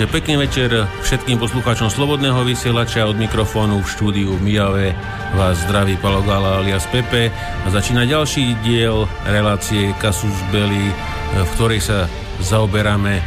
Takže 0.00 0.16
pekný 0.16 0.48
večer 0.48 0.72
všetkým 1.04 1.36
poslucháčom 1.36 1.92
Slobodného 1.92 2.40
vysielača 2.48 3.04
od 3.04 3.20
mikrofónu 3.20 3.84
v 3.84 3.90
štúdiu 3.92 4.32
v 4.32 4.48
Mijave. 4.48 4.96
Vás 5.36 5.60
zdraví 5.68 6.00
Palo 6.00 6.24
Gala 6.24 6.56
alias 6.56 6.88
Pepe. 6.88 7.28
A 7.28 7.68
začína 7.68 8.08
ďalší 8.08 8.64
diel 8.64 9.04
relácie 9.28 9.92
Kasus 10.00 10.32
Belli, 10.48 10.88
v 11.36 11.50
ktorej 11.52 11.84
sa 11.84 12.08
zaoberáme 12.40 13.20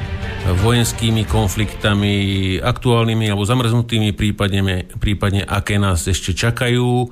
vojenskými 0.65 1.29
konfliktami, 1.29 2.57
aktuálnymi 2.57 3.29
alebo 3.29 3.45
zamrznutými, 3.45 4.17
prípadne, 4.17 4.89
prípadne 4.97 5.45
aké 5.45 5.77
nás 5.77 6.09
ešte 6.09 6.33
čakajú. 6.33 7.05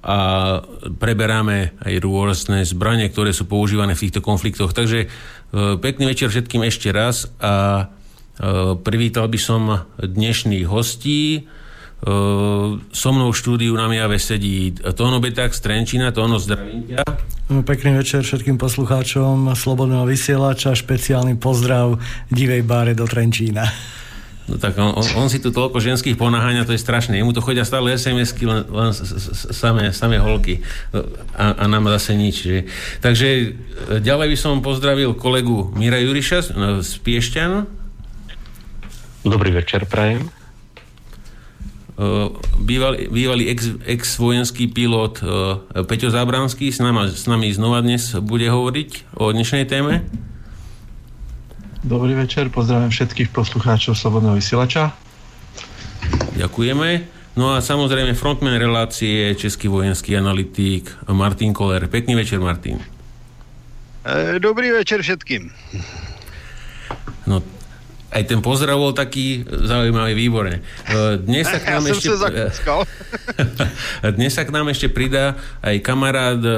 A 0.00 0.16
preberáme 0.80 1.76
aj 1.84 1.92
rôzne 2.00 2.64
zbranie, 2.64 3.12
ktoré 3.12 3.36
sú 3.36 3.44
používané 3.44 3.92
v 3.92 4.08
týchto 4.08 4.24
konfliktoch. 4.24 4.72
Takže 4.72 4.98
e, 5.04 5.06
pekný 5.76 6.08
večer 6.08 6.32
všetkým 6.32 6.64
ešte 6.64 6.88
raz 6.88 7.28
a 7.36 7.84
privítal 8.82 9.30
by 9.30 9.38
som 9.38 9.86
dnešných 9.98 10.66
hostí. 10.66 11.46
Eh, 12.04 12.68
so 12.92 13.10
mnou 13.16 13.32
v 13.32 13.40
štúdiu 13.40 13.72
na 13.72 13.88
Mijave 13.88 14.20
sedí 14.20 14.76
Tóno 14.76 15.24
Beták 15.24 15.56
z 15.56 15.60
Trenčína. 15.64 16.12
Tóno, 16.12 16.36
zdravím 16.36 16.84
ťa. 16.84 17.00
No, 17.48 17.64
pekný 17.64 17.96
večer 17.96 18.20
všetkým 18.20 18.60
poslucháčom 18.60 19.56
Slobodného 19.56 20.04
vysielača. 20.04 20.76
Špeciálny 20.76 21.40
pozdrav 21.40 21.96
divej 22.28 22.60
báre 22.60 22.92
do 22.92 23.08
Trenčína. 23.08 23.64
No 24.44 24.60
tak 24.60 24.76
on, 24.76 24.92
on, 24.92 25.24
on 25.24 25.28
si 25.32 25.40
tu 25.40 25.48
toľko 25.48 25.80
ženských 25.80 26.20
ponáhania, 26.20 26.68
to 26.68 26.76
je 26.76 26.84
strašné. 26.84 27.16
Jemu 27.16 27.32
to 27.32 27.40
chodia 27.40 27.64
stále 27.64 27.96
SMS-ky, 27.96 28.44
len, 28.44 28.68
len 28.68 28.92
samé, 29.56 29.88
samé 29.96 30.20
holky. 30.20 30.60
A, 31.32 31.56
a 31.56 31.64
nám 31.64 31.88
zase 31.96 32.12
nič. 32.12 32.36
Že? 32.44 32.58
Takže 33.00 33.28
eh, 33.32 33.48
ďalej 34.04 34.28
by 34.28 34.36
som 34.36 34.60
pozdravil 34.60 35.16
kolegu 35.16 35.72
Mira 35.72 35.96
Juriša 36.04 36.52
z 36.84 36.90
Piešťan. 37.00 37.83
Dobrý 39.24 39.56
večer, 39.56 39.88
prajem. 39.88 40.28
Bývalý, 42.60 43.08
bývalý 43.08 43.48
ex, 43.48 43.72
ex-vojenský 43.88 44.68
pilot 44.68 45.24
Peťo 45.88 46.12
Zábranský 46.12 46.68
s, 46.68 46.76
nama, 46.76 47.08
s 47.08 47.24
nami 47.24 47.48
znova 47.48 47.80
dnes 47.80 48.12
bude 48.20 48.44
hovoriť 48.44 49.16
o 49.16 49.32
dnešnej 49.32 49.64
téme. 49.64 50.04
Dobrý 51.80 52.12
večer, 52.12 52.52
pozdravím 52.52 52.92
všetkých 52.92 53.32
poslucháčov 53.32 53.96
Slobodného 53.96 54.36
vysielača. 54.36 54.92
Ďakujeme. 56.36 56.88
No 57.40 57.56
a 57.56 57.64
samozrejme 57.64 58.12
frontman 58.12 58.60
relácie, 58.60 59.32
český 59.40 59.72
vojenský 59.72 60.20
analytik 60.20 60.92
Martin 61.08 61.56
Koller. 61.56 61.88
Pekný 61.88 62.12
večer, 62.14 62.44
Martin. 62.44 62.76
E, 64.04 64.36
dobrý 64.36 64.68
večer 64.70 65.00
všetkým. 65.00 65.48
No, 67.24 67.40
aj 68.14 68.30
ten 68.30 68.38
pozdrav 68.38 68.78
bol 68.78 68.94
taký 68.94 69.42
zaujímavý, 69.42 70.14
výborné. 70.14 70.62
E, 70.86 71.18
dnes 71.18 71.50
sa 71.50 71.58
k 71.58 71.66
nám 71.74 71.90
ja 71.90 71.98
ešte... 71.98 72.14
Dnes 74.16 74.32
sa 74.38 74.46
k 74.46 74.54
nám 74.54 74.70
ešte 74.70 74.86
pridá 74.86 75.34
aj 75.58 75.82
kamarát 75.82 76.38
e, 76.38 76.54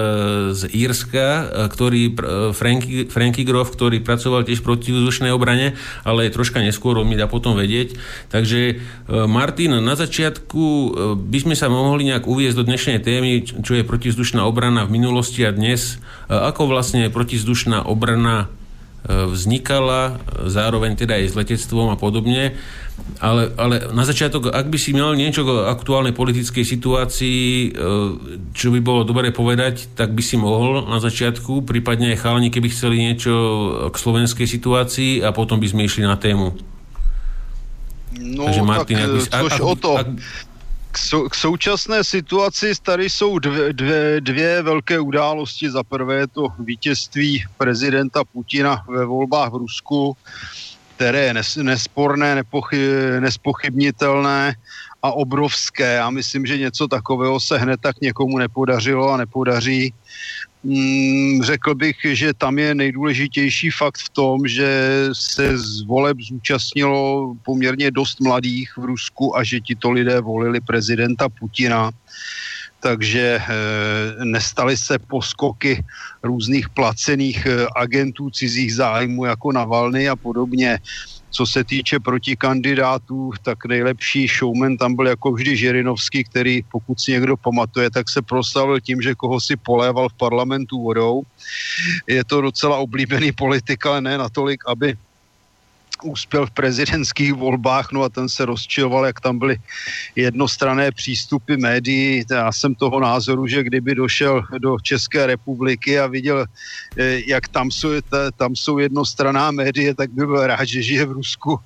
z 0.52 0.68
Írska, 0.76 1.24
e, 1.24 1.44
ktorý, 1.72 2.12
Franky, 2.52 3.08
Franky 3.08 3.48
Groff, 3.48 3.72
ktorý 3.72 4.04
pracoval 4.04 4.44
tiež 4.44 4.60
proti 4.60 4.92
vzdušnej 4.92 5.32
obrane, 5.32 5.72
ale 6.04 6.28
troška 6.28 6.60
neskôr, 6.60 7.00
on 7.00 7.08
mi 7.08 7.16
dá 7.16 7.24
potom 7.24 7.56
vedieť. 7.56 7.96
Takže 8.28 8.82
Martin, 9.30 9.80
na 9.80 9.94
začiatku 9.96 10.92
by 11.16 11.38
sme 11.40 11.54
sa 11.56 11.72
mohli 11.72 12.12
nejak 12.12 12.28
uviezť 12.28 12.56
do 12.58 12.68
dnešnej 12.68 12.98
témy, 13.00 13.48
čo 13.64 13.78
je 13.78 13.86
protizdušná 13.86 14.44
obrana 14.44 14.84
v 14.84 15.00
minulosti 15.00 15.46
a 15.46 15.54
dnes. 15.54 15.96
Ako 16.28 16.68
vlastne 16.68 17.08
protizdušná 17.08 17.86
obrana 17.86 18.50
vznikala, 19.06 20.18
zároveň 20.50 20.98
teda 20.98 21.14
aj 21.14 21.30
s 21.30 21.34
letectvom 21.38 21.94
a 21.94 21.96
podobne. 21.96 22.58
Ale, 23.22 23.54
ale 23.54 23.92
na 23.94 24.02
začiatok, 24.02 24.50
ak 24.50 24.66
by 24.66 24.78
si 24.80 24.90
mal 24.90 25.14
niečo 25.14 25.46
k 25.46 25.50
aktuálnej 25.68 26.16
politickej 26.16 26.64
situácii, 26.64 27.44
e, 27.44 27.68
čo 28.50 28.68
by 28.74 28.80
bolo 28.82 29.06
dobre 29.06 29.30
povedať, 29.30 29.94
tak 29.94 30.10
by 30.10 30.22
si 30.24 30.34
mohol 30.40 30.84
na 30.88 30.98
začiatku, 30.98 31.62
prípadne 31.62 32.16
aj 32.16 32.20
chalani, 32.24 32.48
keby 32.50 32.72
chceli 32.72 32.98
niečo 32.98 33.32
k 33.92 33.96
slovenskej 33.96 34.48
situácii 34.48 35.22
a 35.22 35.30
potom 35.30 35.62
by 35.62 35.68
sme 35.70 35.86
išli 35.86 36.02
na 36.02 36.18
tému. 36.18 36.56
No, 38.16 38.48
Takže 38.48 38.62
Martin, 38.64 38.96
tak, 38.96 39.04
ak 39.04 39.12
by, 39.12 39.20
ak, 39.28 39.44
ak, 39.44 39.60
o 39.60 39.74
to. 39.76 39.92
Ak, 39.92 40.08
k, 40.96 40.98
sou, 40.98 41.28
k 41.28 41.34
současné 41.34 42.04
situaci 42.04 42.72
tady 42.82 43.10
jsou 43.10 43.38
dvě, 43.38 43.72
dvě, 43.72 44.20
dvě 44.20 44.62
velké 44.62 45.00
události. 45.00 45.70
Za 45.70 45.84
prvé 45.84 46.16
je 46.16 46.26
to 46.26 46.48
vítězství 46.58 47.44
prezidenta 47.58 48.24
Putina 48.24 48.84
ve 48.88 49.04
volbách 49.04 49.52
v 49.52 49.56
Rusku, 49.56 50.16
které 50.96 51.20
je 51.20 51.34
nes, 51.34 51.56
nesporné, 51.56 52.34
nepochy, 52.34 52.88
nespochybnitelné 53.20 54.56
a 55.02 55.12
obrovské. 55.12 55.94
Já 55.94 56.10
myslím, 56.10 56.46
že 56.46 56.58
něco 56.58 56.88
takového 56.88 57.40
se 57.40 57.58
hned 57.58 57.80
tak 57.80 58.00
někomu 58.00 58.38
nepodařilo 58.38 59.12
a 59.12 59.16
nepodaří. 59.16 59.94
Mm, 60.64 61.42
řekl 61.42 61.74
bych, 61.74 61.96
že 62.04 62.34
tam 62.34 62.58
je 62.58 62.74
nejdůležitější 62.74 63.70
fakt 63.70 63.98
v 63.98 64.08
tom, 64.08 64.46
že 64.46 64.68
se 65.12 65.58
z 65.58 65.82
voleb 65.82 66.16
zúčastnilo 66.20 67.34
poměrně 67.42 67.90
dost 67.90 68.20
mladých 68.20 68.76
v 68.76 68.84
Rusku 68.84 69.36
a 69.36 69.44
že 69.44 69.60
tito 69.60 69.90
lidé 69.90 70.20
volili 70.20 70.60
prezidenta 70.60 71.28
Putina 71.28 71.90
takže 72.80 73.42
e, 73.42 74.24
nestaly 74.24 74.76
se 74.76 74.98
poskoky 74.98 75.84
různých 76.22 76.68
placených 76.68 77.46
e, 77.46 77.66
agentů 77.76 78.30
cizích 78.30 78.74
zájmů 78.74 79.24
jako 79.24 79.52
Navalny 79.52 80.08
a 80.08 80.16
podobně. 80.16 80.78
Co 81.30 81.46
se 81.46 81.64
týče 81.64 82.00
protikandidátů, 82.00 83.30
tak 83.42 83.64
nejlepší 83.64 84.26
showman 84.26 84.76
tam 84.76 84.94
byl 84.94 85.06
jako 85.06 85.32
vždy 85.32 85.56
Žirinovský, 85.56 86.24
který, 86.24 86.62
pokud 86.62 87.00
si 87.00 87.12
někdo 87.12 87.36
pamatuje, 87.36 87.90
tak 87.90 88.08
se 88.10 88.22
proslavil 88.22 88.80
tím, 88.80 89.02
že 89.02 89.14
koho 89.14 89.40
si 89.40 89.56
poléval 89.56 90.08
v 90.08 90.18
parlamentu 90.18 90.82
vodou. 90.82 91.22
Je 92.08 92.24
to 92.24 92.40
docela 92.40 92.76
oblíbený 92.76 93.32
politik, 93.32 93.86
ale 93.86 94.00
ne 94.00 94.18
natolik, 94.18 94.62
aby 94.66 94.96
úspěl 96.04 96.46
v 96.46 96.50
prezidentských 96.50 97.32
volbách, 97.32 97.92
no 97.92 98.02
a 98.02 98.08
ten 98.08 98.28
se 98.28 98.44
rozčiloval, 98.44 99.06
jak 99.06 99.20
tam 99.20 99.38
byly 99.38 99.56
jednostrané 100.16 100.92
přístupy 100.92 101.56
médií. 101.56 102.24
Já 102.30 102.52
jsem 102.52 102.74
toho 102.74 103.00
názoru, 103.00 103.46
že 103.46 103.62
kdyby 103.62 103.94
došel 103.94 104.42
do 104.58 104.76
České 104.82 105.26
republiky 105.26 105.98
a 105.98 106.06
viděl, 106.06 106.46
eh, 106.98 107.20
jak 107.26 107.48
tam 107.48 107.70
jsou, 107.70 107.88
tam 108.36 108.56
jsou 108.56 108.78
jednostraná 108.78 109.50
médie, 109.50 109.94
tak 109.94 110.10
by 110.10 110.26
byl 110.26 110.46
rád, 110.46 110.64
že 110.64 110.82
žije 110.82 111.04
v 111.06 111.12
Rusku. 111.12 111.58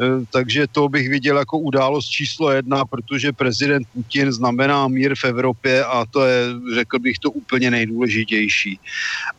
Eh, 0.00 0.26
takže 0.30 0.66
to 0.66 0.88
bych 0.88 1.08
viděl 1.08 1.38
jako 1.38 1.58
událost 1.58 2.08
číslo 2.08 2.50
jedna, 2.50 2.84
protože 2.84 3.32
prezident 3.32 3.86
Putin 3.92 4.32
znamená 4.32 4.88
mír 4.88 5.14
v 5.14 5.24
Evropě 5.24 5.84
a 5.84 6.04
to 6.10 6.24
je, 6.24 6.40
řekl 6.74 6.98
bych, 6.98 7.18
to 7.18 7.30
úplně 7.30 7.70
nejdůležitější. 7.70 8.80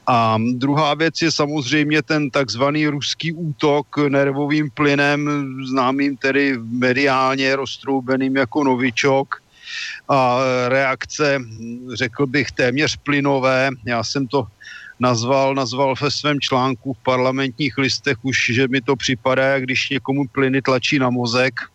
A 0.07 0.37
druhá 0.53 0.93
věc 0.93 1.21
je 1.21 1.31
samozřejmě 1.31 2.01
ten 2.01 2.29
takzvaný 2.29 2.87
ruský 2.87 3.33
útok 3.33 3.87
nervovým 4.15 4.71
plynem, 4.71 5.19
známým 5.67 6.17
tedy 6.17 6.55
mediálně 6.57 7.55
roztroubeným 7.55 8.35
jako 8.35 8.63
novičok 8.63 9.43
a 10.09 10.39
reakce, 10.67 11.39
řekl 11.93 12.25
bych, 12.25 12.51
téměř 12.51 12.95
plynové. 13.03 13.69
Já 13.85 14.03
jsem 14.03 14.27
to 14.27 14.47
nazval, 14.99 15.55
nazval 15.55 15.95
ve 16.01 16.11
svém 16.11 16.39
článku 16.39 16.93
v 16.93 17.03
parlamentních 17.03 17.77
listech 17.77 18.17
už, 18.23 18.37
že 18.55 18.67
mi 18.67 18.81
to 18.81 18.95
připadá, 18.95 19.59
když 19.59 19.99
někomu 19.99 20.27
plyny 20.31 20.61
tlačí 20.61 20.99
na 20.99 21.09
mozek 21.09 21.67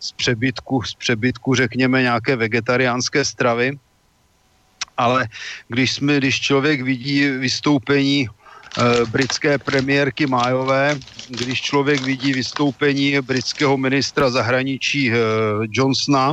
z 0.00 0.12
přebytku, 0.12 0.82
z 0.82 0.94
přebytku 0.94 1.54
řekněme 1.54 2.02
nějaké 2.02 2.36
vegetariánské 2.36 3.24
stravy. 3.24 3.78
Ale 4.96 5.28
když, 5.68 5.92
jsme, 5.92 6.16
když 6.16 6.40
člověk 6.40 6.80
vidí 6.80 7.28
vystoupení 7.28 8.28
britské 9.06 9.58
premiérky 9.58 10.26
Májové, 10.26 10.96
když 11.28 11.60
člověk 11.60 12.02
vidí 12.02 12.32
vystoupení 12.32 13.20
britského 13.20 13.76
ministra 13.76 14.30
zahraničí 14.30 15.12
eh, 15.12 15.16
Johnsona 15.70 16.32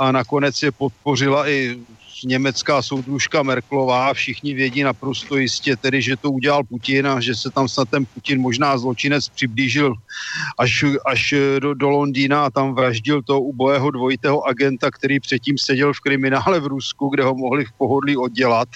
a 0.00 0.12
nakonec 0.12 0.62
je 0.62 0.70
podpořila 0.78 1.48
i 1.48 1.76
německá 2.24 2.82
soudružka 2.82 3.42
Merklová, 3.42 4.14
všichni 4.14 4.54
vědí 4.54 4.82
naprosto 4.82 5.36
jistě 5.36 5.76
tedy, 5.76 6.02
že 6.02 6.16
to 6.16 6.30
udělal 6.30 6.64
Putin 6.64 7.06
a 7.06 7.20
že 7.20 7.34
se 7.34 7.50
tam 7.50 7.68
snad 7.68 7.88
ten 7.88 8.06
Putin 8.06 8.40
možná 8.40 8.78
zločinec 8.78 9.28
přiblížil 9.28 9.94
až, 10.58 10.84
až 11.06 11.34
do, 11.58 11.74
do 11.74 11.90
Londýna 11.90 12.44
a 12.44 12.50
tam 12.50 12.74
vraždil 12.74 13.22
toho 13.22 13.40
ubojeho 13.40 13.90
dvojitého 13.90 14.46
agenta, 14.48 14.90
který 14.90 15.20
předtím 15.20 15.58
seděl 15.58 15.92
v 15.92 16.00
kriminále 16.00 16.60
v 16.60 16.66
Rusku, 16.66 17.08
kde 17.08 17.22
ho 17.22 17.34
mohli 17.34 17.64
v 17.64 17.72
pohodlí 17.78 18.16
oddělat 18.16 18.68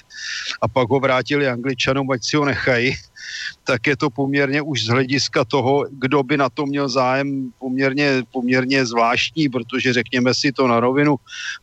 a 0.62 0.68
pak 0.68 0.88
ho 0.88 1.00
vrátili 1.00 1.48
angličanům, 1.48 2.10
ať 2.10 2.24
si 2.24 2.36
ho 2.36 2.44
nechají 2.44 2.94
tak 3.64 3.86
je 3.86 3.96
to 3.96 4.10
poměrně 4.10 4.62
už 4.62 4.84
z 4.84 4.88
hlediska 4.88 5.44
toho, 5.44 5.84
kdo 5.90 6.22
by 6.22 6.36
na 6.36 6.48
to 6.48 6.66
měl 6.66 6.88
zájem 6.88 7.52
poměrně, 7.58 8.22
poměrně 8.32 8.86
zvláštní, 8.86 9.48
protože 9.48 9.92
řekněme 9.92 10.34
si 10.34 10.52
to 10.52 10.68
na 10.68 10.80
rovinu, 10.80 11.16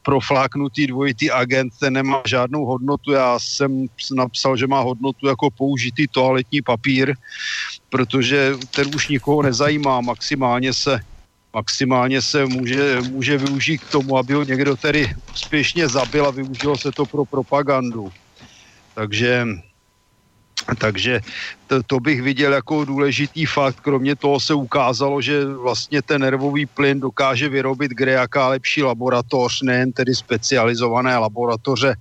profláknutý 0.03 0.87
dvojitý 0.87 1.31
agent, 1.31 1.73
ten 1.79 1.93
nemá 1.93 2.21
žádnou 2.25 2.65
hodnotu. 2.65 3.11
Já 3.11 3.39
jsem 3.39 3.87
napsal, 4.15 4.57
že 4.57 4.67
má 4.67 4.79
hodnotu 4.79 5.27
jako 5.27 5.49
použitý 5.51 6.07
toaletní 6.07 6.61
papír, 6.61 7.15
protože 7.89 8.53
ten 8.75 8.87
už 8.95 9.07
nikoho 9.07 9.41
nezajímá, 9.41 10.01
maximálně 10.01 10.73
se 10.73 10.99
maximálně 11.53 12.21
se 12.21 12.45
může, 12.45 13.01
může 13.09 13.37
využít 13.37 13.77
k 13.77 13.91
tomu, 13.91 14.17
aby 14.17 14.33
ho 14.33 14.43
někdo 14.43 14.75
tedy 14.75 15.09
úspěšně 15.33 15.87
zabil 15.87 16.25
a 16.25 16.31
využilo 16.31 16.77
se 16.77 16.91
to 16.91 17.05
pro 17.05 17.25
propagandu. 17.25 18.11
Takže 18.95 19.47
takže 20.77 21.21
to, 21.67 21.83
to 21.83 21.99
bych 21.99 22.21
viděl 22.21 22.53
jako 22.53 22.85
důležitý 22.85 23.45
fakt. 23.45 23.79
Kromě 23.79 24.15
toho 24.15 24.39
se 24.39 24.53
ukázalo, 24.53 25.21
že 25.21 25.45
vlastně 25.45 26.01
ten 26.01 26.21
nervový 26.21 26.65
plyn 26.65 26.99
dokáže 26.99 27.49
vyrobit 27.49 27.91
kde 27.91 28.11
jaká 28.11 28.47
lepší 28.47 28.83
laboratoř, 28.83 29.61
nejen 29.61 29.91
tedy 29.91 30.15
specializované 30.15 31.17
laboratoře 31.17 31.95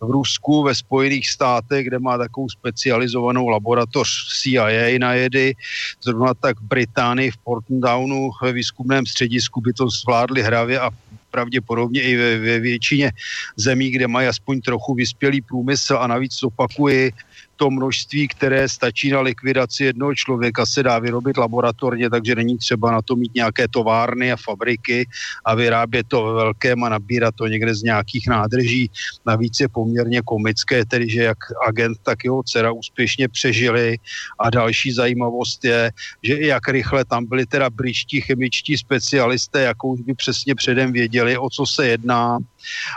v 0.00 0.10
Rusku, 0.10 0.62
ve 0.62 0.74
Spojených 0.74 1.28
státech, 1.28 1.86
kde 1.86 1.98
má 1.98 2.18
takovou 2.18 2.48
specializovanou 2.48 3.48
laboratoř 3.48 4.08
CIA 4.28 4.98
na 4.98 5.14
jedy. 5.14 5.54
Zrovna 6.02 6.34
tak 6.34 6.60
Británii, 6.60 7.30
v 7.30 7.36
Portendownu, 7.36 8.30
ve 8.42 8.52
výzkumném 8.52 9.06
středisku 9.06 9.60
by 9.60 9.72
to 9.72 9.88
zvládli 9.88 10.42
hravě 10.42 10.80
a 10.80 10.90
pravděpodobně 11.34 12.02
i 12.02 12.16
ve, 12.16 12.38
ve 12.38 12.60
většině 12.60 13.12
zemí, 13.56 13.90
kde 13.90 14.06
mají 14.06 14.28
aspoň 14.28 14.60
trochu 14.60 14.94
vyspělý 14.94 15.42
průmysl 15.42 15.98
a 15.98 16.06
navíc 16.06 16.42
opakuji, 16.42 17.12
to 17.56 17.70
množství, 17.70 18.28
které 18.28 18.68
stačí 18.68 19.10
na 19.10 19.20
likvidaci 19.20 19.84
jednoho 19.84 20.14
člověka, 20.14 20.66
se 20.66 20.82
dá 20.82 20.98
vyrobit 20.98 21.36
laboratorně, 21.36 22.10
takže 22.10 22.34
není 22.34 22.58
třeba 22.58 22.92
na 22.92 23.02
to 23.02 23.16
mít 23.16 23.34
nějaké 23.34 23.68
továrny 23.68 24.32
a 24.32 24.36
fabriky 24.36 25.08
a 25.44 25.54
vyrábět 25.54 26.06
to 26.08 26.24
ve 26.24 26.32
velkém 26.32 26.84
a 26.84 26.88
nabírat 26.88 27.34
to 27.34 27.46
někde 27.46 27.74
z 27.74 27.82
nějakých 27.82 28.28
nádrží. 28.28 28.90
Navíc 29.26 29.60
je 29.60 29.68
poměrně 29.68 30.22
komické, 30.22 30.84
tedy 30.84 31.10
že 31.10 31.22
jak 31.22 31.38
agent, 31.68 31.98
tak 32.02 32.24
jeho 32.24 32.42
dcera 32.42 32.72
úspěšně 32.72 33.28
přežili 33.28 33.98
a 34.40 34.50
další 34.50 34.92
zajímavost 34.92 35.64
je, 35.64 35.90
že 36.22 36.34
i 36.34 36.46
jak 36.46 36.68
rychle 36.68 37.04
tam 37.04 37.26
byli 37.26 37.46
teda 37.46 37.70
britští 37.70 38.20
chemičtí 38.20 38.78
specialisté, 38.78 39.62
jakou 39.62 39.92
už 39.92 40.00
by 40.00 40.14
přesně 40.14 40.54
předem 40.54 40.92
věděli, 40.92 41.38
o 41.38 41.50
co 41.50 41.66
se 41.66 41.86
jedná 41.86 42.38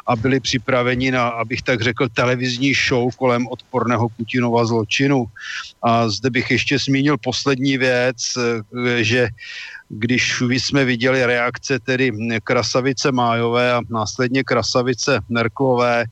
a 0.08 0.16
byli 0.16 0.40
připraveni 0.40 1.12
na, 1.12 1.28
abych 1.28 1.62
tak 1.62 1.82
řekl, 1.82 2.10
televizní 2.10 2.74
show 2.74 3.10
kolem 3.16 3.48
odporného 3.48 4.10
Putinova 4.10 4.66
zločinu. 4.66 5.26
A 5.84 6.10
zde 6.10 6.30
bych 6.30 6.52
ještě 6.52 6.80
zmínil 6.80 7.18
poslední 7.18 7.78
věc, 7.78 8.18
eh, 8.38 9.04
že 9.04 9.30
když 9.90 10.44
jsme 10.50 10.86
viděli 10.86 11.26
reakce 11.26 11.80
tedy 11.80 12.12
krasavice 12.44 13.12
Májové 13.12 13.74
a 13.74 13.82
následně 13.90 14.44
krasavice 14.44 15.20
Merklové, 15.30 16.06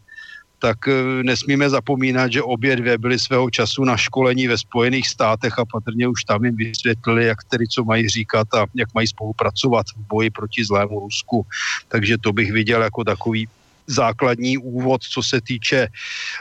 tak 0.65 0.88
eh, 0.88 1.23
nesmíme 1.23 1.69
zapomínat, 1.69 2.31
že 2.31 2.41
obě 2.41 2.75
dvě 2.75 2.97
byly 2.97 3.19
svého 3.19 3.50
času 3.50 3.85
na 3.85 3.97
školení 3.97 4.47
ve 4.47 4.57
Spojených 4.57 5.07
státech 5.07 5.53
a 5.59 5.65
patrně 5.65 6.07
už 6.07 6.23
tam 6.25 6.45
jim 6.45 6.56
vysvětlili, 6.56 7.25
jak 7.25 7.44
tedy 7.44 7.67
co 7.67 7.83
mají 7.83 8.09
říkat 8.09 8.47
a 8.53 8.65
jak 8.73 8.89
mají 8.94 9.07
spolupracovat 9.07 9.85
v 9.94 10.07
boji 10.09 10.29
proti 10.29 10.65
zlému 10.65 11.00
Rusku. 11.00 11.45
Takže 11.88 12.17
to 12.17 12.33
bych 12.33 12.51
viděl 12.51 12.81
jako 12.81 13.03
takový 13.03 13.47
základní 13.88 14.57
úvod, 14.57 15.06
co 15.06 15.21
se 15.23 15.38
týče 15.41 15.88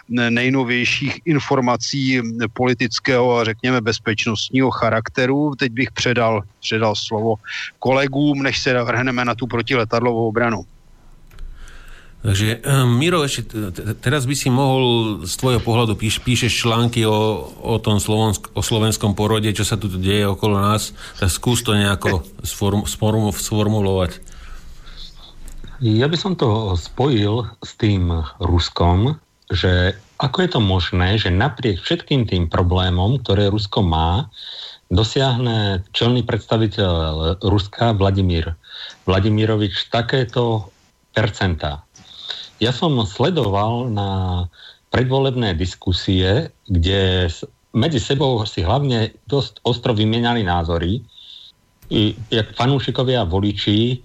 nejnovějších 0.08 1.20
informací 1.28 2.20
politického 2.56 3.36
a 3.36 3.44
řekněme 3.44 3.80
bezpečnostního 3.80 4.70
charakteru. 4.70 5.52
Teď 5.52 5.72
bych 5.72 5.90
předal, 5.92 6.42
předal 6.64 6.96
slovo 6.96 7.36
kolegům, 7.78 8.42
než 8.42 8.56
se 8.58 8.72
vrhneme 8.72 9.24
na 9.24 9.34
tu 9.34 9.46
protiletadlovou 9.46 10.32
obranu. 10.32 10.64
Takže 12.24 12.64
ehm, 12.64 12.88
Miro, 12.96 13.20
ešte 13.20 13.44
teraz 14.00 14.24
by 14.24 14.32
si 14.32 14.48
mohol 14.48 14.84
z 15.28 15.34
tvojho 15.36 15.60
pohľadu 15.60 15.92
píš, 15.92 16.24
píšeš 16.24 16.64
články 16.64 17.04
o, 17.04 17.52
o 17.52 17.76
tom 17.76 18.00
slovensk, 18.00 18.48
o 18.56 18.64
slovenskom 18.64 19.12
porode, 19.12 19.52
čo 19.52 19.60
sa 19.60 19.76
tu 19.76 19.92
deje 19.92 20.24
okolo 20.24 20.56
nás, 20.56 20.96
tak 21.20 21.28
skús 21.28 21.60
to 21.60 21.76
nejako 21.76 22.24
sform, 22.40 22.88
sform, 22.88 23.28
sformulovať. 23.28 24.24
Ja 25.84 26.08
by 26.08 26.16
som 26.16 26.32
to 26.32 26.72
spojil 26.80 27.44
s 27.60 27.76
tým 27.76 28.08
Ruskom, 28.40 29.20
že 29.52 29.92
ako 30.16 30.36
je 30.40 30.48
to 30.48 30.60
možné, 30.64 31.20
že 31.20 31.28
napriek 31.28 31.84
všetkým 31.84 32.24
tým 32.24 32.48
problémom, 32.48 33.20
ktoré 33.20 33.52
Rusko 33.52 33.84
má, 33.84 34.32
dosiahne 34.88 35.84
čelný 35.92 36.24
predstaviteľ 36.24 37.36
Ruska 37.44 37.92
Vladimír 37.92 38.56
Vladimirovič 39.04 39.92
takéto 39.92 40.72
percentá 41.12 41.84
ja 42.58 42.70
som 42.70 42.94
sledoval 43.02 43.90
na 43.90 44.10
predvolebné 44.94 45.58
diskusie, 45.58 46.54
kde 46.70 47.26
medzi 47.74 47.98
sebou 47.98 48.38
si 48.46 48.62
hlavne 48.62 49.10
dosť 49.26 49.66
ostro 49.66 49.90
vymienali 49.90 50.46
názory. 50.46 51.02
I, 51.90 52.14
jak 52.30 52.54
fanúšikovia 52.54 53.26
voliči 53.26 53.98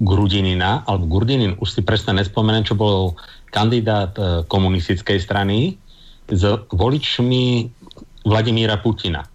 Grudinina, 0.00 0.82
alebo 0.88 1.20
Gurdinin, 1.20 1.60
už 1.60 1.68
si 1.68 1.80
presne 1.84 2.16
nespomenem, 2.16 2.64
čo 2.64 2.72
bol 2.72 3.12
kandidát 3.52 4.16
e, 4.16 4.40
komunistickej 4.48 5.20
strany, 5.20 5.76
s 6.28 6.42
voličmi 6.72 7.68
Vladimíra 8.24 8.80
Putina. 8.80 9.28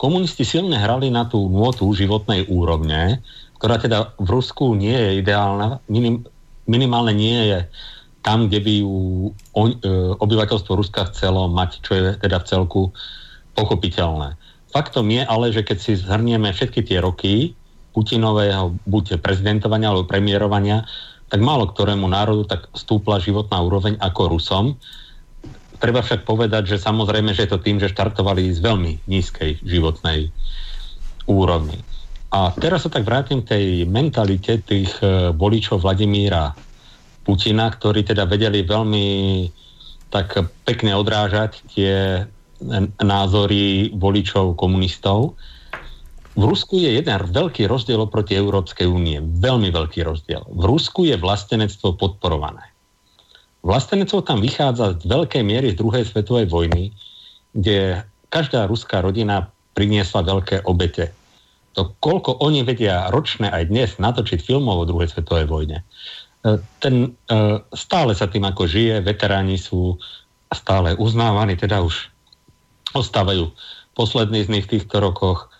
Komunisti 0.00 0.44
silne 0.44 0.80
hrali 0.80 1.12
na 1.12 1.28
tú 1.28 1.48
nôtu 1.52 1.88
životnej 1.92 2.48
úrovne, 2.48 3.20
ktorá 3.60 3.76
teda 3.80 4.16
v 4.20 4.28
Rusku 4.28 4.72
nie 4.76 4.92
je 4.92 5.20
ideálna, 5.20 5.80
minim, 5.88 6.24
minimálne 6.68 7.12
nie 7.16 7.38
je 7.54 7.60
tam, 8.24 8.48
kde 8.48 8.60
by 8.64 8.72
ju 8.80 8.94
e, 9.28 9.30
obyvateľstvo 10.16 10.72
Ruska 10.72 11.12
chcelo 11.12 11.52
mať, 11.52 11.70
čo 11.84 11.92
je 11.92 12.04
teda 12.16 12.40
v 12.40 12.48
celku 12.48 12.82
pochopiteľné. 13.52 14.40
Faktom 14.72 15.06
je 15.12 15.22
ale, 15.22 15.52
že 15.54 15.62
keď 15.62 15.78
si 15.78 15.92
zhrnieme 15.94 16.50
všetky 16.50 16.82
tie 16.82 16.98
roky 16.98 17.54
Putinového 17.94 18.74
buď 18.90 19.22
prezidentovania 19.22 19.94
alebo 19.94 20.02
premiérovania, 20.08 20.82
tak 21.30 21.38
málo 21.38 21.70
ktorému 21.70 22.10
národu 22.10 22.42
tak 22.50 22.66
stúpla 22.74 23.22
životná 23.22 23.62
úroveň 23.62 23.94
ako 24.02 24.34
Rusom. 24.34 24.74
Treba 25.78 26.02
však 26.02 26.26
povedať, 26.26 26.74
že 26.74 26.82
samozrejme, 26.82 27.30
že 27.30 27.46
je 27.46 27.50
to 27.54 27.62
tým, 27.62 27.78
že 27.78 27.92
štartovali 27.92 28.50
z 28.50 28.58
veľmi 28.58 29.06
nízkej 29.06 29.62
životnej 29.62 30.34
úrovni. 31.30 31.78
A 32.34 32.50
teraz 32.58 32.82
sa 32.82 32.90
tak 32.90 33.06
vrátim 33.06 33.46
k 33.46 33.54
tej 33.54 33.66
mentalite 33.86 34.58
tých 34.66 34.90
e, 34.98 35.30
voličov 35.30 35.86
Vladimíra 35.86 36.50
Putina, 37.22 37.70
ktorí 37.70 38.02
teda 38.02 38.26
vedeli 38.26 38.66
veľmi 38.66 39.06
tak 40.10 40.42
pekne 40.66 40.98
odrážať 40.98 41.62
tie 41.70 42.26
názory 42.98 43.94
voličov 43.94 44.58
komunistov. 44.58 45.38
V 46.34 46.42
Rusku 46.42 46.82
je 46.82 46.98
jeden 46.98 47.14
veľký 47.14 47.70
rozdiel 47.70 48.02
oproti 48.02 48.34
Európskej 48.34 48.90
únie. 48.90 49.22
Veľmi 49.22 49.70
veľký 49.70 50.02
rozdiel. 50.02 50.42
V 50.50 50.62
Rusku 50.66 51.06
je 51.06 51.14
vlastenectvo 51.14 51.94
podporované. 51.94 52.66
Vlastenectvo 53.62 54.26
tam 54.26 54.42
vychádza 54.42 54.98
z 54.98 55.06
veľkej 55.06 55.42
miery 55.46 55.70
z 55.70 55.78
druhej 55.78 56.02
svetovej 56.02 56.50
vojny, 56.50 56.90
kde 57.54 58.02
každá 58.26 58.66
ruská 58.66 58.98
rodina 59.06 59.54
priniesla 59.78 60.26
veľké 60.26 60.66
obete 60.66 61.14
to 61.74 61.92
koľko 61.98 62.38
oni 62.40 62.62
vedia 62.62 63.10
ročne 63.10 63.50
aj 63.50 63.68
dnes 63.68 63.90
natočiť 63.98 64.40
filmov 64.40 64.86
o 64.86 64.88
druhej 64.88 65.10
svetovej 65.10 65.46
vojne, 65.50 65.78
e, 65.82 66.58
ten 66.78 67.18
e, 67.28 67.60
stále 67.74 68.14
sa 68.14 68.30
tým 68.30 68.46
ako 68.46 68.70
žije, 68.70 69.02
veteráni 69.02 69.58
sú 69.58 69.98
stále 70.54 70.94
uznávaní, 70.94 71.58
teda 71.58 71.82
už 71.82 72.14
ostávajú 72.94 73.50
poslední 73.98 74.46
z 74.46 74.50
nich 74.54 74.64
v 74.70 74.78
týchto 74.78 75.02
rokoch 75.02 75.50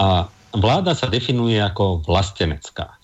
a 0.00 0.28
vláda 0.56 0.96
sa 0.96 1.08
definuje 1.08 1.60
ako 1.60 2.00
vlastenecká. 2.04 2.96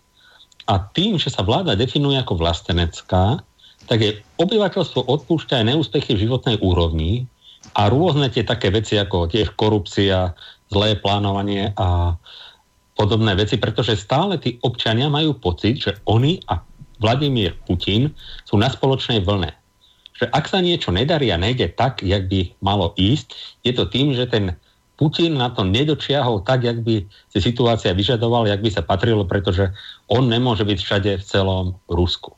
A 0.68 0.74
tým, 0.92 1.16
že 1.16 1.32
sa 1.32 1.44
vláda 1.44 1.76
definuje 1.76 2.16
ako 2.16 2.40
vlastenecká, 2.40 3.40
tak 3.88 3.98
je 4.04 4.20
obyvateľstvo 4.36 5.08
odpúšťa 5.08 5.64
aj 5.64 5.68
neúspechy 5.72 6.12
v 6.16 6.28
životnej 6.28 6.56
úrovni 6.60 7.24
a 7.72 7.88
rôzne 7.88 8.28
tie 8.28 8.44
také 8.44 8.68
veci 8.68 9.00
ako 9.00 9.32
tiež 9.32 9.56
korupcia, 9.56 10.36
zlé 10.68 10.96
plánovanie 11.00 11.72
a 11.76 12.16
podobné 12.98 13.38
veci, 13.38 13.56
pretože 13.56 13.94
stále 13.94 14.36
tí 14.42 14.58
občania 14.66 15.06
majú 15.06 15.38
pocit, 15.38 15.78
že 15.78 15.92
oni 16.04 16.42
a 16.50 16.60
Vladimír 16.98 17.54
Putin 17.62 18.10
sú 18.42 18.58
na 18.58 18.66
spoločnej 18.66 19.22
vlne. 19.22 19.54
Že 20.18 20.34
ak 20.34 20.44
sa 20.50 20.58
niečo 20.58 20.90
nedarí 20.90 21.30
a 21.30 21.38
nejde 21.38 21.70
tak, 21.78 22.02
jak 22.02 22.26
by 22.26 22.50
malo 22.58 22.90
ísť, 22.98 23.38
je 23.62 23.70
to 23.70 23.86
tým, 23.86 24.18
že 24.18 24.26
ten 24.26 24.58
Putin 24.98 25.38
na 25.38 25.54
to 25.54 25.62
nedočiahol 25.62 26.42
tak, 26.42 26.66
jak 26.66 26.82
by 26.82 27.06
si 27.30 27.38
situácia 27.38 27.94
vyžadovala, 27.94 28.50
jak 28.50 28.66
by 28.66 28.70
sa 28.74 28.82
patrilo, 28.82 29.22
pretože 29.22 29.70
on 30.10 30.26
nemôže 30.26 30.66
byť 30.66 30.78
všade 30.82 31.10
v 31.22 31.24
celom 31.24 31.78
Rusku. 31.86 32.34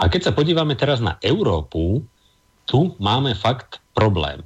A 0.00 0.08
keď 0.08 0.32
sa 0.32 0.32
podívame 0.32 0.72
teraz 0.72 1.04
na 1.04 1.20
Európu, 1.20 2.00
tu 2.64 2.96
máme 2.96 3.36
fakt 3.36 3.84
problém 3.92 4.40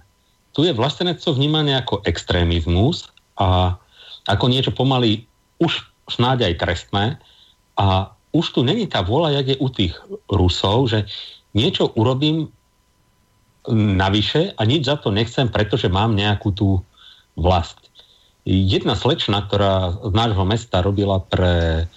tu 0.60 0.68
je 0.68 0.76
vlastenectvo 0.76 1.40
vnímané 1.40 1.72
ako 1.80 2.04
extrémizmus 2.04 3.08
a 3.40 3.80
ako 4.28 4.44
niečo 4.52 4.76
pomaly 4.76 5.24
už 5.56 5.88
snáď 6.04 6.52
aj 6.52 6.54
trestné 6.60 7.04
a 7.80 8.12
už 8.36 8.52
tu 8.52 8.60
není 8.60 8.84
tá 8.84 9.00
vôľa, 9.00 9.40
jak 9.40 9.56
je 9.56 9.56
u 9.56 9.68
tých 9.72 9.96
Rusov, 10.28 10.92
že 10.92 11.08
niečo 11.56 11.96
urobím 11.96 12.52
navyše 13.72 14.52
a 14.52 14.68
nič 14.68 14.84
za 14.84 15.00
to 15.00 15.08
nechcem, 15.08 15.48
pretože 15.48 15.88
mám 15.88 16.12
nejakú 16.12 16.52
tú 16.52 16.84
vlast. 17.40 17.80
Jedna 18.44 18.92
slečna, 19.00 19.48
ktorá 19.48 19.96
z 19.96 20.12
nášho 20.12 20.44
mesta 20.44 20.84
robila 20.84 21.24
pre 21.24 21.88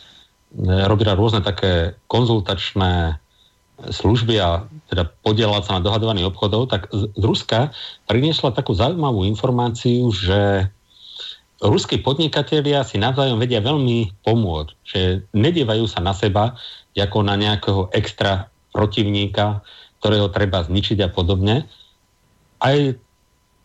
robila 0.87 1.19
rôzne 1.19 1.43
také 1.43 1.99
konzultačné 2.07 3.19
služby 3.81 4.37
a 4.39 4.63
teda 4.87 5.09
podielala 5.25 5.65
sa 5.65 5.79
na 5.79 5.85
dohadovaných 5.85 6.29
obchodov, 6.29 6.69
tak 6.69 6.87
z 6.93 7.09
Ruska 7.19 7.73
priniesla 8.05 8.53
takú 8.53 8.77
zaujímavú 8.77 9.25
informáciu, 9.25 10.13
že 10.13 10.69
ruskí 11.63 12.03
podnikatelia 12.03 12.83
si 12.83 12.99
navzájom 12.99 13.39
vedia 13.39 13.63
veľmi 13.63 14.23
pomôcť, 14.27 14.71
že 14.83 15.01
nedievajú 15.31 15.87
sa 15.87 16.03
na 16.03 16.13
seba 16.13 16.53
ako 16.93 17.25
na 17.25 17.33
nejakého 17.33 17.89
extra 17.95 18.51
protivníka, 18.69 19.65
ktorého 20.03 20.29
treba 20.29 20.61
zničiť 20.61 21.01
a 21.01 21.09
podobne. 21.09 21.65
Aj 22.61 22.77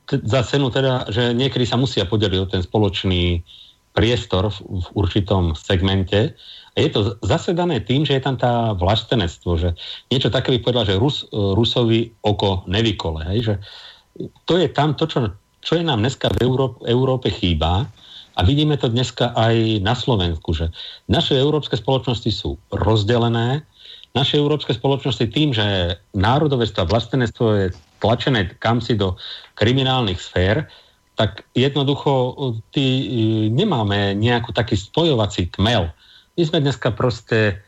t- 0.09 0.23
za 0.25 0.41
cenu 0.47 0.73
teda, 0.73 1.11
že 1.13 1.37
niekedy 1.37 1.69
sa 1.69 1.77
musia 1.77 2.09
podeliť 2.09 2.39
o 2.41 2.49
ten 2.49 2.63
spoločný 2.65 3.45
priestor 3.93 4.49
v, 4.49 4.59
v 4.81 4.87
určitom 4.97 5.53
segmente. 5.59 6.39
Je 6.79 6.91
to 6.95 7.01
zasedané 7.27 7.83
tým, 7.83 8.07
že 8.07 8.15
je 8.15 8.23
tam 8.23 8.39
tá 8.39 8.71
vlastenectvo, 8.79 9.59
že 9.59 9.75
niečo 10.15 10.31
také 10.31 10.55
by 10.55 10.59
povedal, 10.63 10.85
že 10.87 11.01
Rus, 11.01 11.27
Rusovi 11.35 12.15
oko 12.23 12.63
nevykole. 12.71 13.27
Hej? 13.35 13.39
Že 13.43 13.55
to 14.47 14.55
je 14.63 14.69
tam 14.71 14.95
to, 14.95 15.11
čo, 15.11 15.19
čo 15.59 15.73
je 15.75 15.83
nám 15.83 15.99
dneska 15.99 16.31
v 16.39 16.47
Európe, 16.87 17.29
chýba. 17.35 17.91
A 18.39 18.47
vidíme 18.47 18.79
to 18.79 18.87
dneska 18.87 19.35
aj 19.35 19.83
na 19.83 19.99
Slovensku, 19.99 20.55
že 20.55 20.71
naše 21.11 21.35
európske 21.35 21.75
spoločnosti 21.75 22.31
sú 22.31 22.55
rozdelené, 22.71 23.67
naše 24.15 24.39
európske 24.39 24.73
spoločnosti 24.73 25.27
tým, 25.35 25.51
že 25.51 25.99
národovectvo 26.15 26.87
a 26.87 26.91
vlastenectvo 26.91 27.47
je 27.59 27.67
tlačené 27.99 28.55
kamsi 28.63 28.95
do 28.95 29.19
kriminálnych 29.59 30.23
sfér, 30.23 30.71
tak 31.19 31.43
jednoducho 31.51 32.39
ty, 32.71 32.83
e, 32.87 33.05
nemáme 33.51 34.15
nejakú 34.15 34.55
taký 34.55 34.79
spojovací 34.79 35.51
kmel. 35.51 35.91
My 36.39 36.43
sme 36.47 36.63
dneska 36.63 36.95
proste 36.95 37.59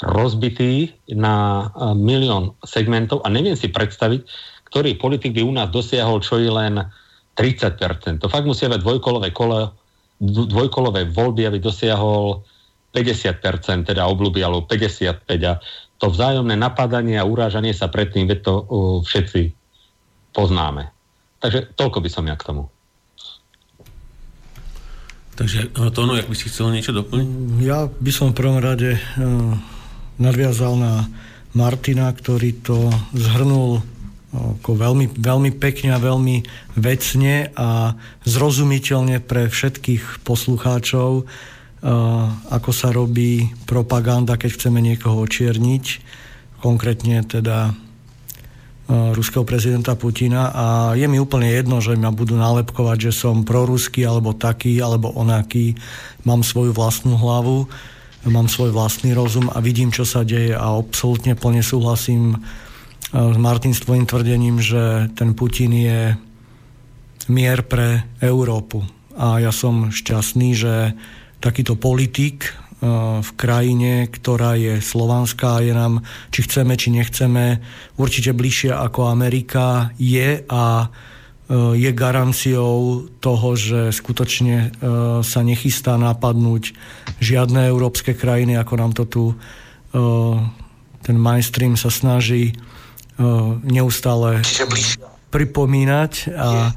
rozbití 0.00 0.96
na 1.12 1.68
e, 1.68 1.92
milión 1.96 2.56
segmentov 2.64 3.20
a 3.24 3.28
neviem 3.28 3.56
si 3.56 3.68
predstaviť, 3.68 4.24
ktorý 4.72 4.96
politik 4.96 5.36
by 5.36 5.44
u 5.44 5.52
nás 5.52 5.68
dosiahol 5.68 6.24
čo 6.24 6.40
je 6.40 6.48
len 6.48 6.80
30%. 7.36 8.24
To 8.24 8.32
fakt 8.32 8.48
musia 8.48 8.72
byť 8.72 8.80
dvojkolové, 8.80 9.28
kole, 9.36 9.68
dvojkolové 10.24 11.12
voľby, 11.12 11.44
aby 11.44 11.60
dosiahol 11.60 12.40
50%, 12.96 13.92
teda 13.92 14.08
obľúby, 14.08 14.40
alebo 14.40 14.64
55%. 14.64 15.44
A 15.44 15.60
to 16.00 16.08
vzájomné 16.08 16.56
napadanie 16.56 17.20
a 17.20 17.28
urážanie 17.28 17.76
sa 17.76 17.92
predtým, 17.92 18.24
veď 18.24 18.40
to 18.40 18.54
uh, 18.56 18.64
všetci 19.04 19.52
poznáme. 20.32 20.88
Takže 21.40 21.76
toľko 21.76 22.00
by 22.00 22.08
som 22.08 22.24
ja 22.24 22.36
k 22.36 22.48
tomu. 22.48 22.72
Takže 25.36 25.68
Tono, 25.92 26.16
ak 26.16 26.32
by 26.32 26.36
si 26.36 26.48
chcel 26.48 26.72
niečo 26.72 26.96
doplniť? 26.96 27.28
Ja 27.60 27.92
by 27.92 28.10
som 28.12 28.32
v 28.32 28.38
prvom 28.40 28.56
rade 28.56 28.96
uh, 28.96 29.52
nadviazal 30.16 30.80
na 30.80 31.04
Martina, 31.52 32.08
ktorý 32.08 32.56
to 32.64 32.88
zhrnul 33.12 33.84
ako 34.36 34.76
veľmi, 34.76 35.16
veľmi 35.16 35.50
pekne 35.56 35.96
a 35.96 36.02
veľmi 36.02 36.44
vecne 36.76 37.48
a 37.56 37.96
zrozumiteľne 38.24 39.24
pre 39.24 39.48
všetkých 39.48 40.24
poslucháčov, 40.24 41.24
uh, 41.24 41.26
ako 42.52 42.70
sa 42.72 42.92
robí 42.92 43.52
propaganda, 43.68 44.40
keď 44.40 44.56
chceme 44.56 44.80
niekoho 44.80 45.20
očierniť, 45.24 45.84
konkrétne 46.64 47.20
teda 47.28 47.76
ruského 48.86 49.42
prezidenta 49.42 49.98
Putina 49.98 50.54
a 50.54 50.66
je 50.94 51.06
mi 51.10 51.18
úplne 51.18 51.50
jedno, 51.50 51.82
že 51.82 51.98
ma 51.98 52.14
budú 52.14 52.38
nálepkovať, 52.38 53.10
že 53.10 53.12
som 53.12 53.42
proruský 53.42 54.06
alebo 54.06 54.30
taký 54.30 54.78
alebo 54.78 55.10
onaký. 55.10 55.74
Mám 56.22 56.46
svoju 56.46 56.70
vlastnú 56.70 57.18
hlavu, 57.18 57.66
mám 58.30 58.46
svoj 58.46 58.70
vlastný 58.70 59.10
rozum 59.10 59.50
a 59.50 59.58
vidím, 59.58 59.90
čo 59.90 60.06
sa 60.06 60.22
deje 60.22 60.54
a 60.54 60.78
absolútne 60.78 61.34
plne 61.34 61.66
súhlasím 61.66 62.38
s 63.10 63.36
Martin 63.38 63.74
s 63.74 63.82
tvojim 63.82 64.06
tvrdením, 64.06 64.58
že 64.58 65.10
ten 65.14 65.34
Putin 65.34 65.74
je 65.74 66.00
mier 67.30 67.62
pre 67.66 68.06
Európu. 68.22 68.82
A 69.18 69.42
ja 69.42 69.50
som 69.50 69.90
šťastný, 69.90 70.48
že 70.54 70.74
takýto 71.42 71.78
politik 71.78 72.54
v 73.22 73.30
krajine, 73.40 74.04
ktorá 74.04 74.52
je 74.60 74.84
slovanská, 74.84 75.64
je 75.64 75.72
nám, 75.72 76.04
či 76.28 76.44
chceme, 76.44 76.76
či 76.76 76.92
nechceme, 76.92 77.64
určite 77.96 78.36
bližšie 78.36 78.76
ako 78.76 79.08
Amerika 79.08 79.96
je 79.96 80.44
a 80.44 80.64
e, 80.84 80.86
je 81.72 81.90
garanciou 81.96 83.08
toho, 83.16 83.48
že 83.56 83.96
skutočne 83.96 84.56
e, 84.60 84.68
sa 85.24 85.40
nechystá 85.40 85.96
napadnúť 85.96 86.76
žiadne 87.16 87.64
európske 87.64 88.12
krajiny, 88.12 88.60
ako 88.60 88.74
nám 88.76 88.92
to 88.92 89.04
tu 89.08 89.24
e, 89.32 89.34
ten 91.00 91.16
mainstream 91.16 91.78
sa 91.78 91.88
snaží 91.88 92.52
neustále 93.64 94.44
pripomínať 95.32 96.12
a 96.36 96.76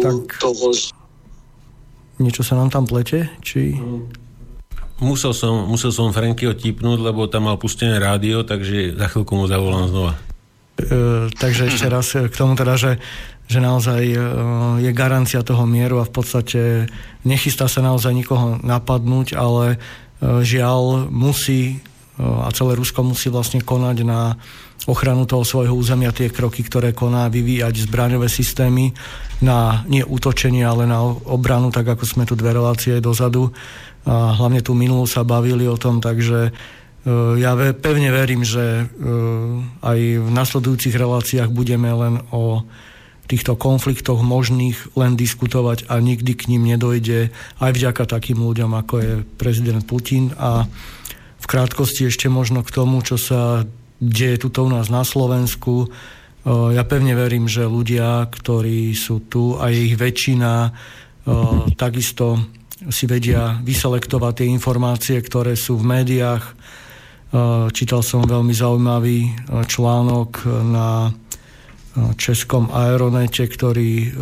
tak 0.00 0.40
niečo 2.20 2.44
sa 2.44 2.54
nám 2.54 2.68
tam 2.68 2.84
plete? 2.84 3.32
Či... 3.40 3.74
Musel 5.00 5.32
som, 5.32 5.64
musel 5.64 5.96
som 5.96 6.12
Franky 6.12 6.44
otipnúť, 6.44 7.00
lebo 7.00 7.24
tam 7.24 7.48
mal 7.48 7.56
pustené 7.56 7.96
rádio, 7.96 8.44
takže 8.44 9.00
za 9.00 9.08
chvíľku 9.08 9.32
mu 9.32 9.48
zavolám 9.48 9.88
znova. 9.88 10.12
E, 10.76 11.32
takže 11.32 11.72
ešte 11.72 11.88
raz 11.88 12.12
k 12.12 12.34
tomu 12.36 12.52
teda, 12.52 12.76
že, 12.76 13.00
že 13.48 13.58
naozaj 13.64 14.02
e, 14.12 14.18
je 14.84 14.90
garancia 14.92 15.40
toho 15.40 15.64
mieru 15.64 16.04
a 16.04 16.08
v 16.08 16.12
podstate 16.12 16.60
nechystá 17.24 17.64
sa 17.64 17.80
naozaj 17.80 18.12
nikoho 18.12 18.60
napadnúť, 18.60 19.40
ale 19.40 19.74
e, 19.74 19.78
žiaľ 20.44 21.08
musí 21.08 21.74
e, 21.74 21.76
a 22.20 22.52
celé 22.52 22.76
Rusko 22.76 23.00
musí 23.00 23.32
vlastne 23.32 23.64
konať 23.64 23.96
na 24.04 24.36
ochranu 24.88 25.28
toho 25.28 25.44
svojho 25.44 25.76
územia, 25.76 26.14
tie 26.14 26.32
kroky, 26.32 26.64
ktoré 26.64 26.96
koná, 26.96 27.28
vyvíjať 27.28 27.84
zbraňové 27.84 28.32
systémy 28.32 28.96
na 29.44 29.84
nie 29.84 30.00
útočenie, 30.00 30.64
ale 30.64 30.88
na 30.88 31.04
obranu, 31.04 31.68
tak 31.68 31.88
ako 31.88 32.04
sme 32.08 32.24
tu 32.24 32.32
dve 32.32 32.56
relácie 32.56 33.00
dozadu. 33.04 33.52
A 34.08 34.32
hlavne 34.32 34.64
tu 34.64 34.72
minulú 34.72 35.04
sa 35.04 35.28
bavili 35.28 35.68
o 35.68 35.76
tom, 35.76 36.00
takže 36.00 36.48
e, 36.48 36.50
ja 37.36 37.52
pevne 37.76 38.08
verím, 38.08 38.40
že 38.40 38.64
e, 38.64 38.84
aj 39.84 39.98
v 40.24 40.28
nasledujúcich 40.32 40.96
reláciách 40.96 41.52
budeme 41.52 41.92
len 41.92 42.24
o 42.32 42.64
týchto 43.28 43.54
konfliktoch 43.54 44.24
možných 44.26 44.96
len 44.98 45.14
diskutovať 45.14 45.86
a 45.86 46.02
nikdy 46.02 46.34
k 46.34 46.50
ním 46.50 46.66
nedojde 46.66 47.30
aj 47.62 47.70
vďaka 47.70 48.02
takým 48.08 48.42
ľuďom, 48.42 48.74
ako 48.74 48.94
je 48.98 49.12
prezident 49.38 49.84
Putin 49.86 50.34
a 50.34 50.66
v 51.40 51.46
krátkosti 51.46 52.10
ešte 52.10 52.26
možno 52.26 52.66
k 52.66 52.74
tomu, 52.74 52.98
čo 53.06 53.14
sa 53.14 53.62
deje 54.00 54.40
tuto 54.40 54.64
u 54.64 54.72
nás 54.72 54.88
na 54.88 55.04
Slovensku. 55.04 55.92
Ja 56.48 56.88
pevne 56.88 57.12
verím, 57.12 57.44
že 57.44 57.68
ľudia, 57.68 58.24
ktorí 58.32 58.96
sú 58.96 59.28
tu 59.28 59.60
a 59.60 59.68
ich 59.68 60.00
väčšina, 60.00 60.72
takisto 61.76 62.40
si 62.88 63.04
vedia 63.04 63.60
vyselektovať 63.60 64.32
tie 64.40 64.48
informácie, 64.48 65.20
ktoré 65.20 65.52
sú 65.52 65.76
v 65.76 66.00
médiách. 66.00 66.44
Čítal 67.76 68.00
som 68.00 68.24
veľmi 68.24 68.56
zaujímavý 68.56 69.36
článok 69.68 70.48
na 70.64 71.12
českom 72.16 72.72
aeronete, 72.72 73.44
ktorý 73.44 74.16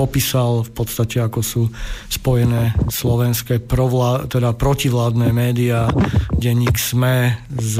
popísal 0.00 0.64
v 0.64 0.72
podstate, 0.72 1.20
ako 1.20 1.44
sú 1.44 1.62
spojené 2.08 2.72
slovenské 2.88 3.60
provlá, 3.60 4.24
teda 4.32 4.56
protivládne 4.56 5.28
médiá, 5.28 5.92
denník 6.32 6.80
SME 6.80 7.36
s 7.52 7.76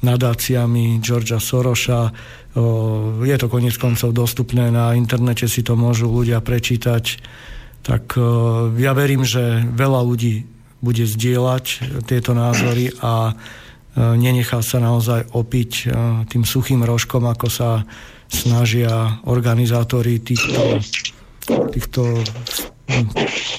nadáciami 0.00 1.04
Georgia 1.04 1.36
Soroša. 1.36 2.08
Je 3.20 3.36
to 3.36 3.52
konec 3.52 3.76
koncov 3.76 4.16
dostupné 4.16 4.72
na 4.72 4.96
internete, 4.96 5.44
si 5.44 5.60
to 5.60 5.76
môžu 5.76 6.08
ľudia 6.08 6.40
prečítať. 6.40 7.20
Tak 7.84 8.16
ja 8.80 8.96
verím, 8.96 9.28
že 9.28 9.60
veľa 9.60 10.00
ľudí 10.08 10.48
bude 10.80 11.04
zdieľať 11.04 11.64
tieto 12.08 12.32
názory 12.32 12.96
a 13.04 13.36
nenechá 13.96 14.64
sa 14.64 14.80
naozaj 14.80 15.36
opiť 15.36 15.92
tým 16.32 16.48
suchým 16.48 16.80
rožkom, 16.80 17.28
ako 17.28 17.48
sa 17.52 17.84
snažia 18.26 19.22
organizátori 19.28 20.18
týchto 20.18 20.80
týchto 21.46 22.02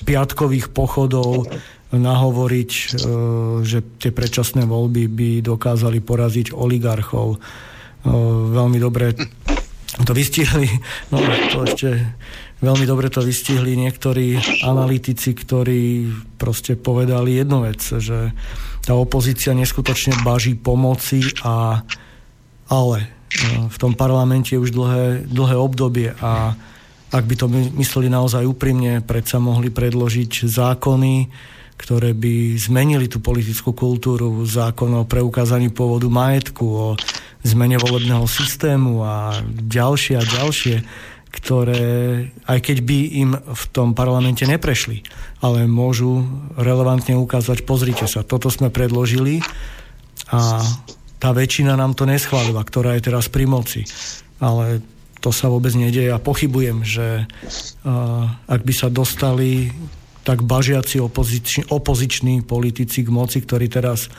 piatkových 0.03 0.71
pochodov 0.71 1.47
nahovoriť, 1.91 2.71
e, 2.71 2.83
že 3.63 3.79
tie 3.99 4.11
predčasné 4.11 4.67
voľby 4.67 5.07
by 5.07 5.29
dokázali 5.39 6.03
poraziť 6.03 6.51
oligarchov. 6.51 7.35
E, 7.35 7.39
veľmi 8.51 8.79
dobre 8.79 9.15
to 10.03 10.11
vystihli, 10.11 10.67
no 11.09 11.23
to 11.51 11.63
ešte 11.63 11.89
veľmi 12.59 12.83
dobre 12.83 13.07
to 13.07 13.23
vystihli 13.23 13.79
niektorí 13.79 14.35
analytici, 14.67 15.31
ktorí 15.31 16.11
proste 16.35 16.75
povedali 16.75 17.39
jednu 17.39 17.63
vec, 17.63 17.79
že 17.79 18.35
tá 18.83 18.93
opozícia 18.95 19.55
neskutočne 19.55 20.27
baží 20.27 20.59
pomoci 20.59 21.23
a 21.47 21.83
ale 22.67 22.97
e, 22.99 23.07
v 23.71 23.77
tom 23.79 23.95
parlamente 23.95 24.51
je 24.51 24.59
už 24.59 24.75
dlhé, 24.75 25.05
dlhé 25.23 25.55
obdobie 25.55 26.11
a 26.19 26.51
ak 27.07 27.23
by 27.23 27.35
to 27.39 27.47
mysleli 27.79 28.11
naozaj 28.11 28.43
úprimne, 28.43 28.99
predsa 28.99 29.39
mohli 29.39 29.71
predložiť 29.71 30.43
zákony, 30.43 31.15
ktoré 31.77 32.11
by 32.17 32.57
zmenili 32.57 33.05
tú 33.05 33.21
politickú 33.21 33.71
kultúru, 33.71 34.43
zákon 34.43 34.91
o 34.97 35.07
preukázaní 35.07 35.69
pôvodu 35.69 36.09
majetku, 36.09 36.65
o 36.65 36.87
zmene 37.45 37.77
volebného 37.77 38.25
systému 38.25 39.05
a 39.05 39.39
ďalšie 39.47 40.17
a 40.17 40.23
ďalšie, 40.25 40.75
ktoré, 41.31 41.85
aj 42.49 42.59
keď 42.65 42.77
by 42.81 42.97
im 43.21 43.31
v 43.37 43.63
tom 43.69 43.93
parlamente 43.93 44.41
neprešli, 44.43 45.05
ale 45.39 45.69
môžu 45.69 46.25
relevantne 46.57 47.13
ukázať, 47.13 47.61
pozrite 47.61 48.09
sa, 48.09 48.25
toto 48.25 48.49
sme 48.49 48.73
predložili 48.73 49.45
a 50.33 50.65
tá 51.21 51.29
väčšina 51.31 51.77
nám 51.77 51.93
to 51.93 52.09
neschválila, 52.09 52.65
ktorá 52.65 52.97
je 52.97 53.05
teraz 53.05 53.29
pri 53.29 53.45
moci. 53.45 53.85
Ale 54.41 54.81
to 55.19 55.33
sa 55.33 55.49
vôbec 55.49 55.73
nedieje 55.73 56.13
a 56.13 56.21
pochybujem, 56.21 56.85
že 56.85 57.25
ak 58.47 58.61
by 58.61 58.73
sa 58.73 58.87
dostali 58.93 59.73
tak 60.27 60.43
bažiaci 60.43 60.99
opoziční, 60.99 61.71
opoziční 61.71 62.43
politici 62.43 63.01
k 63.01 63.09
moci, 63.09 63.41
ktorí 63.41 63.71
teraz 63.71 64.11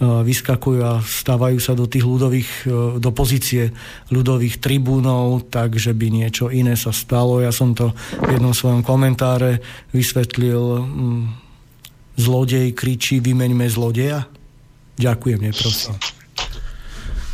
vyskakujú 0.00 0.80
a 0.80 1.04
stávajú 1.04 1.60
sa 1.60 1.76
do 1.76 1.84
tých 1.84 2.08
ľudových, 2.08 2.50
uh, 2.64 2.96
do 2.96 3.12
pozície 3.12 3.68
ľudových 4.08 4.56
tribúnov, 4.56 5.52
takže 5.52 5.92
by 5.92 6.08
niečo 6.08 6.48
iné 6.48 6.72
sa 6.72 6.88
stalo. 6.88 7.44
Ja 7.44 7.52
som 7.52 7.76
to 7.76 7.92
v 8.16 8.40
jednom 8.40 8.56
svojom 8.56 8.80
komentáre 8.80 9.60
vysvetlil. 9.92 10.88
Zlodej 12.16 12.72
kričí, 12.72 13.20
vymeňme 13.20 13.68
zlodeja. 13.68 14.24
Ďakujem, 14.96 15.52
neprosím. 15.52 16.19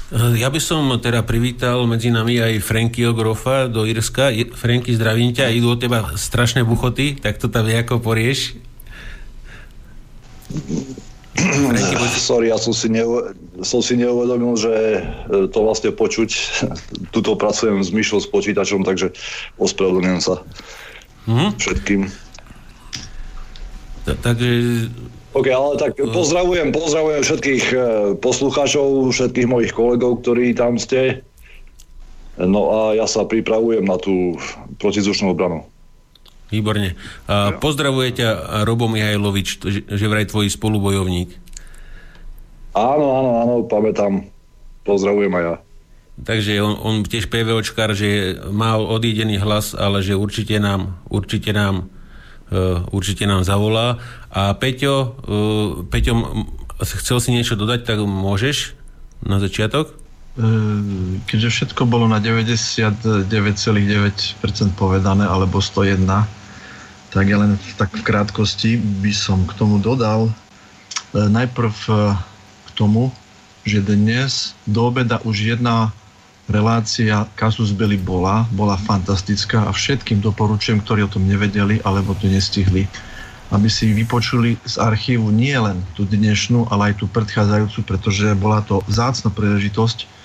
Eh, 0.07 0.39
ja 0.39 0.47
by 0.47 0.61
som 0.63 0.87
teda 1.03 1.27
privítal 1.27 1.83
medzi 1.91 2.15
nami 2.15 2.39
aj 2.39 2.63
Frankyho 2.63 3.11
Grofa 3.11 3.67
do 3.67 3.83
Irska. 3.83 4.31
Franky, 4.55 4.95
zdravím 4.95 5.35
ťa, 5.35 5.51
idú 5.51 5.75
od 5.75 5.83
teba 5.83 6.15
strašné 6.15 6.63
buchoty, 6.63 7.19
tak 7.19 7.43
to 7.43 7.51
tam 7.51 7.67
ako 7.67 7.99
porieš. 7.99 8.55
Franky, 11.35 11.95
Sorry, 12.23 12.55
ja 12.55 12.59
som 12.59 12.71
si, 12.71 12.87
neuvedomil, 12.87 13.35
som 13.67 13.83
si 13.83 13.99
neuvedomil, 13.99 14.55
že 14.55 14.73
eh, 15.03 15.51
to 15.51 15.59
vlastne 15.67 15.91
počuť. 15.91 16.31
Tuto 17.15 17.35
pracujem 17.35 17.83
s 17.83 17.91
myšou, 17.91 18.23
s 18.23 18.31
počítačom, 18.31 18.87
takže 18.87 19.11
ospravedlňujem 19.59 20.21
sa 20.23 20.39
mm-hmm. 21.27 21.51
všetkým. 21.59 22.03
Takže 24.07 24.49
OK, 25.37 25.53
ale 25.53 25.77
tak 25.77 26.01
pozdravujem, 26.01 26.73
pozdravujem 26.73 27.21
všetkých 27.21 27.65
eh, 27.77 27.81
poslucháčov, 28.17 29.13
všetkých 29.13 29.49
mojich 29.49 29.73
kolegov, 29.77 30.25
ktorí 30.25 30.57
tam 30.57 30.81
ste. 30.81 31.21
No 32.41 32.73
a 32.73 32.81
ja 32.97 33.05
sa 33.05 33.29
pripravujem 33.29 33.85
na 33.85 34.01
tú 34.01 34.41
protizdušnú 34.81 35.37
obranu. 35.37 35.65
Výborne. 36.49 36.97
A 37.29 37.53
pozdravuje 37.57 38.17
ťa 38.17 38.65
Robo 38.65 38.89
Mihajlovič, 38.89 39.49
že 39.89 40.07
vraj 40.07 40.29
tvoj 40.29 40.53
spolubojovník. 40.53 41.33
Áno, 42.77 43.07
áno, 43.17 43.31
áno, 43.41 43.55
pamätám. 43.65 44.29
Pozdravujem 44.85 45.33
aj 45.33 45.45
ja. 45.45 45.55
Takže 46.17 46.53
on, 46.65 46.77
on 46.81 46.95
tiež 47.05 47.29
PVOčkár, 47.29 47.93
že 47.93 48.41
mal 48.53 48.85
odídený 48.85 49.41
hlas, 49.41 49.77
ale 49.77 50.01
že 50.01 50.17
určite 50.17 50.57
nám, 50.61 50.97
určite 51.13 51.53
nám 51.53 51.89
Eh, 51.89 51.96
určite 52.95 53.27
nám 53.27 53.43
zavolá. 53.43 53.99
A 54.31 54.55
Peťo, 54.55 55.19
eh, 55.27 55.83
Peťo, 55.91 56.47
chcel 56.79 57.21
si 57.21 57.33
niečo 57.33 57.57
dodať, 57.57 57.85
tak 57.89 57.99
môžeš 58.05 58.75
na 59.25 59.41
začiatok? 59.41 59.89
Eh, 60.37 60.43
keďže 61.27 61.51
všetko 61.51 61.87
bolo 61.89 62.07
na 62.07 62.21
99,9% 62.21 64.77
povedané, 64.77 65.25
alebo 65.25 65.59
101, 65.59 66.29
tak 67.11 67.29
ja 67.33 67.41
len 67.41 67.57
tak 67.81 67.97
v 67.97 68.05
krátkosti 68.05 68.77
by 68.77 69.13
som 69.15 69.47
k 69.49 69.57
tomu 69.57 69.81
dodal 69.81 70.29
najprv 71.17 71.73
k 72.67 72.71
tomu, 72.77 73.09
že 73.65 73.81
dnes 73.81 74.53
do 74.69 74.93
obeda 74.93 75.17
už 75.25 75.57
jedna 75.57 75.97
relácia 76.47 77.27
Kasus 77.35 77.75
Belli 77.75 77.99
bola, 77.99 78.47
bola 78.55 78.79
fantastická 78.79 79.67
a 79.67 79.75
všetkým 79.75 80.23
doporučujem, 80.23 80.83
ktorí 80.83 81.07
o 81.07 81.11
tom 81.11 81.27
nevedeli 81.27 81.83
alebo 81.83 82.15
to 82.15 82.31
nestihli, 82.31 82.87
aby 83.51 83.69
si 83.71 83.91
vypočuli 83.91 84.59
z 84.63 84.75
archívu 84.79 85.31
nie 85.31 85.55
len 85.55 85.83
tú 85.99 86.07
dnešnú, 86.07 86.71
ale 86.71 86.95
aj 86.95 87.03
tú 87.03 87.07
predchádzajúcu, 87.11 87.79
pretože 87.87 88.27
bola 88.39 88.63
to 88.63 88.83
vzácna 88.87 89.31
príležitosť 89.35 90.17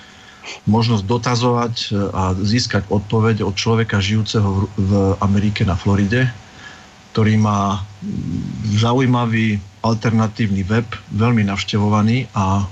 možnosť 0.66 1.04
dotazovať 1.06 1.74
e, 1.74 1.86
a 2.10 2.34
získať 2.34 2.90
odpoveď 2.90 3.46
od 3.46 3.54
človeka 3.54 4.02
žijúceho 4.02 4.66
v 4.74 4.92
Amerike 5.22 5.62
na 5.62 5.78
Floride, 5.78 6.26
ktorý 7.14 7.38
má 7.38 7.84
zaujímavý 8.74 9.62
alternatívny 9.86 10.66
web, 10.66 10.86
veľmi 11.14 11.46
navštevovaný 11.46 12.26
a 12.34 12.66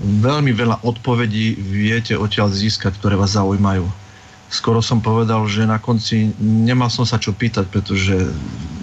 veľmi 0.00 0.56
veľa 0.56 0.80
odpovedí 0.80 1.60
viete 1.60 2.16
odtiaľ 2.16 2.48
získať, 2.48 2.96
ktoré 2.96 3.20
vás 3.20 3.36
zaujímajú. 3.36 3.84
Skoro 4.50 4.82
som 4.82 4.98
povedal, 4.98 5.46
že 5.46 5.68
na 5.68 5.78
konci 5.78 6.34
nemal 6.40 6.90
som 6.90 7.06
sa 7.06 7.20
čo 7.20 7.30
pýtať, 7.30 7.70
pretože 7.70 8.32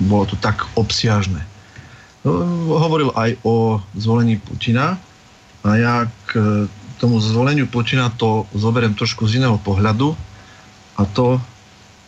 bolo 0.05 0.29
to 0.29 0.39
tak 0.39 0.63
obsiažné. 0.79 1.43
No, 2.23 2.39
hovoril 2.79 3.11
aj 3.17 3.35
o 3.43 3.81
zvolení 3.97 4.39
Putina 4.39 4.95
a 5.65 5.69
ja 5.75 5.95
k 6.29 6.65
tomu 7.01 7.19
zvoleniu 7.19 7.67
Putina 7.67 8.13
to 8.13 8.47
zoberiem 8.55 8.95
trošku 8.95 9.27
z 9.27 9.43
iného 9.43 9.59
pohľadu 9.59 10.15
a 10.97 11.03
to, 11.03 11.41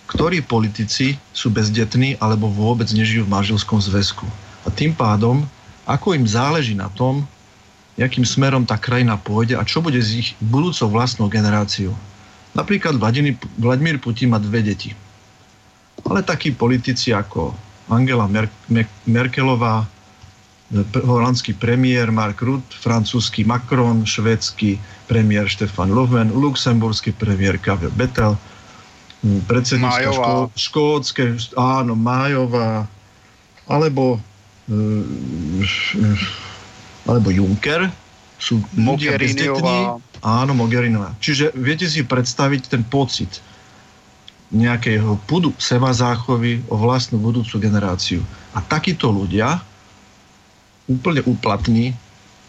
ktorí 0.10 0.42
politici 0.42 1.20
sú 1.36 1.54
bezdetní 1.54 2.18
alebo 2.18 2.50
vôbec 2.50 2.90
nežijú 2.90 3.26
v 3.26 3.34
manželskom 3.34 3.78
zväzku. 3.78 4.26
A 4.66 4.74
tým 4.74 4.96
pádom, 4.96 5.46
ako 5.86 6.18
im 6.18 6.26
záleží 6.26 6.74
na 6.74 6.90
tom, 6.94 7.28
jakým 8.00 8.24
smerom 8.24 8.64
tá 8.64 8.80
krajina 8.80 9.20
pôjde 9.20 9.60
a 9.60 9.68
čo 9.68 9.84
bude 9.84 10.00
s 10.00 10.16
ich 10.16 10.30
budúcou 10.40 10.88
vlastnou 10.88 11.28
generáciou. 11.28 11.92
Napríklad 12.56 12.96
Vladimír 13.60 14.00
Putin 14.00 14.32
má 14.32 14.40
dve 14.40 14.64
deti. 14.64 14.96
Ale 16.08 16.24
takí 16.24 16.56
politici 16.56 17.12
ako 17.12 17.52
Angela 17.92 18.26
Mer- 18.32 18.50
Merkelová, 19.04 19.84
holandský 20.96 21.58
premiér 21.58 22.14
Mark 22.14 22.40
Rutte, 22.40 22.72
francúzsky 22.78 23.44
Macron, 23.44 24.06
švédsky 24.08 24.80
premiér 25.10 25.50
Stefan 25.50 25.92
Löfven, 25.92 26.32
luxemburský 26.32 27.12
premiér 27.18 27.58
Gabriel 27.60 27.94
Bettel, 27.98 28.34
predsedníctvo 29.50 30.12
škó, 30.14 30.34
škótske, 30.56 31.24
áno, 31.58 31.98
Májová, 31.98 32.88
alebo 33.68 34.22
e, 34.70 34.78
alebo 37.08 37.32
Juncker, 37.32 37.92
sú 38.40 38.64
ľudia 38.74 39.20
bezdetní. 39.20 40.00
Áno, 40.24 40.52
Mogherinová. 40.56 41.16
Čiže 41.20 41.56
viete 41.56 41.88
si 41.88 42.04
predstaviť 42.04 42.72
ten 42.72 42.84
pocit 42.88 43.44
nejakého 44.50 45.20
pudu 45.30 45.54
seba 45.62 45.94
záchovy 45.94 46.66
o 46.72 46.76
vlastnú 46.80 47.22
budúcu 47.22 47.62
generáciu. 47.62 48.24
A 48.56 48.64
takíto 48.66 49.14
ľudia, 49.14 49.62
úplne 50.90 51.22
úplatní, 51.28 51.94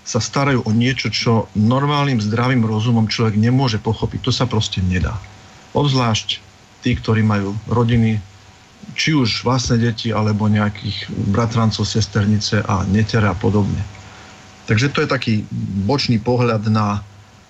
sa 0.00 0.18
starajú 0.18 0.64
o 0.64 0.72
niečo, 0.72 1.12
čo 1.12 1.46
normálnym 1.52 2.18
zdravým 2.18 2.64
rozumom 2.64 3.06
človek 3.06 3.36
nemôže 3.36 3.76
pochopiť. 3.78 4.18
To 4.26 4.32
sa 4.32 4.48
proste 4.48 4.80
nedá. 4.80 5.14
Obzvlášť 5.76 6.40
tí, 6.80 6.96
ktorí 6.96 7.20
majú 7.20 7.52
rodiny, 7.68 8.18
či 8.96 9.12
už 9.12 9.44
vlastné 9.44 9.78
deti, 9.78 10.08
alebo 10.10 10.48
nejakých 10.48 11.12
bratrancov, 11.30 11.84
sesternice 11.84 12.64
a 12.64 12.82
netere 12.88 13.28
a 13.28 13.36
podobne. 13.36 13.99
Takže 14.70 14.94
to 14.94 15.02
je 15.02 15.10
taký 15.10 15.34
bočný 15.82 16.22
pohľad 16.22 16.70
na 16.70 17.02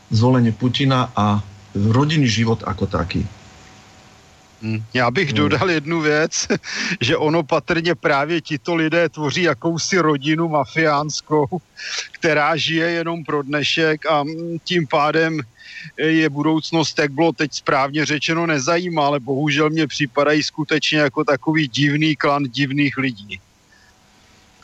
zvolenie 0.09 0.57
Putina 0.57 1.13
a 1.13 1.45
rodinný 1.77 2.25
život 2.25 2.65
ako 2.65 2.89
taký. 2.89 3.29
Hm, 4.63 4.85
já 4.95 5.11
bych 5.11 5.33
dodal 5.33 5.71
jednu 5.71 6.01
věc, 6.01 6.49
že 7.01 7.17
ono 7.17 7.43
patrně 7.43 7.95
právě 7.95 8.41
tito 8.41 8.75
lidé 8.75 9.09
tvoří 9.09 9.43
jakousi 9.43 9.99
rodinu 9.99 10.49
mafiánskou, 10.49 11.47
která 12.13 12.57
žije 12.57 12.91
jenom 12.91 13.25
pro 13.25 13.43
dnešek 13.43 14.07
a 14.07 14.25
tím 14.65 14.87
pádem 14.87 15.41
je 15.97 16.29
budoucnost, 16.29 16.99
jak 16.99 17.13
bylo 17.13 17.33
teď 17.33 17.55
správně 17.55 18.07
řečeno, 18.07 18.47
nezajímá, 18.47 19.07
ale 19.07 19.21
bohužel 19.21 19.71
mě 19.71 19.87
připadají 19.87 20.43
skutečně 20.43 20.99
jako 20.99 21.25
takový 21.25 21.69
divný 21.69 22.17
klan 22.17 22.45
divných 22.49 22.97
lidí. 22.97 23.41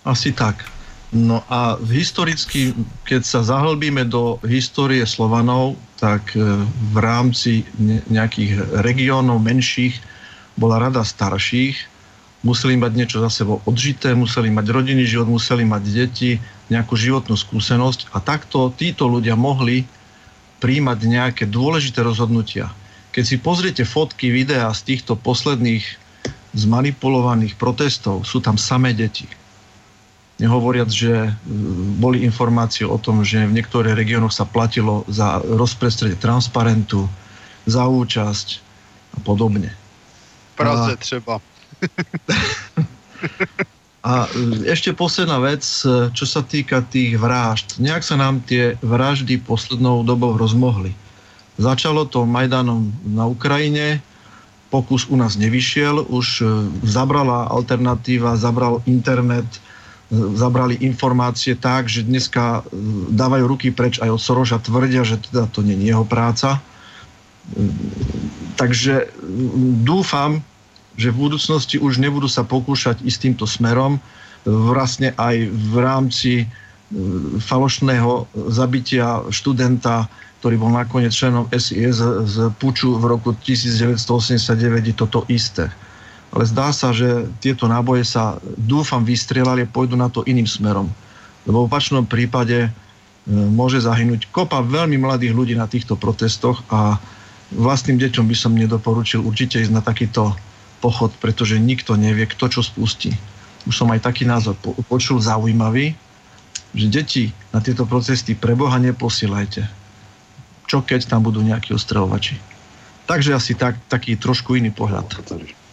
Asi 0.04 0.32
tak. 0.32 0.75
No 1.14 1.46
a 1.46 1.78
historicky, 1.86 2.74
keď 3.06 3.22
sa 3.22 3.40
zahlbíme 3.46 4.10
do 4.10 4.42
histórie 4.42 5.06
Slovanov, 5.06 5.78
tak 6.02 6.34
e, 6.34 6.42
v 6.66 6.96
rámci 6.98 7.62
nejakých 8.10 8.82
regiónov 8.82 9.38
menších 9.38 10.02
bola 10.58 10.82
rada 10.82 11.06
starších, 11.06 11.78
museli 12.42 12.74
mať 12.74 12.92
niečo 12.98 13.18
za 13.22 13.30
sebou 13.30 13.62
odžité, 13.64 14.18
museli 14.18 14.50
mať 14.50 14.66
rodinný 14.70 15.06
život, 15.06 15.30
museli 15.30 15.62
mať 15.62 15.82
deti, 15.94 16.42
nejakú 16.66 16.98
životnú 16.98 17.38
skúsenosť 17.38 18.10
a 18.10 18.18
takto 18.18 18.74
títo 18.74 19.06
ľudia 19.06 19.38
mohli 19.38 19.86
príjmať 20.58 20.98
nejaké 21.06 21.44
dôležité 21.46 22.02
rozhodnutia. 22.02 22.72
keď 23.14 23.24
si 23.24 23.36
pozriete 23.40 23.84
fotky, 23.88 24.28
videá 24.28 24.68
z 24.76 24.92
týchto 24.92 25.16
posledných 25.16 25.80
zmanipulovaných 26.52 27.56
protestov, 27.56 28.28
sú 28.28 28.44
tam 28.44 28.60
samé 28.60 28.92
deti. 28.92 29.24
Nehovoriac, 30.36 30.92
že 30.92 31.32
boli 31.96 32.20
informácie 32.20 32.84
o 32.84 33.00
tom, 33.00 33.24
že 33.24 33.48
v 33.48 33.56
niektorých 33.56 33.96
regiónoch 33.96 34.36
sa 34.36 34.44
platilo 34.44 35.08
za 35.08 35.40
rozprestredie 35.40 36.20
transparentu, 36.20 37.08
za 37.64 37.88
účasť 37.88 38.60
a 39.16 39.18
podobne. 39.24 39.72
Praze 40.56 40.92
a... 40.92 41.00
třeba. 41.00 41.40
A 44.06 44.30
e, 44.30 44.70
ešte 44.70 44.94
posledná 44.94 45.42
vec, 45.42 45.66
e, 45.82 46.14
čo 46.14 46.24
sa 46.30 46.46
týka 46.46 46.86
tých 46.86 47.18
vražd. 47.18 47.82
Nejak 47.82 48.06
sa 48.06 48.14
nám 48.14 48.38
tie 48.46 48.78
vraždy 48.78 49.42
poslednou 49.42 50.06
dobou 50.06 50.38
rozmohli. 50.38 50.94
Začalo 51.58 52.06
to 52.06 52.22
Majdanom 52.22 52.94
na 53.02 53.26
Ukrajine, 53.26 53.98
pokus 54.70 55.10
u 55.10 55.18
nás 55.18 55.34
nevyšiel, 55.34 56.06
už 56.06 56.26
e, 56.38 56.44
zabrala 56.86 57.50
alternatíva, 57.50 58.38
zabral 58.38 58.78
internet, 58.86 59.58
zabrali 60.12 60.78
informácie 60.86 61.58
tak, 61.58 61.90
že 61.90 62.06
dneska 62.06 62.62
dávajú 63.10 63.44
ruky 63.50 63.74
preč 63.74 63.98
aj 63.98 64.14
od 64.14 64.22
Soroša, 64.22 64.62
tvrdia, 64.62 65.02
že 65.02 65.18
teda 65.18 65.50
to 65.50 65.66
nie 65.66 65.74
je 65.74 65.90
jeho 65.90 66.06
práca. 66.06 66.62
Takže 68.54 69.10
dúfam, 69.82 70.42
že 70.96 71.12
v 71.12 71.28
budúcnosti 71.28 71.76
už 71.76 71.98
nebudú 71.98 72.30
sa 72.30 72.46
pokúšať 72.46 73.02
ísť 73.04 73.18
týmto 73.20 73.44
smerom, 73.44 73.98
vlastne 74.46 75.10
aj 75.18 75.50
v 75.50 75.74
rámci 75.82 76.32
e, 76.42 76.46
falošného 77.42 78.30
zabitia 78.48 79.26
študenta, 79.28 80.06
ktorý 80.38 80.54
bol 80.62 80.70
nakoniec 80.70 81.10
členom 81.10 81.50
SIS 81.50 81.98
z 82.00 82.36
Puču 82.62 82.94
v 82.94 83.04
roku 83.10 83.34
1989, 83.34 83.98
je 84.86 84.94
toto 84.94 85.26
isté. 85.26 85.66
Ale 86.36 86.44
zdá 86.44 86.68
sa, 86.68 86.92
že 86.92 87.32
tieto 87.40 87.64
náboje 87.64 88.04
sa, 88.04 88.36
dúfam, 88.60 89.00
vystrelali 89.00 89.64
a 89.64 89.72
pôjdu 89.72 89.96
na 89.96 90.12
to 90.12 90.20
iným 90.28 90.44
smerom. 90.44 90.84
Lebo 91.48 91.64
v 91.64 91.68
opačnom 91.72 92.04
prípade 92.04 92.68
e, 92.68 92.70
môže 93.32 93.80
zahynúť 93.80 94.28
kopa 94.28 94.60
veľmi 94.60 95.00
mladých 95.00 95.32
ľudí 95.32 95.54
na 95.56 95.64
týchto 95.64 95.96
protestoch 95.96 96.60
a 96.68 97.00
vlastným 97.56 97.96
deťom 97.96 98.28
by 98.28 98.36
som 98.36 98.52
nedoporučil 98.52 99.24
určite 99.24 99.64
ísť 99.64 99.72
na 99.72 99.80
takýto 99.80 100.36
pochod, 100.84 101.08
pretože 101.24 101.56
nikto 101.56 101.96
nevie, 101.96 102.28
kto 102.28 102.52
čo 102.52 102.60
spustí. 102.60 103.16
Už 103.64 103.72
som 103.72 103.88
aj 103.88 104.04
taký 104.04 104.28
názor 104.28 104.60
počul 104.92 105.16
zaujímavý, 105.24 105.96
že 106.76 106.86
deti 106.92 107.24
na 107.48 107.64
tieto 107.64 107.88
procesy 107.88 108.36
pre 108.36 108.52
Boha 108.52 108.76
neposielajte. 108.76 109.64
Čo 110.68 110.84
keď 110.84 111.08
tam 111.08 111.24
budú 111.24 111.40
nejakí 111.40 111.72
ostrelovači. 111.72 112.36
Takže 113.08 113.32
asi 113.32 113.56
tak, 113.56 113.80
taký 113.88 114.20
trošku 114.20 114.60
iný 114.60 114.68
pohľad. 114.68 115.08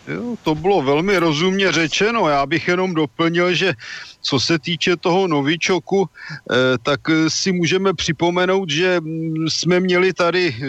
Jo, 0.08 0.36
to 0.44 0.56
bylo 0.56 0.82
velmi 0.82 1.18
rozumně 1.18 1.72
řečeno. 1.72 2.30
Já 2.30 2.46
bych 2.46 2.68
jenom 2.68 2.94
doplnil, 2.94 3.54
že 3.54 3.74
co 4.22 4.40
se 4.40 4.60
týče 4.60 4.98
toho 4.98 5.28
novičoku, 5.28 6.10
eh, 6.10 6.56
tak 6.84 7.00
si 7.28 7.52
můžeme 7.52 7.94
připomenout, 7.94 8.70
že 8.70 9.00
mm, 9.00 9.48
jsme 9.50 9.80
měli 9.80 10.14
tady 10.14 10.56
eh, 10.56 10.60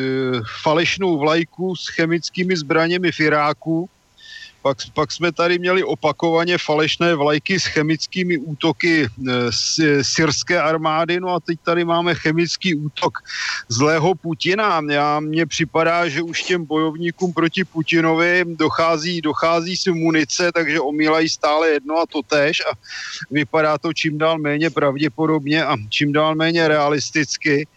falešnou 0.63 1.19
vlajku 1.19 1.77
s 1.77 1.89
chemickými 1.89 2.57
zbraněmi 2.57 3.13
v 3.13 3.21
Iráku, 3.21 3.89
pak, 4.65 4.79
pak 4.95 5.13
jsme 5.13 5.33
tady 5.33 5.59
měli 5.59 5.85
opakovaně 5.85 6.59
falešné 6.59 7.15
vlajky 7.15 7.61
s 7.61 7.67
chemickými 7.67 8.39
útoky 8.39 9.09
z 9.51 9.79
e, 9.79 10.05
syrské 10.05 10.61
armády, 10.61 11.21
no 11.21 11.29
a 11.29 11.41
teď 11.41 11.59
tady 11.61 11.85
máme 11.85 12.15
chemický 12.15 12.75
útok 12.75 13.19
zlého 13.69 14.15
Putina. 14.15 14.81
Já 14.89 15.21
mně 15.21 15.47
připadá, 15.47 16.09
že 16.09 16.23
už 16.23 16.43
těm 16.43 16.65
bojovníkům 16.65 17.33
proti 17.33 17.65
Putinovi 17.65 18.45
dochází, 18.57 19.21
dochází 19.21 19.77
si 19.77 19.93
munice, 19.93 20.53
takže 20.53 20.81
omílají 20.81 21.29
stále 21.29 21.69
jedno 21.69 22.01
a 22.01 22.07
to 22.09 22.23
tež 22.25 22.65
a 22.65 22.73
vypadá 23.31 23.79
to 23.79 23.93
čím 23.93 24.19
dál 24.19 24.39
méně 24.39 24.71
pravděpodobně 24.71 25.65
a 25.65 25.77
čím 25.89 26.13
dál 26.13 26.35
méně 26.35 26.69
realisticky. 26.69 27.69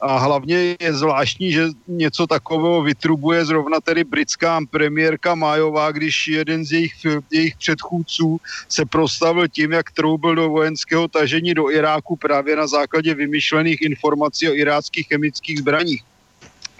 A 0.00 0.18
hlavně 0.18 0.76
je 0.80 0.92
zvláštní, 0.94 1.52
že 1.52 1.68
něco 1.88 2.26
takového 2.26 2.82
vytrubuje 2.82 3.44
zrovna 3.44 3.80
tedy 3.80 4.04
britská 4.04 4.60
premiérka 4.70 5.34
Májová, 5.34 5.92
když 5.92 6.28
jeden 6.28 6.64
z 6.64 6.72
jejich, 6.72 6.94
jejich 7.30 7.56
předchůdců 7.56 8.40
se 8.68 8.84
prostavil 8.84 9.48
tím, 9.48 9.72
jak 9.72 9.90
troubil 9.90 10.34
do 10.34 10.50
vojenského 10.50 11.08
tažení 11.08 11.54
do 11.54 11.70
Iráku 11.70 12.16
právě 12.16 12.56
na 12.56 12.66
základě 12.66 13.14
vymyšlených 13.14 13.82
informací 13.82 14.48
o 14.48 14.54
iráckých 14.54 15.08
chemických 15.08 15.58
zbraních. 15.58 16.02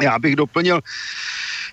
Já 0.03 0.19
bych 0.19 0.37
doplnil 0.37 0.81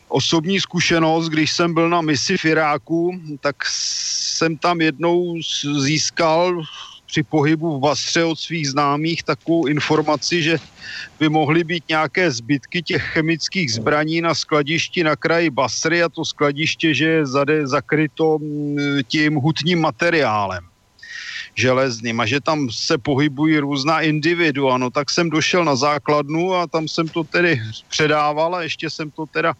osobní 0.08 0.60
zkušenost, 0.60 1.30
když 1.30 1.52
jsem 1.52 1.74
byl 1.74 1.90
na 1.90 2.02
misi 2.02 2.38
v 2.38 2.46
Iráku, 2.46 3.20
tak 3.40 3.56
jsem 3.68 4.58
tam 4.58 4.82
jednou 4.82 5.36
získal 5.80 6.62
při 7.14 7.24
pohybu 7.24 7.78
v 7.78 7.80
Basře 7.80 8.24
od 8.26 8.40
svých 8.40 8.74
známých 8.74 9.24
takovou 9.24 9.70
informaci, 9.70 10.42
že 10.42 10.58
by 11.22 11.30
mohly 11.30 11.64
být 11.64 11.84
nějaké 11.90 12.32
zbytky 12.32 12.82
těch 12.82 13.04
chemických 13.04 13.74
zbraní 13.74 14.22
na 14.22 14.34
skladišti 14.34 15.04
na 15.04 15.14
kraji 15.16 15.50
Basry 15.54 16.04
a 16.04 16.10
to 16.10 16.26
skladiště, 16.26 16.94
že 16.94 17.06
je 17.06 17.26
zade, 17.26 17.68
zakryto 17.68 18.42
mm, 18.42 19.06
tím 19.06 19.36
hutním 19.36 19.82
materiálem 19.82 20.66
železným 21.54 22.18
a 22.18 22.26
že 22.26 22.42
tam 22.42 22.66
se 22.74 22.98
pohybují 22.98 23.62
různá 23.62 24.02
individua. 24.02 24.82
No 24.82 24.90
tak 24.90 25.14
jsem 25.14 25.30
došel 25.30 25.62
na 25.66 25.78
základnu 25.78 26.56
a 26.56 26.68
tam 26.68 26.90
jsem 26.90 27.06
to 27.06 27.24
tedy 27.24 27.62
předával 27.94 28.56
a 28.56 28.66
ještě 28.66 28.90
jsem 28.90 29.12
to 29.14 29.30
teda 29.30 29.54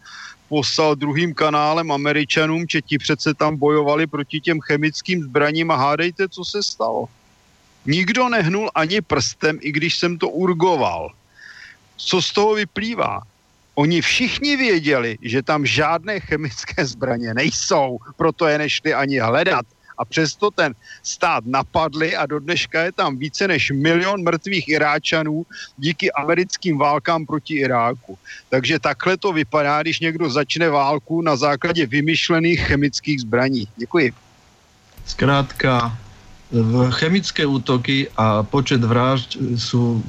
poslal 0.50 0.98
druhým 0.98 1.30
kanálem 1.34 1.86
Američanům, 1.86 2.66
že 2.66 2.82
ti 2.82 2.98
přece 2.98 3.34
tam 3.34 3.54
bojovali 3.54 4.10
proti 4.10 4.40
těm 4.40 4.58
chemickým 4.60 5.22
zbraním 5.22 5.70
a 5.70 5.76
hádejte, 5.76 6.28
co 6.28 6.42
se 6.44 6.62
stalo. 6.62 7.06
Nikdo 7.86 8.28
nehnul 8.28 8.70
ani 8.74 9.00
prstem, 9.00 9.58
i 9.60 9.72
když 9.72 9.98
jsem 9.98 10.18
to 10.18 10.28
urgoval. 10.28 11.12
Co 11.96 12.22
z 12.22 12.32
toho 12.32 12.54
vyplývá? 12.54 13.22
Oni 13.74 14.00
všichni 14.00 14.56
věděli, 14.56 15.18
že 15.22 15.42
tam 15.42 15.66
žádné 15.66 16.20
chemické 16.20 16.86
zbraně 16.86 17.34
nejsou, 17.34 17.98
proto 18.16 18.46
je 18.46 18.58
nešli 18.58 18.94
ani 18.94 19.18
hledat. 19.18 19.66
A 19.98 20.04
přesto 20.04 20.50
ten 20.50 20.74
stát 21.02 21.46
napadli 21.46 22.16
a 22.16 22.26
do 22.26 22.38
dneška 22.38 22.82
je 22.82 22.92
tam 22.92 23.16
více 23.16 23.48
než 23.48 23.70
milion 23.70 24.22
mrtvých 24.22 24.68
Iráčanů 24.68 25.46
díky 25.78 26.12
americkým 26.12 26.78
válkám 26.78 27.26
proti 27.26 27.54
Iráku. 27.54 28.18
Takže 28.48 28.78
takhle 28.78 29.16
to 29.16 29.32
vypadá, 29.32 29.82
když 29.82 30.00
někdo 30.00 30.30
začne 30.30 30.68
válku 30.68 31.22
na 31.22 31.36
základě 31.36 31.86
vymyšlených 31.86 32.60
chemických 32.60 33.20
zbraní. 33.20 33.68
Děkuji. 33.76 34.12
Zkrátka, 35.06 35.98
chemické 37.00 37.46
útoky 37.46 38.10
a 38.14 38.44
počet 38.44 38.82
vražd 38.82 39.38
sú 39.56 40.02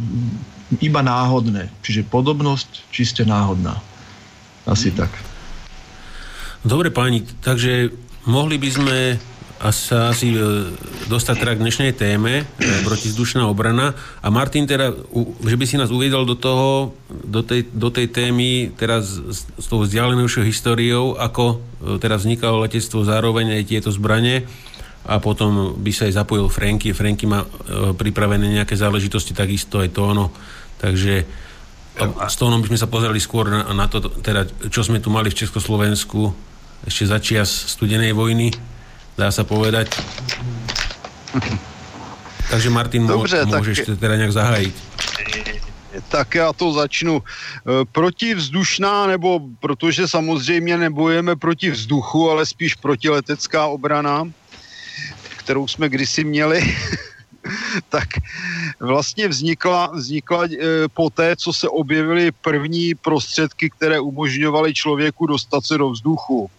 iba 0.82 1.02
náhodné. 1.06 1.70
Čiže 1.86 2.10
podobnosť 2.10 2.90
čiste 2.90 3.24
náhodná. 3.24 3.80
Asi 4.66 4.90
tak. 4.90 5.14
Dobre 6.66 6.90
páni, 6.90 7.22
takže 7.46 7.94
mohli 8.26 8.58
by 8.58 8.70
sme 8.74 8.98
sa 9.72 10.12
asi 10.12 10.36
e, 10.36 10.38
dostať 11.08 11.36
teda 11.42 11.54
k 11.56 11.64
dnešnej 11.64 11.92
téme 11.96 12.44
e, 12.44 12.64
protizdušná 12.84 13.48
obrana 13.48 13.96
a 14.20 14.28
Martin 14.28 14.68
teda, 14.68 14.92
že 15.42 15.56
by 15.56 15.66
si 15.66 15.80
nás 15.80 15.90
uviedol 15.90 16.28
do 16.28 16.36
toho, 16.36 16.92
do 17.08 17.40
tej, 17.42 17.72
do 17.72 17.88
tej 17.90 18.12
témy 18.12 18.76
teraz 18.76 19.16
s, 19.16 19.48
s 19.48 19.66
tou 19.66 19.82
vzdialenejšou 19.82 20.44
históriou, 20.44 21.16
ako 21.16 21.56
e, 21.56 21.56
teraz 22.04 22.28
vznikalo 22.28 22.68
letectvo 22.68 23.08
zároveň 23.08 23.62
aj 23.62 23.64
tieto 23.66 23.90
zbranie 23.90 24.44
a 25.06 25.22
potom 25.22 25.78
by 25.78 25.92
sa 25.94 26.10
aj 26.10 26.18
zapojil 26.18 26.50
Franky. 26.50 26.90
Franky 26.92 27.30
má 27.30 27.46
e, 27.46 27.48
pripravené 27.94 28.50
nejaké 28.50 28.74
záležitosti, 28.74 29.38
takisto 29.38 29.78
aj 29.78 29.94
Tóno. 29.94 30.34
Takže 30.82 31.26
a 31.96 32.28
s 32.28 32.36
Tónom 32.36 32.60
by 32.60 32.68
sme 32.74 32.82
sa 32.82 32.92
pozerali 32.92 33.24
skôr 33.24 33.48
na, 33.48 33.72
na 33.72 33.88
to, 33.88 34.04
teda, 34.04 34.44
čo 34.68 34.84
sme 34.84 35.00
tu 35.00 35.08
mali 35.08 35.32
v 35.32 35.40
Československu 35.46 36.34
ešte 36.84 37.08
začias 37.08 37.50
studenej 37.78 38.12
vojny, 38.12 38.52
dá 39.16 39.32
sa 39.32 39.48
povedať. 39.48 39.96
Takže 42.52 42.70
Martin, 42.70 43.08
Dobře, 43.08 43.46
môžeš 43.46 43.78
tak... 43.88 43.98
teda 43.98 44.16
nejak 44.20 44.34
zahájiť. 44.36 44.76
Tak 46.10 46.36
já 46.36 46.54
to 46.54 46.74
začnu. 46.74 47.24
E, 47.24 47.24
protivzdušná, 47.92 49.08
nebo 49.08 49.40
protože 49.60 50.08
samozřejmě 50.08 50.78
nebojeme 50.78 51.36
proti 51.36 51.72
vzduchu, 51.72 52.30
ale 52.32 52.46
spíš 52.46 52.76
protiletecká 52.76 53.66
obrana 53.66 54.28
kterou 55.46 55.68
jsme 55.68 55.90
kdysi 55.90 56.24
měli, 56.24 56.76
tak 57.90 58.10
vlastně 58.80 59.28
vznikla, 59.28 59.92
vznikla 59.94 60.46
e, 60.46 60.50
po 60.90 61.10
té, 61.10 61.36
co 61.36 61.54
se 61.54 61.70
objevily 61.70 62.32
první 62.32 62.96
prostředky, 62.96 63.70
které 63.70 64.00
umožňovaly 64.00 64.74
člověku 64.74 65.26
dostat 65.26 65.66
se 65.66 65.78
do 65.78 65.90
vzduchu. 65.90 66.50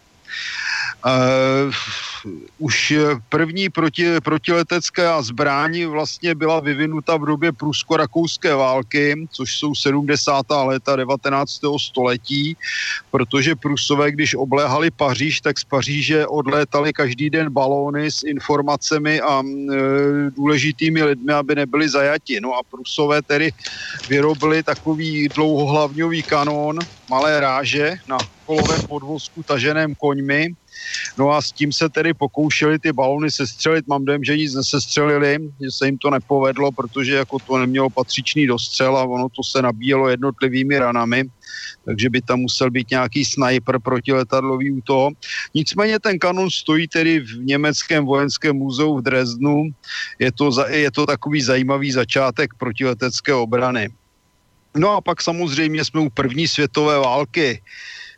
Už 2.59 2.95
první 3.29 3.69
proti, 3.69 4.07
protiletecká 4.25 5.23
zbraň 5.23 5.85
vlastně 5.85 6.35
byla 6.35 6.61
vyvinuta 6.61 7.17
v 7.17 7.25
době 7.25 7.53
prusko-rakouské 7.53 8.55
války, 8.55 9.15
což 9.33 9.59
jsou 9.59 9.75
70. 9.75 10.47
léta 10.65 10.97
19. 10.97 11.51
století, 11.89 12.57
protože 13.11 13.57
Prusové, 13.57 14.11
když 14.13 14.35
obléhali 14.35 14.91
Paříž, 14.91 15.41
tak 15.41 15.59
z 15.59 15.65
Paříže 15.65 16.27
odlétali 16.27 16.93
každý 16.93 17.31
den 17.31 17.51
balóny 17.51 18.11
s 18.11 18.23
informacemi 18.23 19.21
a 19.21 19.43
e, 19.43 19.75
důležitými 20.31 21.03
lidmi, 21.03 21.33
aby 21.33 21.55
nebyli 21.55 21.89
zajati. 21.89 22.41
No 22.41 22.55
a 22.55 22.61
Prusové 22.71 23.23
tedy 23.23 23.51
vyrobili 24.07 24.63
takový 24.63 25.29
dlouhohlavňový 25.29 26.23
kanón, 26.25 26.77
malé 27.09 27.41
ráže 27.41 27.95
na 28.09 28.23
kolovém 28.45 28.85
podvozku 28.85 29.43
taženém 29.43 29.95
koňmi, 29.95 30.49
No 31.19 31.31
a 31.31 31.43
s 31.43 31.53
tím 31.53 31.73
se 31.73 31.89
tedy 31.89 32.15
pokoušeli 32.15 32.79
ty 32.79 32.93
balony 32.93 33.31
sestřelit. 33.31 33.87
Mám 33.87 34.05
dojem, 34.05 34.25
že 34.25 34.37
nic 34.37 34.55
nesestřelili, 34.55 35.39
že 35.63 35.71
se 35.71 35.87
jim 35.87 35.99
to 35.99 36.11
nepovedlo, 36.11 36.73
protože 36.73 37.15
jako 37.15 37.39
to 37.39 37.59
nemělo 37.59 37.91
patřičný 37.91 38.47
dostřel 38.47 38.97
a 38.97 39.05
ono 39.05 39.29
to 39.29 39.43
se 39.43 39.63
nabíjelo 39.63 40.09
jednotlivými 40.09 40.79
ranami 40.79 41.25
takže 41.87 42.11
by 42.11 42.21
tam 42.23 42.39
musel 42.41 42.71
být 42.71 42.91
nějaký 42.91 43.25
sniper 43.25 43.79
protiletadlový 43.79 44.71
u 44.71 44.81
toho. 44.81 45.11
Nicméně 45.55 45.99
ten 45.99 46.19
kanon 46.19 46.51
stojí 46.51 46.89
tedy 46.89 47.21
v 47.21 47.47
německém 47.47 48.05
vojenském 48.05 48.57
muzeu 48.57 48.99
v 48.99 49.03
Dresdnu. 49.03 49.71
Je 50.19 50.33
to, 50.33 50.51
je 50.69 50.91
to 50.91 51.07
takový 51.07 51.43
zajímavý 51.43 51.93
začátek 51.93 52.55
protiletecké 52.59 53.35
obrany. 53.35 53.89
No 54.77 54.91
a 54.91 55.01
pak 55.01 55.23
samozřejmě 55.23 55.85
jsme 55.85 56.01
u 56.01 56.11
první 56.11 56.49
světové 56.49 56.99
války 56.99 57.63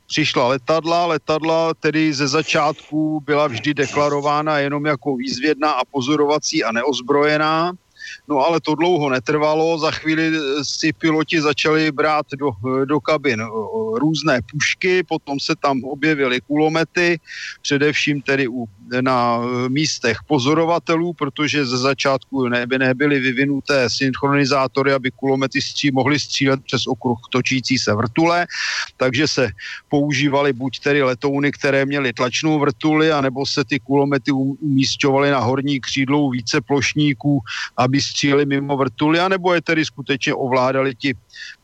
přišla 0.09 0.49
letadla. 0.49 1.07
Letadla 1.07 1.75
tedy 1.75 2.13
ze 2.13 2.29
začátku 2.29 3.21
byla 3.21 3.47
vždy 3.47 3.75
deklarována 3.75 4.59
jenom 4.59 4.87
jako 4.87 5.17
výzvědná 5.17 5.71
a 5.71 5.85
pozorovací 5.85 6.65
a 6.65 6.73
neozbrojená. 6.73 7.73
No 8.29 8.39
ale 8.39 8.61
to 8.61 8.75
dlouho 8.75 9.11
netrvalo, 9.11 9.79
za 9.79 9.91
chvíli 9.91 10.33
si 10.63 10.93
piloti 10.93 11.41
začali 11.41 11.93
brát 11.93 12.27
do, 12.39 12.51
do 12.85 13.01
kabin 13.01 13.41
různé 13.95 14.41
pušky, 14.53 15.03
potom 15.03 15.41
se 15.41 15.55
tam 15.63 15.85
objevily 15.85 16.41
kulomety, 16.41 17.21
především 17.63 18.23
tedy 18.23 18.49
u 18.49 18.67
na 19.01 19.41
místech 19.69 20.19
pozorovatelů, 20.27 21.13
protože 21.13 21.67
ze 21.67 21.79
začátku 21.79 22.49
neby 22.49 22.79
nebyly 22.79 23.21
vyvinuté 23.21 23.91
synchronizátory, 23.91 24.93
aby 24.93 25.11
kulomety 25.11 25.63
stří, 25.63 25.91
mohly 25.91 26.19
střílet 26.21 26.61
přes 26.65 26.87
okruh 26.87 27.19
točící 27.31 27.79
se 27.79 27.95
vrtule, 27.95 28.47
takže 28.97 29.29
se 29.29 29.51
používaly 29.89 30.53
buď 30.53 30.81
tedy 30.81 31.03
letouny, 31.03 31.53
které 31.53 31.87
měly 31.87 32.13
tlačnou 32.13 32.59
vrtuli, 32.59 33.13
anebo 33.13 33.47
se 33.47 33.65
ty 33.65 33.81
kulomety 33.81 34.33
umístěvaly 34.33 35.31
na 35.31 35.39
horní 35.39 35.81
křídlou 35.81 36.31
více 36.31 36.61
plošníků, 36.61 37.41
aby 37.77 38.01
stříleli 38.01 38.47
mimo 38.47 38.77
vrtuly, 38.77 39.21
anebo 39.21 39.55
je 39.55 39.63
tedy 39.63 39.85
skutečně 39.85 40.35
ovládali 40.35 40.95
ti 40.95 41.15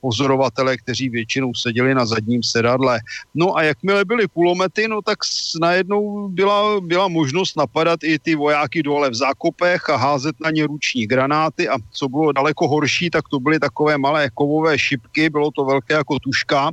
pozorovatele, 0.00 0.76
kteří 0.76 1.08
většinou 1.08 1.54
seděli 1.54 1.94
na 1.94 2.06
zadním 2.06 2.42
sedadle. 2.42 3.00
No 3.34 3.56
a 3.56 3.62
jakmile 3.62 4.04
byly 4.04 4.28
kulomety, 4.28 4.88
no 4.88 5.02
tak 5.02 5.18
najednou 5.60 6.28
byla, 6.28 6.80
byla 6.80 7.08
možnost 7.08 7.56
napadat 7.56 8.04
i 8.04 8.18
ty 8.18 8.34
vojáky 8.34 8.82
dole 8.82 9.10
v 9.10 9.14
zákopech 9.14 9.90
a 9.90 9.96
házet 9.96 10.36
na 10.40 10.50
ně 10.50 10.66
ruční 10.66 11.06
granáty 11.06 11.68
a 11.68 11.76
co 11.92 12.08
bylo 12.08 12.32
daleko 12.32 12.68
horší, 12.68 13.10
tak 13.10 13.28
to 13.28 13.40
byly 13.40 13.60
takové 13.60 13.98
malé 13.98 14.30
kovové 14.34 14.78
šipky, 14.78 15.30
bylo 15.30 15.50
to 15.50 15.64
velké 15.64 15.94
jako 15.94 16.18
tuška, 16.18 16.70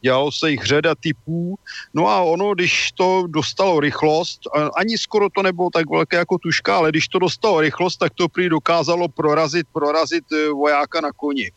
dělalo 0.00 0.32
se 0.32 0.50
jich 0.50 0.64
řada 0.64 0.94
typů, 0.94 1.58
no 1.94 2.08
a 2.08 2.20
ono, 2.20 2.54
když 2.54 2.92
to 2.92 3.24
dostalo 3.26 3.80
rychlost, 3.80 4.40
ani 4.76 4.98
skoro 4.98 5.28
to 5.30 5.42
nebylo 5.42 5.70
tak 5.72 5.90
velké 5.90 6.16
jako 6.16 6.38
tuška, 6.38 6.76
ale 6.76 6.90
když 6.90 7.08
to 7.08 7.18
dostalo 7.18 7.60
rychlost, 7.60 7.96
tak 7.96 8.12
to 8.14 8.28
prý 8.28 8.48
dokázalo 8.48 9.08
prorazit, 9.08 9.66
prorazit 9.72 10.24
eh, 10.32 10.48
vojáka 10.48 11.00
na 11.00 11.12
koni. 11.12 11.50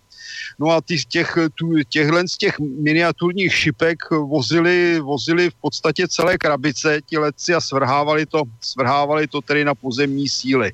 No 0.59 0.69
a 0.69 0.81
ty, 0.81 0.97
těch, 0.97 1.37
tu, 1.55 1.83
těchhle 1.89 2.27
z 2.27 2.37
těch 2.37 2.59
miniaturních 2.59 3.55
šipek 3.55 4.11
vozili, 4.11 4.99
vozili 4.99 5.49
v 5.49 5.55
podstatě 5.61 6.07
celé 6.07 6.37
krabice 6.37 6.99
ti 7.05 7.17
letci 7.17 7.53
a 7.53 7.61
svrhávali 7.61 8.25
to, 8.25 8.43
svrhávali 8.61 9.27
to 9.27 9.41
tedy 9.41 9.65
na 9.65 9.75
pozemní 9.75 10.29
síly. 10.29 10.71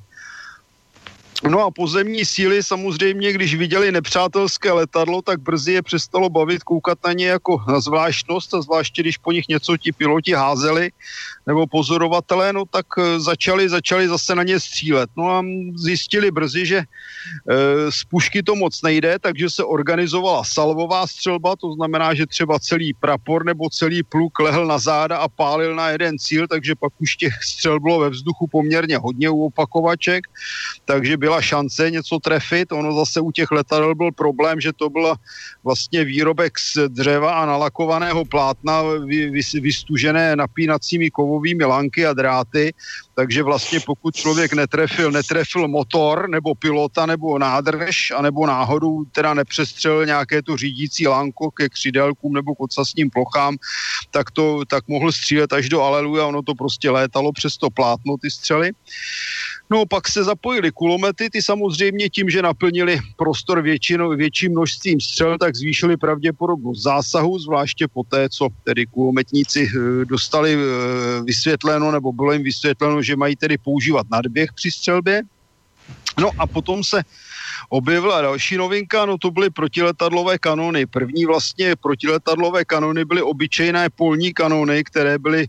No 1.48 1.60
a 1.60 1.70
pozemní 1.70 2.24
síly 2.24 2.62
samozřejmě, 2.62 3.32
když 3.32 3.54
viděli 3.54 3.92
nepřátelské 3.92 4.72
letadlo, 4.72 5.22
tak 5.22 5.40
brzy 5.40 5.72
je 5.72 5.82
přestalo 5.82 6.28
bavit 6.28 6.62
koukat 6.62 6.98
na 7.06 7.12
ně 7.12 7.26
jako 7.26 7.64
na 7.68 7.80
zvláštnost 7.80 8.54
a 8.54 8.62
zvláště, 8.62 9.02
když 9.02 9.16
po 9.16 9.32
nich 9.32 9.48
něco 9.48 9.76
ti 9.76 9.92
piloti 9.92 10.32
házeli 10.32 10.90
nebo 11.50 11.66
pozorovatelé, 11.66 12.52
no 12.52 12.62
tak 12.62 12.86
eh, 12.98 13.20
začali, 13.20 13.68
začali 13.68 14.08
zase 14.08 14.34
na 14.34 14.42
ně 14.46 14.60
střílet. 14.60 15.10
No 15.18 15.30
a 15.30 15.42
zjistili 15.74 16.30
brzy, 16.30 16.66
že 16.66 16.78
e, 16.78 16.84
z 17.90 18.04
pušky 18.04 18.42
to 18.42 18.54
moc 18.54 18.82
nejde, 18.82 19.18
takže 19.18 19.50
se 19.50 19.64
organizovala 19.64 20.44
salvová 20.46 21.06
střelba, 21.06 21.56
to 21.56 21.74
znamená, 21.74 22.14
že 22.14 22.26
třeba 22.26 22.58
celý 22.58 22.94
prapor 22.94 23.44
nebo 23.44 23.66
celý 23.70 24.02
pluk 24.02 24.38
lehl 24.38 24.66
na 24.66 24.78
záda 24.78 25.18
a 25.18 25.28
pálil 25.28 25.74
na 25.74 25.90
jeden 25.90 26.18
cíl, 26.18 26.46
takže 26.46 26.78
pak 26.78 26.92
už 26.98 27.16
těch 27.16 27.34
střel 27.42 27.80
bylo 27.80 27.98
ve 28.00 28.10
vzduchu 28.10 28.46
poměrně 28.46 28.96
hodně 28.96 29.30
u 29.30 29.50
opakovaček, 29.50 30.26
takže 30.84 31.16
byla 31.16 31.42
šance 31.42 31.90
něco 31.90 32.18
trefit. 32.18 32.72
Ono 32.72 32.94
zase 32.94 33.20
u 33.20 33.30
těch 33.32 33.50
letadel 33.50 33.94
byl 33.94 34.12
problém, 34.12 34.60
že 34.60 34.72
to 34.72 34.90
byl 34.90 35.14
vlastně 35.64 36.04
výrobek 36.04 36.58
z 36.58 36.88
dřeva 36.88 37.42
a 37.42 37.46
nalakovaného 37.46 38.24
plátna 38.24 38.82
vy, 38.82 39.30
vy, 39.30 39.40
vystužené 39.60 40.36
napínacími 40.36 41.10
kovou 41.10 41.39
kovovými 41.40 41.64
lanky 41.64 42.06
a 42.06 42.12
dráty, 42.12 42.72
takže 43.14 43.42
vlastně 43.42 43.80
pokud 43.80 44.14
člověk 44.14 44.52
netrefil, 44.52 45.10
netrefil 45.10 45.68
motor 45.68 46.28
nebo 46.28 46.54
pilota 46.54 47.06
nebo 47.06 47.38
nádrž, 47.38 48.10
anebo 48.10 48.46
náhodou 48.46 49.04
teda 49.12 49.34
nepřestřelil 49.34 50.06
nějaké 50.06 50.42
to 50.42 50.56
řídící 50.56 51.08
lanko 51.08 51.50
ke 51.50 51.68
křidelkům 51.68 52.32
nebo 52.32 52.54
k 52.54 52.60
ocasním 52.60 53.10
plochám, 53.10 53.56
tak 54.10 54.30
to 54.30 54.64
tak 54.68 54.88
mohl 54.88 55.12
střílet 55.12 55.52
až 55.52 55.68
do 55.68 55.82
aleluja, 55.82 56.26
ono 56.26 56.42
to 56.42 56.54
prostě 56.54 56.90
létalo 56.90 57.32
přes 57.32 57.56
to 57.56 57.70
plátno 57.70 58.16
ty 58.22 58.30
střely. 58.30 58.70
No 59.70 59.86
pak 59.86 60.08
se 60.08 60.24
zapojili 60.24 60.70
kulomety, 60.70 61.30
ty 61.30 61.42
samozřejmě 61.42 62.08
tím, 62.08 62.30
že 62.30 62.42
naplnili 62.42 62.98
prostor 63.16 63.62
většinou, 63.62 64.16
větším 64.16 64.52
množstvím 64.52 65.00
střel, 65.00 65.38
tak 65.38 65.56
zvýšili 65.56 65.96
pravděpodobnost 65.96 66.82
zásahu, 66.82 67.38
zvláště 67.38 67.88
po 67.88 68.02
té, 68.02 68.28
co 68.28 68.48
tedy 68.64 68.86
kulometníci 68.86 69.70
eh, 69.70 70.04
dostali 70.04 70.54
eh, 70.54 71.22
vysvětleno, 71.22 71.90
nebo 71.90 72.12
bylo 72.12 72.32
jim 72.32 72.42
vysvětleno, 72.42 73.02
že 73.02 73.16
mají 73.16 73.36
tedy 73.36 73.58
používat 73.58 74.06
nadběh 74.10 74.52
při 74.52 74.70
střelbě. 74.70 75.22
No 76.20 76.30
a 76.38 76.46
potom 76.46 76.84
se 76.84 77.02
objevila 77.68 78.20
další 78.20 78.56
novinka, 78.56 79.06
no 79.06 79.18
to 79.18 79.30
byly 79.30 79.50
protiletadlové 79.50 80.38
kanony. 80.38 80.86
První 80.86 81.26
vlastně 81.26 81.76
protiletadlové 81.76 82.64
kanony 82.64 83.04
byly 83.04 83.22
obyčejné 83.22 83.90
polní 83.90 84.34
kanony, 84.34 84.84
které 84.84 85.18
byly 85.18 85.46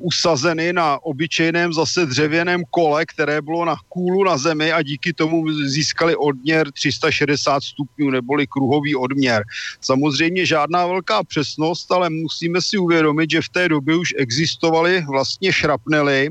usazeny 0.00 0.72
na 0.72 0.98
obyčejném 1.02 1.72
zase 1.72 2.06
dřevěném 2.06 2.62
kole, 2.70 3.06
které 3.06 3.42
bylo 3.42 3.64
na 3.64 3.76
kůlu 3.88 4.24
na 4.24 4.38
zemi 4.38 4.72
a 4.72 4.82
díky 4.82 5.12
tomu 5.12 5.52
získali 5.52 6.16
odměr 6.16 6.72
360 6.72 7.62
stupňů 7.62 8.10
neboli 8.10 8.46
kruhový 8.46 8.96
odměr. 8.96 9.42
Samozřejmě 9.80 10.46
žádná 10.46 10.86
velká 10.86 11.24
přesnost, 11.24 11.92
ale 11.92 12.10
musíme 12.10 12.62
si 12.62 12.78
uvědomit, 12.78 13.30
že 13.30 13.42
v 13.42 13.48
té 13.48 13.68
době 13.68 13.96
už 13.96 14.14
existovaly 14.18 15.04
vlastně 15.10 15.52
šrapnely, 15.52 16.30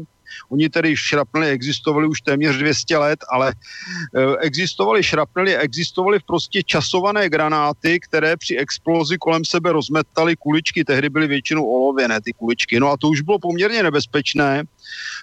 Oni 0.49 0.69
tedy 0.69 0.97
šrapnely 0.97 1.49
existovali 1.49 2.07
už 2.07 2.21
téměř 2.21 2.57
200 2.57 2.97
let, 2.97 3.19
ale 3.31 3.53
existovaly 4.39 5.03
šrapnely, 5.03 5.57
existovaly 5.57 6.19
prostě 6.27 6.63
časované 6.63 7.29
granáty, 7.29 7.99
které 7.99 8.37
při 8.37 8.57
explozi 8.57 9.17
kolem 9.17 9.45
sebe 9.45 9.71
rozmetaly 9.71 10.35
kuličky. 10.35 10.83
Tehdy 10.83 11.09
byly 11.09 11.27
většinou 11.27 11.65
olověné 11.65 12.21
ty 12.21 12.33
kuličky. 12.33 12.79
No 12.79 12.91
a 12.91 12.97
to 12.97 13.07
už 13.07 13.21
bylo 13.21 13.39
poměrně 13.39 13.83
nebezpečné, 13.83 14.63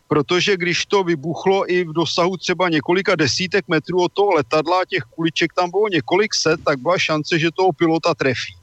protože 0.09 0.57
když 0.57 0.87
to 0.87 1.05
vybuchlo 1.05 1.73
i 1.73 1.85
v 1.85 1.93
dosahu 1.93 2.37
třeba 2.37 2.69
několika 2.69 3.17
desítek 3.17 3.65
metrů 3.69 4.03
od 4.03 4.13
toho 4.13 4.33
letadla, 4.35 4.83
těch 4.89 5.03
kuliček 5.03 5.53
tam 5.53 5.71
bylo 5.71 5.89
několik 5.89 6.35
set, 6.35 6.61
tak 6.65 6.79
byla 6.79 6.99
šance, 6.99 7.39
že 7.39 7.49
toho 7.55 7.73
pilota 7.73 8.15
trefí. 8.15 8.60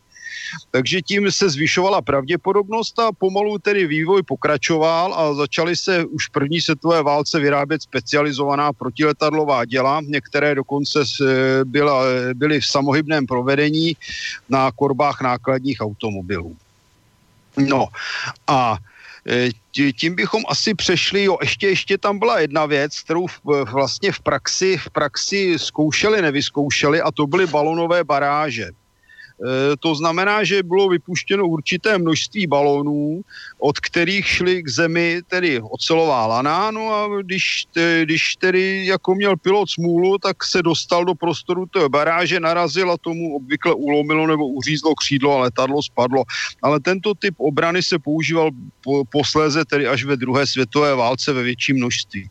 Takže 0.72 1.02
tím 1.02 1.32
se 1.32 1.50
zvyšovala 1.50 2.02
pravděpodobnost 2.02 3.00
a 3.00 3.12
pomalu 3.12 3.58
tedy 3.58 3.88
vývoj 3.88 4.24
pokračoval 4.24 5.14
a 5.14 5.34
začaly 5.34 5.76
se 5.76 6.06
už 6.06 6.28
v 6.28 6.32
první 6.32 6.62
světové 6.62 7.04
válce 7.04 7.40
vyrábět 7.40 7.82
specializovaná 7.82 8.74
protiletadlová 8.74 9.66
děla. 9.66 10.02
Některé 10.04 10.56
dokonce 10.56 11.00
byla, 11.64 12.04
byly 12.34 12.62
v 12.62 12.66
samohybném 12.66 13.26
provedení 13.26 13.96
na 14.50 14.72
korbách 14.72 15.22
nákladních 15.22 15.82
automobilů. 15.82 16.56
No 17.58 17.88
a 18.48 18.78
e, 19.30 19.50
tím 19.94 20.16
bychom 20.16 20.44
asi 20.48 20.74
přešli, 20.74 21.24
jo, 21.24 21.38
ještě, 21.42 21.68
ještě 21.68 21.98
tam 21.98 22.20
byla 22.20 22.40
jedna 22.40 22.66
věc, 22.66 23.00
kterou 23.00 23.26
vlastně 23.72 24.12
v 24.12 24.20
praxi, 24.20 24.78
v 24.78 24.90
praxi 24.90 25.60
zkoušeli, 25.60 26.22
nevyzkoušeli 26.22 27.02
a 27.02 27.12
to 27.12 27.28
byly 27.28 27.48
balonové 27.48 28.04
baráže. 28.04 28.70
E, 29.38 29.78
to 29.78 29.96
znamená, 29.96 30.44
že 30.44 30.64
bylo 30.64 30.90
vypuštěno 30.90 31.48
určité 31.48 31.98
množství 31.98 32.48
balónů, 32.48 33.22
od 33.60 33.80
kterých 33.80 34.28
šly 34.28 34.64
k 34.64 34.70
zemi 34.70 35.22
tedy 35.28 35.62
ocelová 35.62 36.26
lana, 36.28 36.72
no 36.72 36.94
a 36.94 37.22
když, 37.22 37.66
když 38.02 38.36
tedy 38.36 38.86
jako 38.86 39.16
měl 39.16 39.38
pilot 39.38 39.70
smůlu, 39.70 40.18
tak 40.18 40.44
se 40.44 40.62
dostal 40.62 41.06
do 41.06 41.16
prostoru 41.16 41.66
té 41.66 41.90
baráže, 41.90 42.40
narazil 42.40 42.92
a 42.92 42.98
tomu 42.98 43.36
obvykle 43.36 43.74
ulomilo 43.74 44.28
nebo 44.28 44.48
uřízlo 44.48 44.96
křídlo 44.96 45.36
a 45.36 45.40
letadlo 45.40 45.84
spadlo. 45.84 46.24
Ale 46.62 46.80
tento 46.80 47.14
typ 47.14 47.36
obrany 47.38 47.84
se 47.84 48.00
používal 48.00 48.50
po, 48.84 49.06
posléze 49.06 49.66
tedy 49.66 49.88
až 49.88 50.04
ve 50.04 50.18
druhé 50.18 50.48
světové 50.48 50.96
válce 50.96 51.34
ve 51.34 51.44
větším 51.44 51.76
množství. 51.76 52.30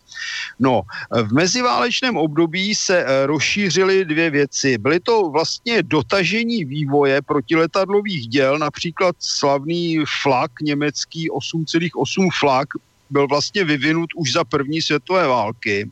No, 0.59 0.83
v 1.22 1.33
meziválečném 1.33 2.16
období 2.16 2.74
se 2.74 3.05
eh, 3.05 3.26
rozšířily 3.26 4.05
dvě 4.05 4.31
věci. 4.31 4.79
Byly 4.79 5.00
to 5.00 5.31
vlastně 5.31 5.83
dotažení 5.83 6.64
vývoje 6.64 7.22
protiletadlových 7.22 8.29
děl, 8.29 8.59
například 8.59 9.16
slavný 9.18 9.98
flak 10.22 10.50
německý 10.61 11.31
8,8 11.31 12.29
flak 12.40 12.68
byl 13.11 13.29
vlastně 13.29 13.64
vyvinut 13.64 14.11
už 14.16 14.33
za 14.33 14.44
první 14.44 14.83
světové 14.83 15.26
války. 15.26 15.90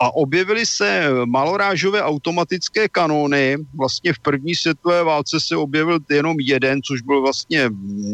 A 0.00 0.14
objevily 0.14 0.66
se 0.66 1.08
malorážové 1.24 2.02
automatické 2.02 2.88
kanóny. 2.88 3.56
Vlastně 3.74 4.12
v 4.12 4.18
první 4.18 4.54
světové 4.54 5.04
válce 5.04 5.40
se 5.40 5.56
objevil 5.56 5.98
jenom 6.10 6.36
jeden, 6.40 6.82
což 6.82 7.00
byl 7.02 7.22
vlastně 7.22 7.70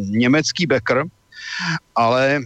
německý 0.09 0.67
Becker, 0.67 1.05
ale 1.95 2.41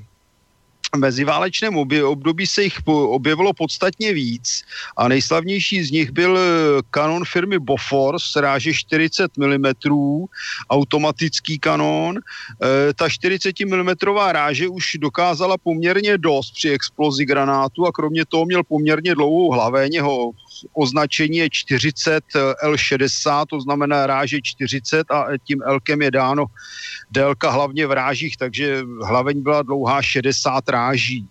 meziválečném 0.96 1.76
období 2.04 2.46
se 2.46 2.62
jich 2.62 2.78
objevilo 2.86 3.52
podstatně 3.52 4.12
víc 4.12 4.62
a 4.96 5.08
nejslavnější 5.08 5.84
z 5.84 5.90
nich 5.90 6.10
byl 6.10 6.38
eh, 6.38 6.42
kanon 6.90 7.24
firmy 7.24 7.58
Bofors 7.58 8.36
ráže 8.36 8.74
40 8.74 9.36
mm, 9.36 9.72
automatický 10.70 11.58
kanon. 11.58 12.18
E, 12.18 12.94
ta 12.94 13.08
40 13.08 13.60
mm 13.60 13.88
ráže 14.28 14.68
už 14.68 14.96
dokázala 15.00 15.58
poměrně 15.58 16.18
dost 16.18 16.50
při 16.50 16.70
explozi 16.70 17.24
granátu 17.24 17.86
a 17.86 17.92
kromě 17.92 18.24
toho 18.24 18.44
měl 18.44 18.62
poměrně 18.64 19.14
dlouhou 19.14 19.50
hlaveň, 19.50 19.94
jeho 19.94 20.30
označení 20.72 21.36
je 21.36 21.48
40 21.50 22.24
L60, 22.64 23.44
to 23.50 23.60
znamená 23.60 24.06
ráže 24.06 24.38
40 24.42 25.10
a 25.10 25.26
tím 25.44 25.58
Lkem 25.66 26.02
je 26.02 26.10
dáno 26.10 26.46
délka 27.10 27.50
hlavně 27.50 27.86
v 27.86 27.92
rážích, 27.92 28.36
takže 28.36 28.82
hlaveň 29.02 29.42
byla 29.42 29.62
dlouhá 29.62 30.02
60 30.02 30.68
ráží 30.68 31.28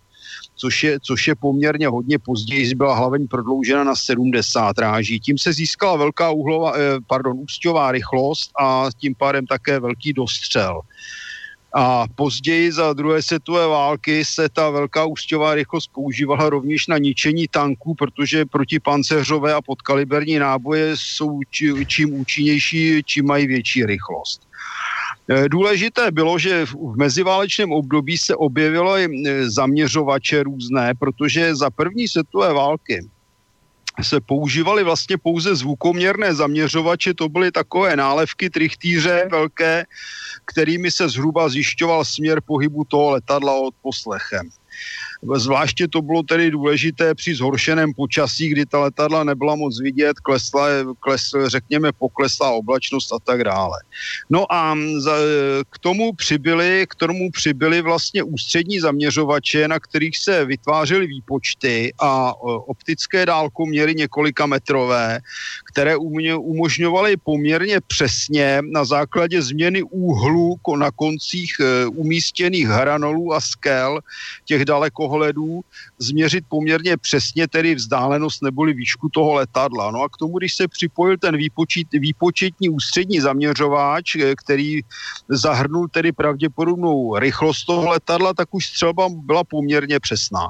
což 0.62 0.84
je, 0.84 1.00
což 1.00 1.28
je 1.28 1.36
poměrně 1.36 1.88
hodně 1.88 2.20
později, 2.20 2.76
byla 2.76 2.96
hlaveň 2.96 3.28
prodloužena 3.28 3.84
na 3.84 3.96
70 3.96 4.78
ráží. 4.78 5.20
Tím 5.20 5.38
se 5.38 5.54
získala 5.54 5.96
velká 5.96 6.30
uhlová, 6.30 6.74
eh, 6.78 6.80
pardon, 7.08 7.38
ústěvá 7.40 7.92
rychlost 7.92 8.52
a 8.62 8.90
tím 8.98 9.16
pádem 9.16 9.46
také 9.46 9.80
velký 9.80 10.14
dostřel. 10.14 10.82
A 11.74 12.06
později 12.16 12.72
za 12.72 12.94
druhé 12.94 13.22
světové 13.22 13.68
války 13.68 14.26
se 14.26 14.50
ta 14.50 14.70
velká 14.70 15.06
ústěvá 15.06 15.56
rychlost 15.56 15.88
používala 15.88 16.50
rovněž 16.50 16.88
na 16.88 16.98
ničení 16.98 17.48
tanků, 17.48 17.96
protože 17.96 18.46
protipanceřové 18.46 19.54
a 19.54 19.62
podkaliberní 19.62 20.40
náboje 20.40 20.92
jsou 20.96 21.40
čím 21.88 22.14
účinnější, 22.14 23.02
čím 23.06 23.26
mají 23.26 23.48
větší 23.48 23.86
rychlost. 23.86 24.42
E, 25.30 25.50
důležité 25.50 26.12
bylo, 26.12 26.40
že 26.40 26.66
v 26.66 26.98
meziválečném 26.98 27.72
období 27.72 28.18
se 28.18 28.36
objevilo 28.36 28.98
i 28.98 29.06
e, 29.06 29.50
zaměřovače 29.50 30.44
různé, 30.44 30.94
protože 31.00 31.56
za 31.56 31.70
první 31.70 32.08
světové 32.08 32.54
války 32.54 33.08
se 34.02 34.22
používaly 34.22 34.84
vlastně 34.84 35.18
pouze 35.18 35.56
zvukoměrné 35.56 36.36
zaměřovače, 36.36 37.14
to 37.14 37.30
byly 37.30 37.52
takové 37.52 37.96
nálevky 37.96 38.50
trichtýře 38.50 39.28
velké, 39.32 39.86
kterými 40.46 40.92
se 40.92 41.10
zhruba 41.10 41.50
zjišťoval 41.50 42.06
směr 42.06 42.42
pohybu 42.46 42.84
toho 42.84 43.10
letadla 43.10 43.54
od 43.54 43.74
poslechem. 43.82 44.50
Zvláště 45.36 45.88
to 45.88 46.02
bylo 46.02 46.24
tedy 46.24 46.52
důležité 46.52 47.16
při 47.16 47.36
zhoršeném 47.36 47.94
počasí, 47.94 48.50
kdy 48.50 48.66
ta 48.66 48.80
letadla 48.80 49.24
nebyla 49.24 49.56
moc 49.56 49.82
vidět, 49.82 50.20
klesla, 50.20 50.68
kles, 51.00 51.22
řekněme, 51.48 51.92
poklesla 51.92 52.52
oblačnost 52.52 53.14
a 53.14 53.20
tak 53.20 53.44
dále. 53.44 53.78
No 54.30 54.54
a 54.54 54.76
za, 54.98 55.14
k 55.70 55.80
tomu 55.80 56.14
přibyly, 56.14 56.86
k 56.90 56.96
tomu 56.96 57.32
přibyly 57.32 57.82
vlastně 57.82 58.24
ústřední 58.24 58.80
zaměřovače, 58.80 59.68
na 59.68 59.80
kterých 59.80 60.18
se 60.18 60.46
vytvářely 60.46 61.08
výpočty 61.08 61.94
a 62.00 62.34
optické 62.42 63.26
dálkoměry 63.26 63.96
několika 63.96 64.46
metrové, 64.46 65.20
které 65.72 65.98
umožňovaly 66.38 67.18
poměrně 67.18 67.80
přesně 67.88 68.62
na 68.62 68.86
základě 68.86 69.42
změny 69.42 69.84
úhlu 69.84 70.58
na 70.78 70.92
koncích 70.92 71.54
e, 71.60 71.88
umístěných 71.88 72.68
hranolů 72.68 73.34
a 73.34 73.42
skel 73.42 74.00
těch 74.46 74.66
dalekohledů 75.12 75.62
změřit 76.00 76.46
poměrně 76.50 76.98
přesně 76.98 77.48
tedy 77.48 77.76
vzdálenost 77.76 78.44
neboli 78.44 78.74
výšku 78.74 79.10
toho 79.10 79.34
letadla. 79.34 79.92
No 79.92 80.02
a 80.02 80.10
k 80.10 80.18
tomu, 80.18 80.38
když 80.38 80.56
se 80.56 80.68
připojil 80.68 81.18
ten 81.18 81.38
výpočet, 81.38 81.88
výpočetní 81.94 82.70
ústřední 82.70 83.20
zaměřováč, 83.20 84.16
e, 84.16 84.36
který 84.36 84.82
zahrnul 85.30 85.88
tedy 85.88 86.12
pravděpodobnou 86.12 87.18
rychlost 87.20 87.66
toho 87.66 87.90
letadla, 87.90 88.34
tak 88.34 88.48
už 88.52 88.68
střelba 88.68 89.10
byla 89.10 89.44
poměrně 89.44 90.00
přesná. 90.00 90.50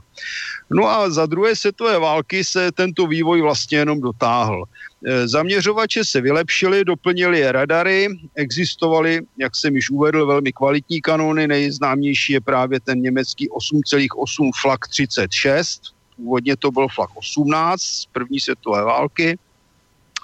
No 0.69 0.87
a 0.87 1.09
za 1.09 1.25
druhé 1.25 1.55
světové 1.55 1.99
války 1.99 2.43
se 2.43 2.71
tento 2.71 3.07
vývoj 3.07 3.41
vlastně 3.41 3.77
jenom 3.77 4.01
dotáhl. 4.01 4.65
E, 5.05 5.27
zaměřovače 5.27 6.05
se 6.05 6.21
vylepšily, 6.21 6.85
doplnili 6.85 7.39
je 7.39 7.51
radary, 7.51 8.07
existovaly, 8.35 9.21
jak 9.37 9.55
jsem 9.55 9.75
již 9.75 9.89
uvedl, 9.89 10.25
velmi 10.25 10.51
kvalitní 10.51 11.01
kanony, 11.01 11.47
nejznámější 11.47 12.33
je 12.33 12.41
právě 12.41 12.79
ten 12.79 13.01
německý 13.01 13.49
8,8 13.49 14.49
Flak 14.61 14.87
36, 14.87 15.81
původně 16.15 16.57
to 16.57 16.71
byl 16.71 16.87
Flak 16.87 17.09
18 17.15 17.81
z 17.81 18.05
první 18.05 18.39
světové 18.39 18.83
války, 18.83 19.37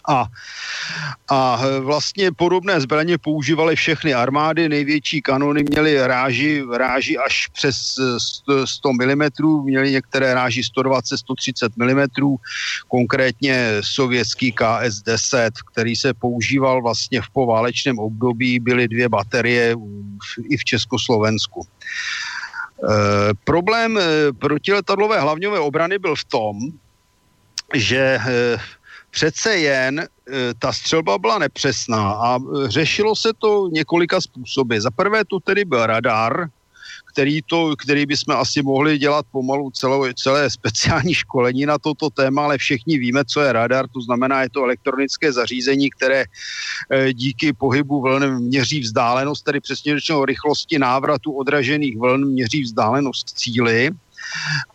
a, 0.08 0.26
a 1.30 1.62
vlastně 1.80 2.32
podobné 2.32 2.82
zbraně 2.82 3.18
používaly 3.18 3.76
všechny 3.76 4.14
armády, 4.14 4.70
největší 4.70 5.22
kanony 5.22 5.64
měly 5.70 6.08
ráži, 6.08 6.64
ráži 6.74 7.18
až 7.18 7.48
přes 7.48 7.96
100 8.66 8.94
mm, 8.94 9.64
měly 9.64 9.92
některé 9.92 10.34
ráži 10.34 10.62
120-130 10.62 11.70
mm, 11.76 12.36
konkrétně 12.88 13.78
sovětský 13.82 14.54
KS-10, 14.54 15.50
který 15.72 15.96
se 15.96 16.14
používal 16.14 16.82
vlastně 16.82 17.22
v 17.22 17.30
poválečném 17.30 18.00
období, 18.00 18.60
byly 18.60 18.88
dvě 18.88 19.10
baterie 19.10 19.76
i 20.50 20.58
v 20.58 20.64
Československu. 20.64 21.62
E, 21.64 21.68
problém 23.44 23.98
e, 23.98 24.02
protiletadlové 24.34 25.20
hlavňové 25.20 25.60
obrany 25.60 26.00
byl 26.00 26.16
v 26.16 26.26
tom, 26.26 26.56
že 27.74 27.98
e, 27.98 28.58
přece 29.12 29.58
jen 29.58 30.00
e, 30.00 30.08
ta 30.60 30.74
střelba 30.74 31.18
byla 31.18 31.40
nepřesná 31.40 32.12
a 32.12 32.38
e, 32.38 32.72
řešilo 32.72 33.16
se 33.16 33.30
to 33.38 33.70
několika 33.72 34.22
způsoby. 34.22 34.78
Za 34.78 34.92
prvé 34.92 35.26
to 35.26 35.40
tedy 35.40 35.66
byl 35.66 35.86
radar, 35.86 36.50
který, 37.18 37.42
to, 37.42 37.74
který 37.78 38.06
bychom 38.06 38.36
asi 38.36 38.62
mohli 38.62 38.98
dělat 38.98 39.26
pomalu 39.32 39.72
celé, 39.72 40.14
celé 40.14 40.50
speciální 40.50 41.14
školení 41.14 41.66
na 41.66 41.78
toto 41.78 42.10
téma, 42.10 42.44
ale 42.44 42.58
všichni 42.58 42.98
víme, 42.98 43.26
co 43.26 43.42
je 43.42 43.54
radar, 43.54 43.88
to 43.88 44.02
znamená, 44.02 44.42
je 44.42 44.50
to 44.50 44.64
elektronické 44.64 45.34
zařízení, 45.34 45.90
které 45.90 46.26
e, 46.92 47.14
díky 47.14 47.54
pohybu 47.54 48.02
vln 48.02 48.40
měří 48.40 48.80
vzdálenost, 48.80 49.42
tedy 49.42 49.60
přesně 49.60 49.96
řečeno 49.96 50.26
rychlosti 50.26 50.80
návratu 50.80 51.32
odražených 51.32 51.98
vln 51.98 52.26
měří 52.26 52.64
vzdálenost 52.64 53.30
cíly 53.30 53.92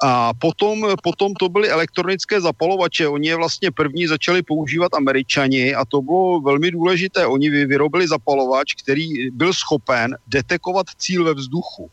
a 0.03 0.35
potom, 0.35 0.87
potom 1.03 1.35
to 1.35 1.49
byly 1.49 1.71
elektronické 1.71 2.41
zapalovače. 2.41 3.09
Oni 3.09 3.29
je 3.29 3.37
vlastně 3.37 3.71
první 3.71 4.07
začali 4.07 4.43
používat 4.43 4.95
američani 4.95 5.75
a 5.75 5.85
to 5.85 6.03
bylo 6.03 6.41
velmi 6.41 6.71
důležité. 6.71 7.27
Oni 7.27 7.51
vyrobili 7.51 8.09
zapalovač, 8.09 8.75
který 8.75 9.31
byl 9.31 9.53
schopen 9.53 10.17
detekovat 10.27 10.87
cíl 10.99 11.25
ve 11.25 11.35
vzduchu. 11.35 11.91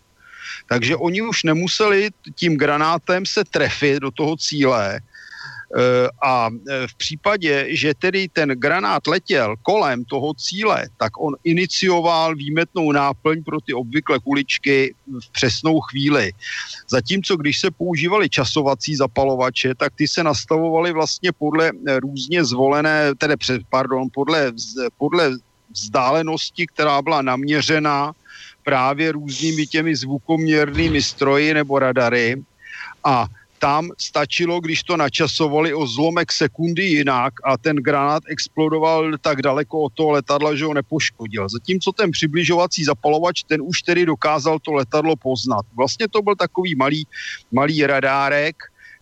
Takže 0.69 0.95
oni 0.95 1.21
už 1.21 1.43
nemuseli 1.43 2.09
tím 2.35 2.57
granátem 2.57 3.25
se 3.25 3.43
trefit 3.43 3.99
do 3.99 4.11
toho 4.11 4.37
cíle, 4.37 4.99
a 6.21 6.49
eh, 6.49 6.87
v 6.87 6.93
případě, 6.95 7.65
že 7.69 7.93
tedy 7.93 8.27
ten 8.27 8.49
granát 8.49 9.07
letěl 9.07 9.55
kolem 9.61 10.05
toho 10.05 10.33
cíle, 10.33 10.89
tak 10.97 11.19
on 11.19 11.35
inicioval 11.43 12.35
výmetnou 12.35 12.91
náplň 12.91 13.43
pro 13.43 13.61
ty 13.61 13.73
obvykle 13.73 14.19
kuličky 14.19 14.95
v 15.21 15.31
přesnou 15.31 15.79
chvíli. 15.79 16.31
Zatímco 16.89 17.37
když 17.37 17.59
se 17.59 17.71
používali 17.71 18.29
časovací 18.29 18.95
zapalovače, 18.95 19.75
tak 19.75 19.93
ty 19.95 20.07
se 20.07 20.23
nastavovaly 20.23 20.91
vlastně 20.91 21.31
podle 21.31 21.69
eh, 21.69 21.99
různě 21.99 22.45
zvolené, 22.45 23.15
tedy 23.15 23.35
pardon, 23.69 24.07
podle, 24.13 24.51
podle 24.97 25.31
vzdálenosti, 25.69 26.67
která 26.67 27.01
byla 27.01 27.21
naměřena 27.21 28.11
právě 28.63 29.11
různými 29.11 29.67
těmi 29.67 29.95
zvukoměrnými 29.95 31.01
stroji 31.01 31.53
nebo 31.53 31.79
radary. 31.79 32.41
A 33.03 33.27
tam 33.59 33.91
stačilo, 33.97 34.59
když 34.59 34.83
to 34.83 34.97
načasovali 34.97 35.73
o 35.73 35.87
zlomek 35.87 36.31
sekundy 36.31 36.83
jinak 36.83 37.33
a 37.43 37.57
ten 37.57 37.75
granát 37.75 38.23
explodoval 38.27 39.17
tak 39.21 39.41
daleko 39.41 39.81
od 39.81 39.93
toho 39.93 40.11
letadla, 40.11 40.55
že 40.55 40.65
ho 40.65 40.73
nepoškodil. 40.73 41.49
Zatímco 41.49 41.91
ten 41.91 42.11
přibližovací 42.11 42.83
zapalovač, 42.83 43.43
ten 43.43 43.61
už 43.61 43.81
tedy 43.81 44.05
dokázal 44.05 44.59
to 44.59 44.71
letadlo 44.71 45.15
poznat. 45.15 45.65
Vlastně 45.77 46.07
to 46.07 46.21
byl 46.21 46.35
takový 46.35 46.75
malý, 46.75 47.07
malý 47.51 47.85
radárek, 47.85 48.55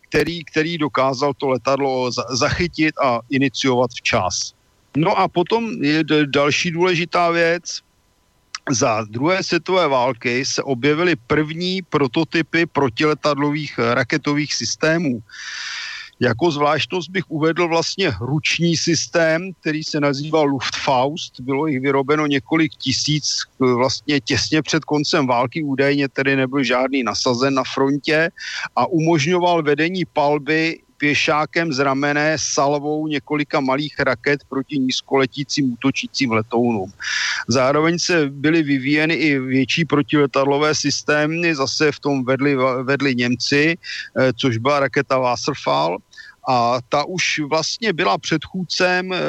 který, 0.10 0.46
který 0.46 0.78
dokázal 0.78 1.34
to 1.34 1.48
letadlo 1.48 2.12
zachytit 2.30 2.96
a 3.04 3.20
iniciovat 3.30 3.92
včas. 3.92 4.54
No 4.98 5.20
a 5.20 5.28
potom 5.28 5.84
je 5.84 6.04
další 6.26 6.72
důležitá 6.72 7.32
věc, 7.32 7.80
za 8.70 9.06
druhé 9.10 9.44
světové 9.44 9.88
války 9.88 10.46
se 10.46 10.64
objevily 10.64 11.16
první 11.16 11.82
prototypy 11.82 12.66
protiletadlových 12.66 13.80
raketových 13.80 14.54
systémů. 14.54 15.20
Jako 16.20 16.52
zvláštnost 16.52 17.10
bych 17.10 17.24
uvedl 17.30 17.68
vlastně 17.68 18.12
ruční 18.22 18.78
systém, 18.78 19.54
který 19.62 19.84
se 19.84 20.00
nazýval 20.00 20.46
Luftfaust. 20.46 21.40
Bylo 21.40 21.68
jich 21.68 21.82
vyrobeno 21.82 22.28
několik 22.28 22.72
tisíc 22.76 23.44
vlastně 23.60 24.22
těsně 24.22 24.62
před 24.62 24.86
koncem 24.86 25.28
války, 25.28 25.64
údajně 25.64 26.10
tedy 26.10 26.36
nebyl 26.36 26.64
žádný 26.64 27.04
nasazen 27.04 27.54
na 27.54 27.64
frontě 27.64 28.30
a 28.76 28.88
umožňoval 28.88 29.64
vedení 29.64 30.06
palby 30.06 30.80
pěšákem 30.98 31.74
z 31.74 31.80
ramene 31.80 32.38
salvou 32.40 33.08
několika 33.08 33.60
malých 33.60 34.00
raket 34.00 34.40
proti 34.50 34.80
nízkoletícím 34.80 35.74
útočícím 35.74 36.32
letounům. 36.32 36.92
Zároveň 37.48 38.00
se 38.00 38.30
byly 38.30 38.64
vyvíjeny 38.64 39.14
i 39.14 39.40
větší 39.40 39.86
protiletadlové 39.86 40.76
systémy, 40.76 41.56
zase 41.56 41.92
v 41.92 42.00
tom 42.00 42.26
vedli, 42.26 42.56
vedli 42.84 43.16
Němci, 43.16 43.78
eh, 43.78 44.34
což 44.34 44.58
byla 44.58 44.80
raketa 44.80 45.18
Wasserfall, 45.18 45.98
a 46.50 46.80
ta 46.90 47.04
už 47.04 47.40
vlastně 47.50 47.94
byla 47.94 48.18
předchůdcem 48.18 49.14
eh, 49.14 49.20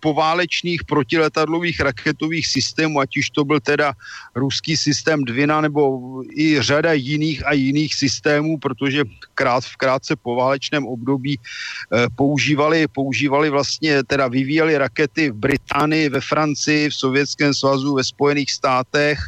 poválečných 0.00 0.84
protiletadlových 0.84 1.80
raketových 1.80 2.46
systémů, 2.46 3.00
ať 3.00 3.16
už 3.16 3.30
to 3.30 3.44
byl 3.44 3.60
teda 3.60 3.92
ruský 4.34 4.76
systém 4.76 5.24
Dvina 5.24 5.60
nebo 5.60 6.00
i 6.36 6.62
řada 6.62 6.92
jiných 6.92 7.46
a 7.46 7.52
jiných 7.52 7.94
systémů, 7.94 8.58
protože 8.58 9.04
krát, 9.34 9.64
v 9.64 9.76
krátce 9.76 10.16
poválečném 10.16 10.86
období 10.86 11.38
eh, 11.38 12.06
používali, 12.16 12.88
používali 12.88 13.50
vlastně, 13.50 14.04
teda 14.04 14.28
vyvíjeli 14.28 14.78
rakety 14.78 15.30
v 15.30 15.34
Británii, 15.34 16.08
ve 16.08 16.20
Francii, 16.20 16.90
v 16.90 16.94
Sovětském 16.94 17.54
svazu, 17.54 17.94
ve 17.94 18.04
Spojených 18.04 18.52
státech 18.52 19.18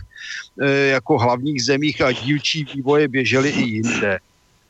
eh, 0.63 0.99
jako 0.99 1.19
hlavních 1.19 1.63
zemích 1.65 2.01
a 2.01 2.13
dílčí 2.13 2.65
vývoje 2.75 3.09
běžely 3.09 3.51
i 3.51 3.63
jinde. 3.63 4.19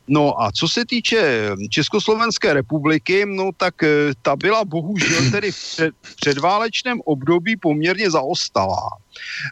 No 0.07 0.41
a 0.41 0.51
co 0.51 0.67
se 0.67 0.85
týče 0.85 1.49
Československé 1.69 2.53
republiky, 2.53 3.25
no 3.25 3.49
tak 3.57 3.83
eh, 3.83 3.87
ta 4.21 4.35
byla 4.35 4.65
bohužel 4.65 5.21
tedy 5.31 5.51
v 5.51 5.79
předválečném 6.15 7.01
období 7.05 7.57
poměrně 7.57 8.11
zaostalá. 8.11 8.89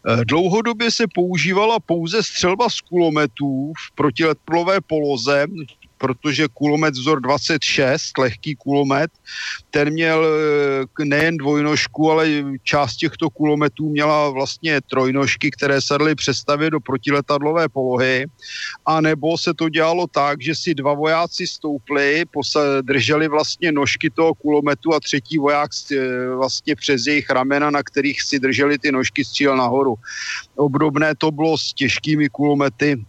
Eh, 0.07 0.25
dlouhodobě 0.25 0.91
se 0.91 1.05
používala 1.13 1.79
pouze 1.79 2.23
střelba 2.23 2.69
z 2.69 2.81
kulometů 2.81 3.73
v 3.77 3.95
protiletadlové 3.95 4.81
poloze, 4.81 5.45
protože 6.03 6.51
kulomet 6.53 6.93
vzor 6.93 7.21
26, 7.21 8.17
lehký 8.17 8.55
kulomet, 8.55 9.11
ten 9.71 9.87
měl 9.89 10.19
eh, 10.19 11.05
nejen 11.05 11.37
dvojnožku, 11.37 12.11
ale 12.11 12.27
část 12.63 12.95
těchto 12.95 13.29
kulometů 13.29 13.89
měla 13.89 14.29
vlastně 14.29 14.81
trojnožky, 14.81 15.51
které 15.51 15.81
se 15.81 15.97
daly 15.97 16.15
přestavit 16.15 16.75
do 16.75 16.79
protiletadlové 16.79 17.69
polohy, 17.69 18.27
a 18.85 19.01
nebo 19.01 19.37
se 19.37 19.53
to 19.53 19.69
dělalo 19.69 20.07
tak, 20.11 20.41
že 20.43 20.55
si 20.55 20.75
dva 20.75 20.93
vojáci 20.93 21.47
stoupli, 21.47 22.27
drželi 22.81 23.27
vlastně 23.27 23.71
nožky 23.71 24.09
toho 24.09 24.33
kulometu 24.33 24.93
a 24.93 24.99
třetí 24.99 25.39
voják 25.39 25.71
eh, 25.71 26.35
vlastně 26.35 26.75
přes 26.75 27.07
jejich 27.07 27.29
ramena, 27.29 27.71
na 27.71 27.79
kterých 27.79 28.21
si 28.21 28.43
drželi 28.43 28.75
ty 28.75 28.91
nožky, 28.91 29.23
střílel 29.23 29.55
nahoru. 29.55 29.95
Obdobné 30.55 31.15
to 31.15 31.31
bylo 31.31 31.57
s 31.57 31.73
těžkými 31.73 32.27
kulomety 32.29 32.99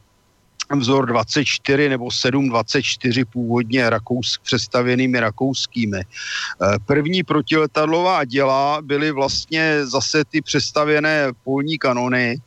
vzor 0.78 1.06
24 1.06 1.88
nebo 1.88 2.10
724 2.10 3.24
původně 3.24 3.90
rakous, 3.90 4.38
přestavěnými 4.42 5.20
rakouskými. 5.20 6.00
Eh, 6.00 6.76
první 6.86 7.22
protiletadlová 7.22 8.24
děla 8.24 8.78
byly 8.82 9.10
vlastně 9.10 9.86
zase 9.86 10.24
ty 10.24 10.42
přestavěné 10.42 11.32
polní 11.44 11.78
kanony 11.78 12.40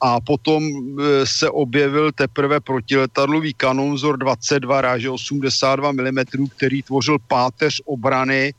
a 0.00 0.20
potom 0.20 0.62
eh, 0.64 1.26
se 1.26 1.50
objevil 1.50 2.12
teprve 2.12 2.60
protiletadlový 2.60 3.54
kanon 3.54 3.94
vzor 3.94 4.18
22 4.18 4.80
ráže 4.80 5.10
82 5.10 5.92
mm, 5.92 6.48
který 6.56 6.82
tvořil 6.82 7.18
páteř 7.28 7.80
obrany 7.84 8.54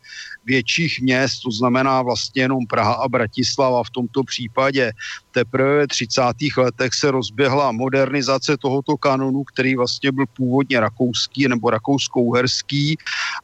větších 0.45 1.01
měst, 1.01 1.39
to 1.39 1.51
znamená 1.51 2.01
vlastně 2.01 2.41
jenom 2.41 2.65
Praha 2.67 2.93
a 2.93 3.07
Bratislava 3.07 3.83
v 3.83 3.89
tomto 3.89 4.23
případě. 4.23 4.91
Teprve 5.31 5.83
v 5.83 5.87
30. 5.87 6.21
letech 6.57 6.93
se 6.93 7.11
rozběhla 7.11 7.71
modernizace 7.71 8.57
tohoto 8.57 8.97
kanonu, 8.97 9.43
který 9.43 9.75
vlastně 9.75 10.11
byl 10.11 10.25
původně 10.37 10.79
rakouský 10.79 11.47
nebo 11.47 11.69
rakousko-uherský 11.69 12.95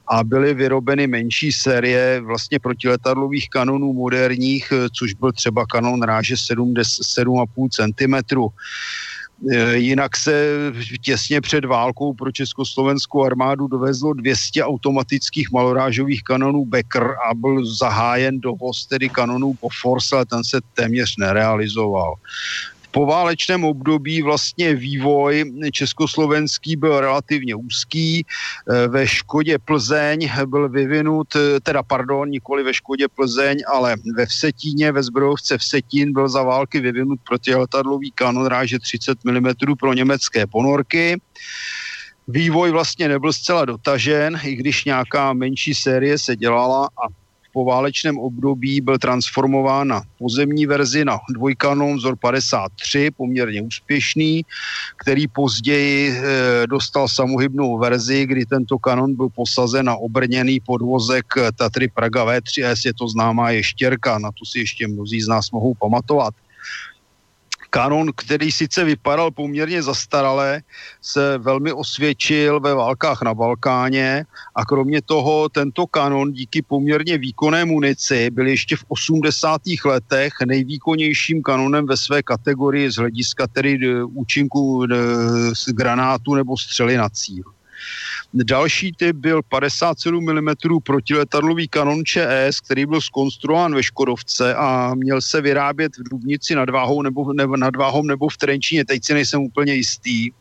a 0.07 0.23
byly 0.23 0.53
vyrobeny 0.53 1.07
menší 1.07 1.51
série 1.51 2.21
vlastně 2.21 2.59
protiletadlových 2.59 3.49
kanonů 3.49 3.93
moderních, 3.93 4.73
což 4.93 5.13
byl 5.13 5.31
třeba 5.31 5.65
kanon 5.65 6.01
ráže 6.01 6.35
7,5 6.35 7.69
cm. 7.69 8.39
E, 9.49 9.77
jinak 9.77 10.17
se 10.17 10.57
těsně 11.01 11.41
před 11.41 11.65
válkou 11.65 12.13
pro 12.13 12.31
československou 12.31 13.23
armádu 13.23 13.67
dovezlo 13.67 14.13
200 14.13 14.63
automatických 14.63 15.51
malorážových 15.51 16.23
kanonů 16.23 16.65
Becker 16.65 17.03
a 17.03 17.33
byl 17.35 17.75
zahájen 17.75 18.39
dovoz 18.39 18.85
tedy 18.85 19.09
kanonů 19.09 19.53
po 19.59 19.67
Force, 19.81 20.15
ale 20.15 20.25
ten 20.25 20.43
se 20.43 20.59
téměř 20.73 21.15
nerealizoval 21.19 22.13
poválečném 22.91 23.63
období 23.63 24.21
vlastně 24.21 24.75
vývoj 24.75 25.51
československý 25.71 26.75
byl 26.75 26.99
relativně 26.99 27.55
úzký. 27.55 28.25
Eh, 28.25 28.87
ve 28.87 29.07
Škodě 29.07 29.57
Plzeň 29.59 30.29
byl 30.45 30.69
vyvinut, 30.69 31.27
eh, 31.35 31.59
teda 31.59 31.83
pardon, 31.83 32.29
nikoli 32.29 32.63
ve 32.63 32.73
Škodě 32.73 33.07
Plzeň, 33.07 33.57
ale 33.67 33.95
ve 34.15 34.25
Vsetíně, 34.25 34.91
ve 34.91 35.03
zbrojovce 35.03 35.57
Vsetín 35.57 36.13
byl 36.13 36.29
za 36.29 36.43
války 36.43 36.79
vyvinut 36.79 37.19
protiletadlový 37.27 38.11
kanon 38.11 38.45
ráže 38.45 38.79
30 38.79 39.17
mm 39.23 39.75
pro 39.79 39.93
německé 39.93 40.47
ponorky. 40.47 41.21
Vývoj 42.27 42.71
vlastně 42.71 43.07
nebyl 43.07 43.33
zcela 43.33 43.65
dotažen, 43.65 44.39
i 44.43 44.55
když 44.55 44.85
nějaká 44.85 45.33
menší 45.33 45.73
série 45.75 46.17
se 46.17 46.35
dělala 46.35 46.85
a 46.85 47.21
poválečném 47.53 48.17
období 48.17 48.81
byl 48.81 48.97
transformován 48.97 49.87
na 49.87 50.01
pozemní 50.19 50.65
verzi 50.65 51.05
na 51.05 51.19
dvojkanon 51.29 51.97
vzor 51.97 52.15
53, 52.15 53.11
poměrně 53.17 53.61
úspěšný, 53.61 54.45
který 54.97 55.27
později 55.27 56.11
e, 56.11 56.67
dostal 56.67 57.07
samohybnou 57.07 57.77
verzi, 57.77 58.25
kdy 58.25 58.45
tento 58.45 58.79
kanon 58.79 59.15
byl 59.15 59.29
posazen 59.29 59.85
na 59.85 59.95
obrněný 59.95 60.59
podvozek 60.59 61.25
Tatry 61.55 61.87
Praga 61.87 62.25
V3S, 62.25 62.85
je 62.85 62.93
to 62.93 63.07
známá 63.07 63.51
ještěrka, 63.51 64.19
na 64.19 64.29
to 64.31 64.45
si 64.45 64.59
ještě 64.59 64.87
mnozí 64.87 65.21
z 65.21 65.27
nás 65.27 65.51
mohou 65.51 65.73
pamatovat 65.73 66.33
kanon, 67.71 68.11
který 68.15 68.51
sice 68.51 68.83
vypadal 68.83 69.31
poměrně 69.31 69.83
zastaralé, 69.83 70.61
se 71.01 71.37
velmi 71.37 71.71
osvědčil 71.73 72.59
ve 72.59 72.73
válkách 72.73 73.21
na 73.21 73.33
Balkáně 73.33 74.25
a 74.55 74.65
kromě 74.65 75.01
toho 75.01 75.49
tento 75.49 75.87
kanon 75.87 76.31
díky 76.31 76.61
poměrně 76.61 77.17
výkonné 77.17 77.65
munici 77.65 78.29
byl 78.29 78.47
ještě 78.47 78.75
v 78.75 78.85
80. 78.87 79.61
letech 79.85 80.33
nejvýkonnějším 80.45 81.41
kanonem 81.41 81.85
ve 81.85 81.97
své 81.97 82.23
kategorii 82.23 82.91
z 82.91 82.95
hlediska 82.95 83.47
tedy 83.47 83.79
e, 83.79 84.03
účinku 84.03 84.83
e, 84.83 84.87
granátu 85.73 86.35
nebo 86.35 86.57
střely 86.57 86.97
na 86.97 87.09
cíl. 87.09 87.43
Další 88.33 88.91
typ 88.91 89.15
byl 89.15 89.41
57 89.49 90.25
mm 90.25 90.49
protiletadlový 90.83 91.67
kanon 91.67 92.05
ČS, 92.05 92.59
který 92.63 92.85
byl 92.85 93.01
skonstruován 93.01 93.75
ve 93.75 93.83
Škodovce 93.83 94.55
a 94.55 94.95
měl 94.95 95.21
se 95.21 95.41
vyrábět 95.41 95.97
v 95.97 96.09
Dubnici 96.09 96.55
nad 96.55 96.69
Váhou 96.69 97.01
nebo, 97.01 97.33
nebo, 97.33 97.57
nad 97.57 97.75
Váhou 97.75 98.03
nebo 98.03 98.29
v 98.29 98.37
Trenčíně, 98.37 98.85
teď 98.85 99.05
si 99.05 99.13
nejsem 99.13 99.41
úplně 99.41 99.73
jistý. 99.73 100.31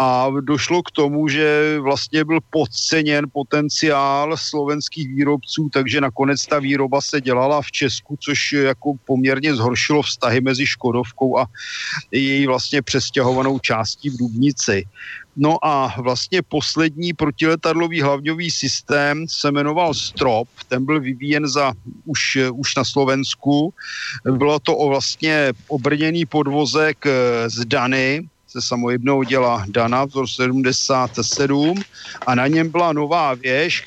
A 0.00 0.26
došlo 0.40 0.82
k 0.82 0.90
tomu, 0.90 1.28
že 1.28 1.78
vlastně 1.80 2.24
byl 2.24 2.38
podceněn 2.50 3.26
potenciál 3.32 4.36
slovenských 4.36 5.08
výrobců, 5.08 5.68
takže 5.72 6.00
nakonec 6.00 6.46
ta 6.46 6.58
výroba 6.58 7.00
se 7.00 7.20
dělala 7.20 7.62
v 7.62 7.70
Česku, 7.70 8.16
což 8.20 8.52
jako 8.52 8.94
poměrně 9.04 9.54
zhoršilo 9.54 10.02
vztahy 10.02 10.40
mezi 10.40 10.66
Škodovkou 10.66 11.38
a 11.38 11.46
její 12.10 12.46
vlastně 12.46 12.82
přestěhovanou 12.82 13.58
částí 13.58 14.10
v 14.10 14.16
Dubnici. 14.16 14.84
No 15.36 15.64
a 15.64 15.94
vlastně 15.98 16.42
poslední 16.42 17.12
protiletadlový 17.12 18.02
hlavňový 18.02 18.50
systém 18.50 19.24
se 19.28 19.52
jmenoval 19.52 19.94
Strop, 19.94 20.48
ten 20.68 20.84
byl 20.84 21.00
vyvíjen 21.00 21.48
za 21.48 21.72
už, 22.04 22.38
už 22.52 22.76
na 22.76 22.84
Slovensku. 22.84 23.74
Bylo 24.30 24.58
to 24.58 24.76
o 24.76 24.88
vlastně 24.88 25.52
obrněný 25.68 26.26
podvozek 26.26 27.06
eh, 27.06 27.50
z 27.50 27.64
Dany, 27.64 28.28
se 28.52 28.62
samojebnou 28.62 29.22
děla 29.22 29.64
Dana, 29.68 30.04
vzor 30.04 30.28
77 30.28 31.82
a 32.26 32.34
na 32.34 32.46
něm 32.46 32.70
byla 32.70 32.92
nová 32.92 33.34
věž, 33.34 33.82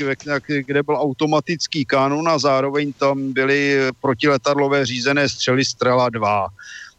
kde 0.66 0.84
byl 0.84 0.96
automatický 0.96 1.86
kanon 1.86 2.30
a 2.30 2.40
zároveň 2.40 2.94
tam 2.94 3.34
byly 3.34 3.80
protiletadlové 4.02 4.86
řízené 4.86 5.30
střely 5.30 5.66
Strela 5.66 6.10
2 6.10 6.48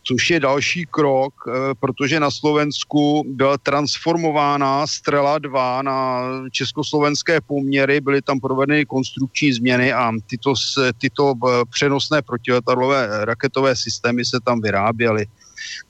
což 0.07 0.31
je 0.31 0.41
další 0.41 0.87
krok, 0.91 1.35
eh, 1.49 1.75
protože 1.81 2.21
na 2.21 2.31
Slovensku 2.31 3.25
byla 3.27 3.59
transformována 3.59 4.87
Strela 4.87 5.39
2 5.39 5.83
na 5.83 6.23
československé 6.51 7.41
poměry, 7.41 8.01
byly 8.01 8.23
tam 8.23 8.41
provedeny 8.41 8.87
konstrukční 8.87 9.53
změny 9.53 9.93
a 9.93 10.13
tyto, 10.27 10.55
tyto 10.99 11.35
eh, 11.35 11.65
přenosné 11.71 12.23
protiletadlové 12.23 13.25
raketové 13.25 13.77
systémy 13.77 14.25
se 14.25 14.39
tam 14.45 14.61
vyráběly. 14.61 15.27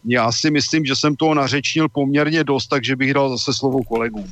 Já 0.04 0.32
si 0.32 0.50
myslím, 0.50 0.84
že 0.84 0.96
jsem 0.96 1.16
toho 1.16 1.34
nařečnil 1.34 1.88
poměrně 1.88 2.44
dost, 2.44 2.66
takže 2.66 2.96
bych 2.96 3.14
dal 3.14 3.30
zase 3.30 3.54
slovo 3.54 3.82
kolegům. 3.82 4.30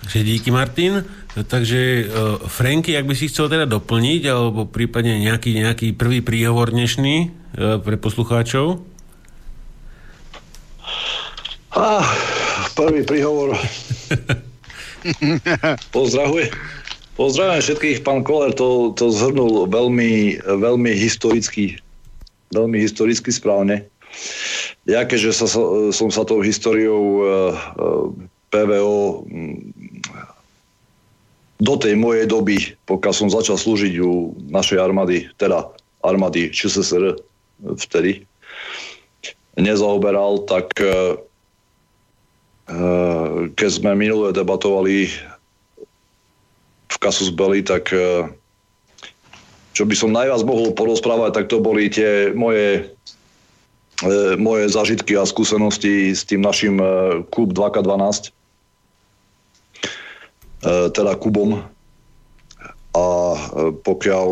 Takže 0.00 0.24
díky 0.24 0.50
Martin. 0.50 1.04
Takže 1.32 2.04
uh, 2.04 2.44
Franky, 2.44 2.92
ak 2.92 3.08
by 3.08 3.16
si 3.16 3.32
chcel 3.32 3.48
teda 3.48 3.64
doplniť, 3.64 4.22
alebo 4.28 4.68
prípadne 4.68 5.16
nejaký, 5.16 5.56
nejaký 5.64 5.96
prvý 5.96 6.20
príhovor 6.20 6.68
dnešný 6.68 7.41
pre 7.56 7.96
poslucháčov? 8.00 8.80
Ah, 11.72 12.04
prvý 12.76 13.04
príhovor. 13.04 13.56
Pozdravujem. 15.96 16.52
Pozdravujem 17.12 17.60
všetkých, 17.60 17.98
pán 18.04 18.24
Koller 18.24 18.56
to, 18.56 18.96
to 18.96 19.12
zhrnul 19.12 19.68
veľmi, 19.68 20.40
veľmi 20.44 20.92
historicky, 20.96 21.76
veľmi 22.56 22.80
historicky 22.80 23.28
správne. 23.28 23.84
Ja 24.88 25.04
keďže 25.04 25.44
sa, 25.44 25.46
som 25.92 26.08
sa 26.08 26.22
tou 26.24 26.44
históriou 26.44 27.00
uh, 27.20 27.52
uh, 27.76 28.08
PVO 28.52 29.24
do 31.62 31.74
tej 31.78 31.94
mojej 31.96 32.26
doby, 32.28 32.76
pokiaľ 32.84 33.12
som 33.14 33.28
začal 33.32 33.56
slúžiť 33.56 33.94
u 34.02 34.36
našej 34.50 34.76
armády, 34.82 35.30
teda 35.38 35.68
armády 36.04 36.50
ČSSR 36.50 37.16
vtedy, 37.60 38.24
nezaoberal, 39.58 40.48
tak 40.48 40.72
e, 40.80 40.88
e, 40.88 42.78
keď 43.52 43.70
sme 43.70 43.92
minulé 43.98 44.32
debatovali 44.32 45.12
v 46.88 46.96
Kasus 46.96 47.28
Belli, 47.28 47.60
tak 47.60 47.92
e, 47.92 48.32
čo 49.72 49.84
by 49.84 49.94
som 49.96 50.12
najviac 50.12 50.44
mohol 50.44 50.72
porozprávať, 50.72 51.30
tak 51.36 51.46
to 51.48 51.60
boli 51.60 51.88
tie 51.88 52.32
moje, 52.36 52.92
moje 54.36 54.68
zažitky 54.68 55.16
a 55.16 55.24
skúsenosti 55.24 56.12
s 56.12 56.28
tým 56.28 56.44
našim 56.44 56.76
Kub 57.32 57.56
2K12 57.56 58.36
E, 60.62 60.94
teda 60.94 61.18
Kubom. 61.18 61.58
A 62.92 63.06
pokiaľ, 63.82 64.28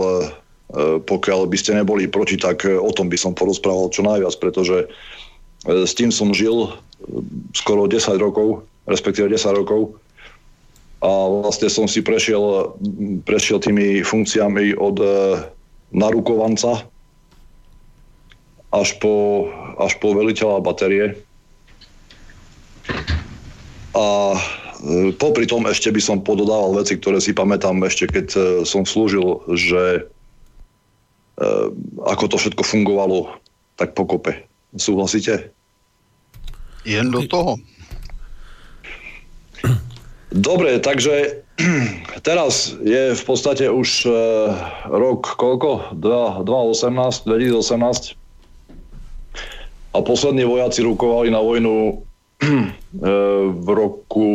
pokiaľ 1.06 1.50
by 1.50 1.56
ste 1.58 1.74
neboli 1.74 2.06
proti, 2.06 2.38
tak 2.38 2.62
o 2.66 2.90
tom 2.94 3.10
by 3.10 3.18
som 3.18 3.34
porozprával 3.34 3.90
čo 3.90 4.06
najviac, 4.06 4.34
pretože 4.38 4.86
s 5.66 5.92
tým 5.98 6.14
som 6.14 6.30
žil 6.30 6.72
skoro 7.52 7.90
10 7.90 8.16
rokov, 8.16 8.64
respektíve 8.86 9.28
10 9.28 9.60
rokov 9.60 9.98
a 11.00 11.10
vlastne 11.42 11.72
som 11.72 11.88
si 11.88 12.04
prešiel, 12.04 12.76
prešiel 13.24 13.58
tými 13.58 14.04
funkciami 14.04 14.76
od 14.76 15.00
narukovanca 15.90 16.86
až 18.70 18.88
po, 19.02 19.48
až 19.80 19.98
po 19.98 20.14
veliteľa 20.14 20.62
batérie. 20.62 21.18
A 23.90 24.38
E, 24.80 25.12
popri 25.12 25.44
tom 25.44 25.68
ešte 25.68 25.92
by 25.92 26.00
som 26.00 26.24
pododával 26.24 26.80
veci, 26.80 26.96
ktoré 26.96 27.20
si 27.20 27.36
pamätám 27.36 27.76
ešte, 27.84 28.08
keď 28.08 28.26
e, 28.32 28.40
som 28.64 28.88
slúžil, 28.88 29.44
že 29.52 30.08
e, 30.08 30.19
ako 32.04 32.24
to 32.28 32.36
všetko 32.36 32.62
fungovalo 32.62 33.32
tak 33.80 33.96
pokope. 33.96 34.44
Súhlasíte? 34.76 35.50
Jen 36.84 37.10
do 37.10 37.24
toho. 37.24 37.56
Dobre, 40.30 40.78
takže 40.78 41.42
teraz 42.28 42.76
je 42.84 43.18
v 43.18 43.22
podstate 43.26 43.66
už 43.66 44.06
rok 44.86 45.34
koľko? 45.34 45.96
2018, 45.98 47.26
2018. 47.26 48.14
A 49.90 49.98
poslední 50.06 50.46
vojaci 50.46 50.86
rukovali 50.86 51.34
na 51.34 51.42
vojnu 51.42 52.06
v 53.64 53.68
roku 53.68 54.28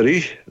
2003, 0.00 0.48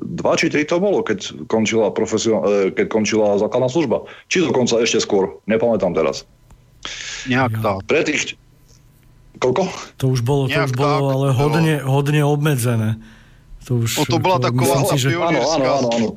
dva 0.00 0.32
či 0.34 0.46
tri 0.48 0.64
to 0.64 0.80
bolo, 0.80 1.04
keď 1.04 1.46
končila, 1.46 1.92
e, 1.92 2.72
keď 2.72 2.86
končila 2.88 3.36
základná 3.36 3.68
služba. 3.68 4.08
Či 4.26 4.48
dokonca 4.48 4.80
ešte 4.80 4.98
skôr, 5.04 5.38
nepamätám 5.44 5.92
teraz. 5.92 6.24
Nejak 7.28 7.60
tak. 7.60 7.76
Pre 7.86 8.00
tých... 8.02 8.40
Koľko? 9.36 9.68
To 10.00 10.04
už 10.16 10.24
bolo, 10.24 10.48
to 10.48 10.56
už 10.56 10.72
bolo 10.72 11.12
ale 11.12 11.26
hodne, 11.36 11.84
hodne 11.84 12.24
obmedzené. 12.24 12.96
To 13.68 13.84
už, 13.84 14.00
o 14.00 14.04
to 14.08 14.16
bola 14.22 14.40
taková 14.40 14.86
si, 14.88 14.96
že... 14.96 15.12
Áno, 15.12 15.42
áno, 15.42 15.64
áno, 15.66 15.88
áno. 15.92 16.08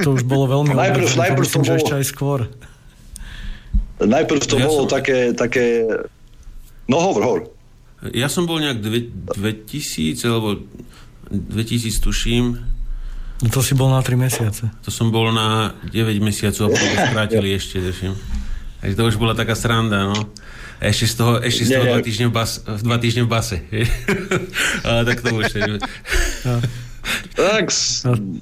To 0.00 0.14
už 0.16 0.22
bolo 0.24 0.48
veľmi 0.48 0.72
najprv, 0.72 1.04
obmedzené, 1.04 1.22
najprv 1.28 1.44
myslím, 1.44 1.62
to 1.62 1.68
bolo... 1.68 1.80
ešte 1.82 1.92
aj 1.92 2.04
skôr. 2.06 2.38
Najprv 4.00 4.40
to 4.46 4.56
ja 4.56 4.64
bolo 4.64 4.82
som... 4.86 4.94
také, 4.94 5.18
také 5.36 5.84
No 6.88 7.00
hovor, 7.00 7.22
hovor. 7.24 7.42
Ja 8.12 8.28
som 8.28 8.44
bol 8.44 8.60
nejak 8.60 8.84
2000, 8.84 10.20
alebo 10.28 10.60
2000 11.30 12.00
tuším. 12.00 12.44
No 13.42 13.48
to 13.50 13.60
si 13.62 13.74
bol 13.74 13.90
na 13.90 14.00
3 14.00 14.16
mesiace. 14.16 14.70
To 14.84 14.90
som 14.90 15.10
bol 15.10 15.34
na 15.34 15.74
9 15.90 16.16
mesiacov 16.22 16.68
a 16.68 16.72
potom 16.72 16.88
to 16.88 16.98
skrátili 17.10 17.48
ešte, 17.58 17.82
tuším. 17.82 18.14
Takže 18.80 18.94
to 18.96 19.04
už 19.08 19.16
bola 19.16 19.32
taká 19.32 19.56
sranda, 19.56 20.12
no. 20.12 20.28
A 20.76 20.92
ešte 20.92 21.06
z 21.08 21.14
toho, 21.16 21.32
ešte 21.40 21.64
z 21.64 21.80
toho 21.80 21.86
dva, 21.88 22.04
týždne 22.04 22.26
v 22.28 22.34
bas, 22.36 22.60
dva 22.84 22.98
týždne 23.00 23.22
v 23.24 23.30
base. 23.30 23.56
ale 24.88 25.00
tak 25.08 25.24
to 25.24 25.32
už... 25.32 25.46
Tak. 27.34 27.68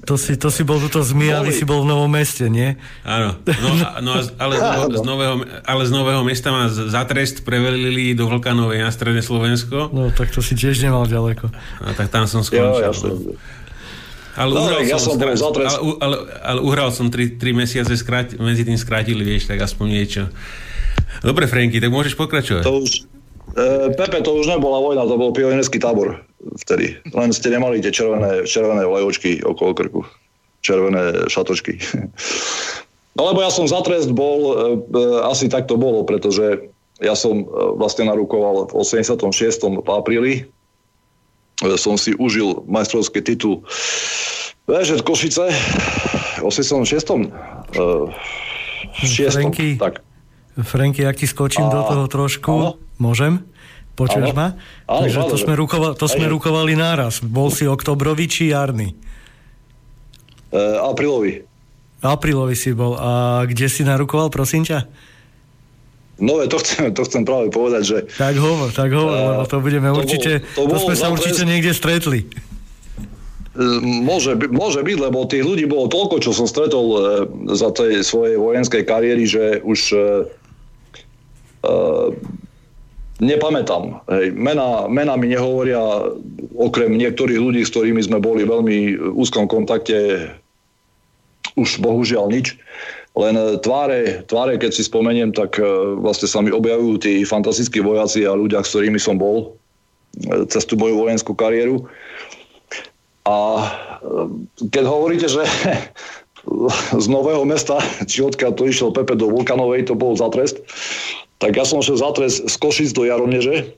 to, 0.07 0.15
si, 0.15 0.39
to 0.39 0.47
si 0.47 0.63
bol 0.63 0.79
tuto 0.79 1.03
zmijali, 1.03 1.51
si 1.51 1.67
bol 1.67 1.83
v 1.83 1.87
Novom 1.91 2.07
meste, 2.07 2.47
nie? 2.47 2.79
Áno, 3.03 3.35
no, 3.43 3.69
no 3.99 4.11
ale, 4.39 4.55
z 4.95 5.03
nového, 5.03 5.43
ale 5.67 5.81
z 5.83 5.91
Nového 5.91 6.21
mesta 6.23 6.49
ma 6.55 6.71
za 6.71 7.03
trest 7.03 7.43
prevelili 7.43 8.15
do 8.15 8.31
Vlkanovej 8.31 8.85
na 8.85 8.91
stredne 8.91 9.19
Slovensko. 9.19 9.91
No, 9.91 10.09
tak 10.15 10.31
to 10.31 10.39
si 10.39 10.55
tiež 10.55 10.79
nemal 10.79 11.03
ďaleko. 11.03 11.51
A 11.83 11.91
tak 11.97 12.07
tam 12.07 12.23
som 12.29 12.39
skončil. 12.39 12.87
Jo, 12.87 12.93
no. 13.03 13.35
Ale, 14.33 14.49
no, 14.49 14.65
uhral 14.65 14.81
ja 14.81 14.97
som, 14.97 15.13
som 15.13 15.53
ale, 15.53 15.69
ale, 16.01 16.17
ale 16.41 16.59
uhral 16.65 16.89
som 16.89 17.05
3, 17.05 17.37
3 17.37 17.53
mesiace, 17.53 17.93
skrát, 17.93 18.33
medzi 18.41 18.65
tým 18.65 18.79
skrátili, 18.81 19.21
vieš, 19.21 19.45
tak 19.45 19.61
aspoň 19.61 19.87
niečo. 19.93 20.23
Dobre, 21.21 21.45
Franky, 21.45 21.77
tak 21.77 21.93
môžeš 21.93 22.17
pokračovať. 22.17 22.65
To 22.65 22.81
už, 22.81 23.05
Pepe, 23.97 24.25
to 24.25 24.33
už 24.33 24.49
nebola 24.49 24.81
vojna, 24.81 25.05
to 25.05 25.13
bol 25.13 25.29
pionierský 25.29 25.77
tábor 25.77 26.25
vtedy. 26.65 26.97
Len 27.13 27.29
ste 27.31 27.53
nemali 27.53 27.79
tie 27.79 27.93
červené, 27.93 28.43
červené 28.43 28.83
vlajočky 28.83 29.45
okolo 29.45 29.71
krku. 29.73 30.01
Červené 30.63 31.27
šatočky. 31.27 31.79
No 33.19 33.21
lebo 33.31 33.43
ja 33.43 33.51
som 33.51 33.67
za 33.67 33.83
trest 33.83 34.11
bol, 34.15 34.39
e, 34.39 34.53
e, 34.79 35.01
asi 35.27 35.51
tak 35.51 35.67
to 35.67 35.75
bolo, 35.75 36.07
pretože 36.07 36.71
ja 37.03 37.15
som 37.19 37.43
e, 37.43 37.45
vlastne 37.75 38.07
narukoval 38.07 38.71
v 38.71 38.73
86. 38.79 39.27
v 39.83 39.89
apríli. 39.91 40.33
E, 41.61 41.75
som 41.75 41.99
si 41.99 42.15
užil 42.15 42.63
majstrovský 42.65 43.19
titul 43.21 43.63
VŽ 44.71 45.03
Košice 45.03 45.51
v 46.39 46.43
86. 46.47 46.87
E, 46.87 47.27
Franky, 49.03 49.75
tak. 49.75 49.99
Franky, 50.61 51.01
ak 51.01 51.17
ti 51.17 51.25
skočím 51.25 51.65
a, 51.65 51.73
do 51.73 51.81
toho 51.81 52.05
trošku, 52.05 52.53
áno? 52.53 52.77
môžem? 53.01 53.41
Počuješ 53.93 54.33
ma? 54.33 54.57
Áno, 54.89 55.05
Takže 55.05 55.19
to, 55.29 55.37
sme, 55.37 55.53
rukovali, 55.53 55.93
to 55.97 56.05
sme 56.09 56.25
rukovali 56.25 56.73
náraz. 56.73 57.21
Bol 57.21 57.53
si 57.53 57.69
oktobrový 57.69 58.25
či 58.25 58.49
jarný? 58.49 58.93
E, 60.49 60.57
aprílový. 60.81 61.45
Aprílový 62.01 62.57
si 62.57 62.73
bol. 62.73 62.97
A 62.97 63.41
kde 63.45 63.69
si 63.69 63.85
narukoval, 63.85 64.33
prosím 64.33 64.65
ťa? 64.65 64.89
No, 66.21 66.41
to 66.45 66.57
chcem, 66.61 66.93
to 66.93 67.01
chcem 67.05 67.25
práve 67.25 67.49
povedať, 67.49 67.83
že... 67.85 67.97
Tak 68.17 68.37
hovor, 68.37 68.69
tak 68.69 68.93
hovor, 68.93 69.17
uh, 69.17 69.25
lebo 69.33 69.43
to 69.49 69.57
budeme 69.61 69.89
to 69.89 69.97
určite... 69.97 70.31
Bol, 70.53 70.69
to, 70.69 70.77
to 70.77 70.77
sme 70.89 70.95
sa 70.97 71.07
určite 71.09 71.41
niekde 71.45 71.73
stretli. 71.73 72.29
E, 73.53 73.65
môže, 73.81 74.37
môže 74.49 74.81
byť, 74.81 74.97
lebo 74.97 75.25
tých 75.25 75.45
ľudí 75.45 75.65
bolo 75.65 75.89
toľko, 75.89 76.21
čo 76.21 76.31
som 76.33 76.45
stretol 76.49 76.85
e, 76.85 76.99
za 77.53 77.69
tej 77.73 78.01
svojej 78.05 78.37
vojenskej 78.37 78.83
kariéry, 78.85 79.25
že 79.25 79.61
už 79.65 79.79
e, 79.93 79.97
nepamätám. 83.23 84.03
Hej. 84.11 84.35
Mena, 84.35 84.85
mena 84.91 85.13
mi 85.15 85.31
nehovoria, 85.31 85.79
okrem 86.57 86.97
niektorých 86.97 87.39
ľudí, 87.39 87.61
s 87.63 87.71
ktorými 87.71 88.01
sme 88.03 88.19
boli 88.19 88.43
veľmi 88.43 88.77
v 88.99 89.15
úzkom 89.15 89.47
kontakte, 89.47 90.29
už 91.55 91.79
bohužiaľ 91.79 92.33
nič. 92.33 92.57
len 93.13 93.37
tváre, 93.61 94.25
tváre, 94.25 94.57
keď 94.57 94.71
si 94.73 94.89
spomeniem, 94.89 95.37
tak 95.37 95.61
vlastne 96.01 96.25
sa 96.25 96.41
mi 96.41 96.49
objavujú 96.49 96.97
tí 96.97 97.21
fantastickí 97.21 97.77
vojaci 97.77 98.25
a 98.25 98.33
ľudia, 98.33 98.65
s 98.65 98.73
ktorými 98.73 98.97
som 98.97 99.21
bol 99.21 99.53
cez 100.49 100.65
tú 100.65 100.77
moju 100.77 100.97
vojenskú 100.97 101.37
kariéru. 101.37 101.85
A 103.23 103.69
keď 104.73 104.83
hovoríte, 104.83 105.27
že 105.31 105.45
z 107.03 107.05
Nového 107.07 107.45
mesta, 107.47 107.79
či 108.09 108.25
odkiaľ 108.25 108.51
to 108.57 108.67
išiel 108.67 108.89
Pepe 108.91 109.15
do 109.15 109.31
Vulkanovej, 109.31 109.87
to 109.87 109.95
bol 109.95 110.17
za 110.17 110.27
trest, 110.33 110.59
tak 111.43 111.59
ja 111.59 111.67
som 111.67 111.83
šiel 111.83 111.99
za 111.99 112.15
trest 112.15 112.47
z 112.47 112.55
Košic 112.55 112.95
do 112.95 113.03
Jaroneže 113.03 113.75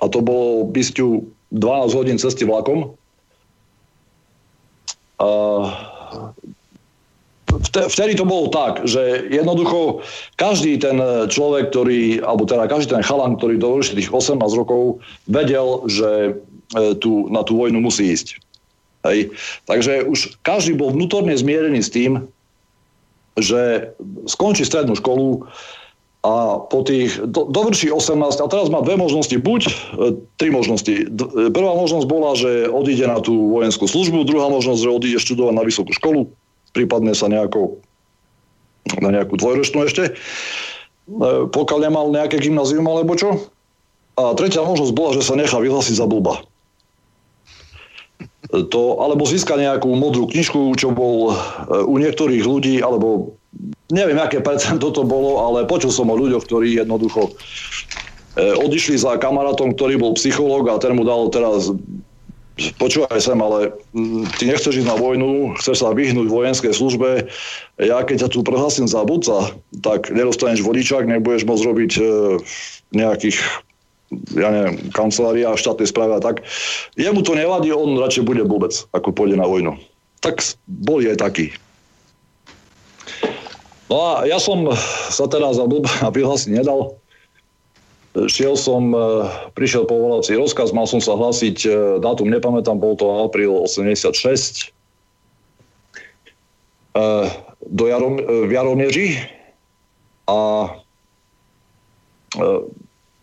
a 0.00 0.08
to 0.08 0.24
bolo 0.24 0.64
bysťu 0.64 1.28
12 1.52 1.92
hodín 1.92 2.16
cesty 2.16 2.48
vlakom. 2.48 2.96
A 5.20 5.28
vtedy 7.68 8.16
to 8.16 8.24
bolo 8.24 8.48
tak, 8.48 8.88
že 8.88 9.28
jednoducho 9.28 10.00
každý 10.40 10.80
ten 10.80 10.96
človek, 11.28 11.68
ktorý, 11.68 12.24
alebo 12.24 12.48
teda 12.48 12.64
každý 12.64 12.96
ten 12.96 13.04
chalan, 13.04 13.36
ktorý 13.36 13.60
dovršil 13.60 14.00
tých 14.00 14.08
18 14.10 14.40
rokov, 14.56 15.04
vedel, 15.28 15.84
že 15.86 16.10
e, 16.74 16.96
tu, 16.96 17.28
na 17.28 17.44
tú 17.44 17.60
vojnu 17.60 17.76
musí 17.78 18.08
ísť. 18.08 18.40
Hej. 19.04 19.36
Takže 19.68 20.08
už 20.08 20.40
každý 20.40 20.80
bol 20.80 20.96
vnútorne 20.96 21.36
zmierený 21.36 21.84
s 21.84 21.92
tým, 21.92 22.24
že 23.36 23.92
skončí 24.26 24.64
strednú 24.64 24.96
školu 24.96 25.44
a 26.22 26.62
po 26.70 26.86
tých, 26.86 27.18
do, 27.18 27.50
dovrší 27.50 27.90
18 27.90 28.38
a 28.38 28.46
teraz 28.46 28.70
má 28.70 28.78
dve 28.78 28.94
možnosti, 28.94 29.34
buď 29.34 29.62
e, 29.66 29.72
tri 30.38 30.54
možnosti. 30.54 30.94
E, 30.94 31.04
prvá 31.50 31.74
možnosť 31.74 32.06
bola, 32.06 32.38
že 32.38 32.70
odíde 32.70 33.10
na 33.10 33.18
tú 33.18 33.50
vojenskú 33.50 33.90
službu, 33.90 34.22
druhá 34.22 34.46
možnosť, 34.46 34.86
že 34.86 34.94
odíde 34.94 35.18
študovať 35.18 35.54
na 35.58 35.66
vysokú 35.66 35.90
školu, 35.90 36.30
prípadne 36.70 37.18
sa 37.18 37.26
nejako 37.26 37.82
na 39.02 39.10
nejakú 39.10 39.34
dvojročnú 39.34 39.82
ešte, 39.82 40.14
e, 40.14 41.50
pokiaľ 41.50 41.78
nemal 41.90 42.14
nejaké 42.14 42.38
gymnázium 42.38 42.86
alebo 42.86 43.18
čo. 43.18 43.42
A 44.14 44.38
tretia 44.38 44.62
možnosť 44.62 44.94
bola, 44.94 45.18
že 45.18 45.26
sa 45.26 45.34
nechá 45.34 45.58
vyhlásiť 45.58 45.98
za 45.98 46.06
blba. 46.06 46.46
To, 48.52 48.82
alebo 49.02 49.26
získa 49.26 49.58
nejakú 49.58 49.90
modrú 49.96 50.28
knižku, 50.28 50.76
čo 50.76 50.92
bol 50.92 51.32
u 51.72 51.96
niektorých 51.96 52.44
ľudí, 52.44 52.84
alebo 52.84 53.32
neviem, 53.92 54.16
aké 54.16 54.40
percento 54.40 54.88
to 54.88 55.04
bolo, 55.04 55.44
ale 55.44 55.68
počul 55.68 55.92
som 55.92 56.08
o 56.08 56.16
ľuďoch, 56.16 56.48
ktorí 56.48 56.80
jednoducho 56.80 57.28
e, 57.28 57.32
odišli 58.56 58.96
za 58.96 59.20
kamarátom, 59.20 59.76
ktorý 59.76 60.00
bol 60.00 60.16
psychológ 60.16 60.72
a 60.72 60.80
ten 60.80 60.96
mu 60.96 61.04
dal 61.04 61.28
teraz 61.28 61.68
počúvaj 62.76 63.16
sem, 63.16 63.38
ale 63.40 63.72
mm, 63.96 64.28
ty 64.36 64.48
nechceš 64.48 64.84
ísť 64.84 64.88
na 64.88 64.96
vojnu, 64.96 65.56
chceš 65.60 65.84
sa 65.84 65.96
vyhnúť 65.96 66.28
vojenskej 66.28 66.72
službe, 66.72 67.28
ja 67.80 67.98
keď 68.04 68.28
ťa 68.28 68.28
tu 68.28 68.44
prehlasím 68.44 68.88
za 68.88 69.04
budca, 69.04 69.56
tak 69.80 70.12
nedostaneš 70.12 70.64
vodičák, 70.64 71.08
nebudeš 71.08 71.48
môcť 71.48 71.64
robiť 71.64 71.92
e, 71.96 72.02
nejakých 72.96 73.38
ja 74.36 74.52
neviem, 74.52 74.76
kancelária 74.92 75.56
štátnej 75.56 75.88
správy 75.88 76.20
a 76.20 76.20
tak. 76.20 76.44
Jemu 77.00 77.24
to 77.24 77.32
nevadí, 77.32 77.72
on 77.72 77.96
radšej 77.96 78.28
bude 78.28 78.44
blbec, 78.44 78.84
ako 78.92 79.08
pôjde 79.08 79.40
na 79.40 79.48
vojnu. 79.48 79.80
Tak 80.20 80.44
boli 80.68 81.08
aj 81.08 81.24
takí. 81.24 81.56
No 83.90 83.96
a 83.98 84.24
ja 84.24 84.38
som 84.38 84.70
sa 85.10 85.26
teda 85.26 85.52
za 85.52 85.66
blb 85.66 85.86
a 86.04 86.08
vyhlásiť 86.08 86.50
nedal. 86.52 86.96
Šiel 88.12 88.60
som, 88.60 88.92
e, 88.92 89.24
prišiel 89.56 89.88
povolací 89.88 90.36
rozkaz, 90.36 90.76
mal 90.76 90.84
som 90.84 91.00
sa 91.00 91.16
hlásiť, 91.16 91.56
e, 91.64 91.70
dátum 92.04 92.28
nepamätám, 92.28 92.76
bol 92.76 92.92
to 92.92 93.08
apríl 93.24 93.64
86, 93.64 94.68
e, 96.92 97.04
do 97.72 97.84
Jarom, 97.88 98.20
v 98.20 98.50
Jaromieži 98.52 99.16
a 100.28 100.68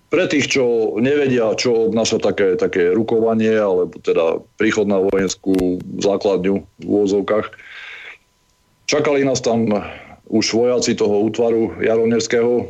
pre 0.10 0.26
tých, 0.26 0.50
čo 0.50 0.98
nevedia, 0.98 1.54
čo 1.54 1.90
obnáša 1.90 2.18
také, 2.18 2.58
také 2.58 2.90
rukovanie, 2.90 3.62
alebo 3.62 3.94
teda 4.02 4.42
príchod 4.58 4.90
na 4.90 4.98
vojenskú 4.98 5.82
základňu 6.02 6.66
v 6.82 6.86
úvozovkách, 6.86 7.54
čakali 8.90 9.22
nás 9.22 9.38
tam 9.42 9.70
už 10.30 10.46
vojaci 10.54 10.96
toho 10.96 11.26
útvaru 11.26 11.78
Jaronerského. 11.82 12.70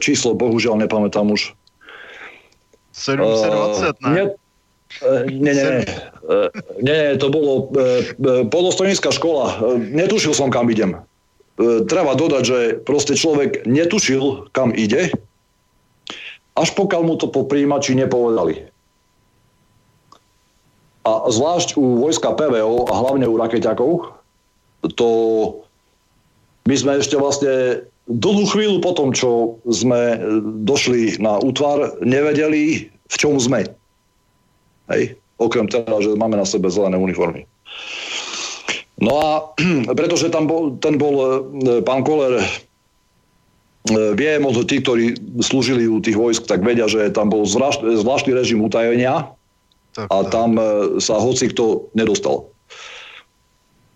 Číslo 0.00 0.34
bohužiaľ 0.34 0.84
nepamätám 0.84 1.28
už. 1.30 1.52
720, 2.96 4.00
uh, 4.00 4.14
nie? 4.14 4.24
Nie, 5.26 5.52
nie, 5.52 5.64
nie. 5.64 5.80
Nie, 6.80 6.96
nie, 7.10 7.12
to 7.18 7.26
bolo 7.28 7.68
podostojnícka 8.48 9.10
škola. 9.10 9.58
Netušil 9.76 10.32
som, 10.32 10.48
kam 10.54 10.70
idem. 10.70 11.02
Treba 11.90 12.14
dodať, 12.14 12.42
že 12.46 12.58
proste 12.82 13.18
človek 13.18 13.66
netušil, 13.66 14.50
kam 14.54 14.70
ide 14.70 15.10
až 16.54 16.70
pokiaľ 16.78 17.02
mu 17.02 17.14
to 17.18 17.26
po 17.30 17.46
príjimači 17.46 17.98
nepovedali. 17.98 18.70
A 21.04 21.28
zvlášť 21.28 21.76
u 21.76 22.00
vojska 22.00 22.32
PVO 22.32 22.88
a 22.88 22.94
hlavne 22.94 23.28
u 23.28 23.36
rakeťakov, 23.36 23.90
to 24.96 25.08
my 26.64 26.74
sme 26.74 26.92
ešte 27.00 27.16
vlastne 27.16 27.84
dlhú 28.08 28.44
chvíľu 28.48 28.80
po 28.80 28.92
tom, 28.96 29.12
čo 29.12 29.60
sme 29.68 30.20
došli 30.64 31.20
na 31.20 31.40
útvar, 31.40 31.96
nevedeli, 32.04 32.88
v 32.88 33.16
čom 33.16 33.36
sme. 33.40 33.68
Hej? 34.92 35.16
Okrem 35.40 35.68
teda, 35.68 36.00
že 36.00 36.16
máme 36.16 36.36
na 36.36 36.46
sebe 36.46 36.68
zelené 36.68 36.96
uniformy. 36.96 37.44
No 39.00 39.18
a 39.20 39.30
pretože 39.98 40.32
tam 40.32 40.46
bol, 40.46 40.76
ten 40.78 40.96
bol 40.96 41.14
e, 41.18 41.28
pán 41.82 42.06
Koller 42.06 42.40
E, 43.84 44.16
viem 44.16 44.40
od 44.48 44.56
tí, 44.64 44.80
ktorí 44.80 45.12
slúžili 45.44 45.84
u 45.84 46.00
tých 46.00 46.16
vojsk, 46.16 46.48
tak 46.48 46.64
vedia, 46.64 46.88
že 46.88 47.12
tam 47.12 47.28
bol 47.28 47.44
zvláštny, 47.44 48.32
režim 48.32 48.64
utajenia 48.64 49.28
tak, 49.92 50.08
a 50.08 50.16
tam. 50.32 50.56
E, 50.56 50.96
sa 51.04 51.20
hoci 51.20 51.52
kto 51.52 51.92
nedostal. 51.92 52.48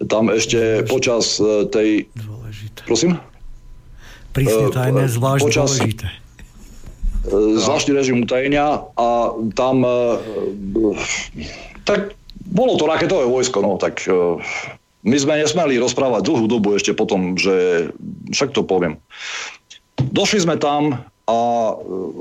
Tam 0.05 0.29
ešte 0.29 0.85
počas 0.85 1.41
e, 1.41 1.65
tej... 1.73 1.89
Prosím? 2.85 3.19
Prísne 4.37 4.71
tajné, 4.71 5.09
zvlášť 5.11 5.45
počas, 5.49 5.71
dôležité. 5.75 6.07
Zvláštny 7.29 7.93
režim 7.93 8.23
utajenia 8.23 8.87
a 8.95 9.09
tam 9.53 9.83
tak 11.83 12.15
bolo 12.49 12.81
to 12.81 12.85
raketové 12.89 13.29
vojsko, 13.29 13.59
no 13.61 13.77
tak 13.77 14.01
my 15.05 15.17
sme 15.17 15.41
nesmeli 15.41 15.79
rozprávať 15.79 16.27
dlhú 16.27 16.47
dobu 16.51 16.75
ešte 16.75 16.93
potom, 16.93 17.39
že 17.39 17.89
však 18.35 18.53
to 18.53 18.67
poviem. 18.67 18.99
Došli 19.99 20.43
sme 20.43 20.57
tam 20.59 21.07
a 21.29 21.39
e, 21.39 21.73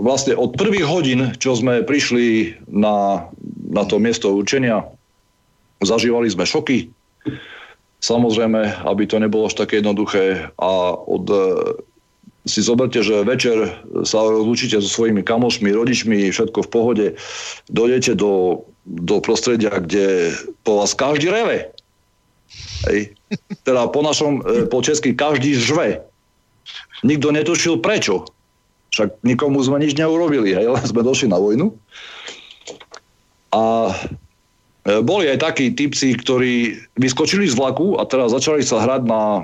vlastne 0.03 0.35
od 0.35 0.53
prvých 0.59 0.85
hodín, 0.85 1.31
čo 1.39 1.55
sme 1.55 1.85
prišli 1.85 2.57
na, 2.67 3.27
na 3.71 3.83
to 3.87 3.97
miesto 3.97 4.33
určenia, 4.33 4.83
zažívali 5.79 6.27
sme 6.27 6.43
šoky. 6.43 6.91
Samozrejme, 7.97 8.85
aby 8.85 9.03
to 9.09 9.17
nebolo 9.17 9.49
až 9.49 9.57
také 9.57 9.81
jednoduché 9.81 10.53
a 10.61 10.93
od, 10.93 11.25
e, 11.33 11.41
si 12.45 12.61
zoberte, 12.61 13.01
že 13.01 13.25
večer 13.25 13.73
sa 14.05 14.21
rozlúčite 14.21 14.77
so 14.79 14.89
svojimi 14.89 15.25
kamošmi, 15.25 15.73
rodičmi, 15.73 16.29
všetko 16.29 16.63
v 16.63 16.69
pohode, 16.71 17.07
dojdete 17.73 18.13
do, 18.13 18.63
do 18.85 19.17
prostredia, 19.19 19.81
kde 19.81 20.31
po 20.61 20.79
vás 20.81 20.93
každý 20.93 21.33
reve. 21.33 21.73
Hej. 22.87 23.17
Teda 23.67 23.89
po 23.89 24.05
našom, 24.05 24.45
e, 24.45 24.69
po 24.69 24.79
česky 24.85 25.17
každý 25.17 25.57
žve. 25.57 26.05
Nikto 27.01 27.33
netušil 27.33 27.81
prečo. 27.81 28.29
Však 28.95 29.25
nikomu 29.25 29.59
sme 29.65 29.83
nič 29.83 29.97
neurobili, 29.99 30.55
hej, 30.55 30.69
len 30.71 30.85
sme 30.85 31.03
došli 31.03 31.27
na 31.27 31.37
vojnu. 31.37 31.75
A 33.51 33.91
boli 35.03 35.27
aj 35.27 35.43
takí 35.43 35.75
typci, 35.75 36.15
ktorí 36.15 36.79
vyskočili 36.95 37.43
z 37.43 37.59
vlaku 37.59 37.99
a 37.99 38.07
teraz 38.07 38.31
začali 38.31 38.63
sa 38.63 38.79
hrať 38.79 39.01
na 39.03 39.21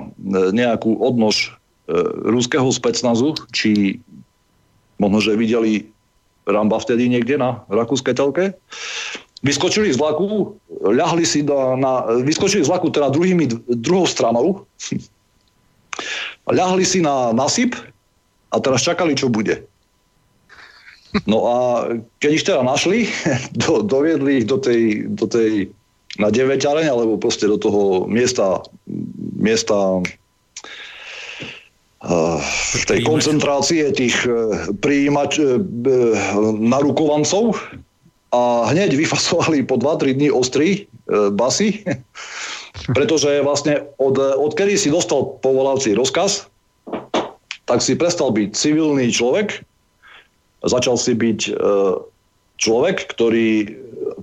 nejakú 0.56 0.96
odnož 0.96 1.52
e, 1.84 2.00
ruského 2.32 2.64
specnazu, 2.72 3.36
či 3.52 4.00
možno, 4.96 5.20
že 5.20 5.36
videli 5.36 5.92
Ramba 6.44 6.76
vtedy 6.80 7.08
niekde 7.08 7.40
na 7.40 7.64
rakúskej 7.72 8.16
telke. 8.16 8.56
Vyskočili 9.44 9.92
z 9.92 10.00
vlaku, 10.00 10.56
ľahli 10.80 11.24
si 11.24 11.44
na, 11.44 11.76
na 11.76 11.92
vyskočili 12.24 12.64
z 12.64 12.68
vlaku 12.72 12.88
teda 12.88 13.12
druhými, 13.12 13.48
druhou 13.80 14.08
stranou 14.08 14.64
ľahli 16.48 16.84
si 16.84 17.00
na 17.00 17.32
nasyp 17.32 17.76
a 18.52 18.56
teraz 18.60 18.84
čakali, 18.84 19.16
čo 19.16 19.32
bude. 19.32 19.64
No 21.30 21.46
a 21.46 21.56
keď 22.18 22.30
ich 22.30 22.44
teda 22.46 22.62
našli, 22.66 23.06
do, 23.62 23.86
doviedli 23.86 24.42
ich 24.42 24.46
do 24.50 24.58
tej, 24.58 25.06
do 25.14 25.26
tej 25.30 25.70
na 26.18 26.30
9 26.30 26.62
alebo 26.66 27.18
proste 27.18 27.50
do 27.50 27.58
toho 27.58 28.06
miesta, 28.06 28.62
miesta 29.34 29.98
uh, 32.02 32.38
tej 32.86 33.00
koncentrácie 33.02 33.90
tých 33.94 34.14
uh, 34.26 34.70
prijímač, 34.78 35.42
uh, 35.42 35.58
narukovancov 36.54 37.58
a 38.34 38.70
hneď 38.70 38.94
vyfasovali 38.94 39.66
po 39.66 39.74
2-3 39.78 40.18
dní 40.18 40.30
ostrí 40.30 40.86
uh, 41.10 41.34
basy 41.34 41.82
Pretože 42.90 43.40
vlastne 43.40 43.86
od, 44.02 44.18
odkedy 44.18 44.74
si 44.74 44.90
dostal 44.90 45.38
povolávací 45.40 45.94
rozkaz, 45.94 46.50
tak 47.64 47.80
si 47.80 47.96
prestal 47.96 48.34
byť 48.34 48.52
civilný 48.52 49.08
človek, 49.08 49.64
začal 50.64 50.96
si 50.96 51.12
byť 51.12 51.40
e, 51.48 51.52
človek, 52.60 52.96
ktorý, 53.12 53.76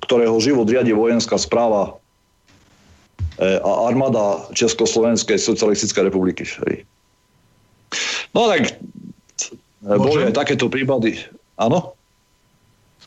ktorého 0.05 0.37
život 0.41 0.67
riadi 0.69 0.93
vojenská 0.93 1.37
správa 1.37 1.93
e, 3.37 3.57
a 3.61 3.71
armáda 3.87 4.45
Československej 4.57 5.37
socialistickej 5.37 6.09
republiky. 6.09 6.43
No 8.31 8.47
tak 8.47 8.77
boli 9.81 10.29
aj 10.29 10.37
takéto 10.37 10.69
prípady. 10.69 11.17
Áno? 11.57 11.93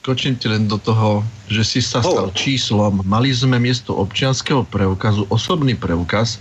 Skočím 0.05 0.37
ti 0.37 0.53
len 0.53 0.69
do 0.69 0.77
toho, 0.77 1.25
že 1.49 1.65
si 1.65 1.81
sa 1.81 2.05
stal 2.05 2.29
číslom. 2.37 3.01
Mali 3.09 3.33
sme 3.33 3.57
miesto 3.57 3.97
občianského 3.97 4.69
preukazu 4.69 5.25
osobný 5.33 5.73
preukaz 5.73 6.37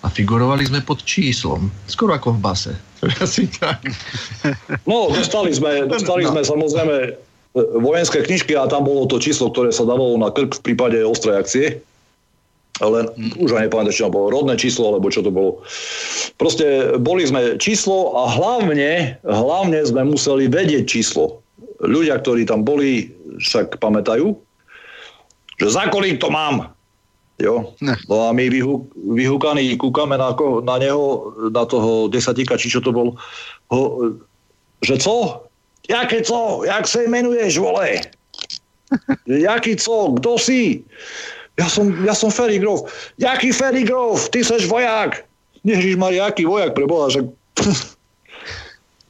a 0.00 0.08
figurovali 0.08 0.64
sme 0.64 0.80
pod 0.80 1.04
číslom. 1.04 1.68
Skoro 1.84 2.16
ako 2.16 2.34
v 2.34 2.40
base. 2.40 2.72
Asi 3.24 3.50
tak. 3.50 3.82
No, 4.86 5.10
dostali 5.10 5.50
sme, 5.50 5.90
dostali 5.90 6.22
sme 6.22 6.46
samozrejme 6.46 6.96
e, 7.02 7.10
vojenské 7.82 8.22
knižky 8.22 8.54
a 8.54 8.70
tam 8.70 8.86
bolo 8.86 9.10
to 9.10 9.18
číslo, 9.18 9.50
ktoré 9.50 9.74
sa 9.74 9.82
dávalo 9.82 10.14
na 10.18 10.30
krk 10.30 10.62
v 10.62 10.64
prípade 10.70 11.02
ostrej 11.02 11.36
akcie. 11.38 11.66
Mm. 12.82 13.38
už 13.38 13.52
aj 13.52 13.68
nepamätám, 13.68 13.94
či 13.94 14.02
to 14.02 14.10
bolo 14.10 14.32
rodné 14.32 14.58
číslo, 14.58 14.90
alebo 14.90 15.12
čo 15.12 15.22
to 15.22 15.30
bolo. 15.30 15.62
Proste 16.40 16.96
boli 16.98 17.22
sme 17.22 17.60
číslo 17.60 18.16
a 18.16 18.32
hlavne, 18.32 19.22
hlavne 19.22 19.78
sme 19.86 20.02
museli 20.08 20.50
vedieť 20.50 20.88
číslo 20.88 21.44
ľudia, 21.84 22.18
ktorí 22.18 22.48
tam 22.48 22.66
boli, 22.66 23.12
však 23.38 23.78
pamätajú, 23.78 24.34
že 25.60 25.68
za 25.68 25.86
kolik 25.92 26.18
to 26.18 26.32
mám. 26.32 26.74
Jo? 27.42 27.74
No 28.06 28.16
a 28.22 28.30
my 28.30 28.46
vyhú, 28.46 28.86
vyhúkaní 28.94 29.74
kúkame 29.74 30.14
na, 30.14 30.30
na 30.62 30.76
neho, 30.78 31.34
na 31.50 31.66
toho 31.66 32.06
desatika, 32.06 32.54
či 32.54 32.70
čo 32.70 32.78
to 32.78 32.94
bol, 32.94 33.18
ho, 33.74 33.82
že 34.86 35.02
co? 35.02 35.42
Jaké 35.90 36.22
co? 36.22 36.62
Jak 36.62 36.86
sa 36.86 37.02
menuješ, 37.02 37.58
vole? 37.58 38.06
Jaký 39.26 39.74
co? 39.76 40.14
Kto 40.22 40.38
si? 40.38 40.86
Ja 41.58 41.66
som, 41.66 41.90
ja 42.06 42.14
som 42.14 42.30
Ferry 42.30 42.62
Grove. 42.62 42.86
Jaký 43.18 43.50
Ferry 43.50 43.82
Grove? 43.82 44.22
Ty 44.30 44.40
seš 44.46 44.70
vojak. 44.70 45.26
Ježiš 45.66 45.94
Maria, 45.98 46.30
aký 46.30 46.46
vojak 46.46 46.74
pre 46.74 46.86
Boha, 46.86 47.10
že... 47.10 47.26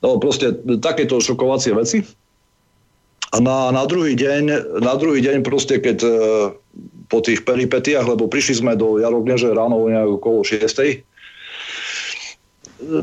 no 0.05 0.16
proste 0.20 0.57
takéto 0.80 1.20
šokovacie 1.20 1.72
veci. 1.72 2.05
A 3.33 3.41
na, 3.41 3.72
na, 3.72 3.89
druhý 3.89 4.12
deň, 4.12 4.45
na 4.85 4.93
druhý 5.01 5.24
deň 5.24 5.41
proste, 5.41 5.80
keď 5.80 5.99
e, 6.05 6.12
po 7.13 7.21
tých 7.21 7.45
peripetiach, 7.45 8.09
lebo 8.09 8.25
prišli 8.25 8.65
sme 8.65 8.73
do 8.73 8.97
Jarogneže 8.97 9.53
ráno 9.53 9.85
okolo 10.17 10.41
6. 10.41 11.05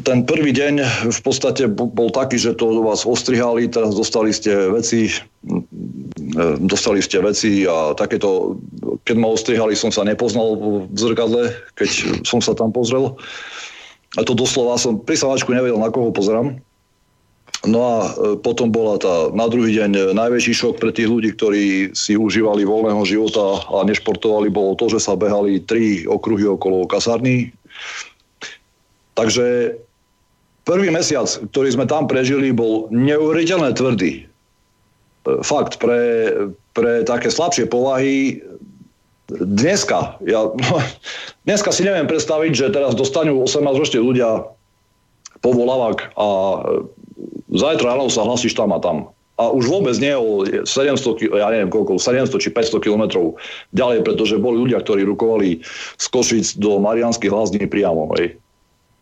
Ten 0.04 0.28
prvý 0.28 0.52
deň 0.52 0.84
v 1.08 1.20
podstate 1.24 1.70
bol 1.72 2.12
taký, 2.12 2.36
že 2.36 2.58
to 2.58 2.84
vás 2.84 3.08
ostrihali, 3.08 3.70
teraz 3.70 3.96
dostali 3.96 4.36
ste 4.36 4.52
veci, 4.76 5.08
e, 5.08 6.44
dostali 6.60 7.00
ste 7.00 7.24
veci 7.24 7.64
a 7.64 7.96
takéto, 7.96 8.60
keď 9.08 9.16
ma 9.16 9.32
ostrihali, 9.32 9.80
som 9.80 9.88
sa 9.88 10.04
nepoznal 10.04 10.60
v 10.60 10.98
zrkadle, 11.00 11.56
keď 11.80 11.90
som 12.28 12.44
sa 12.44 12.52
tam 12.58 12.76
pozrel. 12.76 13.16
A 14.20 14.26
to 14.26 14.36
doslova 14.36 14.76
som 14.76 15.00
pri 15.00 15.16
nevedel, 15.48 15.80
na 15.80 15.94
koho 15.94 16.12
pozerám. 16.12 16.60
No 17.70 17.80
a 17.86 17.98
e, 18.02 18.10
potom 18.42 18.74
bola 18.74 18.98
tá 18.98 19.30
na 19.30 19.46
druhý 19.46 19.78
deň 19.78 19.92
e, 19.94 20.02
najväčší 20.18 20.54
šok 20.58 20.76
pre 20.82 20.90
tých 20.90 21.06
ľudí, 21.06 21.38
ktorí 21.38 21.94
si 21.94 22.18
užívali 22.18 22.66
voľného 22.66 23.06
života 23.06 23.62
a 23.70 23.86
nešportovali, 23.86 24.50
bolo 24.50 24.74
to, 24.74 24.90
že 24.90 25.06
sa 25.06 25.14
behali 25.14 25.62
tri 25.62 26.04
okruhy 26.10 26.50
okolo 26.50 26.90
kasárny. 26.90 27.54
Takže 29.14 29.78
prvý 30.66 30.90
mesiac, 30.90 31.30
ktorý 31.54 31.70
sme 31.70 31.86
tam 31.86 32.10
prežili, 32.10 32.50
bol 32.50 32.90
neuveriteľne 32.90 33.78
tvrdý. 33.78 34.14
E, 34.18 34.24
fakt, 35.46 35.78
pre, 35.78 36.34
pre 36.74 37.06
také 37.06 37.30
slabšie 37.30 37.70
povahy 37.70 38.42
dneska, 39.30 40.18
ja, 40.26 40.50
dneska 41.48 41.70
si 41.70 41.86
neviem 41.86 42.10
predstaviť, 42.10 42.52
že 42.58 42.74
teraz 42.74 42.98
dostanú 42.98 43.46
18-roční 43.46 44.02
ľudia 44.02 44.50
povolávak 45.40 46.12
a 46.20 46.28
zajtra 47.54 47.98
ráno 47.98 48.10
sa 48.10 48.26
hlasíš 48.26 48.54
tam 48.54 48.74
a 48.74 48.80
tam. 48.82 49.10
A 49.40 49.48
už 49.56 49.72
vôbec 49.72 49.96
nie 50.04 50.12
o 50.12 50.44
700, 50.44 51.32
ja 51.32 51.48
neviem 51.48 51.72
koľko, 51.72 51.96
700 51.96 52.44
či 52.44 52.52
500 52.52 52.84
kilometrov 52.84 53.40
ďalej, 53.72 54.04
pretože 54.04 54.36
boli 54.36 54.68
ľudia, 54.68 54.84
ktorí 54.84 55.08
rukovali 55.08 55.64
z 55.96 56.06
Košic 56.12 56.60
do 56.60 56.76
Marianských 56.84 57.32
hlasní 57.32 57.64
priamo. 57.72 58.12
Hej. 58.20 58.36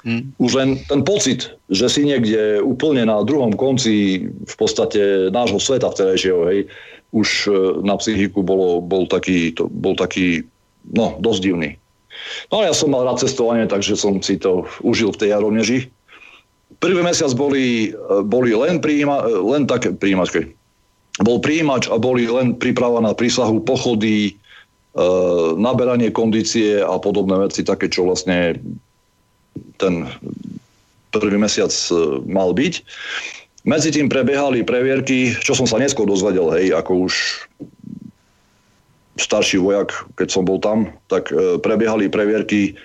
Hmm. 0.06 0.30
Už 0.38 0.52
len 0.54 0.70
ten 0.86 1.02
pocit, 1.02 1.58
že 1.74 1.90
si 1.90 2.06
niekde 2.06 2.62
úplne 2.62 3.10
na 3.10 3.26
druhom 3.26 3.50
konci 3.58 4.30
v 4.30 4.56
podstate 4.56 5.34
nášho 5.34 5.58
sveta 5.58 5.90
vtedajšieho, 5.90 6.42
hej, 6.54 6.60
už 7.18 7.50
e, 7.50 7.52
na 7.82 7.98
psychiku 7.98 8.46
bolo, 8.46 8.78
bol, 8.78 9.10
taký, 9.10 9.58
to, 9.58 9.66
bol 9.68 9.98
taký, 9.98 10.46
no, 10.94 11.18
dosť 11.18 11.42
divný. 11.42 11.70
No 12.54 12.62
ja 12.62 12.78
som 12.78 12.94
mal 12.94 13.10
rád 13.10 13.26
cestovanie, 13.26 13.66
takže 13.66 13.98
som 13.98 14.22
si 14.22 14.38
to 14.38 14.70
užil 14.86 15.10
v 15.12 15.20
tej 15.26 15.30
Jarovneži. 15.34 15.80
Prvý 16.78 17.02
mesiac 17.02 17.34
boli, 17.34 17.90
boli 18.30 18.54
len, 18.54 18.78
príjima, 18.78 19.26
len 19.26 19.66
také 19.66 19.90
príjimačky. 19.94 20.54
Bol 21.26 21.42
príjimač 21.42 21.90
a 21.90 21.98
boli 21.98 22.30
len 22.30 22.54
príprava 22.54 23.02
na 23.02 23.18
prísahu, 23.18 23.58
pochody, 23.66 24.30
e, 24.30 24.34
naberanie 25.58 26.14
kondície 26.14 26.78
a 26.78 26.94
podobné 27.02 27.42
veci, 27.42 27.66
také, 27.66 27.90
čo 27.90 28.06
vlastne 28.06 28.62
ten 29.82 30.06
prvý 31.10 31.42
mesiac 31.42 31.74
e, 31.74 32.22
mal 32.30 32.54
byť. 32.54 32.74
Medzi 33.66 33.90
tým 33.90 34.08
prebiehali 34.08 34.62
previerky, 34.62 35.34
čo 35.42 35.58
som 35.58 35.66
sa 35.66 35.82
neskôr 35.82 36.06
dozvedel, 36.06 36.54
hej, 36.54 36.78
ako 36.78 37.10
už 37.10 37.14
starší 39.18 39.58
vojak, 39.58 39.92
keď 40.14 40.28
som 40.30 40.46
bol 40.46 40.62
tam, 40.62 40.94
tak 41.10 41.34
e, 41.34 41.58
prebiehali 41.58 42.14
previerky, 42.14 42.78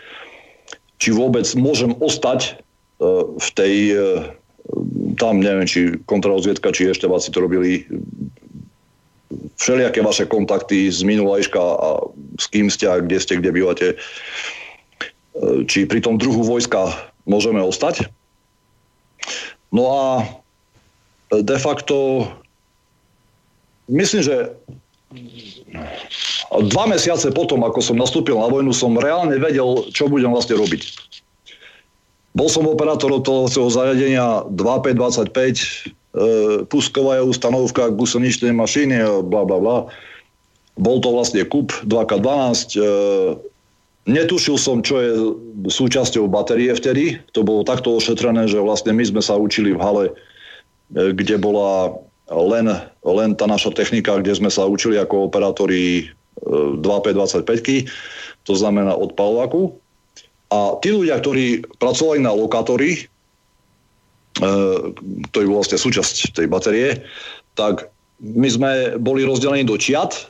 či 0.97 1.09
vôbec 1.13 1.45
môžem 1.53 1.93
ostať 2.01 2.65
v 3.39 3.49
tej, 3.59 3.75
e, 3.93 4.03
tam 5.19 5.43
neviem, 5.43 5.67
či 5.67 5.99
kontrarozviedka, 6.07 6.71
či 6.71 6.91
ešte 6.91 7.11
vás 7.11 7.27
si 7.27 7.35
to 7.35 7.43
robili 7.43 7.87
všelijaké 9.57 10.05
vaše 10.05 10.25
kontakty 10.29 10.93
z 10.93 11.03
minulajška 11.03 11.61
a 11.61 11.89
s 12.37 12.47
kým 12.53 12.69
ste 12.69 12.87
a 12.89 13.01
kde 13.01 13.19
ste, 13.19 13.39
kde 13.41 13.51
bývate. 13.51 13.87
E, 13.93 13.97
či 15.67 15.89
pri 15.89 16.01
tom 16.05 16.21
druhu 16.21 16.47
vojska 16.47 16.95
môžeme 17.27 17.63
ostať. 17.63 18.07
No 19.73 19.89
a 19.89 20.05
de 21.33 21.57
facto 21.57 22.29
myslím, 23.89 24.21
že 24.21 24.37
dva 26.53 26.85
mesiace 26.85 27.33
potom, 27.33 27.65
ako 27.65 27.81
som 27.81 27.97
nastúpil 27.97 28.37
na 28.37 28.53
vojnu, 28.53 28.77
som 28.77 28.93
reálne 29.01 29.41
vedel, 29.41 29.89
čo 29.97 30.13
budem 30.13 30.29
vlastne 30.29 30.61
robiť. 30.61 31.02
Bol 32.33 32.49
som 32.49 32.65
operátorom 32.65 33.21
toho 33.21 33.69
zariadenia 33.69 34.49
2525, 34.57 35.37
e, 35.37 36.65
pusková 36.65 37.21
je 37.21 37.29
ustanovka 37.29 37.93
guseničnej 37.93 38.57
mašiny 38.57 38.97
a 39.05 39.21
bla 39.21 39.45
bla 39.45 39.59
bla. 39.61 39.77
Bol 40.81 41.05
to 41.05 41.13
vlastne 41.13 41.45
KUP 41.45 41.85
2K12. 41.85 42.81
E, 42.81 42.83
netušil 44.09 44.57
som, 44.57 44.81
čo 44.81 44.95
je 44.97 45.11
súčasťou 45.69 46.25
batérie 46.33 46.73
vtedy. 46.73 47.21
To 47.37 47.45
bolo 47.45 47.69
takto 47.69 48.01
ošetrené, 48.01 48.49
že 48.49 48.65
vlastne 48.65 48.97
my 48.97 49.05
sme 49.05 49.21
sa 49.21 49.37
učili 49.37 49.77
v 49.77 49.81
hale, 49.85 50.05
e, 50.09 50.13
kde 51.13 51.37
bola 51.37 51.93
len, 52.33 52.73
len 53.05 53.31
tá 53.37 53.45
naša 53.45 53.77
technika, 53.77 54.17
kde 54.17 54.41
sme 54.41 54.49
sa 54.49 54.65
učili 54.65 54.97
ako 54.97 55.29
operátori 55.29 56.09
2525, 56.81 57.45
e, 57.45 57.93
to 58.49 58.57
znamená 58.57 58.97
od 58.97 59.13
Pavlaku. 59.13 59.82
A 60.53 60.77
tí 60.85 60.93
ľudia, 60.93 61.17
ktorí 61.17 61.65
pracovali 61.81 62.21
na 62.21 62.37
lokátory, 62.37 63.01
e, 63.01 63.03
to 65.33 65.37
je 65.41 65.49
vlastne 65.49 65.81
súčasť 65.81 66.37
tej 66.37 66.47
batérie, 66.53 67.01
tak 67.57 67.89
my 68.21 68.49
sme 68.53 68.71
boli 69.01 69.25
rozdelení 69.25 69.65
do 69.65 69.81
čiat 69.81 70.29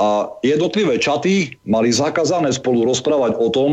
a 0.00 0.32
jednotlivé 0.40 0.96
čaty 0.96 1.60
mali 1.68 1.92
zakázané 1.92 2.56
spolu 2.56 2.88
rozprávať 2.88 3.36
o 3.36 3.48
tom, 3.52 3.70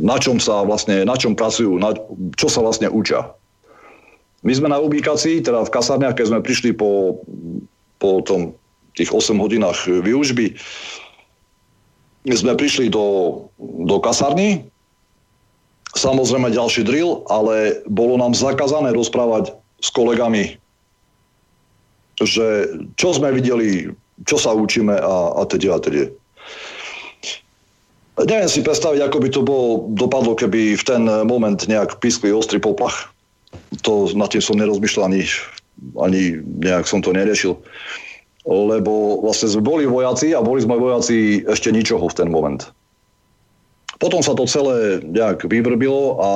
na 0.00 0.16
čom 0.16 0.40
sa 0.40 0.64
vlastne, 0.64 1.04
na 1.04 1.14
čom 1.20 1.36
pracujú, 1.36 1.76
na, 1.76 1.92
čo 2.40 2.48
sa 2.48 2.64
vlastne 2.64 2.88
učia. 2.88 3.28
My 4.40 4.56
sme 4.56 4.72
na 4.72 4.80
ubikácii, 4.80 5.44
teda 5.44 5.68
v 5.68 5.74
kasárniach, 5.74 6.16
keď 6.16 6.32
sme 6.32 6.40
prišli 6.40 6.72
po, 6.72 7.20
po 8.00 8.24
tom, 8.24 8.56
tých 8.96 9.12
8 9.12 9.36
hodinách 9.36 9.84
výužby, 9.86 10.56
sme 12.28 12.52
prišli 12.56 12.92
do, 12.92 13.36
do 13.60 13.96
kasárny, 14.02 14.68
samozrejme 15.96 16.52
ďalší 16.52 16.84
drill, 16.84 17.24
ale 17.32 17.80
bolo 17.88 18.20
nám 18.20 18.36
zakázané 18.36 18.92
rozprávať 18.92 19.56
s 19.80 19.88
kolegami, 19.90 20.60
že 22.20 22.68
čo 23.00 23.16
sme 23.16 23.32
videli, 23.32 23.88
čo 24.28 24.36
sa 24.36 24.52
učíme 24.52 24.92
a, 24.92 25.40
a 25.40 25.42
teda 25.48 25.76
a 25.76 25.78
teda. 25.80 26.04
Neviem 28.20 28.52
si 28.52 28.60
predstaviť, 28.60 29.00
ako 29.00 29.16
by 29.16 29.28
to 29.32 29.40
bolo 29.40 29.68
dopadlo, 29.96 30.36
keby 30.36 30.76
v 30.76 30.84
ten 30.84 31.08
moment 31.24 31.56
nejak 31.64 32.04
pískli 32.04 32.28
ostrý 32.28 32.60
poplach. 32.60 33.08
To 33.88 34.12
nad 34.12 34.28
tým 34.28 34.44
som 34.44 34.60
nerozmýšľal 34.60 35.08
ani, 35.08 35.24
ani 35.96 36.22
nejak 36.60 36.84
som 36.84 37.00
to 37.00 37.16
neriešil. 37.16 37.56
Lebo 38.48 39.20
vlastne 39.20 39.52
sme 39.52 39.60
boli 39.60 39.84
vojaci 39.84 40.32
a 40.32 40.40
boli 40.40 40.64
sme 40.64 40.80
vojaci 40.80 41.44
ešte 41.44 41.68
ničoho 41.68 42.08
v 42.08 42.16
ten 42.16 42.28
moment. 42.32 42.64
Potom 44.00 44.24
sa 44.24 44.32
to 44.32 44.48
celé 44.48 45.04
nejak 45.04 45.44
vyvrbilo 45.44 46.16
a 46.16 46.30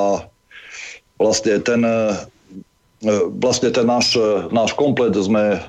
vlastne 1.17 1.57
ten, 1.65 1.81
vlastne 3.41 3.73
ten 3.73 3.87
náš, 3.89 4.21
náš 4.53 4.77
komplet 4.77 5.17
sme 5.17 5.65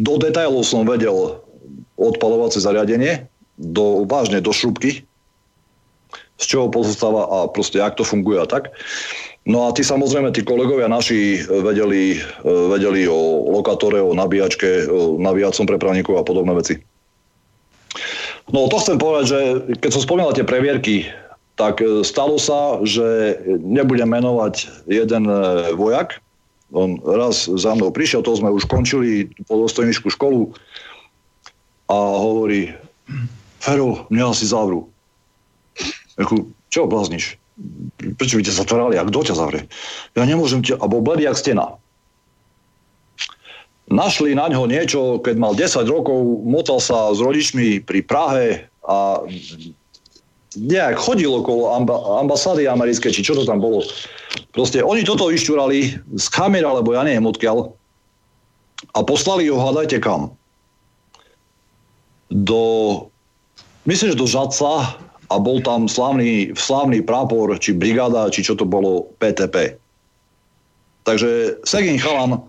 do 0.00 0.18
detailov 0.18 0.66
som 0.66 0.88
vedel 0.88 1.38
odpalovacie 1.94 2.58
zariadenie, 2.58 3.28
do, 3.60 4.02
vážne 4.10 4.42
do 4.42 4.50
šrubky, 4.50 5.06
z 6.34 6.44
čoho 6.44 6.66
pozostáva 6.66 7.30
a 7.30 7.38
proste 7.46 7.78
jak 7.78 7.94
to 7.94 8.02
funguje 8.02 8.42
a 8.42 8.46
tak. 8.50 8.74
No 9.44 9.68
a 9.68 9.76
tí 9.76 9.84
samozrejme, 9.84 10.32
tí 10.32 10.40
kolegovia 10.40 10.88
naši 10.88 11.44
vedeli, 11.44 12.16
vedeli 12.44 13.04
o 13.04 13.52
lokatore, 13.52 14.00
o 14.00 14.16
nabíjačke, 14.16 14.88
o 14.88 15.20
nabíjacom 15.20 15.68
prepravníku 15.68 16.16
a 16.16 16.24
podobné 16.24 16.56
veci. 16.56 16.80
No 18.48 18.68
to 18.72 18.80
chcem 18.80 18.96
povedať, 18.96 19.24
že 19.28 19.40
keď 19.84 19.90
som 19.92 20.04
spomínal 20.04 20.32
tie 20.32 20.48
previerky, 20.48 21.04
tak 21.60 21.84
stalo 22.02 22.40
sa, 22.40 22.80
že 22.88 23.36
nebudem 23.60 24.08
menovať 24.08 24.88
jeden 24.88 25.28
vojak. 25.76 26.18
On 26.72 26.96
raz 27.04 27.44
za 27.46 27.76
mnou 27.76 27.92
prišiel, 27.92 28.24
to 28.24 28.34
sme 28.34 28.48
už 28.48 28.64
končili 28.64 29.28
po 29.44 29.60
dôstojničku 29.60 30.08
školu 30.08 30.56
a 31.92 31.96
hovorí, 32.16 32.72
Fero, 33.60 34.08
mňa 34.08 34.32
si 34.32 34.48
zavru. 34.48 34.88
Jako, 36.16 36.48
čo 36.72 36.88
blázniš? 36.88 37.36
Prečo 38.18 38.34
by 38.38 38.42
ťa 38.42 38.58
zatvárali? 38.58 38.98
A 38.98 39.06
kto 39.06 39.30
ťa 39.30 39.38
zavrie? 39.38 39.70
Ja 40.18 40.26
nemôžem 40.26 40.62
ťa... 40.62 40.82
A 40.82 40.90
bol 40.90 41.06
bledý 41.06 41.30
jak 41.30 41.38
stena. 41.38 41.78
Našli 43.86 44.34
na 44.34 44.50
ňo 44.50 44.66
niečo, 44.66 45.22
keď 45.22 45.36
mal 45.38 45.52
10 45.54 45.86
rokov, 45.86 46.18
motal 46.42 46.80
sa 46.80 47.12
s 47.14 47.20
rodičmi 47.20 47.84
pri 47.84 48.00
Prahe 48.02 48.66
a 48.88 49.22
nejak 50.56 50.98
chodil 50.98 51.30
okolo 51.30 51.74
amba, 51.74 51.98
ambasády 52.24 52.66
americké, 52.66 53.10
či 53.10 53.22
čo 53.22 53.36
to 53.38 53.44
tam 53.46 53.60
bolo. 53.60 53.84
Proste 54.56 54.82
oni 54.82 55.04
toto 55.06 55.30
vyšťurali 55.30 55.78
z 56.16 56.26
kamer, 56.32 56.64
alebo 56.64 56.94
ja 56.94 57.06
neviem 57.06 57.26
odkiaľ. 57.26 57.70
A 58.94 58.98
poslali 59.02 59.50
ho, 59.50 59.58
hľadajte 59.58 60.02
kam. 60.02 60.34
Do 62.30 62.62
myslím, 63.86 64.14
že 64.14 64.18
do 64.18 64.26
Žaca 64.26 65.03
a 65.28 65.36
bol 65.40 65.60
tam 65.64 65.88
slávny, 65.88 66.52
slávny 66.56 67.00
prápor, 67.00 67.56
či 67.56 67.76
brigáda, 67.76 68.28
či 68.28 68.44
čo 68.44 68.56
to 68.56 68.68
bolo, 68.68 69.08
PTP. 69.20 69.76
Takže 71.04 71.60
Segin 71.68 72.00
Chalan 72.00 72.40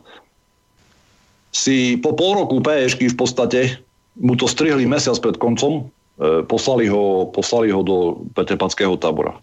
si 1.55 1.95
po 1.99 2.11
pol 2.15 2.39
roku 2.39 2.59
PŠky 2.59 3.11
v 3.11 3.17
podstate 3.19 3.59
mu 4.19 4.36
to 4.36 4.47
strihli 4.47 4.88
mesiac 4.88 5.19
pred 5.19 5.36
koncom, 5.39 5.88
e, 6.19 6.43
poslali, 6.47 6.88
ho, 6.88 7.28
poslali 7.32 7.71
ho 7.71 7.84
do 7.84 7.97
Petepackého 8.36 8.95
tábora. 8.95 9.36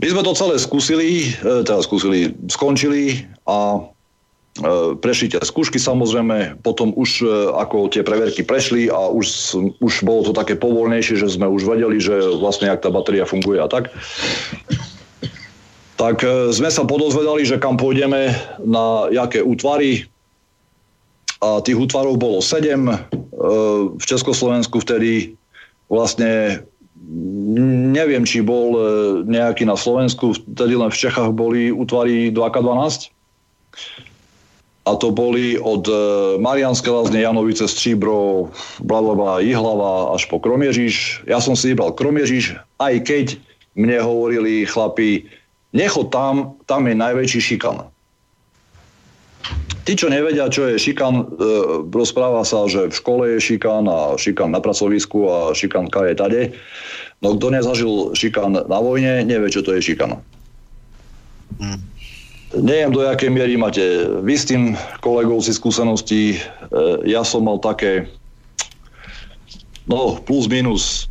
My 0.00 0.06
sme 0.08 0.24
to 0.24 0.32
celé 0.32 0.56
skúsili, 0.56 1.32
e, 1.40 1.64
teda 1.64 1.80
skúsili, 1.84 2.32
skončili 2.48 3.28
a 3.48 3.84
prešli 4.98 5.30
tie 5.30 5.40
skúšky 5.40 5.78
samozrejme, 5.78 6.58
potom 6.66 6.90
už 6.98 7.22
e, 7.22 7.26
ako 7.54 7.86
tie 7.86 8.02
preverky 8.02 8.42
prešli 8.42 8.90
a 8.90 9.06
už, 9.06 9.54
už 9.78 9.92
bolo 10.02 10.26
to 10.26 10.32
také 10.34 10.58
povolnejšie, 10.58 11.22
že 11.22 11.30
sme 11.30 11.46
už 11.46 11.70
vedeli, 11.70 12.02
že 12.02 12.18
vlastne 12.42 12.66
jak 12.66 12.82
tá 12.82 12.90
batéria 12.90 13.24
funguje 13.24 13.62
a 13.62 13.70
tak. 13.70 13.94
Tak 15.94 16.16
e, 16.26 16.50
sme 16.50 16.66
sa 16.66 16.82
podozvedali, 16.82 17.46
že 17.46 17.62
kam 17.62 17.78
pôjdeme, 17.78 18.34
na 18.66 19.06
jaké 19.14 19.38
útvary. 19.40 20.10
A 21.40 21.62
tých 21.64 21.78
útvarov 21.80 22.20
bolo 22.20 22.44
7. 22.44 22.84
V 23.96 24.04
Československu 24.04 24.76
vtedy 24.84 25.40
vlastne 25.88 26.60
neviem, 27.96 28.28
či 28.28 28.44
bol 28.44 28.76
nejaký 29.24 29.64
na 29.64 29.72
Slovensku, 29.72 30.36
vtedy 30.36 30.76
len 30.76 30.92
v 30.92 31.00
Čechách 31.00 31.32
boli 31.32 31.72
útvary 31.72 32.28
2K12 32.28 33.08
a 34.88 34.96
to 34.96 35.12
boli 35.12 35.60
od 35.60 35.84
e, 35.84 35.94
Marianské 36.40 36.88
lázne, 36.88 37.20
Janovice, 37.20 37.68
Stříbro, 37.68 38.48
blablabla, 38.80 39.44
Jihlava 39.44 40.16
až 40.16 40.24
po 40.32 40.40
Kromiežiš. 40.40 41.26
Ja 41.28 41.36
som 41.36 41.52
si 41.52 41.76
vybral 41.76 41.92
Kromiežiš, 41.92 42.56
aj 42.80 42.94
keď 43.04 43.26
mne 43.76 44.00
hovorili 44.00 44.64
chlapi, 44.64 45.28
nechod 45.76 46.08
tam, 46.08 46.56
tam 46.64 46.88
je 46.88 46.96
najväčší 46.96 47.40
šikan. 47.40 47.92
Tí, 49.84 49.96
čo 49.96 50.12
nevedia, 50.12 50.48
čo 50.48 50.72
je 50.72 50.80
šikan, 50.80 51.14
e, 51.18 51.24
rozpráva 51.92 52.44
sa, 52.48 52.64
že 52.64 52.88
v 52.88 52.94
škole 52.94 53.24
je 53.36 53.38
šikan 53.52 53.84
a 53.84 54.16
šikan 54.16 54.48
na 54.48 54.64
pracovisku 54.64 55.28
a 55.28 55.36
šikan 55.52 55.92
je 55.92 56.16
tade. 56.16 56.42
No 57.20 57.36
kto 57.36 57.52
nezažil 57.52 58.16
šikan 58.16 58.64
na 58.64 58.78
vojne, 58.80 59.28
nevie, 59.28 59.52
čo 59.52 59.60
to 59.60 59.76
je 59.76 59.84
šikan. 59.92 60.16
Hmm. 61.60 61.89
Neviem, 62.50 62.90
do 62.90 63.06
jakej 63.06 63.30
miery 63.30 63.54
máte 63.54 64.10
vy 64.26 64.34
s 64.34 64.50
tým 64.50 64.74
kolegov 64.98 65.38
si 65.46 65.54
skúsenosti. 65.54 66.34
E, 66.34 66.38
ja 67.06 67.22
som 67.22 67.46
mal 67.46 67.62
také, 67.62 68.10
no 69.86 70.18
plus 70.18 70.50
minus, 70.50 71.06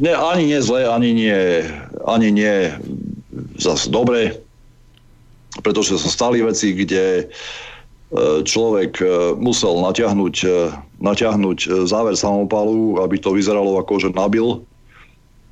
ne, 0.00 0.16
ani 0.16 0.48
nie 0.48 0.60
zle, 0.64 0.88
ani 0.88 1.12
nie, 1.12 1.68
ani 2.08 2.32
nie 2.32 2.72
zase 3.60 3.92
dobre, 3.92 4.40
pretože 5.60 6.00
som 6.00 6.08
stali 6.08 6.40
veci, 6.40 6.72
kde 6.72 7.04
e, 7.04 7.24
človek 8.40 9.04
e, 9.04 9.36
musel 9.36 9.84
natiahnuť, 9.84 10.36
natiahnuť 10.96 11.84
záver 11.84 12.16
samopalu, 12.16 13.04
aby 13.04 13.20
to 13.20 13.36
vyzeralo 13.36 13.76
ako, 13.84 14.00
že 14.00 14.16
nabil. 14.16 14.64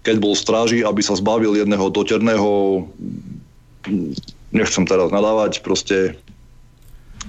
Keď 0.09 0.25
bol 0.25 0.33
stráži, 0.33 0.89
aby 0.89 1.05
sa 1.05 1.21
zbavil 1.21 1.53
jedného 1.53 1.93
doterného 1.93 2.81
nechcem 4.53 4.85
teraz 4.89 5.13
nadávať, 5.13 5.61
proste 5.61 6.17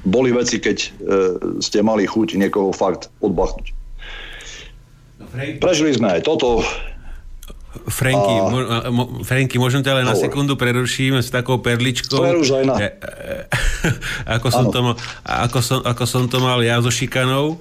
boli 0.08 0.32
veci, 0.32 0.64
keď 0.64 0.78
e, 0.80 0.90
ste 1.60 1.84
mali 1.84 2.08
chuť 2.08 2.40
niekoho 2.40 2.72
fakt 2.72 3.12
odbachnúť. 3.20 3.76
No, 5.20 5.26
Prežili 5.60 5.92
sme 5.92 6.16
aj 6.16 6.22
toto. 6.24 6.64
Franky, 7.70 8.34
a... 8.34 8.50
mo, 8.50 8.60
mo, 8.90 9.04
Franky, 9.22 9.62
môžem 9.62 9.86
ťa 9.86 10.02
len 10.02 10.06
na 10.08 10.18
sekundu 10.18 10.58
preruším 10.58 11.22
s 11.22 11.30
takou 11.30 11.62
perličkou. 11.62 12.18
Preruš 12.18 12.50
aj 12.56 12.64
na. 12.66 12.76
E, 12.80 12.88
e, 12.88 13.36
ako, 14.40 14.48
som 14.50 14.66
to, 14.72 14.80
ako, 15.28 15.60
som, 15.60 15.80
ako 15.84 16.04
som 16.08 16.24
to 16.32 16.40
mal 16.40 16.64
ja 16.64 16.80
so 16.80 16.90
šikanou. 16.90 17.60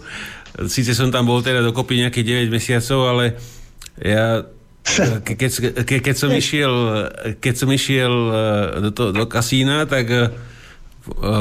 Sice 0.71 0.97
som 0.97 1.11
tam 1.11 1.27
bol 1.29 1.45
teda 1.45 1.61
dokopy 1.61 2.03
nejakých 2.03 2.49
9 2.51 2.55
mesiacov, 2.55 2.99
ale 3.05 3.25
ja 4.01 4.43
ke, 5.25 5.33
keď, 5.37 5.51
ke, 5.85 5.97
keď, 6.01 6.15
som 6.17 6.31
išiel, 7.69 8.15
e, 8.33 8.45
do, 8.89 8.91
to, 8.91 9.05
do 9.13 9.25
kasína, 9.29 9.85
tak 9.85 10.07
e, 10.09 10.21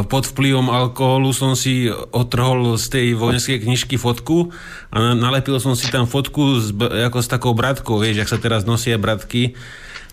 pod 0.07 0.23
vplyvom 0.23 0.71
alkoholu 0.71 1.35
som 1.35 1.55
si 1.55 1.91
otrhol 1.91 2.79
z 2.79 2.85
tej 2.87 3.07
vojenskej 3.19 3.63
knižky 3.67 3.95
fotku 3.99 4.55
a 4.93 5.11
nalepil 5.15 5.59
som 5.59 5.75
si 5.75 5.91
tam 5.91 6.07
fotku 6.07 6.61
s, 6.61 6.71
ako 6.79 7.17
s 7.19 7.27
takou 7.27 7.51
bratkou, 7.51 7.99
vieš, 7.99 8.23
ak 8.23 8.31
sa 8.31 8.39
teraz 8.39 8.63
nosia 8.63 8.95
bratky 8.95 9.59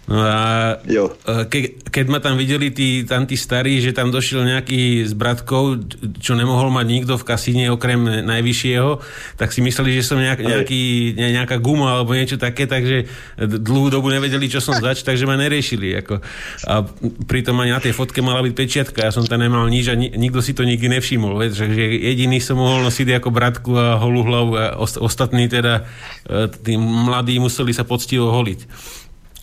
No 0.05 0.21
a 0.21 0.77
jo. 0.85 1.17
E, 1.25 1.49
ke, 1.49 1.81
keď 1.89 2.07
ma 2.13 2.21
tam 2.21 2.37
videli 2.37 2.69
tí, 2.69 3.09
tam 3.09 3.25
tí 3.25 3.41
starí, 3.41 3.81
že 3.81 3.97
tam 3.97 4.13
došiel 4.13 4.45
nejaký 4.45 5.09
s 5.09 5.17
bratkou, 5.17 5.81
čo 6.21 6.37
nemohol 6.37 6.69
mať 6.69 6.87
nikto 6.93 7.15
v 7.17 7.25
kasíne 7.25 7.73
okrem 7.73 8.27
najvyššieho, 8.29 9.01
tak 9.41 9.57
si 9.57 9.65
mysleli, 9.65 9.97
že 9.97 10.05
som 10.05 10.21
nejak, 10.21 10.45
nejaký, 10.45 11.17
nejaká 11.17 11.57
guma 11.57 11.97
alebo 11.97 12.13
niečo 12.13 12.37
také, 12.37 12.69
takže 12.69 13.09
dlhú 13.41 13.89
dobu 13.89 14.13
nevedeli, 14.13 14.45
čo 14.45 14.61
som 14.61 14.77
zač, 14.77 15.01
takže 15.01 15.25
ma 15.25 15.41
neriešili. 15.41 15.97
Ako. 16.05 16.21
A 16.69 16.85
pritom 17.25 17.57
aj 17.65 17.71
na 17.73 17.81
tej 17.81 17.97
fotke 17.97 18.21
mala 18.21 18.45
byť 18.45 18.53
pečiatka, 18.53 19.09
ja 19.09 19.13
som 19.15 19.25
tam 19.25 19.41
nemal 19.41 19.65
nič 19.73 19.89
a 19.89 19.97
ni, 19.97 20.13
nikto 20.13 20.45
si 20.45 20.53
to 20.53 20.69
nikdy 20.69 20.93
nevšimol. 20.93 21.41
Veď, 21.41 21.65
že 21.65 21.65
jediný 21.97 22.45
som 22.45 22.61
mohol 22.61 22.85
nosiť 22.85 23.25
ako 23.25 23.29
bratku 23.33 23.73
a 23.73 23.97
holú 23.97 24.21
hlavu 24.21 24.53
a 24.61 24.65
ostatní 24.81 25.49
teda 25.49 25.89
e, 26.29 26.53
tí 26.53 26.77
mladí 26.77 27.41
museli 27.41 27.73
sa 27.73 27.89
poctivo 27.89 28.29
holiť. 28.29 28.61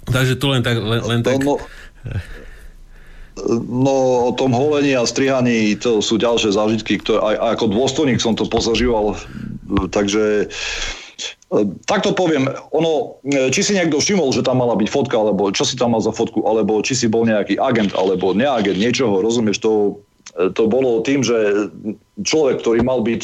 Takže 0.10 0.34
to 0.39 0.45
len 0.49 0.62
tak... 0.66 0.82
Len, 0.82 1.02
len 1.06 1.20
tak... 1.22 1.41
No, 1.43 1.62
no, 3.68 3.95
o 4.28 4.32
tom 4.36 4.52
holení 4.52 4.93
a 4.97 5.08
strihaní 5.08 5.76
to 5.80 6.04
sú 6.04 6.20
ďalšie 6.20 6.52
zážitky, 6.54 6.99
ktoré 6.99 7.20
aj, 7.22 7.36
aj 7.38 7.52
ako 7.58 7.66
dôstojník 7.72 8.20
som 8.20 8.36
to 8.36 8.45
pozažíval, 8.45 9.16
takže 9.89 10.45
e, 10.45 11.58
tak 11.88 12.04
to 12.04 12.12
poviem, 12.12 12.52
ono, 12.76 13.24
e, 13.24 13.49
či 13.49 13.64
si 13.64 13.72
niekto 13.74 14.04
všimol, 14.04 14.36
že 14.36 14.43
tam 14.43 14.60
mala 14.60 14.76
byť 14.76 14.89
fotka, 14.91 15.16
alebo 15.16 15.47
čo 15.56 15.64
si 15.64 15.80
tam 15.80 15.95
mal 15.95 16.04
za 16.04 16.12
fotku, 16.12 16.43
alebo 16.43 16.84
či 16.84 16.93
si 16.93 17.08
bol 17.08 17.24
nejaký 17.24 17.56
agent, 17.58 17.95
alebo 17.95 18.36
neagent, 18.36 18.78
niečoho, 18.78 19.24
rozumieš, 19.24 19.64
to 19.64 20.02
to 20.32 20.64
bolo 20.72 21.04
tým, 21.04 21.22
že 21.22 21.68
človek, 22.24 22.64
ktorý 22.64 22.80
mal 22.88 23.04
byť 23.04 23.22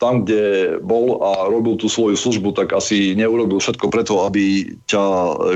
tam, 0.00 0.24
kde 0.24 0.76
bol 0.80 1.20
a 1.20 1.52
robil 1.52 1.76
tú 1.76 1.92
svoju 1.92 2.16
službu, 2.16 2.56
tak 2.56 2.72
asi 2.72 3.12
neurobil 3.12 3.60
všetko 3.60 3.92
preto, 3.92 4.24
aby 4.24 4.76
ťa 4.88 5.02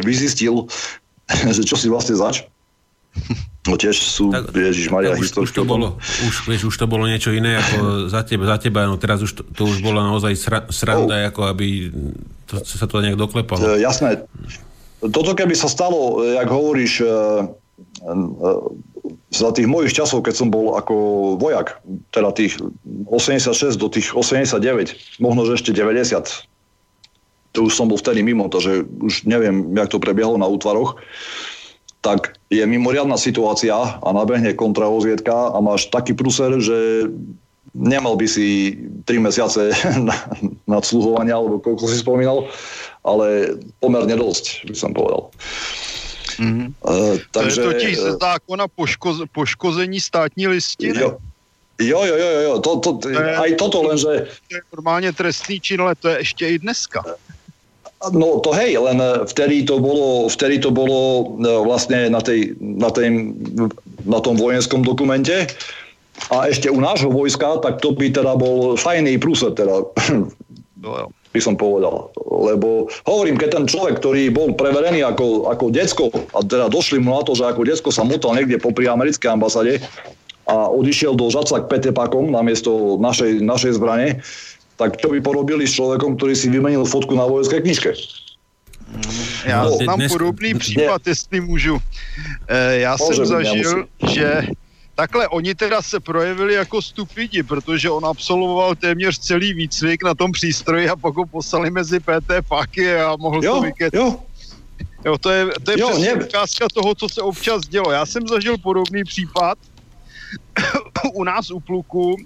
vyzistil, 0.04 0.68
že 1.56 1.62
čo 1.64 1.76
si 1.80 1.88
vlastne 1.88 2.16
zač. 2.20 2.44
No 3.68 3.76
tiež 3.76 3.92
sú, 3.92 4.32
tak, 4.32 4.56
Ježiš 4.56 4.88
Maria, 4.88 5.12
už, 5.12 5.36
už, 5.36 5.50
to 5.52 5.68
bolo, 5.68 6.00
už, 6.00 6.48
vieš, 6.48 6.72
už 6.72 6.76
to 6.80 6.86
bolo 6.88 7.04
niečo 7.04 7.28
iné 7.28 7.60
ako 7.60 8.08
za 8.08 8.24
teba, 8.24 8.48
za 8.48 8.56
teba 8.56 8.88
no 8.88 8.96
teraz 8.96 9.20
už 9.20 9.36
to, 9.36 9.42
to 9.52 9.68
už 9.68 9.84
bolo 9.84 10.00
naozaj 10.00 10.32
sra, 10.32 10.64
sranda, 10.72 11.20
oh. 11.20 11.28
ako 11.28 11.40
aby 11.52 11.92
to, 12.48 12.64
sa 12.64 12.88
to 12.88 13.04
nejak 13.04 13.20
doklepalo. 13.20 13.76
E, 13.76 13.84
jasné. 13.84 14.24
Toto 15.04 15.36
keby 15.36 15.52
sa 15.52 15.68
stalo, 15.68 16.24
jak 16.24 16.48
hovoríš, 16.48 17.04
e, 17.04 17.06
e, 17.06 17.12
za 19.30 19.50
tých 19.54 19.70
mojich 19.70 19.94
časov, 19.94 20.26
keď 20.26 20.34
som 20.34 20.48
bol 20.50 20.74
ako 20.76 20.94
vojak, 21.38 21.78
teda 22.10 22.34
tých 22.34 22.58
86 23.08 23.78
do 23.78 23.88
tých 23.88 24.12
89, 24.12 25.20
možno 25.22 25.46
že 25.46 25.56
ešte 25.56 25.70
90, 25.72 26.50
to 27.50 27.58
už 27.66 27.72
som 27.74 27.90
bol 27.90 27.98
vtedy 27.98 28.22
mimo, 28.22 28.46
takže 28.46 28.86
už 29.02 29.26
neviem, 29.26 29.74
jak 29.74 29.90
to 29.90 29.98
prebiehalo 29.98 30.38
na 30.38 30.46
útvaroch, 30.46 30.98
tak 32.00 32.40
je 32.48 32.64
mimoriadná 32.64 33.20
situácia 33.20 33.76
a 33.76 34.08
nabehne 34.14 34.56
kontravozviedka 34.56 35.52
a 35.52 35.58
máš 35.60 35.92
taký 35.92 36.16
prúser, 36.16 36.56
že 36.62 37.10
nemal 37.76 38.16
by 38.16 38.26
si 38.26 38.78
3 39.04 39.20
mesiace 39.20 39.74
nadsluhovania, 40.70 41.36
alebo 41.36 41.60
koľko 41.60 41.84
si 41.90 42.00
spomínal, 42.00 42.48
ale 43.04 43.58
pomerne 43.84 44.16
dosť, 44.16 44.70
by 44.70 44.76
som 44.76 44.96
povedal. 44.96 45.28
Mm-hmm. 46.40 46.68
Uh, 46.80 47.18
takže, 47.30 47.60
to 47.60 47.60
je 47.60 47.74
totiž 47.74 47.94
ze 47.98 48.12
zákona 48.12 48.68
poško, 48.68 49.28
poškození 49.32 50.00
státní 50.00 50.48
listiny. 50.48 51.00
Jo, 51.00 51.18
jo, 51.80 52.04
jo, 52.04 52.16
jo, 52.16 52.40
jo. 52.40 52.54
To, 52.58 52.70
to, 52.76 52.90
to 52.92 53.08
je, 53.08 53.36
aj 53.36 53.50
toto 53.56 53.82
len, 53.82 53.98
že... 53.98 54.28
To 54.48 54.52
je 54.56 54.60
normálně 54.72 55.12
trestný 55.12 55.60
čin, 55.60 55.80
ale 55.80 55.94
to 55.94 56.08
je 56.08 56.18
ještě 56.18 56.48
i 56.48 56.58
dneska. 56.58 57.04
No 58.12 58.40
to 58.40 58.56
hej, 58.56 58.80
len 58.80 58.96
eh, 58.96 59.28
vtedy 59.28 59.68
to 59.68 59.76
bolo, 59.76 60.24
vtedy 60.32 60.56
to 60.56 60.72
bolo 60.72 61.36
eh, 61.36 61.52
vlastne 61.60 62.08
na, 62.08 62.24
tej, 62.24 62.56
na, 62.56 62.88
tej, 62.88 63.36
na 64.08 64.20
tom 64.24 64.40
vojenskom 64.40 64.80
dokumente 64.80 65.44
a 66.32 66.48
ešte 66.48 66.72
u 66.72 66.80
nášho 66.80 67.12
vojska, 67.12 67.60
tak 67.60 67.84
to 67.84 67.92
by 67.92 68.08
teda 68.08 68.40
bol 68.40 68.72
fajný 68.80 69.20
prúser, 69.20 69.52
teda, 69.52 69.84
no, 70.80 71.12
by 71.30 71.40
som 71.40 71.54
povedal. 71.54 72.10
Lebo 72.26 72.90
hovorím, 73.06 73.38
keď 73.38 73.62
ten 73.62 73.64
človek, 73.70 74.02
ktorý 74.02 74.34
bol 74.34 74.50
preverený 74.54 75.06
ako, 75.06 75.46
ako 75.50 75.64
decko, 75.70 76.10
a 76.34 76.42
teda 76.42 76.66
došli 76.66 76.98
mu 76.98 77.14
na 77.14 77.22
to, 77.22 77.38
že 77.38 77.46
ako 77.46 77.62
decko 77.62 77.90
sa 77.94 78.02
motal 78.02 78.34
niekde 78.34 78.58
popri 78.58 78.90
americkej 78.90 79.30
ambasáde 79.30 79.78
a 80.50 80.66
odišiel 80.66 81.14
do 81.14 81.30
Žaca 81.30 81.62
k 81.62 81.70
Petepakom 81.70 82.34
namiesto 82.34 82.98
našej, 82.98 83.38
našej 83.46 83.78
zbrane, 83.78 84.18
tak 84.74 84.98
čo 84.98 85.14
by 85.14 85.22
porobili 85.22 85.68
s 85.68 85.78
človekom, 85.78 86.18
ktorý 86.18 86.34
si 86.34 86.50
vymenil 86.50 86.82
fotku 86.82 87.14
na 87.14 87.28
vojenské 87.28 87.62
knižke? 87.62 87.94
Já 89.46 89.64
no, 89.64 89.70
znám 89.70 89.98
dnes... 89.98 90.12
podobný 90.12 90.54
případ, 90.54 91.06
jestli 91.06 91.40
můžu. 91.40 91.78
E, 92.48 92.78
já 92.78 92.96
Může 93.00 93.16
jsem 93.16 93.26
zažil, 93.26 93.86
že 94.02 94.42
takhle 95.00 95.28
oni 95.28 95.54
teda 95.54 95.82
se 95.82 96.00
projevili 96.00 96.54
jako 96.54 96.82
stupidi, 96.82 97.42
protože 97.42 97.90
on 97.90 98.06
absolvoval 98.06 98.74
téměř 98.74 99.18
celý 99.18 99.54
výcvik 99.54 100.04
na 100.04 100.14
tom 100.14 100.32
přístroji 100.32 100.88
a 100.88 100.96
pak 100.96 101.14
ho 101.14 101.26
poslali 101.26 101.70
mezi 101.70 102.00
PT 102.00 102.44
páky 102.48 102.94
a 102.94 103.16
mohl 103.16 103.44
jo, 103.44 103.54
to 103.54 103.60
vyket. 103.60 103.94
Jo. 103.94 104.20
Jo, 105.04 105.18
to 105.18 105.30
je, 105.30 105.46
to 105.64 105.70
je 105.70 105.80
jo, 105.80 105.88
přesně 105.88 106.14
ukázka 106.14 106.66
toho, 106.74 106.94
co 106.94 107.08
se 107.08 107.20
občas 107.22 107.62
dělo. 107.68 107.92
Já 107.92 108.06
jsem 108.06 108.28
zažil 108.28 108.58
podobný 108.58 109.04
případ 109.04 109.58
u 111.14 111.24
nás 111.24 111.50
u 111.50 111.60
pluku 111.60 112.16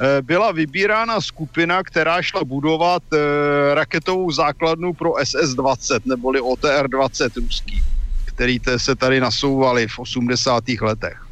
Eh, 0.00 0.22
byla 0.22 0.52
vybírána 0.52 1.20
skupina, 1.20 1.82
která 1.82 2.22
šla 2.22 2.44
budovat 2.44 3.02
eh, 3.12 3.74
raketovou 3.74 4.30
základnu 4.30 4.92
pro 4.92 5.12
SS-20, 5.12 6.00
neboli 6.04 6.40
OTR-20 6.40 7.42
ruský, 7.42 7.82
který 8.24 8.60
se 8.76 8.96
tady 8.96 9.20
nasouvali 9.20 9.88
v 9.88 9.98
80. 9.98 10.64
letech. 10.80 11.29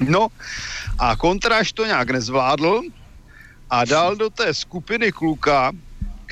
No 0.00 0.28
a 0.98 1.16
kontráž 1.16 1.72
to 1.72 1.86
nějak 1.86 2.10
nezvládl 2.10 2.80
a 3.70 3.84
dal 3.84 4.16
do 4.16 4.30
té 4.30 4.54
skupiny 4.54 5.12
kluka, 5.12 5.72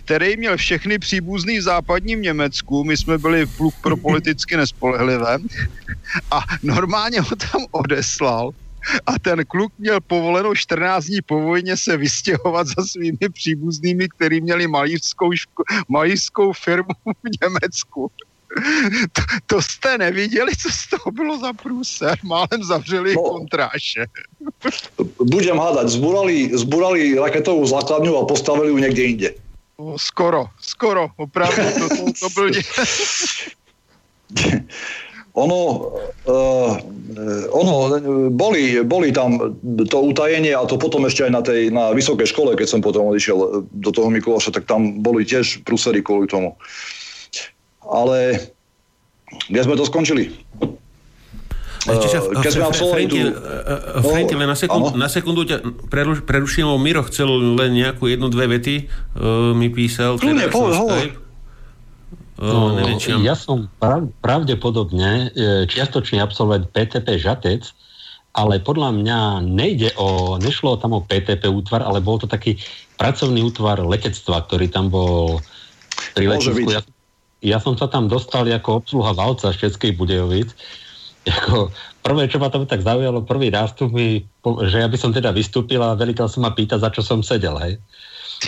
který 0.05 0.37
měl 0.37 0.57
všechny 0.57 0.99
příbuzný 0.99 1.59
v 1.59 1.63
západním 1.63 2.23
Německu, 2.23 2.85
my 2.85 2.97
jsme 2.97 3.19
byli 3.19 3.47
pluk 3.47 3.77
pro 3.81 3.97
politicky 3.97 4.57
nespolehlivé, 4.57 5.39
a 6.33 6.41
normálně 6.63 7.21
ho 7.21 7.37
tam 7.37 7.63
odeslal 7.73 8.51
a 9.07 9.13
ten 9.23 9.45
kluk 9.49 9.73
měl 9.79 9.99
povoleno 10.07 10.55
14 10.55 11.05
dní 11.05 11.19
po 11.27 11.41
vojně 11.41 11.77
se 11.77 11.97
vystěhovat 11.97 12.67
za 12.67 12.85
svými 12.93 13.19
příbuznými, 13.35 14.09
který 14.17 14.41
měli 14.41 14.67
malířskou, 14.69 15.31
malířskou 15.91 16.53
firmu 16.53 16.95
v 17.07 17.45
Německu. 17.45 18.09
To, 19.13 19.23
to 19.47 19.63
jste 19.63 19.99
neviděli, 19.99 20.53
co 20.57 20.69
z 20.71 20.89
toho 20.91 21.11
bylo 21.13 21.39
za 21.39 21.53
průser. 21.53 22.19
Málem 22.23 22.63
zavřeli 22.63 23.15
no, 23.15 23.23
kontráše. 23.23 24.07
Budem 25.23 25.59
hádať, 25.59 25.89
zburali, 25.89 26.51
zburali 26.55 27.15
raketovou 27.19 27.67
základňu 27.67 28.17
a 28.17 28.27
postavili 28.27 28.69
ju 28.69 28.79
niekde 28.79 29.03
inde. 29.03 29.31
No, 29.79 29.99
skoro, 29.99 30.49
skoro, 30.61 31.11
opravdu, 31.17 31.63
to, 31.79 31.89
to, 31.89 32.05
to 32.21 32.29
byl... 32.35 32.51
ono, 35.37 35.93
uh, 36.25 36.77
ono 37.53 38.01
boli, 38.31 38.81
boli 38.85 39.13
tam 39.13 39.37
to 39.85 40.01
utajenie 40.01 40.57
a 40.57 40.65
to 40.65 40.81
potom 40.81 41.05
ešte 41.05 41.29
aj 41.29 41.33
na 41.33 41.43
tej 41.45 41.69
na 41.69 41.93
vysokej 41.93 42.33
škole, 42.33 42.57
keď 42.57 42.69
som 42.73 42.81
potom 42.81 43.13
odišiel 43.13 43.69
do 43.69 43.91
toho 43.93 44.09
Mikuláša, 44.09 44.57
tak 44.57 44.65
tam 44.65 45.05
boli 45.05 45.29
tiež 45.29 45.61
prúsery 45.69 46.01
kvôli 46.01 46.25
tomu. 46.25 46.57
Ale 47.87 48.51
kde 49.51 49.61
sme 49.63 49.75
to 49.79 49.87
skončili? 49.87 50.35
Ešte 51.87 52.07
sa, 52.11 52.19
keď 52.19 52.51
sme 52.51 52.65
absolvovali 52.67 53.05
tú... 53.07 53.17
Franky, 54.03 54.35
len 54.35 54.51
na 54.51 54.59
sekundu, 54.59 54.89
na 54.99 55.07
sekundu 55.07 55.47
ťa 55.47 55.63
preruším, 56.27 56.67
Miro 56.83 57.07
chcel 57.07 57.31
len 57.55 57.79
nejakú 57.79 58.11
jednu, 58.11 58.27
dve 58.27 58.59
vety, 58.59 58.91
uh, 58.91 59.55
mi 59.55 59.71
písal. 59.71 60.19
Kľudne, 60.19 60.51
povedz, 60.51 60.83
hovor. 60.83 61.07
No, 62.37 62.77
neviem, 62.77 63.01
ja 63.25 63.33
som 63.33 63.65
prav, 63.81 64.13
pravdepodobne 64.21 65.33
čiastočný 65.73 66.21
absolvent 66.21 66.69
PTP 66.69 67.17
Žatec, 67.17 67.65
ale 68.37 68.61
podľa 68.61 68.93
mňa 68.93 69.19
nejde 69.41 69.97
o, 69.97 70.37
nešlo 70.37 70.77
tam 70.77 70.93
o 70.93 71.01
PTP 71.01 71.49
útvar, 71.49 71.81
ale 71.81 72.05
bol 72.05 72.21
to 72.21 72.29
taký 72.29 72.61
pracovný 73.01 73.41
útvar 73.41 73.81
letectva, 73.81 74.45
ktorý 74.45 74.69
tam 74.69 74.93
bol 74.93 75.41
pri 76.13 76.37
letisku. 76.37 76.69
Ja, 76.69 76.85
ja 77.45 77.59
som 77.61 77.77
sa 77.77 77.87
tam 77.91 78.09
dostal 78.09 78.49
ako 78.49 78.85
obsluha 78.85 79.13
valca 79.13 79.53
z 79.53 79.69
Českej 79.69 79.97
Budejovic. 79.97 80.53
Jako, 81.27 81.75
prvé, 82.07 82.31
čo 82.31 82.39
ma 82.39 82.49
tam 82.49 82.71
tak 82.71 82.87
zaujalo, 82.87 83.27
prvý 83.27 83.51
nástup 83.51 83.91
mi, 83.91 84.23
že 84.71 84.79
ja 84.79 84.87
by 84.87 84.95
som 84.95 85.11
teda 85.11 85.35
vystúpil 85.35 85.83
a 85.83 85.99
veliteľ 85.99 86.31
sa 86.31 86.39
ma 86.39 86.55
pýta, 86.55 86.79
za 86.79 86.87
čo 86.95 87.03
som 87.03 87.27
sedel, 87.27 87.59
hej. 87.59 87.83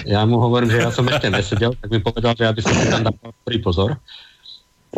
Ja 0.07 0.23
mu 0.23 0.39
hovorím, 0.39 0.71
že 0.71 0.85
ja 0.85 0.95
som 0.95 1.09
ešte 1.11 1.33
nesedel, 1.33 1.75
tak 1.75 1.89
mi 1.91 1.99
povedal, 1.99 2.39
že 2.39 2.45
aby 2.47 2.61
som 2.63 2.71
si 2.77 2.87
tam 2.87 3.03
dal 3.09 3.17
pozor. 3.65 3.99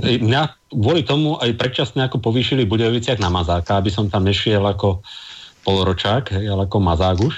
Mňa 0.03 0.43
kvôli 0.71 1.03
tomu 1.03 1.41
aj 1.41 1.57
predčasne 1.57 2.05
ako 2.05 2.21
povýšili 2.21 2.69
Budejoviciach 2.69 3.19
na 3.19 3.33
mazáka, 3.33 3.81
aby 3.81 3.89
som 3.89 4.13
tam 4.13 4.29
nešiel 4.29 4.61
ako 4.61 5.01
polročák, 5.65 6.37
ale 6.37 6.69
ako 6.69 6.77
mazák 6.79 7.19
už. 7.23 7.35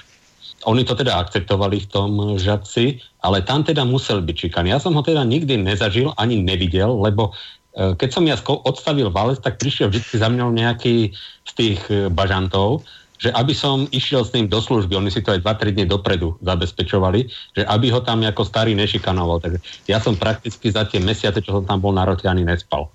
Oni 0.64 0.86
to 0.86 0.94
teda 0.94 1.18
akceptovali 1.18 1.82
v 1.82 1.90
tom 1.90 2.10
žadci, 2.38 3.02
ale 3.26 3.42
tam 3.42 3.66
teda 3.66 3.82
musel 3.82 4.22
byť 4.22 4.36
čikaný. 4.48 4.70
Ja 4.70 4.78
som 4.78 4.94
ho 4.94 5.02
teda 5.02 5.26
nikdy 5.26 5.58
nezažil, 5.58 6.14
ani 6.18 6.38
nevidel, 6.38 6.94
lebo 7.02 7.34
e, 7.74 7.98
keď 7.98 8.08
som 8.10 8.24
ja 8.26 8.38
odstavil 8.38 9.10
valec, 9.10 9.42
tak 9.42 9.58
prišiel 9.58 9.90
vždy 9.90 10.22
za 10.22 10.28
mňou 10.30 10.54
nejaký 10.54 11.10
z 11.46 11.52
tých 11.58 11.80
e, 11.90 12.06
bažantov 12.06 12.86
že 13.22 13.30
aby 13.38 13.54
som 13.54 13.86
išiel 13.94 14.26
s 14.26 14.34
ním 14.34 14.50
do 14.50 14.58
služby, 14.58 14.98
oni 14.98 15.14
si 15.14 15.22
to 15.22 15.30
aj 15.30 15.46
2-3 15.46 15.78
dní 15.78 15.86
dopredu 15.86 16.34
zabezpečovali, 16.42 17.30
že 17.54 17.62
aby 17.70 17.94
ho 17.94 18.02
tam 18.02 18.26
ako 18.26 18.42
starý 18.42 18.74
nešikanoval. 18.74 19.38
Takže 19.38 19.62
ja 19.86 20.02
som 20.02 20.18
prakticky 20.18 20.74
za 20.74 20.82
tie 20.90 20.98
mesiace, 20.98 21.38
čo 21.38 21.54
som 21.54 21.62
tam 21.62 21.78
bol 21.78 21.94
na 21.94 22.02
rote, 22.02 22.26
ani 22.26 22.42
nespal. 22.42 22.90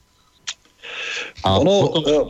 A 1.47 1.63
ono, 1.63 1.95
potom. 1.95 2.27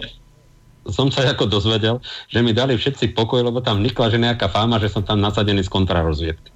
Som 0.91 1.11
sa 1.11 1.27
ako 1.27 1.47
dozvedel, 1.47 1.99
že 2.31 2.39
mi 2.43 2.51
dali 2.55 2.75
všetci 2.75 3.13
pokoj, 3.13 3.43
lebo 3.43 3.59
tam 3.63 3.83
vnikla 3.83 4.11
že 4.11 4.19
nejaká 4.19 4.47
fáma, 4.51 4.79
že 4.81 4.91
som 4.91 5.03
tam 5.03 5.19
nasadený 5.19 5.63
z 5.63 5.71
kontrarozviedky. 5.71 6.49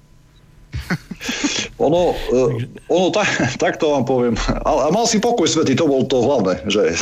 Ono, 1.82 2.14
uh, 2.14 2.50
ono 2.86 3.10
tak, 3.10 3.26
tak 3.58 3.74
to 3.82 3.90
vám 3.90 4.06
poviem. 4.06 4.38
A, 4.62 4.86
a 4.86 4.88
mal 4.94 5.02
si 5.02 5.18
pokoj 5.18 5.50
svety, 5.50 5.74
to 5.74 5.90
bol 5.90 6.06
to 6.06 6.22
hlavné, 6.22 6.62
že 6.70 6.94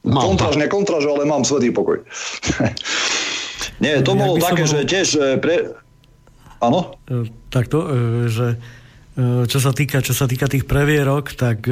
kontraž, 0.00 0.56
nekontraž, 0.56 1.04
ale 1.04 1.28
mám 1.28 1.44
svetý 1.44 1.68
pokoj. 1.68 2.00
Nie, 3.84 4.00
to 4.00 4.16
bolo 4.16 4.40
také, 4.40 4.64
že 4.64 4.88
tiež 4.88 5.08
e, 5.18 5.36
pre... 5.36 5.76
Áno? 6.64 6.96
E, 7.04 7.62
to, 7.68 7.78
e, 7.84 7.92
že 8.32 8.46
čo 9.50 9.58
sa 9.58 9.74
týka, 9.74 9.98
čo 9.98 10.14
sa 10.14 10.30
týka 10.30 10.46
tých 10.46 10.62
previerok, 10.62 11.34
tak 11.34 11.66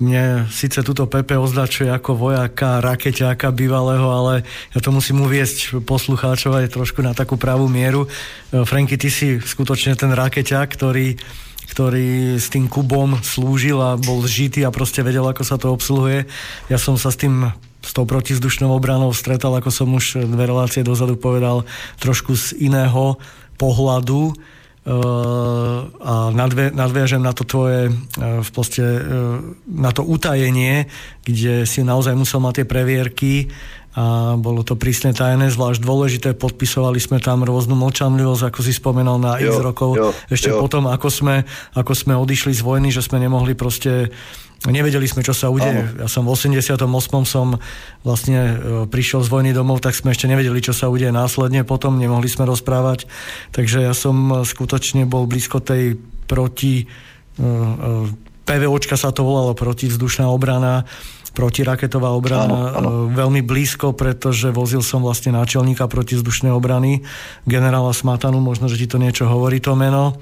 mne 0.00 0.48
síce 0.48 0.80
túto 0.80 1.04
Pepe 1.04 1.36
označuje 1.36 1.92
ako 1.92 2.16
vojaka, 2.16 2.80
rakeťáka 2.80 3.52
bývalého, 3.52 4.08
ale 4.08 4.48
ja 4.72 4.80
to 4.80 4.88
musím 4.90 5.20
uviesť 5.20 5.84
poslucháčov 5.84 6.56
aj 6.56 6.72
trošku 6.72 7.04
na 7.04 7.12
takú 7.12 7.36
pravú 7.36 7.68
mieru. 7.68 8.08
E, 8.08 8.64
Franky, 8.64 8.96
ty 8.96 9.12
si 9.12 9.36
skutočne 9.36 9.94
ten 9.94 10.10
rakeťák, 10.10 10.68
ktorý 10.72 11.20
ktorý 11.70 12.34
s 12.34 12.50
tým 12.50 12.66
kubom 12.66 13.22
slúžil 13.22 13.78
a 13.78 13.94
bol 13.94 14.26
žitý 14.26 14.66
a 14.66 14.74
proste 14.74 15.06
vedel, 15.06 15.22
ako 15.22 15.46
sa 15.46 15.54
to 15.54 15.70
obsluhuje. 15.70 16.26
Ja 16.66 16.82
som 16.82 16.98
sa 16.98 17.14
s 17.14 17.20
tým 17.22 17.46
s 17.80 17.94
tou 17.94 18.04
protizdušnou 18.04 18.74
obranou 18.74 19.14
stretal, 19.14 19.54
ako 19.54 19.70
som 19.70 19.88
už 19.94 20.26
dve 20.26 20.50
relácie 20.50 20.82
dozadu 20.82 21.14
povedal, 21.14 21.62
trošku 22.02 22.34
z 22.34 22.58
iného 22.58 23.16
pohľadu 23.54 24.34
a 24.80 26.14
nadvie, 26.32 26.72
nadviažem 26.72 27.20
na 27.20 27.36
to 27.36 27.44
tvoje 27.44 27.92
v 28.16 28.50
poste, 28.56 28.80
na 29.68 29.92
to 29.92 30.00
utajenie, 30.00 30.88
kde 31.20 31.68
si 31.68 31.84
naozaj 31.84 32.16
musel 32.16 32.40
mať 32.40 32.64
tie 32.64 32.66
previerky 32.66 33.32
a 33.90 34.38
bolo 34.38 34.62
to 34.62 34.78
prísne 34.78 35.10
tajné, 35.10 35.50
zvlášť 35.50 35.82
dôležité, 35.82 36.28
podpisovali 36.38 37.02
sme 37.02 37.18
tam 37.18 37.42
rôznu 37.42 37.74
mlčanlivosť, 37.74 38.46
ako 38.46 38.60
si 38.62 38.70
spomenul 38.70 39.18
na 39.18 39.34
jo, 39.42 39.50
x 39.50 39.54
rokov, 39.58 39.90
jo, 39.98 40.08
ešte 40.30 40.54
jo. 40.54 40.62
potom, 40.62 40.86
ako 40.86 41.10
sme, 41.10 41.42
ako 41.74 41.92
sme 41.98 42.14
odišli 42.14 42.54
z 42.54 42.62
vojny, 42.62 42.94
že 42.94 43.02
sme 43.02 43.18
nemohli 43.18 43.58
proste 43.58 44.14
Nevedeli 44.68 45.08
sme, 45.08 45.24
čo 45.24 45.32
sa 45.32 45.48
udeje. 45.48 45.88
Ja 45.96 46.04
som 46.04 46.28
v 46.28 46.36
88. 46.36 46.84
som 47.24 47.56
vlastne 48.04 48.40
e, 48.44 48.54
prišiel 48.84 49.24
z 49.24 49.32
vojny 49.32 49.50
domov, 49.56 49.80
tak 49.80 49.96
sme 49.96 50.12
ešte 50.12 50.28
nevedeli, 50.28 50.60
čo 50.60 50.76
sa 50.76 50.92
udeje 50.92 51.08
následne 51.08 51.64
potom, 51.64 51.96
nemohli 51.96 52.28
sme 52.28 52.44
rozprávať. 52.44 53.08
Takže 53.56 53.88
ja 53.88 53.96
som 53.96 54.44
skutočne 54.44 55.08
bol 55.08 55.24
blízko 55.24 55.64
tej 55.64 55.96
proti... 56.28 56.84
E, 56.84 57.40
e, 57.40 58.28
PVOčka 58.44 58.98
sa 58.98 59.14
to 59.14 59.22
volalo, 59.22 59.54
protivzdušná 59.54 60.26
obrana, 60.26 60.82
protiraketová 61.32 62.10
obrana 62.10 62.74
áno, 62.74 63.06
áno. 63.06 63.14
veľmi 63.14 63.46
blízko, 63.46 63.94
pretože 63.94 64.50
vozil 64.50 64.82
som 64.82 65.00
vlastne 65.00 65.38
náčelníka 65.38 65.86
protizdušnej 65.86 66.50
obrany, 66.50 67.06
generála 67.46 67.94
Smatanu, 67.94 68.42
možno, 68.42 68.66
že 68.66 68.76
ti 68.76 68.90
to 68.90 68.98
niečo 68.98 69.30
hovorí 69.30 69.62
to 69.62 69.78
meno. 69.78 70.18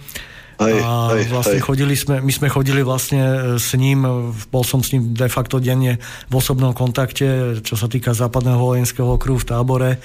Hej, 0.59 0.83
a 0.83 1.15
hej, 1.15 1.31
vlastne 1.31 1.63
hej. 1.63 1.67
chodili 1.71 1.95
sme, 1.95 2.19
my 2.19 2.33
sme 2.35 2.51
chodili 2.51 2.83
vlastne 2.83 3.23
e, 3.23 3.39
s 3.63 3.79
ním, 3.79 4.03
bol 4.51 4.67
som 4.67 4.83
s 4.83 4.91
ním 4.91 5.15
de 5.15 5.31
facto 5.31 5.63
denne 5.63 6.03
v 6.03 6.35
osobnom 6.35 6.75
kontakte, 6.75 7.63
čo 7.63 7.79
sa 7.79 7.87
týka 7.87 8.11
západného 8.11 8.59
vojenského 8.59 9.07
okruhu 9.07 9.39
v 9.39 9.47
tábore. 9.47 9.91
E, 9.95 9.99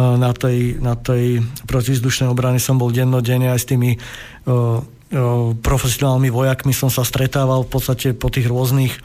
na 0.00 0.32
tej, 0.32 0.80
na 0.80 0.96
tej 0.96 1.44
protizdušnej 1.68 2.32
obrany 2.32 2.56
som 2.56 2.80
bol 2.80 2.88
dennodenne 2.88 3.52
aj 3.52 3.60
s 3.60 3.68
tými 3.68 3.90
uh, 3.92 4.80
uh, 4.80 5.52
profesionálnymi 5.52 6.32
vojakmi 6.32 6.72
som 6.72 6.88
sa 6.88 7.04
stretával 7.04 7.68
v 7.68 7.70
podstate 7.70 8.16
po 8.16 8.32
tých 8.32 8.48
rôznych 8.48 8.96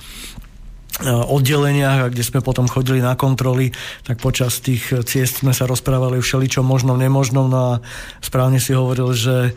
oddeleniach, 1.03 2.07
kde 2.07 2.23
sme 2.23 2.39
potom 2.39 2.71
chodili 2.71 3.03
na 3.03 3.19
kontroly, 3.19 3.75
tak 4.07 4.23
počas 4.23 4.63
tých 4.63 4.95
ciest 5.03 5.43
sme 5.43 5.51
sa 5.51 5.67
rozprávali 5.67 6.23
všeličo 6.23 6.63
možnom, 6.63 6.95
nemožnom, 6.95 7.51
no 7.51 7.59
a 7.59 7.83
správne 8.23 8.63
si 8.63 8.71
hovoril, 8.71 9.11
že 9.11 9.51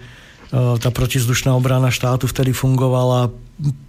tá 0.52 0.88
protizdušná 0.88 1.52
obrana 1.52 1.92
štátu 1.92 2.24
vtedy 2.24 2.56
fungovala 2.56 3.28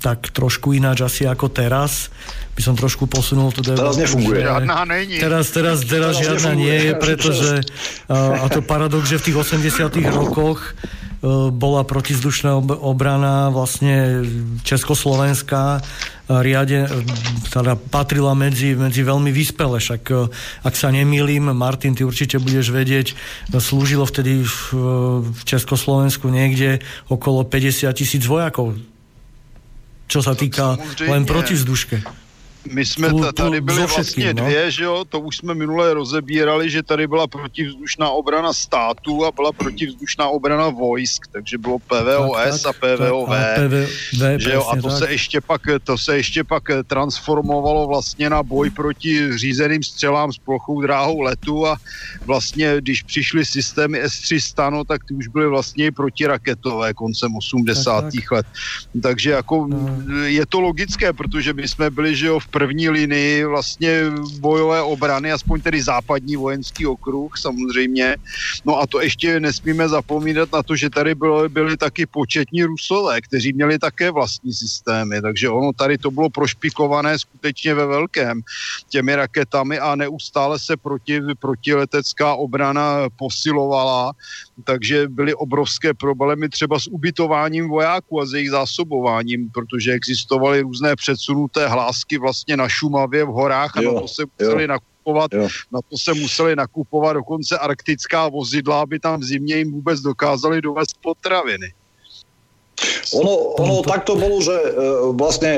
tak 0.01 0.33
trošku 0.33 0.73
ináč 0.73 1.05
asi 1.05 1.23
ako 1.29 1.45
teraz. 1.53 2.09
By 2.57 2.61
som 2.65 2.73
trošku 2.73 3.05
posunul 3.05 3.53
tu 3.53 3.61
Teraz 3.61 4.01
nefunguje. 4.01 4.41
Žiadna 4.41 4.77
není. 4.89 5.21
Teraz, 5.21 5.53
teraz, 5.53 5.85
teraz, 5.85 6.17
teraz 6.17 6.25
žiadna 6.25 6.57
nefunguje. 6.57 6.65
nie 6.65 6.77
je, 6.89 6.91
pretože 6.97 7.51
a 8.09 8.45
to 8.49 8.65
paradox, 8.65 9.05
že 9.07 9.21
v 9.21 9.25
tých 9.29 9.37
80 9.37 9.93
rokoch 10.09 10.73
bola 11.51 11.83
protizdušná 11.83 12.55
obrana 12.79 13.51
vlastne 13.51 14.23
Československá 14.63 15.83
riade, 16.29 16.85
teda 17.49 17.73
patrila 17.75 18.37
medzi, 18.37 18.77
medzi 18.77 19.01
veľmi 19.01 19.33
vyspele, 19.33 19.81
však 19.81 20.01
e, 20.13 20.29
ak 20.61 20.73
sa 20.77 20.93
nemýlim, 20.93 21.49
Martin, 21.57 21.97
ty 21.97 22.05
určite 22.05 22.37
budeš 22.37 22.69
vedieť, 22.69 23.17
slúžilo 23.57 24.05
vtedy 24.05 24.45
v, 24.45 24.55
v 25.25 25.41
Československu 25.41 26.29
niekde 26.29 26.85
okolo 27.09 27.49
50 27.49 27.89
tisíc 27.97 28.23
vojakov, 28.29 28.77
čo 30.05 30.21
sa 30.21 30.37
týka 30.37 30.77
len 31.01 31.25
protizduške. 31.25 32.28
My 32.67 32.85
jsme 32.85 33.09
tu, 33.09 33.31
tady 33.31 33.61
byli 33.61 33.85
vlastně 33.85 34.33
no? 34.33 34.43
dvě, 34.43 34.71
že 34.71 34.83
jo, 34.83 35.05
to 35.09 35.19
už 35.19 35.37
jsme 35.37 35.55
minule 35.55 35.93
rozebírali, 35.93 36.69
že 36.69 36.83
tady 36.83 37.07
byla 37.07 37.27
protivzdušná 37.27 38.09
obrana 38.09 38.53
státu 38.53 39.25
a 39.25 39.31
byla 39.31 39.51
protivzdušná 39.51 40.27
obrana 40.27 40.69
vojsk, 40.69 41.27
takže 41.31 41.57
bylo 41.57 41.79
PVOS 41.79 42.61
tak, 42.61 42.61
tak, 42.61 42.83
a 42.91 42.97
PVOV, 42.97 43.29
tak, 43.29 43.57
a 43.57 43.67
PV, 43.67 43.89
že 44.37 44.51
jo, 44.53 44.67
a 44.71 44.75
to 44.75 44.89
tak. 44.89 44.97
se 44.97 45.11
ještě 45.11 45.41
pak, 45.41 45.61
to 45.83 45.97
se 45.97 46.17
ještě 46.17 46.43
pak 46.43 46.63
transformovalo 46.87 47.87
vlastně 47.87 48.29
na 48.29 48.43
boj 48.43 48.69
proti 48.69 49.37
řízeným 49.37 49.83
střelám 49.83 50.33
s 50.33 50.37
plochou 50.37 50.81
dráhou 50.81 51.21
letu 51.21 51.67
a 51.67 51.77
vlastně, 52.25 52.75
když 52.77 53.03
přišly 53.03 53.45
systémy 53.45 54.01
S-300, 54.01 54.71
no, 54.71 54.83
tak 54.83 55.05
ty 55.05 55.13
už 55.13 55.27
byly 55.27 55.47
vlastně 55.47 55.91
protiraketové 55.91 56.93
koncem 56.93 57.35
80. 57.35 58.01
Tak, 58.01 58.13
tak. 58.13 58.31
let. 58.31 58.45
Takže 59.03 59.31
jako 59.31 59.67
no. 59.67 59.99
je 60.25 60.45
to 60.45 60.59
logické, 60.59 61.13
protože 61.13 61.53
my 61.53 61.67
jsme 61.67 61.89
byli, 61.89 62.15
že 62.15 62.27
jo, 62.27 62.39
v 62.39 62.47
první 62.51 62.89
linii 62.89 63.45
vlastně 63.45 64.03
bojové 64.39 64.81
obrany, 64.81 65.31
aspoň 65.31 65.61
tedy 65.61 65.83
západní 65.83 66.35
vojenský 66.35 66.85
okruh 66.85 67.37
samozřejmě. 67.37 68.15
No 68.65 68.79
a 68.79 68.87
to 68.87 69.01
ještě 69.01 69.39
nesmíme 69.39 69.89
zapomínat 69.89 70.51
na 70.51 70.63
to, 70.63 70.75
že 70.75 70.89
tady 70.89 71.15
bylo, 71.15 71.49
byli 71.49 71.77
taky 71.77 72.05
početní 72.05 72.63
Rusové, 72.63 73.21
kteří 73.21 73.53
měli 73.53 73.79
také 73.79 74.11
vlastní 74.11 74.53
systémy, 74.53 75.21
takže 75.21 75.49
ono 75.49 75.73
tady 75.73 75.97
to 75.97 76.11
bylo 76.11 76.29
prošpikované 76.29 77.19
skutečně 77.19 77.73
ve 77.73 77.85
velkém 77.85 78.41
těmi 78.89 79.15
raketami 79.15 79.79
a 79.79 79.95
neustále 79.95 80.59
se 80.59 80.77
proti, 80.77 81.21
protiletecká 81.39 82.35
obrana 82.35 83.09
posilovala, 83.15 84.11
takže 84.63 85.07
byly 85.07 85.33
obrovské 85.33 85.93
problémy 85.93 86.49
třeba 86.49 86.79
s 86.79 86.87
ubytováním 86.87 87.69
vojáků 87.69 88.21
a 88.21 88.25
s 88.25 88.33
jejich 88.33 88.49
zásobováním, 88.51 89.49
protože 89.53 89.91
existovaly 89.91 90.61
různé 90.61 90.95
předsunuté 90.95 91.67
hlásky 91.67 92.17
vlastně 92.17 92.39
vlastně 92.39 92.57
na 92.57 92.69
Šumavě 92.69 93.25
v 93.25 93.27
horách 93.27 93.77
a 93.77 93.81
jo, 93.81 93.93
na 93.93 94.01
to 94.01 94.07
se 94.07 94.23
museli 94.39 94.67
nakupovat, 94.67 95.33
jo. 95.33 95.47
na 95.71 95.79
to 95.89 95.97
se 95.97 96.13
museli 96.13 96.55
nakupovat 96.55 97.13
dokonce 97.13 97.57
arktická 97.57 98.29
vozidla, 98.29 98.81
aby 98.81 98.99
tam 98.99 99.19
v 99.19 99.23
zimě 99.23 99.55
jim 99.55 99.71
vůbec 99.71 99.99
dokázali 99.99 100.61
dovést 100.61 100.97
potraviny. 101.03 101.73
Ono, 103.13 103.59
ono 103.59 103.83
takto 103.83 104.15
bolo, 104.15 104.39
že 104.39 104.55
e, 104.55 104.69
vlastne 105.11 105.53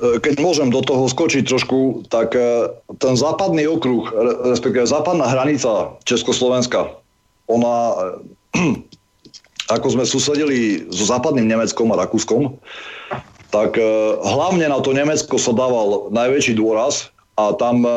e, 0.00 0.16
keď 0.24 0.40
môžem 0.40 0.72
do 0.72 0.80
toho 0.80 1.04
skočiť 1.04 1.44
trošku, 1.44 2.08
tak 2.08 2.32
e, 2.32 2.72
ten 2.96 3.12
západný 3.12 3.68
okruh, 3.68 4.08
respektíve 4.48 4.88
západná 4.88 5.28
hranica 5.28 6.00
Československa, 6.08 6.96
ona, 7.44 7.76
ako 9.74 9.86
sme 9.88 10.04
susedili 10.04 10.84
so 10.92 11.08
západným 11.08 11.48
Nemeckom 11.48 11.92
a 11.92 12.00
Rakúskom, 12.04 12.60
tak 13.52 13.76
e, 13.76 13.84
hlavne 14.20 14.68
na 14.68 14.80
to 14.80 14.96
Nemecko 14.96 15.36
sa 15.36 15.52
dával 15.52 16.08
najväčší 16.12 16.56
dôraz 16.56 17.12
a 17.36 17.52
tam 17.56 17.84
e, 17.84 17.92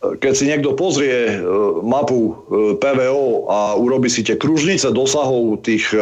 keď 0.00 0.32
si 0.32 0.44
niekto 0.48 0.76
pozrie 0.76 1.36
e, 1.36 1.36
mapu 1.84 2.36
PVO 2.80 3.48
a 3.48 3.76
urobi 3.76 4.08
si 4.08 4.24
tie 4.24 4.36
kružnice 4.36 4.92
dosahov 4.92 5.60
tých 5.64 5.92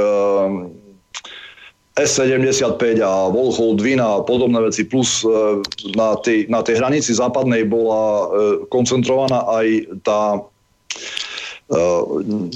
S75 1.99 3.03
a 3.03 3.27
Volhold, 3.27 3.83
Vina 3.83 4.23
a 4.23 4.23
podobné 4.23 4.63
veci, 4.63 4.87
plus 4.87 5.27
na 5.99 6.15
tej, 6.23 6.47
na 6.47 6.63
tej 6.63 6.79
hranici 6.79 7.11
západnej 7.11 7.67
bola 7.67 8.31
koncentrovaná 8.71 9.43
aj 9.51 9.67
tá 10.07 10.47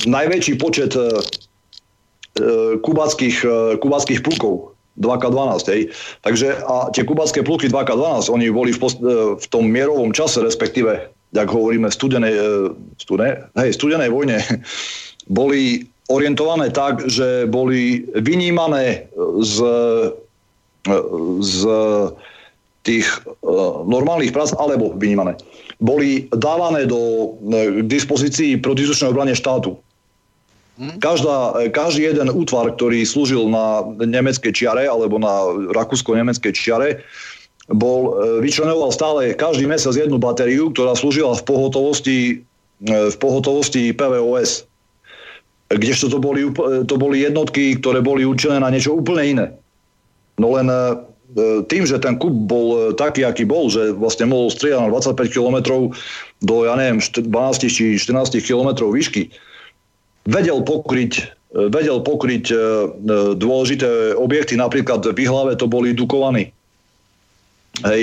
najväčší 0.09 0.56
počet 0.56 0.97
kubackých, 2.80 3.36
kubackých 3.76 4.24
plukov 4.24 4.72
2K12. 5.01 5.72
Hej. 5.72 5.82
Takže 6.20 6.48
a 6.68 6.93
tie 6.93 7.05
kubacké 7.05 7.40
pluky 7.40 7.68
2K12, 7.68 8.28
oni 8.28 8.52
boli 8.52 8.72
v, 8.72 8.78
post, 8.80 9.01
v 9.36 9.47
tom 9.48 9.68
mierovom 9.68 10.12
čase, 10.12 10.44
respektíve, 10.44 11.09
ak 11.32 11.48
hovoríme, 11.48 11.89
e, 11.89 11.94
studenej, 13.01 13.32
hej, 13.56 13.70
studenej 13.72 14.10
vojne, 14.12 14.44
boli 15.40 15.89
orientované 16.12 16.68
tak, 16.68 17.09
že 17.09 17.48
boli 17.48 18.05
vynímané 18.12 19.09
z, 19.40 19.56
z 21.40 21.56
tých 22.82 23.06
normálnych 23.86 24.34
prác, 24.34 24.50
alebo 24.59 24.90
vynímané. 24.98 25.38
Boli 25.78 26.26
dávané 26.34 26.86
do 26.86 27.34
k 27.42 27.86
dispozícii 27.86 28.59
protizdušnej 28.59 29.14
obrane 29.14 29.34
štátu. 29.38 29.78
Každá, 30.98 31.68
každý 31.70 32.10
jeden 32.10 32.32
útvar, 32.32 32.74
ktorý 32.74 33.06
slúžil 33.06 33.46
na 33.46 33.86
nemeckej 34.02 34.50
čiare 34.50 34.88
alebo 34.88 35.20
na 35.20 35.46
rakúsko-nemeckej 35.70 36.52
čiare, 36.56 37.04
bol, 37.70 38.18
e, 38.18 38.42
vyčlenoval 38.42 38.90
stále 38.90 39.36
každý 39.38 39.70
mesiac 39.70 39.94
jednu 39.94 40.18
batériu, 40.18 40.74
ktorá 40.74 40.98
slúžila 40.98 41.38
v 41.38 41.44
pohotovosti, 41.46 42.18
e, 42.82 42.92
v 43.12 43.16
pohotovosti 43.20 43.94
PVOS. 43.94 44.66
Kdežto 45.70 46.10
to 46.10 46.18
boli, 46.18 46.50
to 46.84 46.94
boli 46.98 47.24
jednotky, 47.24 47.78
ktoré 47.78 48.02
boli 48.02 48.26
určené 48.26 48.60
na 48.60 48.68
niečo 48.68 48.92
úplne 48.92 49.22
iné. 49.24 49.46
No 50.40 50.56
len 50.59 50.66
e, 50.66 50.98
tým, 51.68 51.82
že 51.88 51.96
ten 52.00 52.20
kub 52.20 52.32
bol 52.48 52.92
taký, 52.92 53.24
aký 53.24 53.48
bol, 53.48 53.72
že 53.72 53.96
vlastne 53.96 54.28
mohol 54.28 54.52
strieľať 54.52 54.84
na 54.84 54.92
25 54.92 55.32
km 55.32 55.56
do, 56.44 56.54
ja 56.68 56.76
neviem, 56.76 57.00
12 57.00 57.28
či 57.68 57.96
14 57.96 58.36
km 58.44 58.88
výšky, 58.92 59.32
vedel 60.28 60.60
pokryť 60.60 61.32
vedel 61.52 62.00
pokryť 62.00 62.48
dôležité 63.36 64.16
objekty, 64.16 64.56
napríklad 64.56 65.04
v 65.04 65.18
Ihlave 65.20 65.52
to 65.60 65.68
boli 65.68 65.92
Dukovany. 65.92 66.48
Hej, 67.84 68.02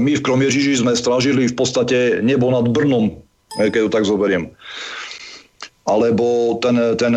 my 0.00 0.12
v 0.16 0.24
Kromiežiži 0.24 0.80
sme 0.80 0.92
strážili 0.92 1.48
v 1.48 1.56
podstate 1.56 2.20
nebo 2.20 2.52
nad 2.52 2.68
Brnom, 2.68 3.16
keď 3.56 3.88
to 3.88 3.90
tak 3.92 4.04
zoberiem 4.04 4.52
alebo 5.90 6.54
ten, 6.62 6.78
ten, 6.94 7.14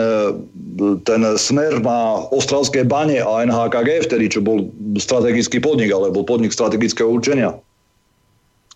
ten 1.06 1.22
smer 1.38 1.78
na 1.78 2.26
Ostravské 2.34 2.82
bane 2.82 3.22
a 3.22 3.46
NHKG 3.46 4.10
vtedy, 4.10 4.34
čo 4.34 4.42
bol 4.42 4.74
strategický 4.98 5.62
podnik, 5.62 5.94
alebo 5.94 6.26
podnik 6.26 6.50
strategického 6.50 7.06
určenia. 7.06 7.54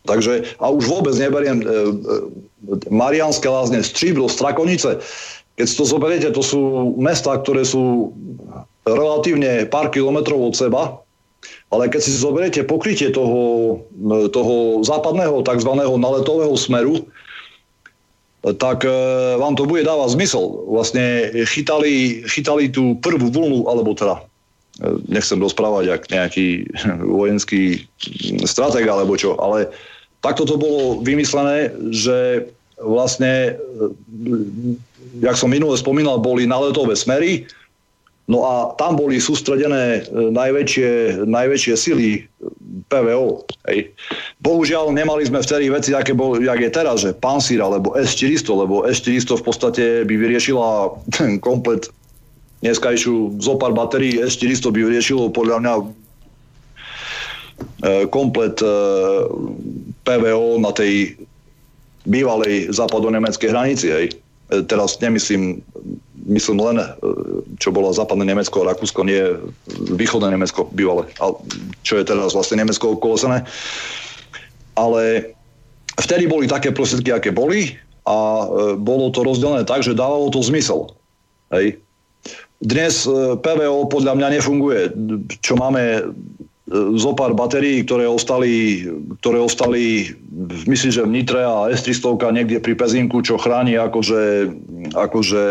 Takže, 0.06 0.56
a 0.62 0.72
už 0.72 0.88
vôbec 0.88 1.18
neberiem 1.18 1.60
e, 1.60 1.66
e, 1.66 1.74
Marianské 2.88 3.50
lázne, 3.50 3.84
Stříbro, 3.84 4.32
Strakonice. 4.32 5.04
Keď 5.60 5.68
to 5.68 5.84
zoberiete, 5.84 6.30
to 6.32 6.46
sú 6.46 6.94
mesta, 6.96 7.36
ktoré 7.36 7.66
sú 7.66 8.16
relatívne 8.88 9.68
pár 9.68 9.92
kilometrov 9.92 10.54
od 10.54 10.56
seba, 10.56 11.02
ale 11.74 11.92
keď 11.92 12.02
si 12.08 12.16
zoberiete 12.16 12.62
pokrytie 12.64 13.12
toho, 13.12 13.76
toho 14.32 14.80
západného 14.88 15.44
tzv. 15.44 15.72
naletového 15.76 16.56
smeru, 16.56 17.04
tak 18.46 18.86
e, 18.86 18.92
vám 19.42 19.58
to 19.58 19.66
bude 19.66 19.84
dávať 19.84 20.14
zmysel. 20.14 20.70
Vlastne 20.70 21.34
chytali, 21.50 22.24
chytali 22.30 22.70
tú 22.70 22.96
prvú 23.02 23.34
vlnu, 23.34 23.66
alebo 23.66 23.98
teda 23.98 24.22
e, 24.80 25.02
nechcem 25.10 25.42
rozprávať 25.42 25.84
jak 25.90 26.02
nejaký 26.14 26.48
vojenský 27.20 27.90
strateg 28.46 28.86
alebo 28.86 29.18
čo, 29.18 29.36
ale 29.42 29.74
takto 30.22 30.46
to 30.46 30.56
bolo 30.56 31.02
vymyslené, 31.02 31.74
že 31.90 32.48
vlastne, 32.78 33.58
e, 33.58 34.32
jak 35.20 35.36
som 35.36 35.50
minule 35.50 35.76
spomínal, 35.76 36.22
boli 36.22 36.46
naletové 36.46 36.94
smery, 36.94 37.50
No 38.28 38.44
a 38.44 38.76
tam 38.76 39.00
boli 39.00 39.24
sústredené 39.24 40.04
najväčšie, 40.12 41.24
najväčšie 41.24 41.74
sily 41.80 42.28
PVO. 42.86 43.44
Hej. 43.66 43.92
Bohužiaľ 44.42 44.94
nemali 44.94 45.26
sme 45.26 45.42
vtedy 45.42 45.74
veci, 45.74 45.98
aké 45.98 46.14
bol, 46.14 46.38
jak 46.38 46.62
je 46.62 46.72
teraz, 46.72 47.02
že 47.02 47.18
Pansir 47.18 47.60
alebo 47.60 47.98
S-400, 47.98 48.62
lebo 48.64 48.86
S-400 48.86 49.42
v 49.42 49.44
podstate 49.44 49.84
by 50.06 50.16
vyriešila 50.16 50.94
ten 51.18 51.42
komplet 51.42 51.90
dneskajšiu 52.62 53.38
zopár 53.38 53.74
batérií 53.74 54.18
S-400 54.22 54.74
by 54.74 54.80
vyriešilo 54.90 55.30
podľa 55.30 55.58
mňa 55.62 55.74
e, 55.78 55.84
komplet 58.10 58.58
e, 58.66 58.70
PVO 60.02 60.58
na 60.58 60.72
tej 60.74 61.14
bývalej 62.08 62.74
západonemeckej 62.74 63.50
hranici. 63.54 63.88
Hej. 63.94 64.06
E, 64.50 64.66
teraz 64.66 64.98
nemyslím 64.98 65.62
myslím 66.28 66.60
len, 66.60 66.78
čo 67.58 67.72
bolo 67.72 67.96
západné 67.96 68.28
Nemecko, 68.28 68.68
Rakúsko, 68.68 69.08
nie 69.08 69.40
východné 69.96 70.36
Nemecko 70.36 70.68
bývalé, 70.70 71.08
čo 71.88 71.96
je 71.96 72.04
teraz 72.04 72.36
vlastne 72.36 72.60
Nemecko 72.60 73.00
kolesené 73.00 73.48
ale 74.78 75.34
vtedy 75.98 76.30
boli 76.30 76.46
také 76.46 76.70
prostriedky, 76.70 77.10
aké 77.10 77.34
boli 77.34 77.74
a 78.06 78.46
e, 78.46 78.46
bolo 78.78 79.10
to 79.10 79.26
rozdelené 79.26 79.66
tak, 79.66 79.82
že 79.82 79.98
dávalo 79.98 80.30
to 80.30 80.46
zmysel. 80.46 80.94
Hej. 81.50 81.82
Dnes 82.62 83.10
e, 83.10 83.36
PVO 83.42 83.90
podľa 83.90 84.14
mňa 84.14 84.28
nefunguje. 84.38 84.94
Čo 85.42 85.58
máme 85.58 85.84
e, 85.98 86.02
zo 86.96 87.12
pár 87.18 87.34
batérií, 87.34 87.82
ktoré 87.84 88.06
ostali, 88.06 88.86
ktoré 89.20 89.42
ostali 89.42 90.14
myslím, 90.70 90.92
že 90.94 91.04
v 91.04 91.12
Nitre 91.12 91.42
a 91.42 91.74
S-300 91.74 92.22
niekde 92.30 92.62
pri 92.62 92.78
Pezinku, 92.78 93.26
čo 93.26 93.42
chráni 93.42 93.76
akože, 93.82 94.54
akože 94.94 95.44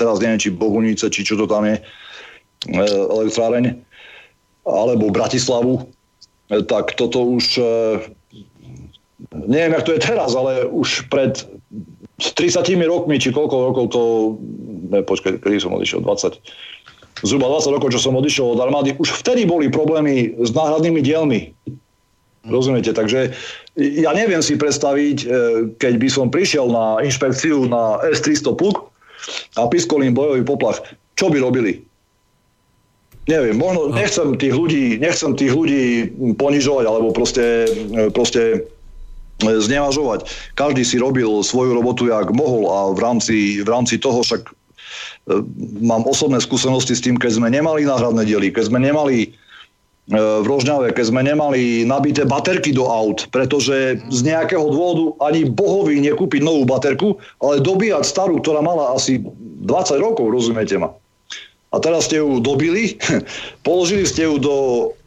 teraz 0.00 0.16
neviem, 0.24 0.40
či 0.40 0.48
Bohunice, 0.48 1.12
či 1.12 1.20
čo 1.20 1.36
to 1.36 1.44
tam 1.44 1.68
je, 1.68 1.76
elektráreň, 2.88 3.76
alebo 4.64 5.12
Bratislavu, 5.12 5.84
tak 6.48 6.96
toto 6.96 7.20
už 7.36 7.60
neviem, 9.32 9.72
jak 9.72 9.86
to 9.86 9.92
je 9.92 10.00
teraz, 10.00 10.32
ale 10.34 10.66
už 10.66 11.08
pred 11.12 11.44
30 12.20 12.64
rokmi, 12.84 13.16
či 13.16 13.32
koľko 13.32 13.56
rokov 13.72 13.84
to, 13.92 14.02
ne, 14.92 15.00
počkaj, 15.00 15.40
kedy 15.40 15.56
som 15.60 15.72
odišiel, 15.72 16.04
20, 16.04 16.36
zhruba 17.24 17.48
20 17.48 17.76
rokov, 17.76 17.88
čo 17.96 18.00
som 18.00 18.16
odišiel 18.16 18.56
od 18.56 18.60
armády, 18.60 18.96
už 19.00 19.24
vtedy 19.24 19.48
boli 19.48 19.72
problémy 19.72 20.36
s 20.40 20.50
náhradnými 20.52 21.00
dielmi. 21.00 21.56
Rozumiete? 22.40 22.96
Takže 22.96 23.36
ja 23.76 24.10
neviem 24.16 24.40
si 24.40 24.56
predstaviť, 24.56 25.18
e, 25.20 25.26
keď 25.76 25.94
by 26.00 26.08
som 26.08 26.32
prišiel 26.32 26.72
na 26.72 26.96
inšpekciu 27.04 27.68
na 27.68 28.00
S-300 28.08 28.56
pluk 28.56 28.89
a 29.56 29.66
piskol 29.68 30.04
im 30.06 30.16
bojový 30.16 30.42
poplach, 30.44 30.80
čo 31.16 31.28
by 31.28 31.38
robili? 31.40 31.84
Neviem, 33.28 33.60
možno 33.60 33.92
nechcem 33.92 34.34
tých 34.40 34.56
ľudí, 34.56 34.98
nechcem 34.98 35.36
tých 35.36 35.52
ľudí 35.54 36.10
ponižovať, 36.40 36.84
alebo 36.88 37.14
proste, 37.14 37.68
e, 37.68 38.08
proste 38.10 38.64
znevažovať. 39.40 40.26
Každý 40.56 40.82
si 40.82 40.96
robil 40.98 41.28
svoju 41.44 41.76
robotu, 41.76 42.08
jak 42.08 42.32
mohol 42.32 42.66
a 42.68 42.78
v 42.92 42.98
rámci, 42.98 43.36
v 43.62 43.68
rámci 43.68 44.00
toho 44.00 44.24
však 44.24 44.50
e, 44.50 44.52
mám 45.84 46.08
osobné 46.08 46.40
skúsenosti 46.40 46.96
s 46.96 47.04
tým, 47.04 47.20
keď 47.20 47.38
sme 47.38 47.48
nemali 47.52 47.86
náhradné 47.86 48.24
diely, 48.26 48.50
keď 48.50 48.72
sme 48.72 48.82
nemali 48.82 49.28
e, 49.28 49.28
v 50.10 50.44
Rožňave, 50.46 50.90
keď 50.90 51.14
sme 51.14 51.22
nemali 51.22 51.86
nabité 51.86 52.26
baterky 52.26 52.74
do 52.74 52.90
aut, 52.90 53.30
pretože 53.30 54.02
z 54.10 54.20
nejakého 54.26 54.66
dôvodu 54.66 55.14
ani 55.22 55.46
bohovi 55.46 56.02
nekúpiť 56.02 56.42
novú 56.42 56.66
baterku, 56.66 57.14
ale 57.38 57.62
dobíjať 57.62 58.02
starú, 58.02 58.42
ktorá 58.42 58.58
mala 58.58 58.98
asi 58.98 59.22
20 59.22 60.02
rokov, 60.02 60.34
rozumiete 60.34 60.74
ma. 60.82 60.90
A 61.70 61.78
teraz 61.78 62.10
ste 62.10 62.18
ju 62.18 62.42
dobili, 62.42 62.98
položili 63.66 64.02
ste 64.02 64.26
ju 64.26 64.42
do 64.42 64.54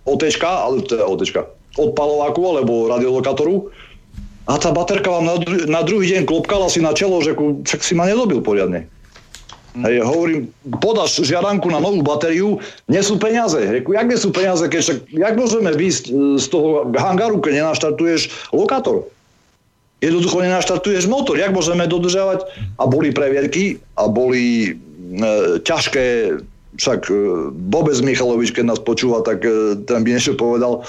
OTčka, 0.08 0.48
ale 0.48 0.88
teda 0.88 1.04
OTčka, 1.04 1.52
odpalováku 1.76 2.40
alebo 2.48 2.88
radiolokátoru 2.88 3.68
a 4.48 4.60
tá 4.60 4.76
baterka 4.76 5.08
vám 5.08 5.24
na, 5.28 5.36
dru- 5.40 5.68
na 5.68 5.82
druhý 5.88 6.16
deň 6.16 6.28
klopkala 6.28 6.68
si 6.68 6.84
na 6.84 6.92
čelo, 6.92 7.24
že 7.24 7.36
ku, 7.36 7.64
však 7.64 7.80
si 7.80 7.96
ma 7.96 8.08
nedobil 8.08 8.44
poriadne. 8.44 8.88
Mm. 9.74 9.90
Hej, 9.90 9.96
hovorím, 10.06 10.42
podáš 10.78 11.18
žiadanku 11.26 11.66
na 11.74 11.82
novú 11.82 12.06
batériu, 12.06 12.62
nie 12.86 13.02
sú 13.02 13.18
peniaze. 13.18 13.58
Reku, 13.58 13.98
jak 13.98 14.06
nie 14.06 14.22
sú 14.22 14.30
peniaze, 14.30 14.62
keď 14.70 14.80
však, 14.86 14.98
jak 15.10 15.34
môžeme 15.34 15.74
výjsť 15.74 16.04
e, 16.10 16.38
z 16.38 16.46
toho 16.54 16.94
hangaru, 16.94 17.42
keď 17.42 17.66
nenaštartuješ 17.66 18.54
lokátor? 18.54 19.10
Jednoducho 19.98 20.46
nenaštartuješ 20.46 21.10
motor, 21.10 21.42
jak 21.42 21.58
môžeme 21.58 21.90
dodržiavať? 21.90 22.46
A 22.78 22.84
boli 22.86 23.10
previerky 23.10 23.82
a 23.98 24.06
boli 24.06 24.78
e, 24.78 25.58
ťažké, 25.66 26.38
však 26.78 27.10
e, 27.10 27.14
Bobec 27.50 27.98
Michalovič, 27.98 28.54
keď 28.54 28.78
nás 28.78 28.82
počúva, 28.84 29.26
tak 29.26 29.42
e, 29.42 29.74
ten 29.90 30.06
by 30.06 30.10
niečo 30.14 30.38
povedal, 30.38 30.86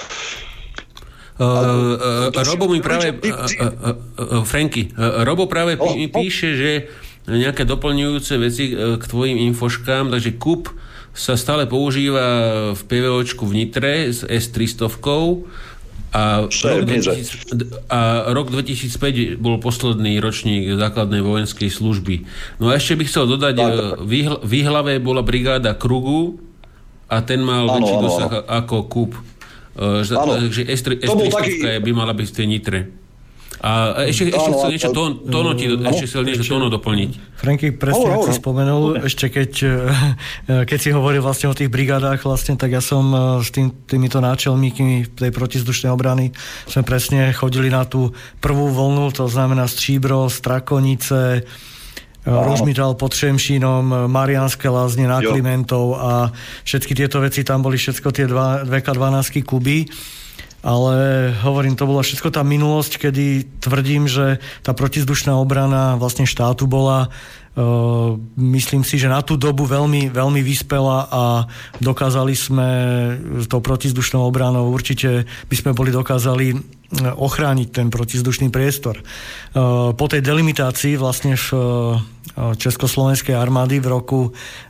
Uh, 1.34 2.30
uh, 2.30 2.46
Robo 2.46 2.70
mi 2.70 2.78
práve... 2.78 3.10
Uh, 3.10 4.46
Franky, 4.46 4.94
Robo 5.26 5.50
práve 5.50 5.74
pí, 5.74 6.06
píše, 6.06 6.54
že 6.54 6.70
nejaké 7.28 7.64
doplňujúce 7.64 8.32
veci 8.36 8.74
k 8.76 9.04
tvojim 9.04 9.40
infoškám, 9.52 10.12
takže 10.12 10.36
KUP 10.36 10.68
sa 11.14 11.38
stále 11.38 11.64
používa 11.64 12.26
v 12.74 12.82
PVOčku 12.90 13.46
v 13.46 13.64
Nitre 13.64 14.10
s 14.10 14.26
S300 14.26 14.90
a 16.14 16.46
rok, 16.46 16.86
2000, 16.86 17.90
a 17.90 18.30
rok 18.30 18.46
2005 18.54 19.34
bol 19.34 19.58
posledný 19.58 20.22
ročník 20.22 20.78
základnej 20.78 21.26
vojenskej 21.26 21.66
služby. 21.74 22.22
No 22.62 22.70
a 22.70 22.78
ešte 22.78 22.94
bych 22.94 23.10
chcel 23.10 23.26
dodať, 23.34 23.54
v 23.98 24.38
Výhlave 24.46 25.02
bola 25.02 25.26
brigáda 25.26 25.74
Krugu 25.74 26.38
a 27.10 27.18
ten 27.18 27.42
mal 27.42 27.66
ano, 27.66 27.82
väčší 27.82 27.96
dosah 27.98 28.30
ako 28.46 28.76
KUP. 28.86 29.12
Ano, 29.74 30.38
že 30.54 30.62
S3, 30.70 31.02
S300 31.02 31.34
taký... 31.34 31.82
by 31.82 31.90
mala 31.90 32.14
byť 32.14 32.26
v 32.30 32.34
tej 32.38 32.46
Nitre. 32.46 32.80
A 33.64 34.04
ešte, 34.04 34.28
ešte 34.28 34.50
chcel 34.52 34.70
niečo 34.76 34.90
to, 34.92 35.24
tono 35.24 35.56
ti, 35.56 35.64
ešte 35.72 36.04
chcel 36.04 36.28
niečo 36.28 36.44
tono 36.44 36.68
doplniť. 36.68 37.40
Franky, 37.40 37.72
presne, 37.72 38.12
ako 38.12 38.28
si 38.28 38.36
spomenul, 38.36 39.00
ešte 39.08 39.32
keď, 39.32 39.52
keď 40.68 40.78
si 40.78 40.92
hovoril 40.92 41.24
vlastne 41.24 41.48
o 41.48 41.56
tých 41.56 41.72
brigádách, 41.72 42.28
vlastne, 42.28 42.60
tak 42.60 42.76
ja 42.76 42.84
som 42.84 43.40
s 43.40 43.48
tým, 43.48 43.72
týmito 43.88 44.20
náčelníkmi 44.20 45.16
tej 45.16 45.32
protizdušnej 45.32 45.88
obrany 45.88 46.36
sme 46.68 46.84
presne 46.84 47.32
chodili 47.32 47.72
na 47.72 47.88
tú 47.88 48.12
prvú 48.44 48.68
vlnu, 48.68 49.16
to 49.16 49.32
znamená 49.32 49.64
Stříbro, 49.64 50.28
Strakonice, 50.28 51.48
Rožmital 52.24 52.96
pod 53.00 53.16
Šemšínom, 53.16 54.12
Marianské 54.12 54.68
lázne 54.68 55.08
na 55.08 55.24
Klimentov 55.24 55.96
a 55.96 56.12
všetky 56.68 56.92
tieto 56.92 57.20
veci, 57.20 57.44
tam 57.44 57.64
boli 57.64 57.80
všetko 57.80 58.08
tie 58.12 58.28
2K12 58.28 59.40
kuby. 59.44 59.88
Ale 60.64 61.28
hovorím, 61.44 61.76
to 61.76 61.84
bola 61.84 62.00
všetko 62.00 62.32
tá 62.32 62.40
minulosť, 62.40 62.96
kedy 62.96 63.60
tvrdím, 63.60 64.08
že 64.08 64.40
tá 64.64 64.72
protizdušná 64.72 65.36
obrana 65.36 66.00
vlastne 66.00 66.24
štátu 66.24 66.64
bola 66.64 67.12
myslím 68.34 68.82
si, 68.82 68.98
že 68.98 69.06
na 69.06 69.22
tú 69.22 69.38
dobu 69.38 69.62
veľmi, 69.62 70.10
veľmi 70.10 70.42
vyspela 70.42 71.06
a 71.06 71.22
dokázali 71.78 72.34
sme 72.34 72.68
s 73.42 73.46
tou 73.46 73.62
protizdušnou 73.62 74.26
obranou 74.26 74.74
určite 74.74 75.22
by 75.46 75.54
sme 75.54 75.70
boli 75.70 75.94
dokázali 75.94 76.58
ochrániť 76.94 77.68
ten 77.70 77.90
protizdušný 77.90 78.54
priestor. 78.54 79.02
Uh, 79.02 79.90
po 79.94 80.06
tej 80.06 80.22
delimitácii 80.22 80.94
vlastne 80.94 81.34
v 81.34 81.46
uh, 81.50 81.98
Československej 82.34 83.34
armády 83.38 83.78
v 83.78 83.86
roku 83.86 84.20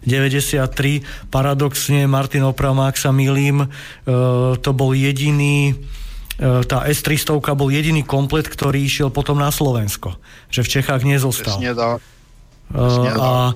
93 0.04 1.32
paradoxne 1.32 2.04
Martin 2.04 2.44
Opravma, 2.44 2.92
ak 2.92 3.00
sa 3.00 3.08
milím, 3.08 3.64
to 4.60 4.70
bol 4.76 4.92
jediný 4.92 5.72
tá 6.36 6.84
S-300 6.84 7.40
bol 7.56 7.72
jediný 7.72 8.04
komplet, 8.04 8.44
ktorý 8.44 8.84
išiel 8.84 9.08
potom 9.08 9.40
na 9.40 9.48
Slovensko. 9.48 10.18
Že 10.52 10.60
v 10.60 10.68
Čechách 10.68 11.02
nezostal. 11.08 11.56
Presne. 11.56 12.13
Uh, 12.74 13.22
a 13.22 13.54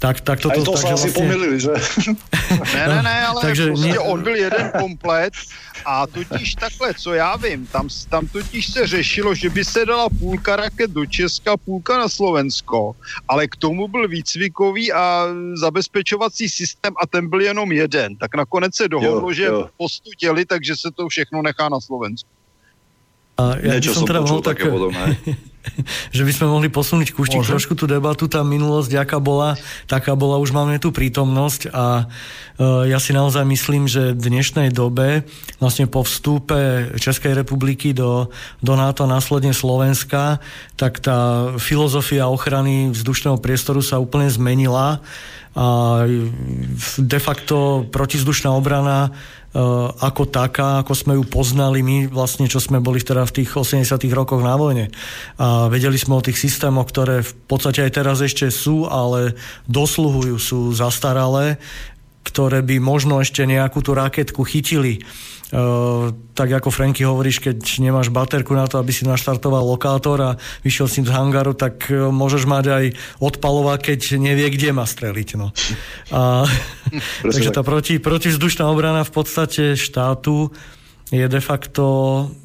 tak, 0.00 0.24
tak 0.24 0.40
toto, 0.40 0.56
Aj 0.56 0.64
to 0.64 0.72
sa 0.80 0.96
asi 0.96 1.12
vlastne... 1.12 1.28
pomýlili, 1.28 1.60
že? 1.60 1.76
ne, 2.72 2.84
ne, 2.88 3.00
ne, 3.04 3.16
ale 3.26 3.40
Takže 3.40 3.66
prostě 3.66 3.92
ne... 3.92 3.98
on 3.98 4.22
byl 4.22 4.36
jeden 4.36 4.70
komplet 4.78 5.34
a 5.84 6.06
totiž 6.06 6.54
takhle, 6.54 6.94
co 6.94 7.14
já 7.14 7.36
vím, 7.36 7.66
tam, 7.66 7.88
tam 8.08 8.26
totiž 8.26 8.72
se 8.72 8.86
řešilo, 8.86 9.34
že 9.34 9.50
by 9.50 9.64
se 9.64 9.84
dala 9.84 10.08
půlka 10.08 10.56
raket 10.56 10.90
do 10.90 11.06
Česka, 11.06 11.56
půlka 11.56 11.98
na 11.98 12.08
Slovensko, 12.08 12.96
ale 13.28 13.48
k 13.48 13.56
tomu 13.56 13.88
byl 13.88 14.08
výcvikový 14.08 14.92
a 14.92 15.26
zabezpečovací 15.54 16.48
systém 16.48 16.92
a 17.02 17.06
ten 17.06 17.28
byl 17.28 17.40
jenom 17.40 17.72
jeden. 17.72 18.16
Tak 18.16 18.34
nakonec 18.34 18.76
se 18.76 18.88
dohodlo, 18.88 19.28
jo, 19.28 19.32
že 19.32 19.44
jo. 19.44 19.68
postu 19.76 20.10
děli, 20.20 20.44
takže 20.44 20.76
se 20.76 20.88
to 20.94 21.08
všechno 21.08 21.42
nechá 21.42 21.68
na 21.68 21.80
Slovensku. 21.80 22.28
A 23.40 23.56
ja 23.56 23.80
Niečo 23.80 23.96
som, 23.96 24.04
som 24.04 24.10
teda 24.12 24.20
mohol 24.20 24.44
tak, 24.44 24.60
že 26.16 26.22
by 26.24 26.32
sme 26.32 26.46
mohli 26.48 26.68
posunúť 26.72 27.12
kúštik 27.12 27.44
trošku 27.44 27.76
tú 27.76 27.84
debatu, 27.84 28.26
tá 28.26 28.40
minulosť, 28.40 28.96
aká 28.96 29.18
bola, 29.20 29.60
taká 29.84 30.16
bola, 30.16 30.40
už 30.40 30.56
máme 30.56 30.80
tú 30.80 30.90
prítomnosť 30.90 31.68
a 31.70 32.06
uh, 32.06 32.84
ja 32.88 32.96
si 32.96 33.12
naozaj 33.12 33.44
myslím, 33.44 33.84
že 33.84 34.16
v 34.16 34.20
dnešnej 34.32 34.72
dobe, 34.72 35.28
vlastne 35.60 35.84
po 35.84 36.00
vstúpe 36.04 36.92
Českej 36.96 37.36
republiky 37.36 37.92
do, 37.92 38.32
do 38.64 38.72
NATO, 38.74 39.04
následne 39.04 39.52
Slovenska, 39.52 40.40
tak 40.80 41.00
tá 41.04 41.52
filozofia 41.60 42.28
ochrany 42.28 42.88
vzdušného 42.92 43.36
priestoru 43.40 43.84
sa 43.84 44.00
úplne 44.00 44.32
zmenila 44.32 45.04
a 45.50 46.06
de 46.94 47.18
facto 47.18 47.82
protizdušná 47.90 48.54
obrana 48.54 49.10
ako 49.50 50.30
taká, 50.30 50.78
ako 50.78 50.94
sme 50.94 51.12
ju 51.18 51.26
poznali 51.26 51.82
my 51.82 52.06
vlastne, 52.06 52.46
čo 52.46 52.62
sme 52.62 52.78
boli 52.78 53.02
teda 53.02 53.26
v 53.26 53.42
tých 53.42 53.50
80 53.58 53.98
rokoch 54.14 54.38
na 54.38 54.54
vojne. 54.54 54.94
A 55.42 55.66
vedeli 55.66 55.98
sme 55.98 56.22
o 56.22 56.22
tých 56.22 56.38
systémoch, 56.38 56.86
ktoré 56.86 57.26
v 57.26 57.32
podstate 57.50 57.82
aj 57.82 57.92
teraz 57.98 58.22
ešte 58.22 58.46
sú, 58.54 58.86
ale 58.86 59.34
dosluhujú, 59.66 60.36
sú 60.38 60.60
zastaralé, 60.70 61.58
ktoré 62.22 62.62
by 62.62 62.78
možno 62.78 63.18
ešte 63.18 63.42
nejakú 63.42 63.82
tú 63.82 63.90
raketku 63.98 64.46
chytili 64.46 65.02
tak 65.50 66.46
ako 66.46 66.70
Franky 66.70 67.02
hovoríš, 67.02 67.42
keď 67.42 67.58
nemáš 67.82 68.14
baterku 68.14 68.54
na 68.54 68.70
to, 68.70 68.78
aby 68.78 68.94
si 68.94 69.02
naštartoval 69.02 69.66
lokátor 69.66 70.18
a 70.22 70.30
vyšiel 70.62 70.86
si 70.86 71.02
z 71.02 71.10
hangaru, 71.10 71.58
tak 71.58 71.90
uh, 71.90 72.14
môžeš 72.14 72.46
mať 72.46 72.64
aj 72.70 72.84
odpalová, 73.18 73.82
keď 73.82 74.14
nevie, 74.22 74.46
kde 74.54 74.70
má 74.70 74.86
streliť. 74.86 75.28
No. 75.34 75.50
A, 76.14 76.46
takže 77.26 77.50
tá 77.50 77.66
proti, 77.66 77.98
protivzdušná 77.98 78.62
obrana 78.70 79.02
v 79.02 79.10
podstate 79.10 79.74
štátu 79.74 80.54
je 81.10 81.26
de 81.26 81.40
facto 81.42 81.84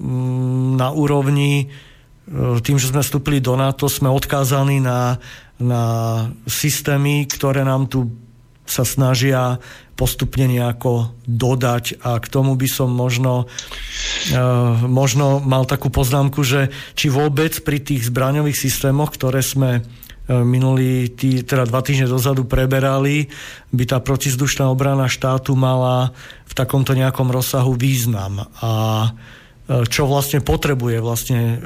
um, 0.01 0.73
na 0.73 0.89
úrovni 0.89 1.69
uh, 1.69 2.57
tým, 2.57 2.81
že 2.81 2.89
sme 2.89 3.05
vstúpili 3.05 3.37
do 3.37 3.53
NATO, 3.53 3.85
sme 3.85 4.09
odkázaní 4.09 4.81
na, 4.81 5.21
na 5.61 5.83
systémy, 6.49 7.29
ktoré 7.29 7.61
nám 7.61 7.85
tu 7.85 8.24
sa 8.65 8.83
snažia 8.83 9.61
postupne 9.95 10.43
nejako 10.51 11.15
dodať 11.23 12.03
a 12.03 12.19
k 12.19 12.27
tomu 12.27 12.59
by 12.59 12.67
som 12.67 12.91
možno, 12.91 13.47
uh, 13.47 14.75
možno 14.83 15.39
mal 15.39 15.63
takú 15.63 15.87
poznámku, 15.87 16.43
že 16.43 16.67
či 16.99 17.07
vôbec 17.07 17.55
pri 17.63 17.79
tých 17.79 18.11
zbraňových 18.11 18.59
systémoch, 18.59 19.15
ktoré 19.15 19.39
sme 19.39 19.79
uh, 19.79 20.43
minulý, 20.43 21.15
tý, 21.15 21.47
teda 21.47 21.63
dva 21.63 21.79
týždne 21.79 22.11
dozadu 22.11 22.43
preberali, 22.43 23.31
by 23.71 23.83
tá 23.87 24.03
protizdušná 24.03 24.67
obrana 24.67 25.07
štátu 25.07 25.55
mala 25.55 26.11
v 26.43 26.53
takomto 26.53 26.91
nejakom 26.91 27.31
rozsahu 27.31 27.71
význam. 27.79 28.51
A 28.59 28.71
uh, 29.07 29.87
čo 29.87 30.11
vlastne 30.11 30.43
potrebuje 30.43 31.01
vlastne 31.01 31.57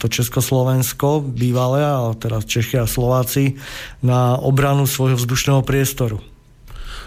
to 0.00 0.06
Československo 0.08 1.20
bývalé, 1.20 1.84
a 1.84 2.14
teraz 2.16 2.48
Čechy 2.48 2.80
a 2.80 2.88
Slováci, 2.88 3.60
na 4.00 4.38
obranu 4.40 4.88
svojho 4.88 5.20
vzdušného 5.20 5.60
priestoru. 5.60 6.33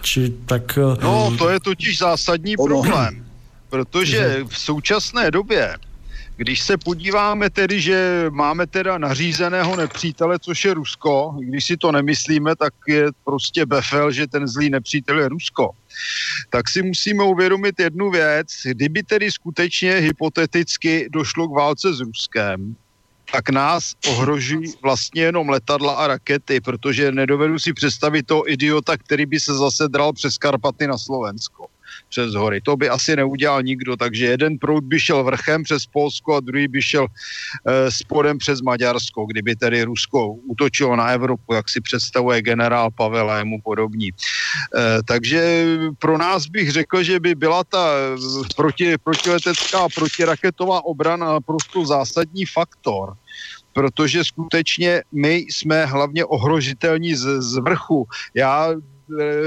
Či 0.08 0.34
tak... 0.46 0.78
Eh, 0.78 1.04
no, 1.04 1.36
to 1.38 1.50
je 1.50 1.60
totiž 1.60 1.98
zásadní 1.98 2.58
ono. 2.58 2.82
problém, 2.82 3.26
protože 3.70 4.44
v 4.48 4.58
současné 4.58 5.32
době 5.32 5.76
když 6.38 6.62
se 6.62 6.78
podíváme 6.78 7.50
tedy, 7.50 7.82
že 7.82 8.26
máme 8.30 8.68
teda 8.68 8.98
nařízeného 8.98 9.76
nepřítele, 9.76 10.40
což 10.40 10.66
je 10.66 10.74
Rusko, 10.74 11.36
když 11.40 11.66
si 11.66 11.78
to 11.78 11.92
nemyslíme, 11.92 12.56
tak 12.56 12.74
je 12.88 13.06
prostě 13.24 13.66
befel, 13.66 14.12
že 14.12 14.28
ten 14.28 14.48
zlý 14.48 14.70
nepřítel 14.70 15.20
je 15.20 15.30
Rusko, 15.30 15.70
tak 16.50 16.70
si 16.70 16.84
musíme 16.84 17.24
uvědomit 17.24 17.80
jednu 17.80 18.12
věc. 18.12 18.48
Kdyby 18.64 19.04
tedy 19.04 19.32
skutečně 19.32 19.94
hypoteticky 19.94 21.10
došlo 21.10 21.48
k 21.48 21.56
válce 21.56 21.94
s 21.94 22.00
Ruskem, 22.00 22.76
tak 23.32 23.50
nás 23.50 23.94
ohrožují 24.10 24.74
vlastně 24.82 25.22
jenom 25.22 25.50
letadla 25.50 25.94
a 25.94 26.08
rakety, 26.08 26.62
protože 26.62 27.12
nedovedu 27.12 27.60
si 27.60 27.74
představit 27.74 28.24
toho 28.24 28.52
idiota, 28.52 28.98
který 28.98 29.26
by 29.26 29.40
se 29.40 29.54
zase 29.54 29.88
dral 29.88 30.14
přes 30.14 30.38
Karpaty 30.38 30.88
na 30.88 30.98
Slovensko 30.98 31.68
přes 32.10 32.34
hory. 32.34 32.62
To 32.62 32.78
by 32.78 32.90
asi 32.90 33.16
neudělal 33.16 33.64
nikdo, 33.64 33.96
takže 33.96 34.26
jeden 34.26 34.58
proud 34.58 34.84
by 34.84 35.00
šel 35.00 35.24
vrchem 35.24 35.64
přes 35.64 35.86
Polsko 35.86 36.36
a 36.36 36.40
druhý 36.40 36.68
by 36.68 36.82
šel 36.82 37.08
e, 37.08 37.92
spodem 37.92 38.38
přes 38.38 38.62
Maďarsko, 38.62 39.26
kdyby 39.26 39.56
tedy 39.56 39.84
Rusko 39.84 40.28
útočilo 40.28 40.96
na 40.96 41.10
Evropu, 41.10 41.54
jak 41.54 41.70
si 41.70 41.82
představuje 41.82 42.42
generál 42.42 42.92
Pavel 42.92 43.32
a 43.32 43.38
jemu 43.38 43.62
podobní. 43.64 44.10
E, 44.10 44.14
takže 45.06 45.66
pro 46.00 46.18
nás 46.18 46.48
bych 46.48 46.72
řekl, 46.72 47.04
že 47.04 47.20
by 47.20 47.36
byla 47.36 47.64
ta 47.64 47.90
proti, 48.56 48.98
protiletecká 48.98 49.88
protiraketová 49.96 50.86
obrana 50.86 51.34
naprosto 51.34 51.86
zásadní 51.86 52.46
faktor 52.46 53.14
protože 53.74 54.24
skutečně 54.24 55.04
my 55.12 55.36
jsme 55.36 55.86
hlavně 55.86 56.26
ohrožitelní 56.26 57.16
z, 57.16 57.42
z 57.42 57.58
vrchu. 57.58 58.08
Já 58.34 58.74
Eh, 58.74 58.97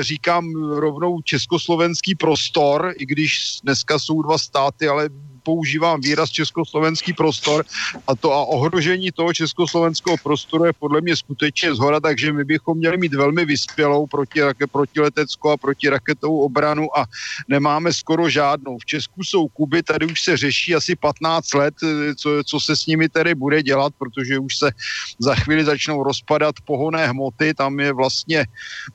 říkám 0.01 0.55
rovnou 0.55 1.21
československý 1.23 2.15
prostor, 2.15 2.95
i 2.99 3.07
když 3.07 3.59
dneska 3.63 3.99
jsou 3.99 4.23
dva 4.23 4.39
státy, 4.39 4.89
ale 4.89 5.09
používám 5.51 6.01
výraz 6.01 6.31
československý 6.31 7.13
prostor 7.13 7.67
a 8.07 8.15
to 8.15 8.31
a 8.33 8.47
ohrožení 8.55 9.11
toho 9.11 9.35
československého 9.35 10.17
prostoru 10.23 10.71
je 10.71 10.73
podle 10.79 11.01
mě 11.01 11.17
skutečně 11.17 11.75
zhora, 11.75 12.01
takže 12.01 12.33
my 12.33 12.45
bychom 12.45 12.79
měli 12.79 12.97
mít 12.97 13.15
velmi 13.15 13.45
vyspělou 13.45 14.07
proti, 14.07 14.41
protileteckou 14.71 15.51
a 15.51 15.57
protiraketovou 15.57 16.47
obranu 16.47 16.87
a 16.95 17.11
nemáme 17.49 17.91
skoro 17.91 18.31
žádnou. 18.31 18.79
V 18.79 18.87
Česku 18.87 19.25
jsou 19.27 19.49
Kuby, 19.49 19.83
tady 19.83 20.07
už 20.07 20.23
se 20.23 20.37
řeší 20.37 20.75
asi 20.75 20.95
15 20.95 21.55
let, 21.55 21.75
co, 22.15 22.31
co 22.47 22.57
se 22.61 22.77
s 22.77 22.87
nimi 22.87 23.09
tedy 23.09 23.35
bude 23.35 23.63
dělat, 23.63 23.91
protože 23.99 24.39
už 24.39 24.57
se 24.57 24.71
za 25.19 25.35
chvíli 25.35 25.65
začnou 25.65 26.03
rozpadat 26.07 26.63
pohonné 26.63 27.11
hmoty, 27.11 27.55
tam 27.59 27.81
je 27.81 27.91
vlastně 27.93 28.47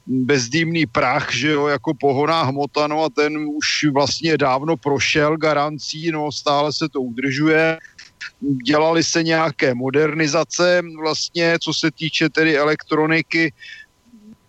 bezdýmný 0.08 0.86
prach, 0.86 1.34
že 1.36 1.52
jo, 1.52 1.68
jako 1.68 1.94
pohoná 2.00 2.44
hmota, 2.44 2.88
no 2.88 3.04
a 3.04 3.10
ten 3.10 3.38
už 3.38 3.92
vlastně 3.92 4.38
dávno 4.38 4.78
prošel 4.78 5.38
garancí, 5.38 6.12
no 6.12 6.32
stále 6.46 6.70
se 6.70 6.86
to 6.86 7.02
udržuje. 7.02 7.82
Dělali 8.62 9.02
se 9.02 9.26
nějaké 9.26 9.74
modernizace, 9.74 10.86
vlastně, 11.02 11.58
co 11.58 11.74
se 11.74 11.90
týče 11.90 12.30
tedy 12.30 12.54
elektroniky, 12.54 13.50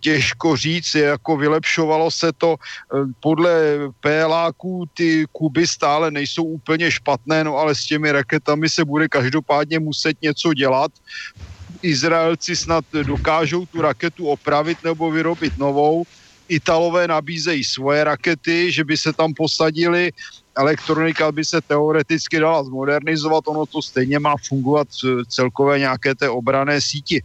těžko 0.05 0.57
říct, 0.57 0.95
jako 0.95 1.37
vylepšovalo 1.37 2.11
se 2.11 2.37
to. 2.37 2.61
Podle 3.25 3.89
PLáků 4.05 4.85
ty 4.95 5.25
kuby 5.33 5.67
stále 5.67 6.13
nejsou 6.13 6.45
úplně 6.61 6.93
špatné, 6.93 7.49
no 7.49 7.57
ale 7.57 7.75
s 7.75 7.89
těmi 7.89 8.13
raketami 8.13 8.69
se 8.69 8.85
bude 8.85 9.09
každopádně 9.09 9.81
muset 9.81 10.21
něco 10.23 10.55
dělat. 10.55 10.93
Izraelci 11.83 12.57
snad 12.57 12.85
dokážou 12.93 13.67
tu 13.67 13.83
raketu 13.83 14.29
opravit 14.29 14.79
nebo 14.85 15.11
vyrobit 15.11 15.59
novou. 15.59 16.05
Italové 16.47 17.09
nabízejí 17.09 17.65
svoje 17.65 18.05
rakety, 18.05 18.71
že 18.71 18.85
by 18.85 18.95
se 18.95 19.11
tam 19.11 19.35
posadili 19.35 20.13
elektronika 20.57 21.33
by 21.33 21.45
se 21.45 21.61
teoreticky 21.61 22.41
dala 22.41 22.65
zmodernizovat, 22.65 23.49
ono 23.49 23.67
to 23.67 23.83
stejně 23.83 24.19
má 24.19 24.35
fungovat 24.49 24.89
v 25.03 25.25
celkové 25.29 25.79
nějaké 25.79 26.15
té 26.15 26.29
obrané 26.29 26.81
síti. 26.81 27.23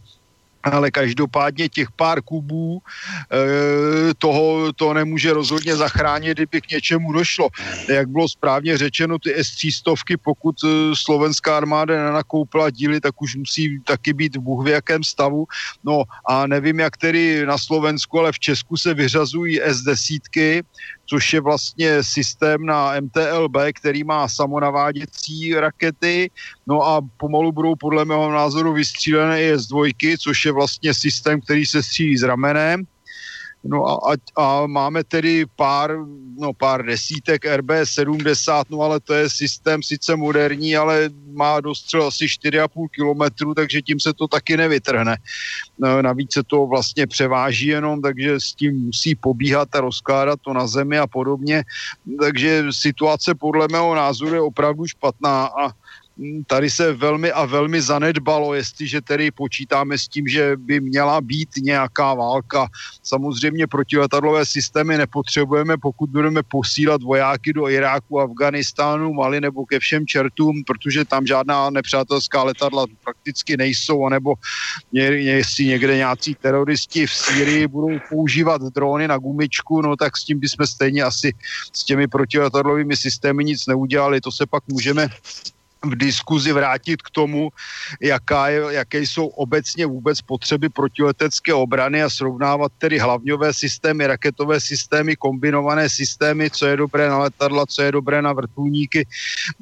ale 0.62 0.90
každopádně 0.90 1.68
těch 1.68 1.90
pár 1.90 2.22
kubů 2.22 2.78
e, 2.78 4.14
toho 4.14 4.72
to 4.72 4.94
nemůže 4.94 5.32
rozhodně 5.32 5.76
zachránit, 5.76 6.32
kdyby 6.32 6.60
k 6.60 6.70
něčemu 6.70 7.12
došlo. 7.12 7.48
Jak 7.88 8.08
bylo 8.08 8.28
správně 8.28 8.78
řečeno, 8.78 9.18
ty 9.18 9.34
S-300, 9.34 10.16
pokud 10.22 10.56
e, 10.64 10.66
slovenská 10.94 11.56
armáda 11.56 12.04
nenakoupila 12.04 12.70
díly, 12.70 13.00
tak 13.00 13.22
už 13.22 13.36
musí 13.36 13.80
taky 13.84 14.12
být 14.12 14.36
Bůh 14.36 14.64
v 14.64 14.68
jakém 14.68 15.04
stavu. 15.04 15.46
No 15.84 16.02
a 16.28 16.46
nevím, 16.46 16.80
jak 16.80 16.96
tedy 16.96 17.46
na 17.46 17.58
Slovensku, 17.58 18.18
ale 18.18 18.32
v 18.32 18.38
Česku 18.38 18.76
se 18.76 18.94
vyřazují 18.94 19.62
S-10, 19.62 20.62
což 21.12 21.32
je 21.32 21.40
vlastně 21.40 22.02
systém 22.02 22.66
na 22.66 23.00
MTLB, 23.00 23.56
který 23.74 24.04
má 24.04 24.28
samonaváděcí 24.28 25.54
rakety, 25.54 26.30
no 26.66 26.82
a 26.82 27.00
pomalu 27.16 27.52
budou 27.52 27.74
podle 27.76 28.04
mého 28.04 28.32
názoru 28.32 28.72
vystřílené 28.72 29.42
i 29.42 29.54
S2, 29.54 30.16
což 30.18 30.44
je 30.44 30.52
vlastně 30.52 30.94
systém, 30.94 31.40
který 31.40 31.66
se 31.66 31.82
střílí 31.82 32.16
s 32.16 32.22
ramenem. 32.22 32.84
No 33.64 33.86
a, 33.86 34.14
a, 34.36 34.66
máme 34.66 35.04
tedy 35.04 35.46
pár, 35.56 35.94
no 36.38 36.52
pár 36.52 36.82
desítek 36.82 37.44
RB70, 37.44 38.64
no 38.70 38.80
ale 38.80 39.00
to 39.00 39.14
je 39.14 39.30
systém 39.30 39.82
sice 39.82 40.16
moderní, 40.16 40.76
ale 40.76 41.10
má 41.32 41.60
dostřel 41.60 42.06
asi 42.06 42.26
4,5 42.26 42.86
kilometru, 42.94 43.54
takže 43.54 43.82
tím 43.82 44.00
se 44.00 44.12
to 44.12 44.28
taky 44.28 44.56
nevytrhne. 44.56 45.16
No, 45.78 46.02
navíc 46.02 46.32
se 46.32 46.42
to 46.42 46.66
vlastně 46.66 47.06
převáží 47.06 47.66
jenom, 47.66 48.02
takže 48.02 48.40
s 48.40 48.54
tím 48.54 48.74
musí 48.80 49.14
pobíhat 49.14 49.68
a 49.74 49.80
rozkládat 49.80 50.40
to 50.42 50.52
na 50.52 50.66
zemi 50.66 50.98
a 50.98 51.06
podobně. 51.06 51.64
Takže 52.20 52.64
situace 52.70 53.34
podle 53.34 53.68
mého 53.70 53.94
názoru 53.94 54.34
je 54.34 54.40
opravdu 54.40 54.86
špatná 54.86 55.46
a 55.46 55.81
tady 56.46 56.70
se 56.70 56.92
velmi 56.92 57.32
a 57.32 57.44
velmi 57.44 57.82
zanedbalo, 57.82 58.54
jestliže 58.54 59.00
tedy 59.00 59.30
počítáme 59.30 59.98
s 59.98 60.08
tím, 60.08 60.28
že 60.28 60.56
by 60.56 60.80
měla 60.80 61.20
být 61.20 61.48
nějaká 61.56 62.14
válka. 62.14 62.68
Samozřejmě 63.02 63.66
protiletadlové 63.66 64.46
systémy 64.46 64.98
nepotřebujeme, 64.98 65.76
pokud 65.76 66.10
budeme 66.10 66.42
posílat 66.42 67.02
vojáky 67.02 67.52
do 67.52 67.68
Iráku, 67.68 68.20
Afganistánu, 68.20 69.12
Mali 69.12 69.40
nebo 69.40 69.66
ke 69.66 69.78
všem 69.78 70.06
čertům, 70.06 70.64
protože 70.66 71.04
tam 71.04 71.26
žádná 71.26 71.70
nepřátelská 71.70 72.42
letadla 72.42 72.86
prakticky 73.04 73.56
nejsou, 73.56 74.04
anebo 74.04 74.34
jestli 74.92 75.66
někde 75.66 75.96
nějací 75.96 76.34
teroristi 76.34 77.06
v 77.06 77.14
Sýrii 77.14 77.66
budou 77.66 77.98
používat 78.08 78.62
drony 78.62 79.08
na 79.08 79.18
gumičku, 79.18 79.82
no 79.82 79.96
tak 79.96 80.16
s 80.16 80.24
tím 80.24 80.40
bychom 80.40 80.66
stejně 80.66 81.02
asi 81.02 81.34
s 81.72 81.84
těmi 81.84 82.08
protiletadlovými 82.08 82.96
systémy 82.96 83.44
nic 83.44 83.66
neudělali. 83.66 84.20
To 84.20 84.32
se 84.32 84.46
pak 84.46 84.62
můžeme 84.68 85.08
v 85.84 85.94
diskuzi 85.96 86.52
vrátit 86.52 87.02
k 87.02 87.10
tomu, 87.10 87.50
jaká 88.00 88.48
je, 88.48 88.62
jaké 88.70 89.00
jsou 89.00 89.26
obecně 89.26 89.86
vůbec 89.86 90.20
potřeby 90.20 90.68
protiletecké 90.68 91.54
obrany 91.54 92.02
a 92.02 92.10
srovnávat 92.10 92.72
tedy 92.78 92.98
hlavňové 92.98 93.54
systémy, 93.54 94.06
raketové 94.06 94.60
systémy, 94.60 95.16
kombinované 95.16 95.88
systémy, 95.88 96.50
co 96.50 96.66
je 96.66 96.76
dobré 96.76 97.08
na 97.08 97.18
letadla, 97.18 97.66
co 97.66 97.82
je 97.82 97.92
dobré 97.92 98.22
na 98.22 98.32
vrtulníky, 98.32 99.06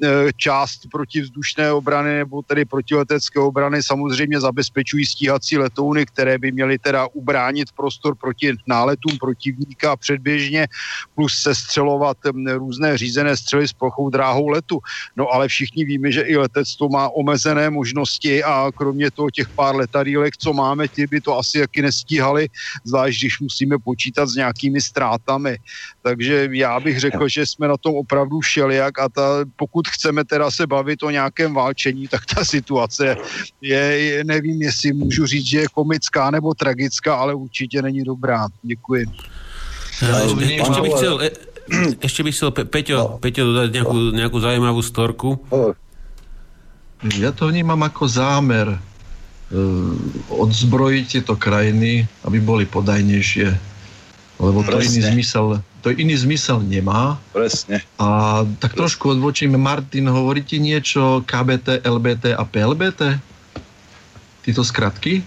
e, 0.03 0.07
část 0.37 0.81
protivzdušné 0.91 1.71
obrany 1.71 2.17
nebo 2.17 2.41
tedy 2.41 2.65
protiletecké 2.65 3.39
obrany 3.39 3.83
samozřejmě 3.83 4.39
zabezpečují 4.39 5.05
stíhací 5.05 5.57
letouny, 5.57 6.05
které 6.05 6.37
by 6.37 6.51
měly 6.51 6.79
teda 6.79 7.07
ubránit 7.13 7.71
prostor 7.71 8.15
proti 8.15 8.53
náletům 8.67 9.17
protivníka 9.17 9.95
předběžně, 9.95 10.67
plus 11.15 11.33
sestřelovat 11.41 12.17
různé 12.53 12.97
řízené 12.97 13.37
střely 13.37 13.67
s 13.67 13.73
plochou 13.73 14.09
dráhou 14.09 14.47
letu. 14.47 14.79
No 15.15 15.29
ale 15.29 15.47
všichni 15.47 15.85
víme, 15.85 16.10
že 16.11 16.21
i 16.21 16.37
letectvo 16.37 16.89
má 16.89 17.09
omezené 17.09 17.69
možnosti 17.69 18.43
a 18.43 18.71
kromě 18.75 19.11
toho 19.11 19.29
těch 19.31 19.49
pár 19.49 19.75
letadílek, 19.75 20.37
co 20.37 20.53
máme, 20.53 20.87
ti 20.87 21.07
by 21.07 21.21
to 21.21 21.37
asi 21.37 21.59
taky 21.59 21.81
nestíhali, 21.81 22.49
zvlášť 22.83 23.19
když 23.19 23.39
musíme 23.39 23.75
počítat 23.79 24.25
s 24.25 24.35
nějakými 24.35 24.81
ztrátami. 24.81 25.57
Takže 26.01 26.49
já 26.51 26.79
bych 26.79 26.99
řekl, 26.99 27.27
že 27.27 27.45
jsme 27.45 27.67
na 27.67 27.77
tom 27.77 27.95
opravdu 27.95 28.39
všelijak 28.39 28.99
a 28.99 29.09
ta, 29.09 29.45
pokud 29.55 29.87
chceme 29.87 30.23
teda 30.25 30.51
se 30.51 30.67
bavit 30.67 31.03
o 31.03 31.09
nějakém 31.09 31.53
válčení, 31.53 32.07
tak 32.07 32.21
ta 32.25 32.45
situace 32.45 33.17
je, 33.61 33.77
je 33.77 34.23
nevím, 34.23 34.61
jestli 34.61 34.93
můžu 34.93 35.25
říct, 35.25 35.45
že 35.45 35.59
je 35.59 35.67
komická 35.73 36.31
nebo 36.31 36.53
tragická, 36.53 37.15
ale 37.15 37.33
určitě 37.33 37.81
není 37.81 38.03
dobrá. 38.03 38.47
Děkuji. 38.61 39.05
Ešte 40.01 40.81
bych 40.81 40.93
chcel, 40.97 41.15
ešte 42.01 42.21
bych 42.25 42.35
chcel 42.35 42.51
Peťo, 42.51 42.95
no. 42.97 43.05
Peťo 43.21 43.41
dodať 43.45 43.69
nejakú, 43.69 43.97
nejakú 44.17 44.37
zaujímavú 44.41 44.81
storku. 44.81 45.37
Ja 47.01 47.33
to 47.33 47.49
vnímam 47.49 47.81
ako 47.81 48.05
zámer 48.05 48.77
uh, 48.77 48.79
odzbrojiť 50.29 51.05
tieto 51.17 51.33
krajiny, 51.33 52.05
aby 52.21 52.37
boli 52.37 52.69
podajnejšie. 52.69 53.49
Lebo 54.41 54.65
to 54.65 54.81
iný, 54.81 55.01
zmysel, 55.05 55.61
to 55.81 55.89
iný 55.93 56.17
zmysel 56.17 56.61
nemá. 56.65 57.17
Presne. 57.33 57.81
A 58.01 58.41
tak 58.57 58.73
trošku 58.73 59.17
odvočíme. 59.17 59.57
Martin, 59.57 60.09
hovoríte 60.09 60.57
niečo 60.57 61.21
KBT, 61.25 61.85
LBT 61.85 62.37
a 62.37 62.41
PLBT? 62.45 63.21
Tyto 64.41 64.61
skratky? 64.65 65.21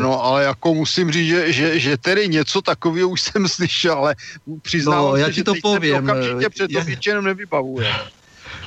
No, 0.00 0.24
ale 0.24 0.44
jako 0.44 0.74
musím 0.74 1.10
říct, 1.10 1.28
že, 1.28 1.52
že, 1.52 1.78
že 1.78 1.96
tedy 1.96 2.28
něco 2.28 2.62
takového 2.62 3.08
už 3.08 3.20
jsem 3.20 3.48
slyšel, 3.48 3.94
ale 3.94 4.16
přiznám 4.62 5.02
no, 5.02 5.16
já 5.16 5.28
ti 5.28 5.34
že 5.34 5.44
to 5.44 5.54
poviem. 5.62 6.04
okamžitě 6.04 6.48
před 6.50 6.70
ja... 6.70 7.20
nevybavuje. 7.20 7.88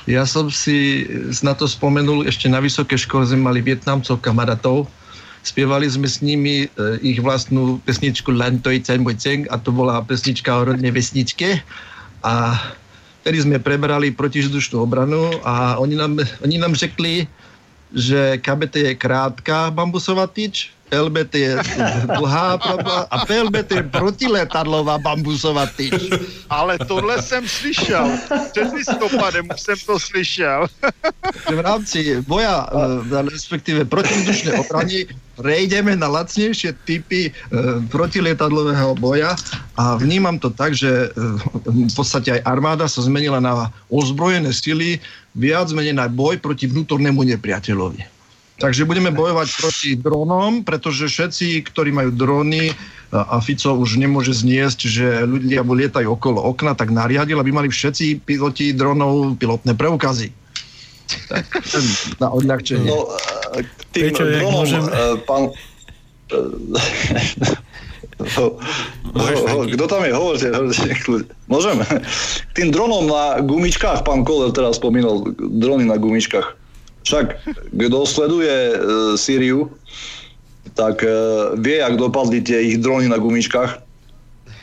Ja 0.04 0.28
som 0.28 0.52
si 0.52 1.08
na 1.40 1.56
to 1.56 1.64
spomenul, 1.64 2.28
ešte 2.28 2.44
na 2.52 2.60
vysoké 2.60 3.00
škole 3.00 3.24
sme 3.24 3.48
mali 3.48 3.64
Vietnamcov 3.64 4.20
kamarátov, 4.20 4.84
spievali 5.40 5.88
sme 5.88 6.04
s 6.04 6.20
nimi 6.20 6.64
e, 6.64 6.66
ich 7.00 7.24
vlastnú 7.24 7.80
pesničku 7.88 8.28
Lan 8.28 8.60
Toi 8.60 8.84
a 9.48 9.56
to 9.56 9.70
bola 9.72 10.04
pesnička 10.04 10.52
o 10.52 10.68
rodnej 10.68 10.92
vesničke. 10.92 11.60
A 12.20 12.56
vtedy 13.24 13.48
sme 13.48 13.56
prebrali 13.56 14.12
protizdušnú 14.12 14.84
obranu 14.84 15.40
a 15.40 15.80
oni 15.80 15.96
nám, 15.96 16.20
oni 16.44 16.56
nám 16.60 16.76
řekli, 16.76 17.24
že 17.96 18.36
KBT 18.44 18.92
je 18.92 18.94
krátka 19.00 19.72
bambusová 19.72 20.28
tyč, 20.28 20.68
LBT 20.94 21.34
je 21.34 21.52
dlhá 22.06 22.58
a 23.10 23.16
PLBT 23.26 23.70
je 23.70 23.82
protiletadlová 23.82 24.98
bambusová 24.98 25.66
tyč. 25.66 26.10
Ale 26.50 26.78
tohle 26.78 27.22
jsem 27.22 27.48
slyšel. 27.48 28.10
Před 28.52 28.72
listopadem 28.72 29.48
už 29.54 29.60
jsem 29.60 29.76
to 29.86 29.98
slyšel. 30.00 30.66
v 31.50 31.60
rámci 31.60 32.22
boja, 32.22 32.68
eh, 33.12 33.30
respektíve 33.30 33.84
protivzdušné 33.84 34.52
obrany, 34.52 35.06
rejdeme 35.38 35.98
na 35.98 36.06
lacnejšie 36.06 36.74
typy 36.86 37.30
e, 37.30 37.32
protilietadlového 37.90 38.94
boja 38.98 39.34
a 39.74 39.98
vnímam 39.98 40.38
to 40.38 40.50
tak, 40.50 40.74
že 40.78 41.10
e, 41.10 41.28
v 41.66 41.94
podstate 41.94 42.38
aj 42.38 42.46
armáda 42.46 42.86
sa 42.86 43.02
zmenila 43.02 43.42
na 43.42 43.70
ozbrojené 43.90 44.54
sily, 44.54 45.02
viac 45.34 45.66
menej 45.74 45.98
na 45.98 46.06
boj 46.06 46.38
proti 46.38 46.70
vnútornému 46.70 47.26
nepriateľovi. 47.26 48.13
Takže 48.54 48.86
budeme 48.86 49.10
bojovať 49.10 49.48
proti 49.58 49.90
dronom, 49.98 50.62
pretože 50.62 51.10
všetci, 51.10 51.66
ktorí 51.66 51.90
majú 51.90 52.14
drony 52.14 52.70
a 53.10 53.42
Fico 53.42 53.74
už 53.74 53.98
nemôže 53.98 54.30
zniesť, 54.30 54.80
že 54.86 55.06
ľudia 55.26 55.66
lietajú 55.66 56.14
okolo 56.14 56.38
okna, 56.54 56.78
tak 56.78 56.94
nariadil, 56.94 57.38
aby 57.38 57.50
mali 57.50 57.66
všetci 57.66 58.22
piloti 58.22 58.70
dronov 58.70 59.34
pilotné 59.42 59.74
preukazy. 59.74 60.30
Tak, 61.30 61.46
na 62.22 62.30
odľahčenie. 62.30 62.90
No, 62.90 63.10
k 63.58 63.80
tým 63.90 64.14
Peťo, 64.14 64.22
dronom, 64.22 64.52
môžem... 64.54 64.82
E, 64.86 65.18
pán... 65.26 65.42
Kto 69.74 69.84
tam 69.90 70.02
je? 70.06 70.12
Hovorte. 70.14 70.46
Môžeme. 71.50 71.82
K 71.82 72.52
tým 72.54 72.70
dronom 72.70 73.10
na 73.10 73.42
gumičkách, 73.42 74.06
pán 74.06 74.22
Koller 74.22 74.54
teraz 74.54 74.78
spomínal, 74.78 75.26
drony 75.38 75.90
na 75.90 75.98
gumičkách. 75.98 76.63
Však 77.04 77.26
kto 77.76 77.98
sleduje 78.08 78.56
e, 78.72 78.76
Sýriu, 79.20 79.68
tak 80.72 81.04
e, 81.04 81.12
vie, 81.60 81.84
ak 81.84 82.00
dopadli 82.00 82.40
tie 82.40 82.72
ich 82.72 82.80
drony 82.80 83.08
na 83.08 83.20
gumičkách. 83.20 83.80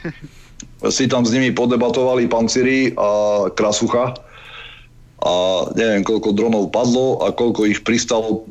Si 0.81 1.05
tam 1.05 1.21
s 1.21 1.29
nimi 1.29 1.53
podebatovali 1.53 2.25
pán 2.25 2.49
Ciri 2.49 2.97
a 2.97 3.45
Krasucha 3.53 4.17
a 5.21 5.33
neviem, 5.77 6.01
koľko 6.01 6.33
dronov 6.33 6.73
padlo 6.73 7.21
a 7.21 7.29
koľko 7.29 7.69
ich 7.69 7.85
pristalo, 7.85 8.49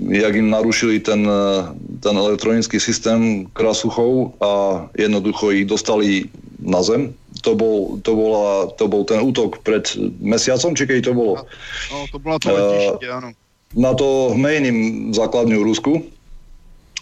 jak 0.00 0.32
im 0.32 0.48
narušili 0.48 1.04
ten, 1.04 1.28
e, 1.28 1.68
ten 2.00 2.16
elektronický 2.16 2.80
systém 2.80 3.44
Krasuchov 3.52 4.32
a 4.40 4.88
jednoducho 4.96 5.52
ich 5.52 5.68
dostali 5.68 6.32
na 6.64 6.80
zem 6.80 7.12
to 7.42 7.52
bol, 7.54 7.98
to, 8.02 8.12
bola, 8.14 8.70
to 8.74 8.84
bol 8.86 9.02
ten 9.06 9.22
útok 9.22 9.62
pred 9.62 9.84
mesiacom, 10.22 10.74
či 10.74 10.84
keď 10.86 11.10
to 11.10 11.12
bolo? 11.14 11.34
No, 11.90 12.06
to 12.10 12.16
bola 12.18 12.36
to 12.38 12.50
letište, 12.50 13.06
uh, 13.08 13.16
áno. 13.18 13.28
Na 13.76 13.92
to 13.92 14.32
mainím 14.32 15.10
základňu 15.12 15.60
Rusku. 15.60 16.00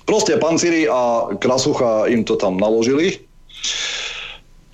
Proste 0.06 0.38
pancíri 0.38 0.86
a 0.86 1.34
krasucha 1.38 2.10
im 2.10 2.22
to 2.26 2.38
tam 2.38 2.58
naložili. 2.58 3.22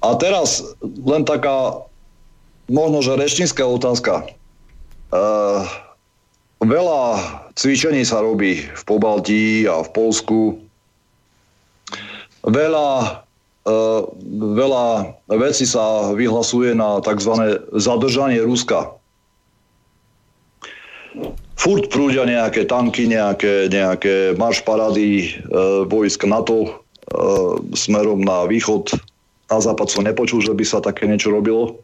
A 0.02 0.16
teraz 0.18 0.64
len 0.82 1.24
taká 1.24 1.84
možno, 2.68 3.04
že 3.04 3.16
rečnícka 3.16 3.64
otázka. 3.64 4.28
Uh, 5.12 5.68
veľa 6.64 7.02
cvičení 7.54 8.04
sa 8.06 8.24
robí 8.24 8.64
v 8.64 8.82
Pobaltí 8.88 9.68
a 9.68 9.84
v 9.84 9.88
Polsku. 9.92 10.40
Veľa, 12.42 13.22
veľa 14.58 14.86
vecí 15.38 15.64
sa 15.68 16.10
vyhlasuje 16.12 16.74
na 16.74 16.98
tzv. 16.98 17.62
zadržanie 17.78 18.42
Ruska. 18.42 18.98
Furt 21.54 21.86
prúdia 21.94 22.26
nejaké 22.26 22.66
tanky, 22.66 23.06
nejaké, 23.06 23.70
nejaké 23.70 24.34
maršparady 24.34 25.38
uh, 25.46 25.86
vojsk 25.86 26.26
NATO 26.26 26.66
uh, 26.66 27.54
smerom 27.70 28.26
na 28.26 28.50
východ. 28.50 28.90
Na 29.46 29.62
západ 29.62 29.86
som 29.86 30.02
nepočul, 30.02 30.42
že 30.42 30.56
by 30.56 30.64
sa 30.66 30.82
také 30.82 31.06
niečo 31.06 31.30
robilo. 31.30 31.78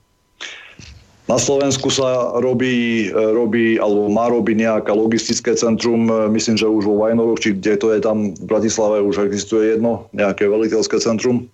Na 1.28 1.36
Slovensku 1.36 1.92
sa 1.92 2.40
robí, 2.40 3.04
e, 3.04 3.12
robí 3.12 3.76
alebo 3.76 4.08
má 4.08 4.32
robiť 4.32 4.56
nejaká 4.64 4.96
logistické 4.96 5.52
centrum, 5.52 6.08
e, 6.08 6.24
myslím, 6.32 6.56
že 6.56 6.64
už 6.64 6.88
vo 6.88 7.04
Vajnoroch, 7.04 7.36
či 7.36 7.52
kde 7.52 7.76
to 7.76 7.92
je 7.92 8.00
tam 8.00 8.32
v 8.32 8.44
Bratislave, 8.48 9.04
už 9.04 9.28
existuje 9.28 9.76
jedno, 9.76 10.08
nejaké 10.16 10.48
veliteľské 10.48 10.96
centrum. 10.96 11.44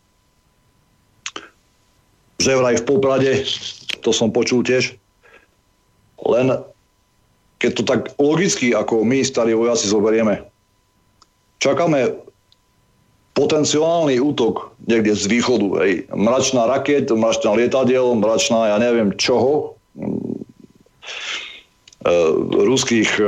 Že 2.42 2.58
vraj 2.60 2.76
v 2.80 2.86
Poprade, 2.86 3.32
to 4.02 4.10
som 4.10 4.34
počul 4.34 4.66
tiež. 4.66 4.96
Len 6.24 6.58
keď 7.58 7.70
to 7.80 7.82
tak 7.86 8.00
logicky, 8.20 8.76
ako 8.76 9.06
my 9.06 9.24
starí 9.24 9.56
vojaci 9.56 9.88
zoberieme, 9.88 10.44
čakáme 11.64 12.12
potenciálny 13.34 14.20
útok 14.22 14.76
niekde 14.86 15.16
z 15.16 15.24
východu. 15.26 15.68
Hej. 15.82 15.92
Mračná 16.14 16.70
raket, 16.70 17.10
mračná 17.10 17.56
lietadiel, 17.56 18.14
mračná 18.14 18.70
ja 18.70 18.76
neviem 18.78 19.10
čoho, 19.18 19.74
e, 19.96 20.06
ruských 22.52 23.10
e, 23.18 23.24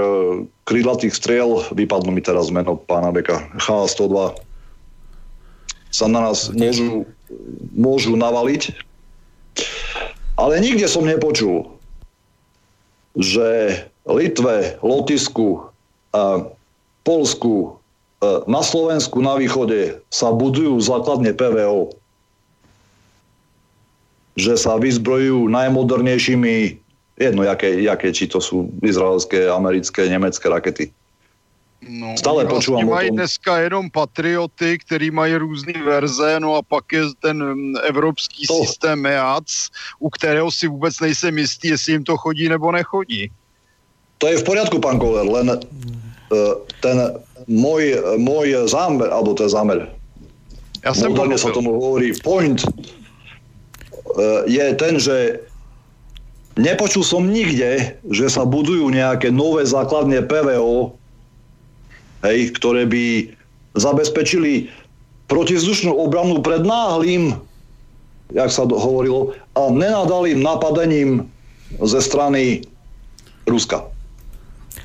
krídlatých 0.62 1.14
striel, 1.14 1.64
vypadlo 1.74 2.14
mi 2.14 2.22
teraz 2.22 2.54
meno 2.54 2.78
pána 2.78 3.10
Beka, 3.10 3.50
H-102, 3.58 4.36
sa 5.90 6.06
na 6.06 6.30
nás 6.30 6.52
môžu, 6.54 7.08
môžu 7.74 8.14
navaliť. 8.14 8.76
Ale 10.36 10.60
nikde 10.60 10.84
som 10.88 11.08
nepočul, 11.08 11.64
že 13.16 13.80
Litve, 14.04 14.76
Lotisku, 14.84 15.72
Polsku, 17.02 17.76
E, 18.16 18.28
na 18.48 18.64
Slovensku 18.64 19.20
na 19.20 19.36
východe 19.36 20.00
sa 20.08 20.32
budujú 20.32 20.80
základne 20.80 21.36
PVO. 21.36 21.92
Že 24.36 24.54
sa 24.56 24.72
vyzbrojujú 24.80 25.48
najmodernejšími, 25.52 26.80
jedno, 27.20 27.42
jaké, 27.44 27.84
jaké, 27.84 28.08
či 28.12 28.28
to 28.28 28.40
sú 28.40 28.72
izraelské, 28.80 29.48
americké, 29.52 30.08
nemecké 30.08 30.48
rakety. 30.48 30.84
No, 31.84 32.16
Stále 32.16 32.48
počúvam 32.48 32.88
mají 32.88 33.12
dneska 33.12 33.58
jenom 33.68 33.90
patrioty, 33.90 34.78
který 34.78 35.10
mají 35.10 35.36
různé 35.36 35.76
verze, 35.84 36.40
no 36.40 36.56
a 36.56 36.62
pak 36.62 36.92
je 36.92 37.02
ten 37.20 37.38
evropský 37.84 38.46
to. 38.46 38.64
systém 38.64 39.06
EAC, 39.06 39.68
u 40.00 40.10
kterého 40.10 40.50
si 40.50 40.68
vůbec 40.68 41.00
nejsem 41.00 41.38
jistý, 41.38 41.68
jestli 41.68 41.92
jim 41.92 42.04
to 42.04 42.16
chodí 42.16 42.48
nebo 42.48 42.72
nechodí. 42.72 43.30
To 44.18 44.26
je 44.26 44.36
v 44.40 44.44
poriadku, 44.44 44.80
pán 44.80 44.98
Koller, 44.98 45.28
len 45.28 45.52
uh, 45.52 45.58
ten 46.80 47.20
môj, 47.44 48.00
môj 48.16 48.64
zámer, 48.64 49.12
alebo 49.12 49.36
je 49.36 49.48
zámer, 49.52 49.92
ja 50.86 50.94
moderne 51.10 51.34
sa 51.34 51.50
tomu 51.50 51.74
hovorí, 51.74 52.14
point 52.22 52.62
e, 52.62 52.68
je 54.46 54.64
ten, 54.78 55.02
že 55.02 55.42
nepočul 56.54 57.02
som 57.02 57.26
nikde, 57.26 57.98
že 58.06 58.26
sa 58.30 58.46
budujú 58.46 58.86
nejaké 58.94 59.34
nové 59.34 59.66
základne 59.66 60.22
PVO, 60.22 60.94
hej, 62.24 62.54
ktoré 62.56 62.88
by 62.88 63.34
zabezpečili 63.76 64.72
protizdušnú 65.26 65.90
obranu 65.92 66.40
pred 66.40 66.62
náhlým, 66.62 67.36
jak 68.32 68.50
sa 68.50 68.64
hovorilo, 68.64 69.34
a 69.58 69.68
nenadalým 69.68 70.40
napadením 70.40 71.26
ze 71.82 72.00
strany 72.00 72.62
Ruska. 73.46 73.86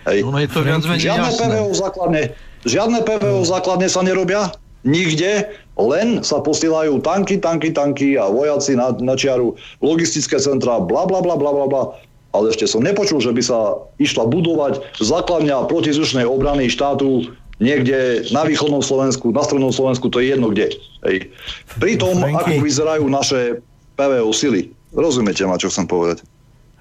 Hej. 0.09 0.25
No 0.25 0.37
je 0.37 0.49
to 0.49 0.61
viac 0.65 0.81
menej 0.85 1.09
Žiadne 1.09 1.29
jasné. 1.29 1.45
PVO 1.45 1.71
základne, 1.73 2.21
Žiadne 2.61 2.99
PVO 3.05 3.41
základne 3.41 3.87
sa 3.89 4.01
nerobia, 4.05 4.53
nikde, 4.85 5.49
len 5.77 6.21
sa 6.21 6.41
posielajú 6.41 7.01
tanky, 7.01 7.41
tanky, 7.41 7.73
tanky 7.73 8.17
a 8.17 8.29
vojaci 8.29 8.77
na, 8.77 8.93
na 9.01 9.17
čiaru, 9.17 9.57
logistické 9.81 10.37
centra, 10.37 10.77
bla, 10.77 11.09
bla, 11.09 11.21
bla, 11.25 11.37
bla, 11.37 11.51
bla, 11.53 11.67
bla. 11.69 11.83
Ale 12.31 12.51
ešte 12.51 12.63
som 12.63 12.79
nepočul, 12.79 13.19
že 13.19 13.35
by 13.35 13.43
sa 13.43 13.75
išla 13.99 14.23
budovať 14.27 14.97
základňa 15.03 15.67
protizdušnej 15.67 16.23
obrany 16.23 16.71
štátu 16.71 17.27
niekde 17.61 18.25
na 18.33 18.47
východnom 18.47 18.81
Slovensku, 18.81 19.29
na 19.29 19.45
strednom 19.45 19.69
Slovensku, 19.69 20.09
to 20.09 20.17
je 20.23 20.33
jedno 20.33 20.49
kde. 20.49 20.73
Hej. 21.05 21.29
Pri 21.77 21.93
tom, 21.99 22.17
Franky. 22.17 22.57
ako 22.57 22.65
vyzerajú 22.65 23.05
naše 23.05 23.61
PVO 23.99 24.31
sily. 24.33 24.73
Rozumiete 24.91 25.45
ma, 25.45 25.61
čo 25.61 25.69
chcem 25.69 25.85
povedať? 25.85 26.25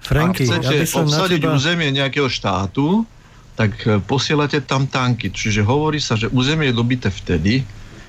Franky, 0.01 0.49
Ak 0.49 0.65
chcete 0.65 0.75
ja 0.81 0.97
obsadiť 1.05 1.41
teba... 1.45 1.53
územie 1.53 1.93
nejakého 1.93 2.25
štátu, 2.25 3.05
tak 3.53 3.77
e, 3.85 4.01
posielate 4.01 4.65
tam 4.65 4.89
tanky. 4.89 5.29
Čiže 5.29 5.61
hovorí 5.61 6.01
sa, 6.01 6.17
že 6.17 6.33
územie 6.33 6.73
je 6.73 6.75
dobité 6.75 7.13
vtedy, 7.13 7.61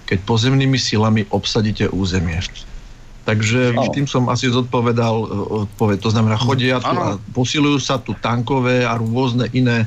keď 0.09 0.25
pozemnými 0.25 0.81
silami 0.81 1.29
obsadíte 1.29 1.93
územie. 1.93 2.41
Takže 3.23 3.71
no. 3.71 3.87
tým 3.95 4.11
som 4.11 4.27
asi 4.27 4.51
zodpovedal 4.51 5.15
e, 5.15 5.27
odpoveď. 5.67 5.99
To 6.03 6.11
znamená, 6.11 6.35
chodia 6.35 6.83
tu 6.83 6.91
a 6.91 7.15
posilujú 7.31 7.79
sa 7.79 8.03
tu 8.03 8.19
tankové 8.19 8.83
a 8.83 8.99
rôzne 8.99 9.47
iné 9.55 9.87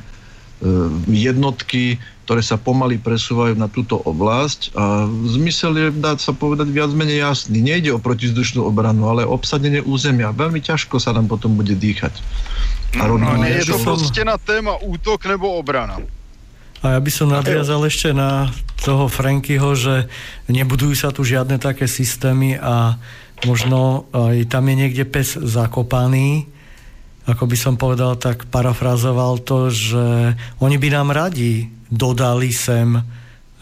jednotky, 1.12 2.00
ktoré 2.24 2.40
sa 2.40 2.56
pomaly 2.56 2.96
presúvajú 2.96 3.54
na 3.54 3.68
túto 3.68 4.00
oblasť 4.00 4.72
a 4.74 5.06
zmysel 5.30 5.78
je, 5.78 5.86
dá 6.00 6.16
sa 6.16 6.32
povedať, 6.32 6.72
viac 6.72 6.90
menej 6.96 7.22
jasný. 7.22 7.60
Nejde 7.60 7.92
o 7.92 8.00
protizdušnú 8.00 8.64
obranu, 8.64 9.06
ale 9.12 9.28
obsadenie 9.28 9.84
územia. 9.84 10.32
Veľmi 10.32 10.64
ťažko 10.64 10.96
sa 10.96 11.12
nám 11.12 11.28
potom 11.28 11.54
bude 11.54 11.76
dýchať. 11.76 12.16
A 12.96 13.04
no, 13.04 13.20
no, 13.20 13.44
je 13.44 13.68
to 13.68 13.76
proste 13.84 14.24
na 14.24 14.40
téma 14.40 14.80
útok 14.80 15.28
nebo 15.28 15.54
obrana. 15.60 16.00
A 16.80 16.96
ja 16.96 17.00
by 17.00 17.10
som 17.12 17.32
nadviazal 17.32 17.84
ešte 17.84 18.12
na 18.12 18.48
toho 18.80 19.08
Frankyho, 19.08 19.72
že 19.78 20.10
nebudujú 20.46 20.94
sa 20.98 21.10
tu 21.10 21.24
žiadne 21.24 21.56
také 21.56 21.88
systémy 21.88 22.58
a 22.60 23.00
možno 23.44 24.08
aj 24.16 24.48
tam 24.48 24.64
je 24.70 24.74
niekde 24.74 25.04
pes 25.04 25.36
zakopaný, 25.36 26.48
ako 27.26 27.44
by 27.44 27.56
som 27.58 27.74
povedal, 27.74 28.14
tak 28.16 28.46
parafrazoval 28.48 29.42
to, 29.42 29.68
že 29.68 30.38
oni 30.62 30.78
by 30.78 30.88
nám 30.94 31.10
radi 31.10 31.66
dodali 31.90 32.54
sem 32.54 33.02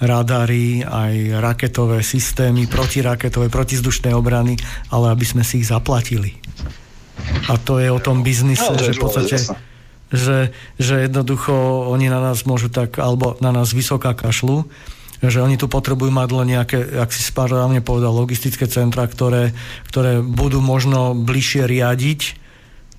radary, 0.05 0.85
aj 0.85 1.41
raketové 1.41 2.05
systémy, 2.05 2.69
protiraketové, 2.69 3.49
protizdušné 3.49 4.13
obrany, 4.13 4.59
ale 4.93 5.17
aby 5.17 5.25
sme 5.25 5.43
si 5.47 5.65
ich 5.65 5.71
zaplatili. 5.71 6.37
A 7.49 7.57
to 7.57 7.81
je 7.81 7.89
o 7.89 8.03
tom 8.03 8.21
biznise, 8.21 8.69
no, 8.69 8.79
že 8.79 8.93
v 8.93 9.01
podstate 9.01 9.37
že, 10.15 10.55
že 10.79 11.11
jednoducho 11.11 11.91
oni 11.91 12.07
na 12.07 12.23
nás 12.23 12.47
môžu 12.47 12.71
tak, 12.71 13.03
alebo 13.03 13.35
na 13.43 13.51
nás 13.51 13.75
vysoká 13.75 14.15
kašlu, 14.15 14.69
že 15.29 15.45
oni 15.45 15.61
tu 15.61 15.69
potrebujú 15.69 16.11
mať 16.11 16.29
len 16.33 16.49
nejaké, 16.59 16.79
ak 17.01 17.11
si 17.13 17.23
správne 17.23 17.85
povedal, 17.85 18.13
logistické 18.13 18.67
centra, 18.67 19.05
ktoré, 19.07 19.53
ktoré 19.89 20.25
budú 20.25 20.59
možno 20.65 21.15
bližšie 21.15 21.69
riadiť 21.69 22.21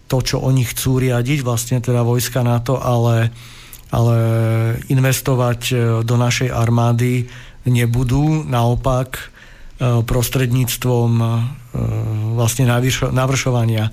to, 0.05 0.17
čo 0.21 0.37
oni 0.37 0.63
chcú 0.63 1.01
riadiť, 1.01 1.41
vlastne 1.41 1.81
teda 1.81 2.05
vojska 2.05 2.45
na 2.45 2.61
to, 2.61 2.77
ale 2.77 3.33
ale 3.93 4.17
investovať 4.91 5.61
e, 5.69 5.75
do 6.03 6.15
našej 6.17 6.49
armády 6.51 7.29
nebudú, 7.63 8.43
naopak 8.43 9.15
e, 9.15 9.23
prostredníctvom 10.03 11.11
vlastne 12.35 12.67
navršovania 13.11 13.91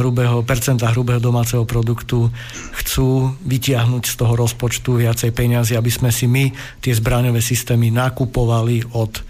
hrubého, 0.00 0.40
percenta 0.44 0.88
hrubého 0.92 1.20
domáceho 1.20 1.68
produktu 1.68 2.32
chcú 2.80 3.36
vytiahnuť 3.44 4.04
z 4.08 4.14
toho 4.16 4.32
rozpočtu 4.32 4.96
viacej 4.96 5.30
peniazy, 5.36 5.76
aby 5.76 5.92
sme 5.92 6.08
si 6.08 6.24
my 6.24 6.48
tie 6.80 6.96
zbraňové 6.96 7.44
systémy 7.44 7.92
nakupovali 7.92 8.96
od 8.96 9.20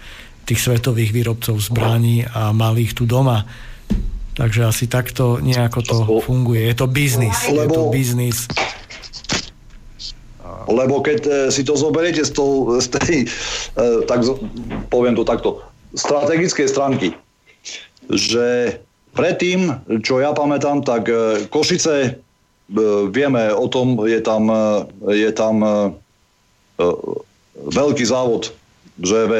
tých 0.47 0.63
svetových 0.63 1.11
výrobcov 1.11 1.59
zbraní 1.59 2.23
a 2.23 2.55
mali 2.55 2.87
ich 2.87 2.95
tu 2.95 3.03
doma. 3.03 3.43
Takže 4.39 4.69
asi 4.69 4.87
takto 4.87 5.43
nejako 5.43 5.79
to 5.83 5.95
funguje. 6.23 6.71
Je 6.71 6.75
to 6.77 6.87
biznis. 6.87 7.35
Je 7.51 7.67
to 7.67 7.91
biznis 7.91 8.47
lebo 10.67 10.99
keď 10.99 11.19
e, 11.23 11.31
si 11.47 11.63
to 11.63 11.79
zoberiete 11.79 12.27
z, 12.27 12.31
toho, 12.35 12.75
z 12.83 12.87
tej, 12.99 13.15
e, 13.23 13.27
tak 14.03 14.27
poviem 14.91 15.15
to 15.15 15.23
takto, 15.23 15.63
strategickej 15.95 16.67
stránky, 16.67 17.15
že 18.11 18.77
predtým, 19.17 19.73
čo 20.03 20.21
ja 20.21 20.31
pamätám, 20.31 20.85
tak 20.85 21.09
e, 21.09 21.47
Košice, 21.51 22.19
vieme 23.11 23.43
o 23.55 23.67
tom, 23.71 23.95
je 24.03 24.19
tam, 24.19 24.51
je 25.07 25.31
tam 25.31 25.55
veľký 27.55 28.03
závod 28.03 28.51
ŽV, 28.99 29.31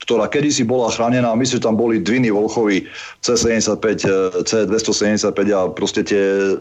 ktorá 0.00 0.24
kedysi 0.26 0.64
bola 0.64 0.88
chránená. 0.90 1.36
Myslím, 1.36 1.60
že 1.60 1.66
tam 1.68 1.76
boli 1.76 2.00
dviny 2.00 2.32
Volchovy 2.32 2.88
C75, 3.22 4.08
C275 4.48 5.38
a 5.52 5.68
proste 5.70 6.00
tie 6.02 6.56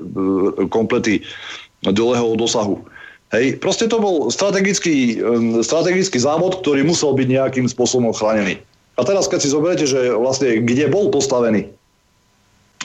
komplety 0.70 1.24
dlhého 1.88 2.36
dosahu. 2.36 2.84
Hej, 3.30 3.62
proste 3.62 3.86
to 3.86 4.02
bol 4.02 4.28
strategický, 4.34 5.22
strategický 5.62 6.18
závod, 6.18 6.66
ktorý 6.66 6.82
musel 6.82 7.14
byť 7.14 7.28
nejakým 7.30 7.66
spôsobom 7.70 8.10
chránený. 8.10 8.58
A 9.00 9.02
teraz, 9.08 9.32
keď 9.32 9.40
si 9.40 9.56
zoberiete, 9.56 9.88
že 9.88 10.12
vlastne 10.12 10.60
kde 10.60 10.92
bol 10.92 11.08
postavený 11.08 11.72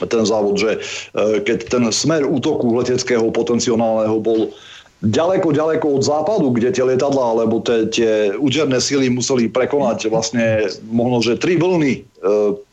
ten 0.03 0.23
závod, 0.23 0.55
že 0.59 0.79
e, 1.15 1.39
keď 1.43 1.57
ten 1.71 1.83
smer 1.91 2.23
útoku 2.23 2.71
leteckého 2.75 3.31
potenciálneho 3.31 4.19
bol 4.19 4.51
ďaleko, 5.03 5.55
ďaleko 5.55 5.99
od 5.99 6.03
západu, 6.03 6.51
kde 6.51 6.75
tie 6.75 6.83
lietadla 6.83 7.35
alebo 7.35 7.63
tie, 7.63 7.87
tie 7.87 8.11
úderné 8.35 8.79
sily 8.83 9.07
museli 9.07 9.47
prekonať 9.47 10.11
vlastne 10.11 10.67
možno, 10.87 11.23
že 11.23 11.39
tri 11.39 11.55
vlny 11.55 11.93
e, 11.95 12.01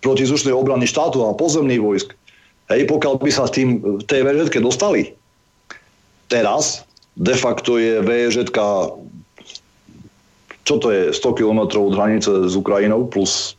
protizdušnej 0.02 0.55
obrany 0.55 0.86
štátu 0.86 1.23
a 1.23 1.35
pozemných 1.35 1.82
vojsk. 1.82 2.10
Hej, 2.70 2.90
pokiaľ 2.90 3.23
by 3.23 3.31
sa 3.31 3.51
tým 3.51 4.01
tej 4.06 4.23
VŽ 4.23 4.59
dostali, 4.62 5.14
teraz 6.31 6.86
de 7.19 7.35
facto 7.36 7.77
je 7.77 8.01
VŽ 8.01 8.48
čo 10.63 10.79
to 10.79 10.91
je, 10.91 11.11
100 11.11 11.39
km 11.39 11.61
od 11.83 11.95
hranice 11.95 12.31
s 12.47 12.55
Ukrajinou, 12.55 13.07
plus 13.07 13.59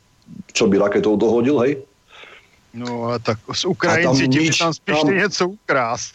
čo 0.56 0.68
by 0.72 0.80
raketou 0.80 1.20
dohodil, 1.20 1.60
hej? 1.60 1.74
No 2.74 3.14
a 3.14 3.22
tak 3.22 3.38
s 3.54 3.66
Ukrajinci 3.70 4.26
ti 4.32 4.50
by 4.50 4.52
tam 4.58 4.74
spíš 4.74 5.00
tam... 5.02 5.14
něco 5.14 5.44
ukrást. 5.48 6.14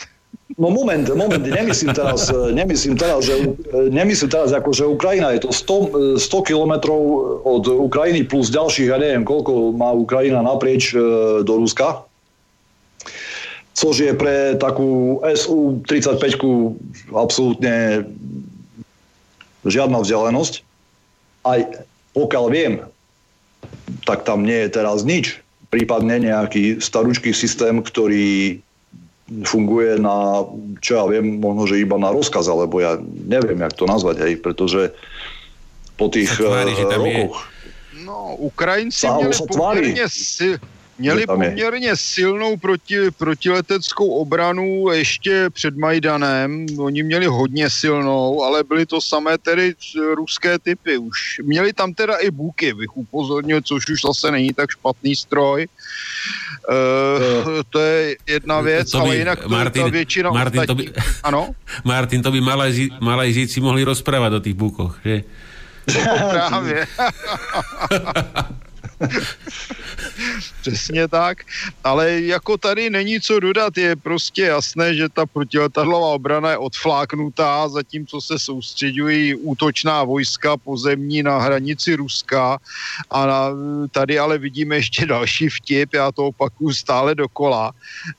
No 0.58 0.70
moment, 0.70 1.08
moment, 1.14 1.46
nemyslím 1.46 1.92
teraz, 1.94 2.32
nemyslím 2.60 2.96
teraz, 2.96 3.24
že, 3.24 3.52
nemyslím 3.92 4.30
teraz 4.32 4.50
ako, 4.52 4.72
že 4.72 4.84
Ukrajina 4.88 5.36
je 5.36 5.44
to 5.44 5.52
100, 5.52 6.18
100 6.18 6.48
kilometrov 6.48 7.00
od 7.44 7.68
Ukrajiny 7.68 8.24
plus 8.24 8.48
ďalších, 8.50 8.88
ja 8.88 8.98
neviem, 8.98 9.28
koľko 9.28 9.76
má 9.76 9.92
Ukrajina 9.92 10.40
naprieč 10.40 10.96
e, 10.96 10.98
do 11.44 11.52
Ruska, 11.62 12.02
což 13.76 13.94
je 14.02 14.12
pre 14.16 14.58
takú 14.58 15.20
SU-35 15.22 16.42
absolútne 17.14 18.08
žiadna 19.68 20.00
vzdialenosť. 20.02 20.67
Aj 21.48 21.60
pokiaľ 22.12 22.44
viem, 22.52 22.72
tak 24.04 24.28
tam 24.28 24.44
nie 24.44 24.68
je 24.68 24.68
teraz 24.68 25.08
nič. 25.08 25.40
Prípadne 25.72 26.20
nejaký 26.20 26.80
staručký 26.80 27.32
systém, 27.32 27.80
ktorý 27.80 28.60
funguje 29.44 30.00
na, 30.00 30.48
čo 30.80 30.92
ja 30.96 31.04
viem, 31.04 31.36
možno, 31.36 31.68
že 31.68 31.84
iba 31.84 32.00
na 32.00 32.08
rozkaz, 32.08 32.48
alebo 32.48 32.80
ja 32.80 32.96
neviem, 33.28 33.60
jak 33.60 33.76
to 33.76 33.84
nazvať, 33.84 34.24
hej, 34.24 34.34
pretože 34.40 34.96
po 36.00 36.08
tých 36.08 36.32
tvári, 36.32 36.72
uh, 36.72 36.88
rokoch... 36.88 37.36
Je. 37.36 37.56
No, 38.08 38.36
Ukrajinci 38.40 39.06
měli 39.10 39.36
poměrně 39.48 40.08
si, 40.08 40.56
Měli 40.98 41.26
poměrně 41.26 41.96
silnou 41.96 42.56
proti, 42.56 43.10
protileteckou 43.10 44.08
obranu 44.08 44.90
ještě 44.92 45.50
před 45.50 45.76
Majdanem. 45.76 46.66
Oni 46.78 47.02
měli 47.02 47.26
hodně 47.26 47.70
silnou, 47.70 48.42
ale 48.42 48.64
byly 48.64 48.86
to 48.86 49.00
samé 49.00 49.38
tedy 49.38 49.74
ruské 50.14 50.58
typy. 50.58 50.98
Už 50.98 51.40
měli 51.42 51.72
tam 51.72 51.94
teda 51.94 52.16
i 52.16 52.30
buky, 52.30 52.74
bych 52.74 52.96
upozornil, 52.96 53.60
což 53.60 53.88
už 53.88 54.00
zase 54.02 54.30
není 54.30 54.52
tak 54.52 54.70
špatný 54.70 55.16
stroj. 55.16 55.66
Uh, 56.68 57.62
to 57.70 57.78
je 57.80 58.16
jedna 58.26 58.60
věc, 58.60 58.90
to 58.90 58.98
by, 58.98 59.04
ale 59.04 59.16
jinak 59.16 59.42
to 59.42 59.48
Martin, 59.48 59.82
ta 59.82 59.88
většina 59.88 60.30
Martin, 60.30 60.60
ostatní... 60.60 60.86
to 60.86 60.92
by, 60.92 61.00
ano? 61.22 61.50
Martin, 61.84 62.22
to 62.22 62.30
by 62.30 62.40
Malajzíci 63.00 63.60
mohli 63.60 63.84
rozprávať 63.84 64.32
o 64.32 64.40
tých 64.40 64.54
bukoch, 64.54 65.00
že? 65.04 65.22
No, 65.94 66.28
právě. 66.30 66.86
Přesně 70.60 71.08
tak, 71.08 71.38
ale 71.84 72.20
jako 72.20 72.56
tady 72.56 72.90
není 72.90 73.20
co 73.20 73.40
dodat, 73.40 73.78
je 73.78 73.96
prostě 73.96 74.42
jasné, 74.42 74.94
že 74.94 75.08
ta 75.08 75.26
protiletadlová 75.26 76.08
obrana 76.08 76.50
je 76.50 76.56
odfláknutá, 76.56 77.68
zatímco 77.68 78.20
se 78.20 78.38
soustředují 78.38 79.34
útočná 79.34 80.04
vojska 80.04 80.56
pozemní 80.56 81.22
na 81.22 81.38
hranici 81.38 81.94
Ruska 81.94 82.58
a 83.10 83.26
na, 83.26 83.50
tady 83.90 84.18
ale 84.18 84.38
vidíme 84.38 84.76
ještě 84.76 85.06
další 85.06 85.48
vtip, 85.48 85.94
já 85.94 86.12
to 86.12 86.26
opakuju 86.26 86.72
stále 86.72 87.14
dokola. 87.14 87.72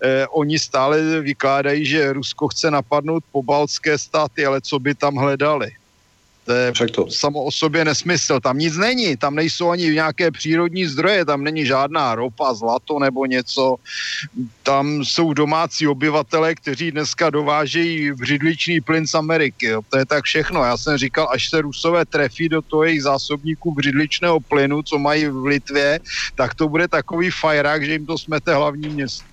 Eh, 0.04 0.28
oni 0.28 0.60
stále 0.60 1.22
vykládají, 1.22 1.86
že 1.86 2.14
Rusko 2.14 2.48
chce 2.48 2.72
napadnout 2.72 3.24
pobaltské 3.32 3.98
státy, 3.98 4.46
ale 4.46 4.62
co 4.62 4.80
by 4.80 4.96
tam 4.96 5.16
hledali? 5.16 5.79
To 6.50 6.56
je 6.56 6.74
to. 6.92 7.12
samo 7.12 7.44
o 7.44 7.52
sobě 7.52 7.86
nesmysl. 7.86 8.40
Tam 8.40 8.58
nic 8.58 8.78
není, 8.78 9.18
tam 9.18 9.36
nejsou 9.36 9.70
ani 9.70 9.90
nějaké 9.90 10.32
přírodní 10.32 10.86
zdroje, 10.86 11.26
tam 11.26 11.44
není 11.44 11.66
žádná 11.66 12.16
ropa, 12.16 12.54
zlato 12.54 13.00
nebo 13.00 13.26
něco. 13.26 13.76
Tam 14.64 15.06
jsou 15.06 15.34
domácí 15.34 15.88
obyvatele, 15.88 16.56
kteří 16.56 16.92
dneska 16.92 17.30
dovážejí 17.30 18.12
břidličný 18.12 18.82
plyn 18.82 19.08
z 19.08 19.14
Ameriky. 19.14 19.66
Jo. 19.66 19.82
To 19.90 19.98
je 19.98 20.06
tak 20.06 20.24
všechno. 20.24 20.64
Já 20.64 20.78
jsem 20.78 20.98
říkal, 20.98 21.28
až 21.32 21.50
se 21.50 21.62
Rusové 21.62 22.06
trefí 22.06 22.50
do 22.50 22.62
toho 22.62 22.84
jejich 22.84 23.04
zásobníku 23.04 23.74
břidličného 23.74 24.40
plynu, 24.40 24.82
co 24.82 24.98
mají 24.98 25.28
v 25.28 25.46
Litvě, 25.46 26.00
tak 26.36 26.56
to 26.56 26.70
bude 26.70 26.88
takový 26.88 27.30
fajrák, 27.30 27.86
že 27.86 27.92
jim 27.92 28.06
to 28.06 28.18
smete 28.18 28.56
hlavní 28.56 28.90
město. 28.90 29.30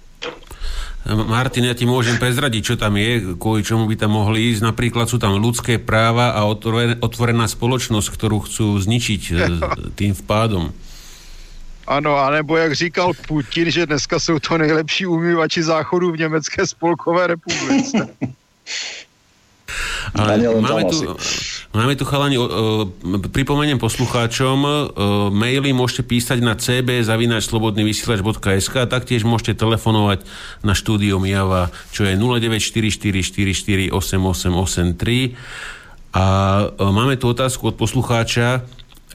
Martin, 1.07 1.71
ja 1.71 1.75
ti 1.79 1.87
môžem 1.87 2.19
prezradiť, 2.19 2.63
čo 2.63 2.75
tam 2.75 2.99
je, 2.99 3.39
kvôli 3.39 3.63
čomu 3.63 3.87
by 3.87 3.95
tam 3.95 4.19
mohli 4.19 4.51
ísť. 4.51 4.67
Napríklad 4.67 5.07
sú 5.07 5.23
tam 5.23 5.39
ľudské 5.39 5.79
práva 5.79 6.35
a 6.35 6.43
otvorená 6.99 7.47
spoločnosť, 7.47 8.09
ktorú 8.11 8.43
chcú 8.43 8.75
zničiť 8.75 9.23
e, 9.31 9.35
tým 9.95 10.19
vpádom. 10.19 10.75
Ano, 11.87 12.19
anebo 12.19 12.57
jak 12.57 12.75
říkal 12.75 13.13
Putin, 13.29 13.71
že 13.71 13.87
dneska 13.87 14.19
jsou 14.19 14.39
to 14.39 14.59
nejlepší 14.59 15.07
umývači 15.07 15.63
záchodu 15.63 16.13
v 16.13 16.19
Německé 16.19 16.67
spolkové 16.67 17.27
republice. 17.27 18.09
Ale 20.15 20.39
máme 20.63 20.87
tu, 20.87 21.19
máme 21.75 21.99
tu 21.99 22.07
chalani, 22.07 22.39
pripomeniem 23.35 23.83
poslucháčom, 23.83 24.63
maily 25.35 25.75
môžete 25.75 26.07
písať 26.07 26.39
na 26.41 26.55
cb.slobodnyvysielač.sk 26.55 28.75
a 28.79 28.87
taktiež 28.87 29.27
môžete 29.27 29.59
telefonovať 29.59 30.23
na 30.63 30.79
štúdio 30.79 31.19
Mijava, 31.19 31.75
čo 31.91 32.07
je 32.07 32.15
0944448883 33.91 35.35
a 36.17 36.25
máme 36.81 37.21
tu 37.21 37.29
otázku 37.29 37.69
od 37.75 37.77
poslucháča, 37.77 38.65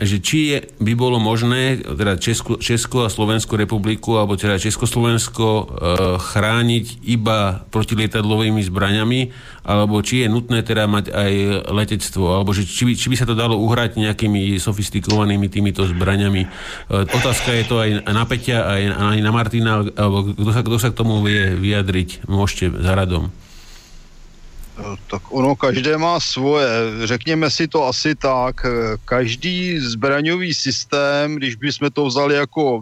že 0.01 0.17
či 0.17 0.39
je, 0.49 0.57
by 0.81 0.97
bolo 0.97 1.21
možné 1.21 1.77
teda 1.77 2.17
Česko, 2.17 2.57
Česko 2.57 3.05
a 3.05 3.13
Slovenskú 3.13 3.53
republiku 3.53 4.17
alebo 4.17 4.33
teda 4.33 4.57
Československo 4.57 5.45
e, 5.45 5.63
chrániť 6.17 7.05
iba 7.05 7.61
protilietadlovými 7.69 8.65
zbraňami 8.65 9.21
alebo 9.61 10.01
či 10.01 10.25
je 10.25 10.27
nutné 10.33 10.65
teda 10.65 10.89
mať 10.89 11.13
aj 11.13 11.33
letectvo 11.69 12.33
alebo 12.33 12.49
že, 12.49 12.65
či, 12.65 12.89
by, 12.89 12.93
či 12.97 13.07
by 13.13 13.15
sa 13.21 13.29
to 13.29 13.37
dalo 13.37 13.61
uhrať 13.61 14.01
nejakými 14.01 14.57
sofistikovanými 14.57 15.45
týmito 15.53 15.85
zbraňami. 15.85 16.41
E, 16.43 16.47
otázka 17.05 17.53
je 17.53 17.65
to 17.69 17.77
aj 17.77 17.89
na 18.09 18.25
Peťa, 18.25 18.57
aj, 18.57 18.83
aj 18.97 19.19
na 19.21 19.31
Martina 19.31 19.85
alebo 19.85 20.33
kto 20.33 20.49
sa, 20.49 20.61
kto 20.65 20.77
sa 20.81 20.89
k 20.89 20.97
tomu 20.97 21.21
vie 21.21 21.53
vyjadriť, 21.53 22.25
môžete 22.25 22.73
za 22.73 22.97
radom. 22.97 23.29
Tak 25.11 25.31
ono 25.31 25.55
každé 25.55 25.97
má 25.97 26.19
svoje. 26.19 26.67
Řekněme 27.03 27.51
si 27.51 27.67
to 27.67 27.87
asi 27.87 28.15
tak. 28.15 28.55
Každý 29.05 29.79
zbraňový 29.79 30.53
systém, 30.53 31.35
když 31.35 31.55
bychom 31.55 31.89
to 31.93 32.05
vzali 32.05 32.35
jako 32.35 32.81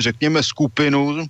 řekněme 0.00 0.42
skupinu, 0.42 1.26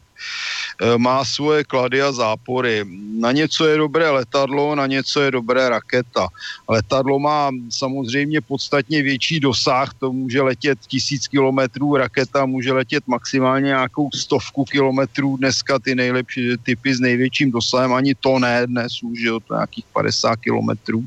má 0.96 1.24
svoje 1.24 1.64
klady 1.64 2.02
a 2.02 2.12
zápory. 2.12 2.84
Na 3.18 3.32
něco 3.32 3.66
je 3.66 3.76
dobré 3.76 4.10
letadlo, 4.10 4.74
na 4.74 4.86
něco 4.86 5.20
je 5.20 5.30
dobré 5.30 5.68
raketa. 5.68 6.28
Letadlo 6.68 7.18
má 7.18 7.50
samozřejmě 7.70 8.40
podstatně 8.40 9.02
větší 9.02 9.40
dosah, 9.40 9.94
to 9.94 10.12
může 10.12 10.42
letět 10.42 10.78
tisíc 10.86 11.28
kilometrů, 11.28 11.96
raketa 11.96 12.46
může 12.46 12.72
letět 12.72 13.04
maximálně 13.06 13.66
nějakou 13.66 14.10
stovku 14.14 14.64
kilometrů, 14.64 15.36
dneska 15.36 15.78
ty 15.78 15.94
nejlepší 15.94 16.56
typy 16.62 16.94
s 16.94 17.00
největším 17.00 17.50
dosahem, 17.50 17.92
ani 17.92 18.14
to 18.14 18.38
ne 18.38 18.66
dnes 18.66 19.02
už, 19.02 19.20
jo, 19.20 19.40
to 19.40 19.54
nějakých 19.54 19.84
50 19.92 20.36
kilometrů. 20.36 21.04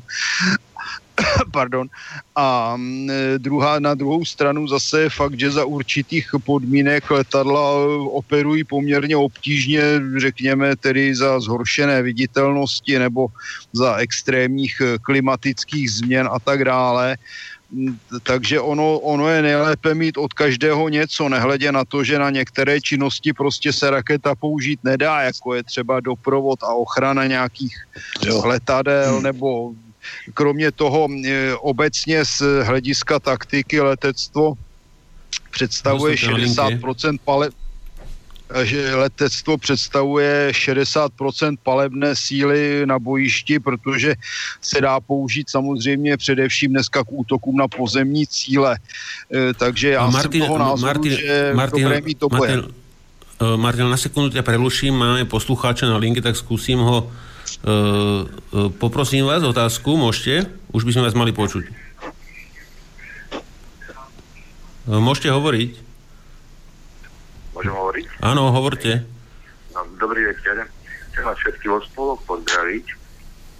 Pardon. 1.52 1.88
A 2.36 2.76
mm, 2.76 3.10
druhá, 3.38 3.78
na 3.78 3.94
druhou 3.94 4.24
stranu 4.24 4.68
zase 4.68 5.08
fakt, 5.10 5.38
že 5.38 5.50
za 5.50 5.64
určitých 5.64 6.30
podmínek 6.44 7.10
letadla 7.10 7.60
operují 8.10 8.64
poměrně 8.64 9.16
obtížně, 9.16 9.82
řekněme 10.16 10.76
tedy 10.76 11.14
za 11.14 11.40
zhoršené 11.40 12.02
viditelnosti 12.02 12.98
nebo 12.98 13.26
za 13.72 13.96
extrémních 13.96 14.82
eh, 14.84 14.98
klimatických 14.98 15.90
změn 15.92 16.28
a 16.32 16.38
tak 16.38 16.64
dále 16.64 17.16
mm, 17.72 17.98
takže 18.22 18.60
ono, 18.60 18.98
ono 18.98 19.28
je 19.28 19.42
nejlépe 19.42 19.94
mít 19.94 20.16
od 20.16 20.32
každého 20.32 20.88
něco, 20.88 21.28
nehledě 21.28 21.72
na 21.72 21.84
to, 21.84 22.04
že 22.04 22.18
na 22.18 22.30
některé 22.30 22.80
činnosti 22.80 23.32
prostě 23.32 23.72
se 23.72 23.90
raketa 23.90 24.34
použít 24.34 24.80
nedá, 24.84 25.20
jako 25.20 25.54
je 25.54 25.62
třeba 25.62 26.00
doprovod 26.00 26.62
a 26.62 26.74
ochrana 26.74 27.26
nějakých 27.26 27.76
jo. 28.26 28.42
letadel 28.44 29.14
hmm. 29.14 29.22
nebo 29.22 29.72
Kromě 30.34 30.72
toho 30.72 31.08
e, 31.08 31.54
obecně 31.54 32.24
z 32.24 32.42
hlediska 32.64 33.18
taktiky 33.18 33.80
letectvo 33.80 34.54
představuje 35.50 36.14
60% 36.14 37.18
pale, 37.24 37.50
že 38.62 38.94
letectvo 38.94 39.58
představuje 39.58 40.50
60% 40.50 41.56
palebné 41.62 42.16
síly 42.16 42.82
na 42.86 42.98
bojišti, 42.98 43.60
protože 43.60 44.14
se 44.60 44.80
dá 44.80 45.00
použít 45.00 45.50
samozřejmě 45.50 46.16
především 46.16 46.70
dneska 46.70 47.04
k 47.04 47.12
útokům 47.12 47.56
na 47.56 47.68
pozemní 47.68 48.26
cíle. 48.26 48.78
E, 49.34 49.54
takže 49.54 49.88
já 49.90 50.10
Martin, 50.10 50.40
jsem 50.40 50.48
toho 50.48 50.58
názoru, 50.58 50.86
Martin, 50.86 51.12
že 51.12 51.52
Martin, 51.54 51.82
dobré 51.82 52.00
mít 52.00 52.22
oboje. 52.22 52.56
Martin, 52.56 52.74
e, 53.40 53.56
Martin, 53.56 53.90
na 53.90 53.96
sekundu 53.96 54.30
ťa 54.30 54.42
preruším, 54.42 54.94
máme 54.94 55.24
poslucháča 55.24 55.86
na 55.86 55.96
linke, 55.96 56.20
tak 56.20 56.36
skúsim 56.36 56.78
ho. 56.78 57.08
Uh, 57.60 58.24
uh, 58.56 58.72
poprosím 58.80 59.28
vás 59.28 59.44
otázku, 59.44 59.92
môžete? 59.92 60.48
Už 60.72 60.88
by 60.88 60.96
sme 60.96 61.04
vás 61.04 61.12
mali 61.12 61.28
počuť. 61.36 61.68
Uh, 64.88 64.96
môžete 64.96 65.28
hovoriť. 65.28 65.76
Môžem 67.52 67.74
hovoriť? 67.76 68.06
Áno, 68.24 68.48
hovorte. 68.56 69.04
No, 69.76 69.84
dobrý 70.00 70.32
večer. 70.32 70.72
Chcem 71.12 71.20
vás 71.20 71.36
všetky 71.36 71.68
vo 71.68 71.84
spolok 71.84 72.24
pozdraviť, 72.24 72.96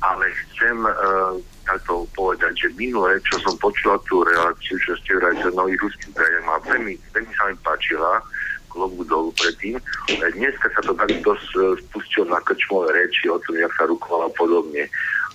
ale 0.00 0.32
chcem 0.32 0.80
uh, 0.80 1.36
takto 1.68 2.08
povedať, 2.16 2.56
že 2.56 2.68
minule, 2.80 3.20
čo 3.28 3.36
som 3.44 3.52
počula 3.60 4.00
tú 4.08 4.24
reláciu, 4.24 4.80
čo 4.80 4.96
ste 5.04 5.20
vrali 5.20 5.36
sa 5.44 5.52
nových 5.52 5.76
ruských 5.76 6.16
a 6.48 6.56
veľmi, 6.64 6.96
veľmi 7.12 7.32
sa 7.36 7.52
mi 7.52 7.56
páčila, 7.60 8.24
klobu 8.70 9.02
dolu 9.04 9.34
predtým. 9.36 9.76
Dneska 10.08 10.70
sa 10.72 10.80
to 10.86 10.94
tak 10.94 11.10
dosť 11.20 11.50
uh, 11.58 11.74
spustilo 11.90 12.30
na 12.30 12.40
krčmové 12.46 12.94
reči 12.94 13.26
o 13.26 13.42
tom, 13.42 13.58
jak 13.58 13.72
sa 13.74 13.90
rukovala 13.90 14.30
podobne. 14.38 14.86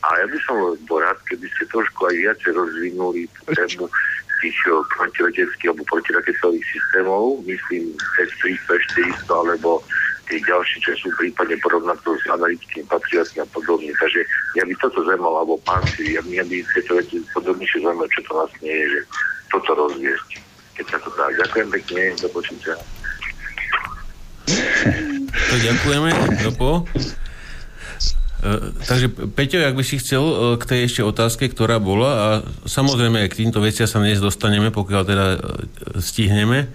A 0.06 0.08
ja 0.22 0.26
by 0.26 0.38
som 0.48 0.56
bol 0.88 1.00
rád, 1.04 1.20
keby 1.28 1.46
ste 1.56 1.68
trošku 1.70 2.08
aj 2.08 2.16
viacej 2.16 2.52
rozvinuli 2.56 3.28
tému 3.52 3.90
tých 4.46 4.58
eh, 4.68 4.78
protileteckých 4.94 5.70
alebo 5.72 5.84
protiraketových 5.90 6.66
systémov, 6.70 7.42
myslím 7.50 7.96
S-300, 8.22 8.78
400 9.26 9.32
alebo 9.32 9.82
tie 10.26 10.42
ďalšie, 10.42 10.78
čo 10.82 10.92
sú 11.06 11.08
prípadne 11.22 11.58
porovnato 11.62 12.18
s 12.18 12.26
analytickými 12.30 12.86
patriotmi 12.90 13.46
a 13.46 13.48
podobne. 13.54 13.94
Takže 14.02 14.22
ja 14.58 14.64
by 14.66 14.74
toto 14.82 15.06
zaujímalo, 15.06 15.46
alebo 15.46 15.56
pán 15.62 15.86
si, 15.94 16.18
ja 16.18 16.22
mňa 16.26 16.44
by 16.50 16.58
tieto 16.74 16.98
veci 16.98 17.22
podobnejšie 17.34 17.86
zaujímalo, 17.86 18.10
čo 18.10 18.22
to 18.26 18.32
vlastne 18.34 18.66
je, 18.66 18.86
že 18.90 19.02
toto 19.54 19.72
rozviesť. 19.78 20.30
Keď 20.76 20.86
sa 20.92 20.98
to 21.06 21.10
dá. 21.14 21.26
Ďakujem 21.46 21.70
pekne, 21.72 22.02
do 22.20 22.30
počutia. 22.34 22.76
To 25.36 25.56
ďakujeme, 25.58 26.10
Dopo. 26.46 26.86
E, 28.46 28.52
takže 28.86 29.10
Peťo, 29.10 29.66
ak 29.66 29.74
by 29.74 29.84
si 29.84 29.98
chcel 29.98 30.22
e, 30.22 30.36
k 30.62 30.64
tej 30.70 30.80
ešte 30.86 31.02
otázke, 31.02 31.50
ktorá 31.50 31.82
bola 31.82 32.12
a 32.14 32.28
samozrejme 32.70 33.26
k 33.26 33.46
týmto 33.46 33.58
veciam 33.58 33.90
sa 33.90 33.98
dnes 33.98 34.22
dostaneme, 34.22 34.70
pokiaľ 34.70 35.02
teda 35.02 35.26
e, 35.34 35.38
stihneme. 35.98 36.70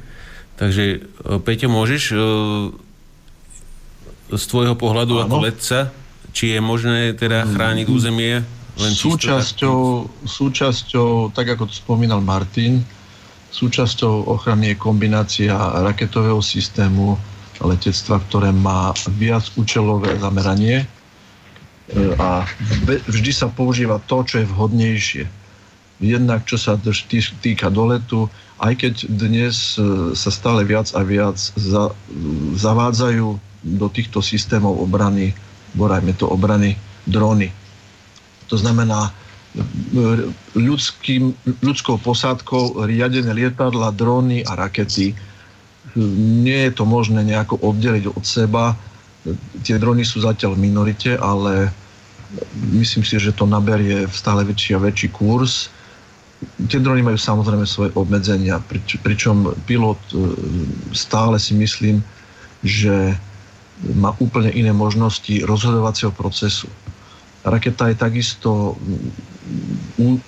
Takže 0.58 1.00
Peťo, 1.40 1.72
môžeš 1.72 2.02
z 4.28 4.44
tvojho 4.44 4.76
pohľadu 4.76 5.16
Áno. 5.16 5.24
ako 5.24 5.36
letca, 5.40 5.88
či 6.36 6.52
je 6.52 6.60
možné 6.60 7.16
teda 7.16 7.48
chrániť 7.48 7.86
mm. 7.88 7.94
územie 7.96 8.34
len 8.80 8.92
súčasťou, 8.92 9.80
súčasťou, 10.24 11.32
tak 11.32 11.56
ako 11.56 11.68
spomínal 11.68 12.20
Martin, 12.24 12.80
súčasťou 13.50 14.30
ochrany 14.30 14.72
je 14.72 14.76
kombinácia 14.78 15.52
raketového 15.56 16.38
systému 16.40 17.18
letectva, 17.60 18.20
ktoré 18.28 18.50
má 18.50 18.96
viac 19.16 19.48
účelové 19.56 20.16
zameranie, 20.16 20.88
a 22.18 22.46
vždy 23.10 23.32
sa 23.34 23.50
používa 23.50 23.98
to, 24.06 24.22
čo 24.22 24.42
je 24.42 24.46
vhodnejšie. 24.46 25.24
Jednak 26.00 26.46
čo 26.46 26.56
sa 26.56 26.78
týka 27.42 27.68
doletu, 27.68 28.30
aj 28.62 28.72
keď 28.78 28.94
dnes 29.10 29.76
e, 29.76 30.12
sa 30.16 30.30
stále 30.32 30.64
viac 30.64 30.88
a 30.96 31.04
viac 31.04 31.36
za, 31.36 31.92
zavádzajú 32.56 33.28
do 33.64 33.86
týchto 33.92 34.24
systémov 34.24 34.80
obrany, 34.80 35.36
borajme 35.76 36.16
to 36.16 36.24
obrany, 36.24 36.80
dróny. 37.04 37.52
To 38.48 38.56
znamená, 38.56 39.12
e, 39.12 39.12
ľudským, 40.56 41.36
ľudskou 41.60 42.00
posádkou 42.00 42.88
riadené 42.88 43.36
lietadla, 43.36 43.92
dróny 43.92 44.40
a 44.48 44.56
rakety. 44.56 45.12
Nie 45.98 46.70
je 46.70 46.72
to 46.78 46.84
možné 46.86 47.26
nejako 47.26 47.58
oddeliť 47.58 48.04
od 48.10 48.22
seba. 48.22 48.78
Tie 49.66 49.76
dróny 49.76 50.06
sú 50.06 50.22
zatiaľ 50.22 50.54
v 50.54 50.70
minorite, 50.70 51.18
ale 51.18 51.74
myslím 52.70 53.02
si, 53.02 53.18
že 53.18 53.34
to 53.34 53.46
naberie 53.46 54.06
v 54.06 54.14
stále 54.14 54.46
väčší 54.46 54.78
a 54.78 54.82
väčší 54.82 55.10
kurz. 55.10 55.68
Tie 56.70 56.80
drony 56.80 57.04
majú 57.04 57.20
samozrejme 57.20 57.66
svoje 57.68 57.90
obmedzenia, 57.92 58.62
prič, 58.64 58.96
pričom 59.04 59.52
pilot 59.68 60.00
e, 60.08 60.32
stále 60.96 61.36
si 61.36 61.52
myslím, 61.52 62.00
že 62.64 63.12
má 63.96 64.16
úplne 64.20 64.48
iné 64.52 64.72
možnosti 64.72 65.44
rozhodovacieho 65.44 66.12
procesu. 66.12 66.68
Raketa 67.44 67.92
je 67.92 67.96
takisto 67.96 68.76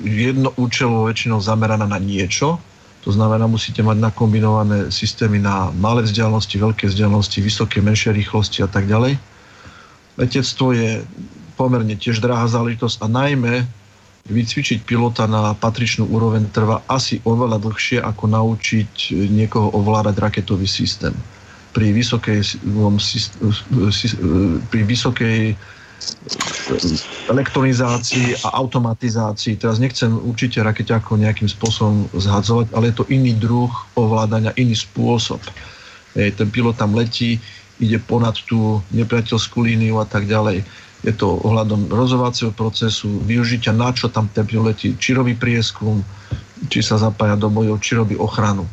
jednoúčelovo 0.01 1.09
väčšinou 1.09 1.40
zameraná 1.40 1.84
na 1.84 2.01
niečo, 2.01 2.60
to 3.03 3.11
znamená, 3.11 3.51
musíte 3.51 3.83
mať 3.83 3.99
nakombinované 3.99 4.95
systémy 4.95 5.43
na 5.43 5.74
malé 5.74 6.07
vzdialenosti, 6.07 6.55
veľké 6.55 6.87
vzdialenosti, 6.87 7.43
vysoké, 7.43 7.83
menšie 7.83 8.15
rýchlosti 8.15 8.62
a 8.62 8.70
tak 8.70 8.87
ďalej. 8.87 9.19
Letectvo 10.15 10.70
je 10.70 11.03
pomerne 11.59 11.99
tiež 11.99 12.23
drahá 12.23 12.47
záležitosť 12.47 13.03
a 13.03 13.07
najmä 13.11 13.66
vycvičiť 14.23 14.87
pilota 14.87 15.27
na 15.27 15.51
patričnú 15.59 16.07
úroveň 16.07 16.47
trvá 16.55 16.87
asi 16.87 17.19
oveľa 17.27 17.59
dlhšie, 17.59 17.99
ako 17.99 18.24
naučiť 18.31 19.19
niekoho 19.35 19.74
ovládať 19.74 20.23
raketový 20.23 20.70
systém. 20.70 21.11
Pri 21.74 21.91
vysokej, 21.91 22.39
pri 24.70 24.81
vysokej 24.87 25.39
elektronizácii 27.29 28.47
a 28.47 28.59
automatizácii. 28.59 29.59
Teraz 29.59 29.83
nechcem 29.83 30.12
určite 30.12 30.62
rakeťákov 30.62 31.20
nejakým 31.20 31.49
spôsobom 31.51 32.09
zhadzovať, 32.15 32.73
ale 32.73 32.91
je 32.91 32.97
to 33.03 33.05
iný 33.11 33.33
druh 33.37 33.70
ovládania, 33.99 34.57
iný 34.57 34.79
spôsob. 34.79 35.43
Ten 36.15 36.49
pilot 36.53 36.77
tam 36.77 36.93
letí, 36.95 37.41
ide 37.81 37.99
ponad 37.99 38.39
tú 38.47 38.79
nepriateľskú 38.95 39.65
líniu 39.65 39.99
a 39.99 40.07
tak 40.07 40.29
ďalej 40.31 40.62
je 41.03 41.12
to 41.12 41.43
ohľadom 41.43 41.91
rozhovacieho 41.91 42.55
procesu, 42.55 43.11
využitia 43.27 43.74
na 43.74 43.91
čo 43.91 44.07
tam 44.07 44.31
ten 44.31 44.47
letí, 44.62 44.95
či 44.95 45.19
robí 45.19 45.35
prieskum, 45.35 46.07
či 46.70 46.79
sa 46.79 46.95
zapája 46.95 47.35
do 47.35 47.51
bojov, 47.51 47.83
či 47.83 47.99
robí 47.99 48.15
ochranu. 48.15 48.70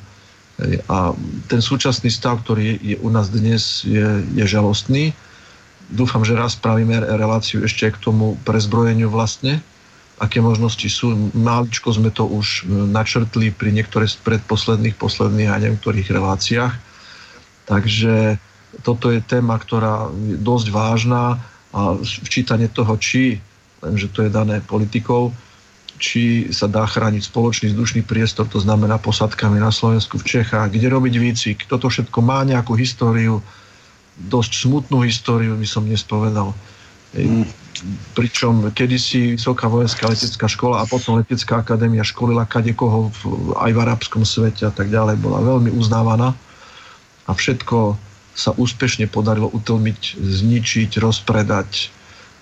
A 0.86 1.18
ten 1.50 1.62
súčasný 1.64 2.14
stav, 2.14 2.46
ktorý 2.46 2.78
je 2.78 2.96
u 3.02 3.10
nás 3.10 3.34
dnes, 3.34 3.82
je, 3.82 4.22
je 4.38 4.46
žalostný. 4.46 5.16
Dúfam, 5.90 6.22
že 6.22 6.38
raz 6.38 6.53
spravíme 6.53 7.02
reláciu 7.18 7.66
ešte 7.66 7.90
k 7.90 7.98
tomu 7.98 8.38
prezbrojeniu 8.45 9.10
vlastne, 9.10 9.57
aké 10.22 10.38
možnosti 10.38 10.86
sú. 10.86 11.34
Maličko 11.34 11.90
sme 11.90 12.14
to 12.14 12.30
už 12.30 12.70
načrtli 12.70 13.49
pri 13.49 13.74
niektorých 13.74 14.11
z 14.14 14.18
predposledných, 14.22 14.94
posledných 14.94 15.49
a 15.49 15.61
niektorých 15.66 16.07
reláciách. 16.14 16.74
Takže 17.66 18.38
toto 18.86 19.10
je 19.10 19.22
téma, 19.26 19.57
ktorá 19.57 20.14
je 20.14 20.38
dosť 20.38 20.68
vážna 20.70 21.41
a 21.74 21.98
včítanie 22.02 22.70
toho, 22.70 22.94
či, 23.02 23.41
lenže 23.82 24.14
to 24.14 24.26
je 24.26 24.30
dané 24.30 24.61
politikou, 24.61 25.34
či 25.99 26.48
sa 26.56 26.66
dá 26.72 26.88
chrániť 26.88 27.28
spoločný 27.28 27.76
vzdušný 27.76 28.02
priestor, 28.07 28.48
to 28.48 28.61
znamená 28.61 28.98
posadkami 28.98 29.60
na 29.60 29.70
Slovensku, 29.70 30.16
v 30.22 30.40
Čechách, 30.40 30.72
kde 30.72 30.88
robiť 30.88 31.14
výcvik. 31.20 31.60
Toto 31.68 31.91
všetko 31.91 32.24
má 32.24 32.41
nejakú 32.48 32.74
históriu, 32.80 33.44
dosť 34.28 34.52
smutnú 34.68 35.08
históriu, 35.08 35.56
by 35.56 35.68
som 35.68 35.88
dnes 35.88 36.04
povedal. 36.04 36.52
Mm. 37.16 37.48
Pričom 38.14 38.76
kedysi 38.76 39.40
Vysoká 39.40 39.72
vojenská 39.72 40.12
letecká 40.12 40.52
škola 40.52 40.84
a 40.84 40.90
potom 40.90 41.16
letecká 41.16 41.64
akadémia 41.64 42.04
školila 42.04 42.44
kadekoho 42.44 43.08
v, 43.08 43.20
aj 43.56 43.72
v 43.72 43.80
arabskom 43.80 44.28
svete 44.28 44.68
a 44.68 44.74
tak 44.74 44.91
ďalej, 44.91 45.24
bola 45.24 45.40
veľmi 45.40 45.72
uznávaná 45.72 46.36
a 47.26 47.32
všetko 47.32 47.96
sa 48.36 48.52
úspešne 48.56 49.08
podarilo 49.08 49.48
utlmiť, 49.52 50.20
zničiť, 50.20 50.91
rozpredať. 51.00 51.91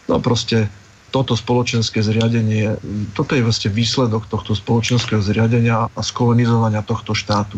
No 0.10 0.18
proste 0.18 0.70
toto 1.14 1.34
spoločenské 1.34 2.04
zriadenie, 2.04 2.76
toto 3.16 3.34
je 3.34 3.46
vlastne 3.46 3.72
výsledok 3.72 4.28
tohto 4.28 4.54
spoločenského 4.54 5.24
zriadenia 5.24 5.88
a 5.88 6.02
skolonizovania 6.04 6.84
tohto 6.84 7.16
štátu. 7.16 7.58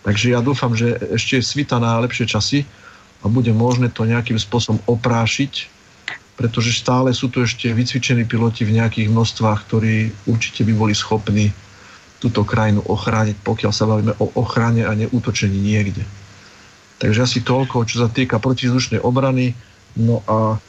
Takže 0.00 0.32
ja 0.32 0.40
dúfam, 0.40 0.72
že 0.72 0.96
ešte 1.12 1.44
svita 1.44 1.76
na 1.76 2.00
lepšie 2.00 2.24
časy 2.24 2.64
a 3.20 3.28
bude 3.28 3.52
možné 3.52 3.92
to 3.92 4.08
nejakým 4.08 4.40
spôsobom 4.40 4.80
oprášiť, 4.88 5.68
pretože 6.40 6.72
stále 6.72 7.12
sú 7.12 7.28
tu 7.28 7.44
ešte 7.44 7.68
vycvičení 7.68 8.24
piloti 8.24 8.64
v 8.64 8.80
nejakých 8.80 9.12
množstvách, 9.12 9.58
ktorí 9.68 10.08
určite 10.24 10.64
by 10.64 10.72
boli 10.72 10.94
schopní 10.96 11.52
túto 12.20 12.44
krajinu 12.44 12.80
ochrániť, 12.84 13.36
pokiaľ 13.44 13.72
sa 13.72 13.88
bavíme 13.88 14.12
o 14.20 14.32
ochrane 14.40 14.84
a 14.84 14.92
neútočení 14.96 15.56
niekde. 15.56 16.04
Takže 17.00 17.24
asi 17.24 17.38
toľko, 17.40 17.88
čo 17.88 18.04
sa 18.04 18.08
týka 18.12 18.36
protizdušnej 18.36 19.00
obrany. 19.00 19.56
No 19.96 20.20
a 20.28 20.60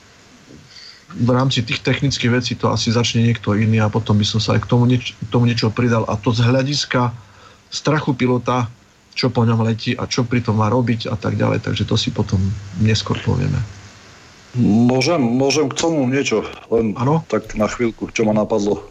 v 1.12 1.30
rámci 1.36 1.60
tých 1.60 1.84
technických 1.84 2.32
vecí 2.32 2.54
to 2.56 2.72
asi 2.72 2.88
začne 2.88 3.28
niekto 3.28 3.52
iný 3.52 3.84
a 3.84 3.92
potom 3.92 4.16
by 4.16 4.24
som 4.24 4.40
sa 4.40 4.56
aj 4.56 4.64
k 4.64 4.70
tomu, 4.72 4.88
nieč- 4.88 5.12
k 5.12 5.28
tomu 5.28 5.44
niečo 5.44 5.68
pridal. 5.68 6.08
A 6.08 6.16
to 6.16 6.32
z 6.32 6.48
hľadiska 6.48 7.12
strachu 7.68 8.16
pilota 8.16 8.72
čo 9.16 9.28
po 9.30 9.44
ňom 9.44 9.64
letí 9.68 9.94
a 9.96 10.08
čo 10.08 10.24
pri 10.24 10.44
tom 10.44 10.60
má 10.64 10.72
robiť 10.72 11.12
a 11.12 11.16
tak 11.20 11.36
ďalej. 11.36 11.68
Takže 11.68 11.84
to 11.88 11.96
si 12.00 12.10
potom 12.12 12.40
neskôr 12.80 13.20
povieme. 13.22 13.60
Môžem, 14.60 15.24
môžem 15.24 15.72
k 15.72 15.80
tomu 15.80 16.04
niečo, 16.12 16.44
len 16.68 16.92
ano? 17.00 17.24
tak 17.32 17.56
na 17.56 17.72
chvíľku, 17.72 18.12
čo 18.12 18.28
ma 18.28 18.36
napadlo. 18.36 18.84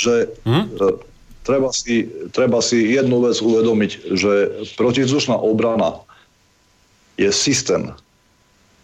Že 0.00 0.32
hm? 0.48 0.64
treba, 1.44 1.68
si, 1.68 2.08
treba 2.32 2.64
si 2.64 2.96
jednu 2.96 3.20
vec 3.20 3.36
uvedomiť, 3.36 4.16
že 4.16 4.32
protizdušná 4.80 5.36
obrana 5.36 6.00
je 7.20 7.28
systém. 7.28 7.92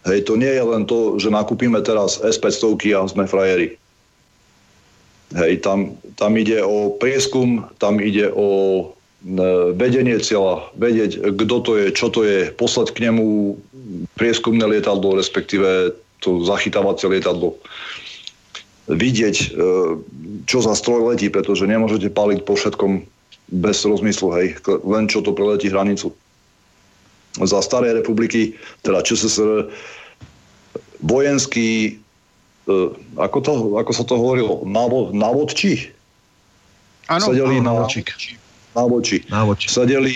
Hej, 0.05 0.27
to 0.27 0.35
nie 0.35 0.51
je 0.51 0.63
len 0.63 0.83
to, 0.85 1.15
že 1.17 1.31
nakúpime 1.31 1.79
teraz 1.81 2.19
S-500 2.19 2.75
a 2.93 3.07
sme 3.07 3.23
frajeri. 3.25 3.79
Hej, 5.33 5.65
tam, 5.65 5.97
tam 6.13 6.37
ide 6.37 6.61
o 6.61 6.93
prieskum, 6.93 7.65
tam 7.81 7.97
ide 7.97 8.29
o 8.29 8.47
e, 8.49 8.83
vedenie 9.73 10.19
cieľa, 10.19 10.67
vedieť, 10.75 11.35
kto 11.35 11.55
to 11.63 11.71
je, 11.79 11.85
čo 11.95 12.07
to 12.11 12.27
je, 12.27 12.51
poslať 12.51 12.91
k 12.91 13.07
nemu 13.07 13.55
prieskumné 14.19 14.67
lietadlo, 14.67 15.15
respektíve 15.15 15.95
to 16.19 16.43
zachytávacie 16.43 17.07
lietadlo. 17.07 17.55
Vidieť, 18.91 19.35
e, 19.39 19.45
čo 20.43 20.57
za 20.59 20.75
stroj 20.75 21.15
letí, 21.15 21.31
pretože 21.31 21.63
nemôžete 21.63 22.11
paliť 22.11 22.43
po 22.43 22.59
všetkom 22.59 23.07
bez 23.63 23.87
rozmyslu, 23.87 24.27
hej, 24.35 24.47
len 24.83 25.07
čo 25.07 25.23
to 25.23 25.31
preletí 25.31 25.71
hranicu. 25.71 26.11
Za 27.39 27.63
staré 27.63 27.95
republiky, 27.95 28.59
teda 28.83 29.01
ČSSR, 29.01 29.71
vojenský 30.99 32.03
E, 32.63 32.71
ako, 33.19 33.37
to, 33.43 33.51
ako 33.75 33.91
sa 33.91 34.03
to 34.07 34.15
hovorilo, 34.15 34.63
Navo, 34.63 35.11
navodči? 35.11 35.91
Áno, 37.11 37.35
sedeli 37.35 37.59
na, 38.73 38.81
návodči. 38.81 39.23
návodči. 39.29 39.67
Sedeli, 39.69 40.13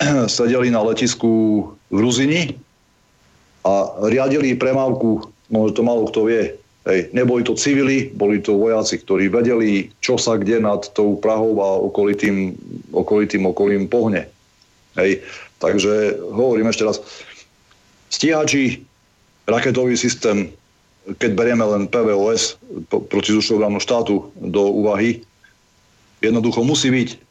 sedeli 0.36 0.68
na 0.68 0.80
letisku 0.84 1.64
v 1.90 1.98
Ruzini 1.98 2.52
a 3.64 3.90
riadili 4.06 4.54
premávku, 4.54 5.26
možno 5.50 5.70
to 5.74 5.82
malo 5.82 6.06
kto 6.08 6.20
vie. 6.28 6.54
Hej, 6.86 7.10
neboli 7.10 7.42
to 7.42 7.58
civili, 7.58 8.14
boli 8.14 8.38
to 8.38 8.54
vojaci, 8.54 9.02
ktorí 9.02 9.26
vedeli, 9.26 9.90
čo 9.98 10.14
sa 10.14 10.38
kde 10.38 10.62
nad 10.62 10.86
tou 10.94 11.18
Prahou 11.18 11.58
a 11.58 11.82
okolitým, 11.82 12.54
okolitým 12.94 13.42
okolím 13.42 13.90
pohne. 13.90 14.30
Hej, 14.94 15.26
takže 15.58 16.14
hovorím 16.30 16.70
ešte 16.70 16.86
raz, 16.86 17.02
stíhači, 18.14 18.86
raketový 19.50 19.98
systém, 19.98 20.54
keď 21.18 21.30
berieme 21.34 21.66
len 21.66 21.90
PVOS, 21.90 22.54
protizdušnú 22.90 23.58
obranu 23.58 23.82
štátu, 23.82 24.30
do 24.38 24.62
úvahy, 24.70 25.26
jednoducho 26.22 26.62
musí 26.62 26.94
byť, 26.94 27.25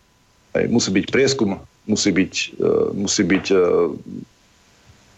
hej, 0.55 0.65
musí 0.71 0.89
byť 0.91 1.05
prieskum, 1.11 1.59
musí 1.85 2.09
byť, 2.11 2.33
uh, 2.59 2.89
musí 2.95 3.23
byť 3.27 3.45
uh, 3.51 3.91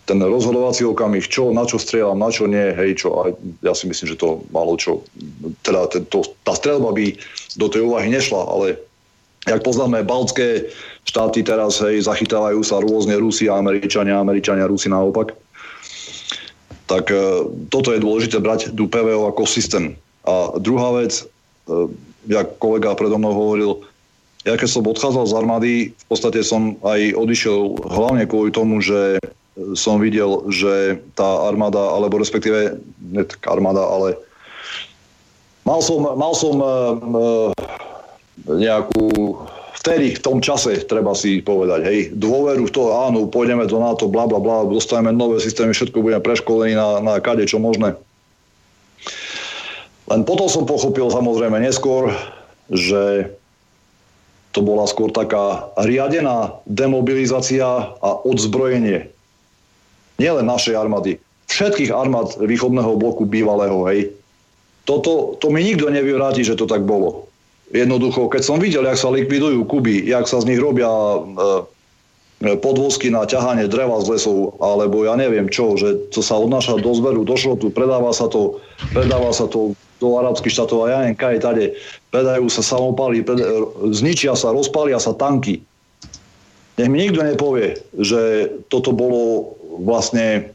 ten 0.08 0.20
rozhodovací 0.24 0.88
okamih, 0.88 1.28
čo, 1.28 1.52
na 1.52 1.68
čo 1.68 1.80
strieľam, 1.80 2.20
na 2.20 2.32
čo 2.32 2.48
nie, 2.48 2.72
hej, 2.74 3.04
čo, 3.04 3.08
a 3.22 3.22
ja 3.64 3.74
si 3.76 3.92
myslím, 3.92 4.08
že 4.16 4.20
to 4.20 4.42
malo 4.56 4.80
čo, 4.80 5.04
teda 5.68 5.92
to, 6.08 6.24
tá 6.48 6.56
strelba 6.56 6.96
by 6.96 7.12
do 7.60 7.68
tej 7.68 7.84
úvahy 7.84 8.08
nešla, 8.08 8.42
ale 8.48 8.80
jak 9.44 9.64
poznáme, 9.64 10.08
baltské 10.08 10.72
štáty 11.04 11.44
teraz, 11.44 11.84
hej, 11.84 12.08
zachytávajú 12.08 12.64
sa 12.64 12.80
rôzne 12.80 13.20
Rusi 13.20 13.52
a 13.52 13.60
Američania, 13.60 14.20
Američania, 14.20 14.68
Rusi 14.68 14.88
naopak 14.88 15.36
tak 16.88 17.12
e, 17.12 17.44
toto 17.68 17.92
je 17.92 18.02
dôležité 18.02 18.40
brať 18.40 18.72
do 18.72 18.88
PVO 18.88 19.28
ako 19.28 19.44
systém. 19.44 19.94
A 20.24 20.56
druhá 20.58 20.96
vec, 20.96 21.22
e, 21.22 21.24
jak 22.32 22.48
kolega 22.58 22.96
predo 22.96 23.20
mnou 23.20 23.36
hovoril, 23.36 23.72
ja 24.48 24.56
keď 24.56 24.70
som 24.72 24.88
odchádzal 24.88 25.26
z 25.28 25.38
armády, 25.38 25.72
v 25.92 26.06
podstate 26.08 26.40
som 26.40 26.80
aj 26.88 27.20
odišiel 27.20 27.84
hlavne 27.84 28.24
kvôli 28.24 28.56
tomu, 28.56 28.80
že 28.80 29.20
som 29.76 30.00
videl, 30.00 30.48
že 30.48 31.04
tá 31.20 31.28
armáda, 31.50 31.82
alebo 31.82 32.22
respektíve, 32.22 32.80
ne 33.12 33.24
tak 33.28 33.44
armáda, 33.44 33.84
ale 33.84 34.16
mal 35.68 35.84
som, 35.84 36.00
mal 36.00 36.32
som 36.32 36.56
uh, 36.62 37.52
nejakú 38.48 39.36
vtedy, 39.82 40.16
v 40.16 40.24
tom 40.24 40.38
čase, 40.40 40.80
treba 40.88 41.12
si 41.12 41.44
povedať, 41.44 41.82
hej, 41.84 42.00
dôveru 42.16 42.70
v 42.70 42.74
to, 42.74 42.84
áno, 42.96 43.28
pôjdeme 43.28 43.68
do 43.68 43.82
NATO, 43.84 44.08
bla, 44.08 44.30
bla, 44.30 44.40
bla, 44.40 44.64
dostaneme 44.70 45.12
nové 45.12 45.44
systémy, 45.44 45.76
všetko 45.76 46.00
budeme 46.00 46.24
preškolení 46.24 46.78
na, 46.78 47.04
na 47.04 47.14
kade, 47.20 47.44
čo 47.50 47.60
možné. 47.60 47.98
Len 50.08 50.24
potom 50.24 50.48
som 50.48 50.64
pochopil 50.64 51.12
samozrejme 51.12 51.60
neskôr, 51.60 52.16
že 52.72 53.32
to 54.58 54.66
bola 54.66 54.90
skôr 54.90 55.14
taká 55.14 55.70
riadená 55.78 56.58
demobilizácia 56.66 57.94
a 57.94 58.10
odzbrojenie. 58.26 59.06
Nielen 60.18 60.50
našej 60.50 60.74
armády, 60.74 61.22
všetkých 61.46 61.94
armád 61.94 62.42
východného 62.42 62.98
bloku 62.98 63.30
bývalého, 63.30 63.86
hej. 63.86 64.18
Toto, 64.90 65.38
to 65.38 65.54
mi 65.54 65.62
nikto 65.62 65.94
nevyvráti, 65.94 66.42
že 66.42 66.58
to 66.58 66.66
tak 66.66 66.82
bolo. 66.82 67.30
Jednoducho, 67.70 68.34
keď 68.34 68.42
som 68.42 68.58
videl, 68.58 68.88
jak 68.90 68.98
sa 68.98 69.14
likvidujú 69.14 69.62
Kuby, 69.70 70.10
jak 70.10 70.26
sa 70.26 70.42
z 70.42 70.50
nich 70.50 70.60
robia 70.64 70.90
e, 70.90 71.20
podvozky 72.38 73.10
na 73.10 73.26
ťahanie 73.26 73.66
dreva 73.66 73.98
z 74.06 74.14
lesov, 74.14 74.62
alebo 74.62 75.02
ja 75.02 75.18
neviem 75.18 75.50
čo, 75.50 75.74
že 75.74 75.98
to 76.14 76.22
sa 76.22 76.38
odnáša 76.38 76.78
do 76.78 76.94
zberu, 76.94 77.26
do 77.26 77.34
šrotu, 77.34 77.74
predáva 77.74 78.14
sa 78.14 78.30
to, 78.30 78.62
predáva 78.94 79.34
sa 79.34 79.50
to 79.50 79.74
do 79.98 80.08
arabských 80.22 80.54
štátov 80.54 80.86
a 80.86 80.94
ja 80.94 80.98
neviem, 81.02 81.18
kaj 81.18 81.42
tade, 81.42 81.74
predajú 82.14 82.46
sa 82.54 82.62
samopaly, 82.62 83.26
pred, 83.26 83.42
zničia 83.90 84.38
sa, 84.38 84.54
rozpalia 84.54 85.02
sa 85.02 85.18
tanky. 85.18 85.66
Nech 86.78 86.90
mi 86.94 87.10
nikto 87.10 87.26
nepovie, 87.26 87.82
že 87.98 88.54
toto 88.70 88.94
bolo 88.94 89.58
vlastne, 89.82 90.54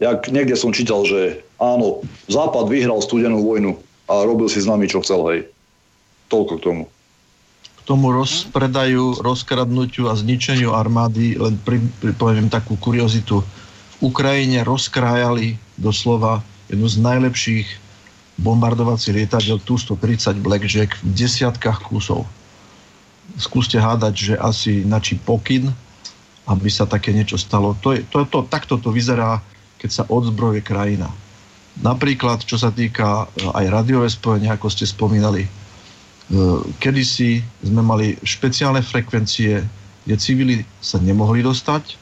jak 0.00 0.32
niekde 0.32 0.56
som 0.56 0.72
čítal, 0.72 1.04
že 1.04 1.44
áno, 1.60 2.00
Západ 2.32 2.72
vyhral 2.72 3.04
studenú 3.04 3.44
vojnu 3.44 3.76
a 4.08 4.24
robil 4.24 4.48
si 4.48 4.64
s 4.64 4.68
nami, 4.68 4.88
čo 4.88 5.04
chcel, 5.04 5.20
hej. 5.28 5.40
Toľko 6.32 6.52
k 6.56 6.64
tomu. 6.64 6.82
Tomu 7.86 8.10
rozpredaju, 8.10 9.22
rozkradnutiu 9.22 10.10
a 10.10 10.18
zničeniu 10.18 10.74
armády 10.74 11.38
len 11.38 11.54
pri, 11.62 11.78
takú 12.50 12.74
kuriozitu. 12.74 13.46
V 13.96 14.10
Ukrajine 14.10 14.66
rozkrájali 14.66 15.54
doslova 15.78 16.42
jednu 16.66 16.90
z 16.90 16.96
najlepších 16.98 17.66
bombardovacích 18.36 19.14
lietadiel 19.16 19.62
Tu-130 19.62 20.42
Blackjack 20.42 20.98
v 21.00 21.10
desiatkách 21.14 21.86
kusov. 21.86 22.28
Skúste 23.38 23.80
hádať, 23.80 24.14
že 24.14 24.34
asi 24.34 24.82
načí 24.84 25.16
pokyn, 25.22 25.72
aby 26.46 26.68
sa 26.70 26.86
také 26.86 27.10
niečo 27.10 27.40
stalo. 27.40 27.74
To 27.82 27.96
je, 27.96 28.04
to, 28.06 28.26
to, 28.28 28.46
takto 28.46 28.78
to 28.78 28.92
vyzerá, 28.92 29.42
keď 29.78 29.90
sa 29.90 30.02
odzbroje 30.06 30.62
krajina. 30.62 31.10
Napríklad, 31.80 32.44
čo 32.46 32.56
sa 32.56 32.72
týka 32.72 33.26
eh, 33.26 33.50
aj 33.50 33.64
radiové 33.68 34.08
spojenia, 34.08 34.56
ako 34.56 34.68
ste 34.72 34.88
spomínali, 34.88 35.44
kedysi 36.82 37.38
sme 37.62 37.82
mali 37.86 38.18
špeciálne 38.26 38.82
frekvencie, 38.82 39.62
kde 40.06 40.16
civili 40.18 40.54
sa 40.82 40.98
nemohli 40.98 41.42
dostať. 41.42 41.94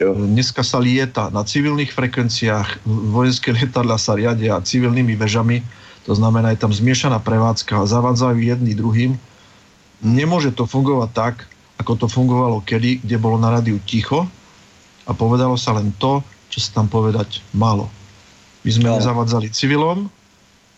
Jo. 0.00 0.12
E, 0.12 0.28
dneska 0.36 0.60
sa 0.60 0.76
lieta 0.80 1.32
na 1.32 1.44
civilných 1.44 1.88
frekvenciách, 1.92 2.84
vojenské 2.86 3.52
lietadla 3.56 3.96
sa 3.96 4.16
riadia 4.16 4.60
civilnými 4.60 5.16
vežami, 5.16 5.64
to 6.04 6.16
znamená, 6.16 6.56
je 6.56 6.60
tam 6.64 6.72
zmiešaná 6.72 7.20
prevádzka, 7.20 7.84
zavádzajú 7.84 8.40
jedný 8.40 8.72
druhým. 8.72 9.12
Nemôže 10.00 10.56
to 10.56 10.64
fungovať 10.64 11.10
tak, 11.12 11.34
ako 11.76 12.00
to 12.00 12.06
fungovalo 12.08 12.64
kedy, 12.64 13.04
kde 13.04 13.16
bolo 13.20 13.36
na 13.36 13.52
rádiu 13.52 13.76
ticho 13.84 14.24
a 15.04 15.10
povedalo 15.12 15.60
sa 15.60 15.76
len 15.76 15.92
to, 16.00 16.24
čo 16.48 16.64
sa 16.64 16.80
tam 16.80 16.88
povedať 16.88 17.44
malo. 17.52 17.92
My 18.64 18.70
sme 18.72 18.88
no. 18.88 18.96
nezavádzali 18.96 19.52
civilom, 19.52 20.08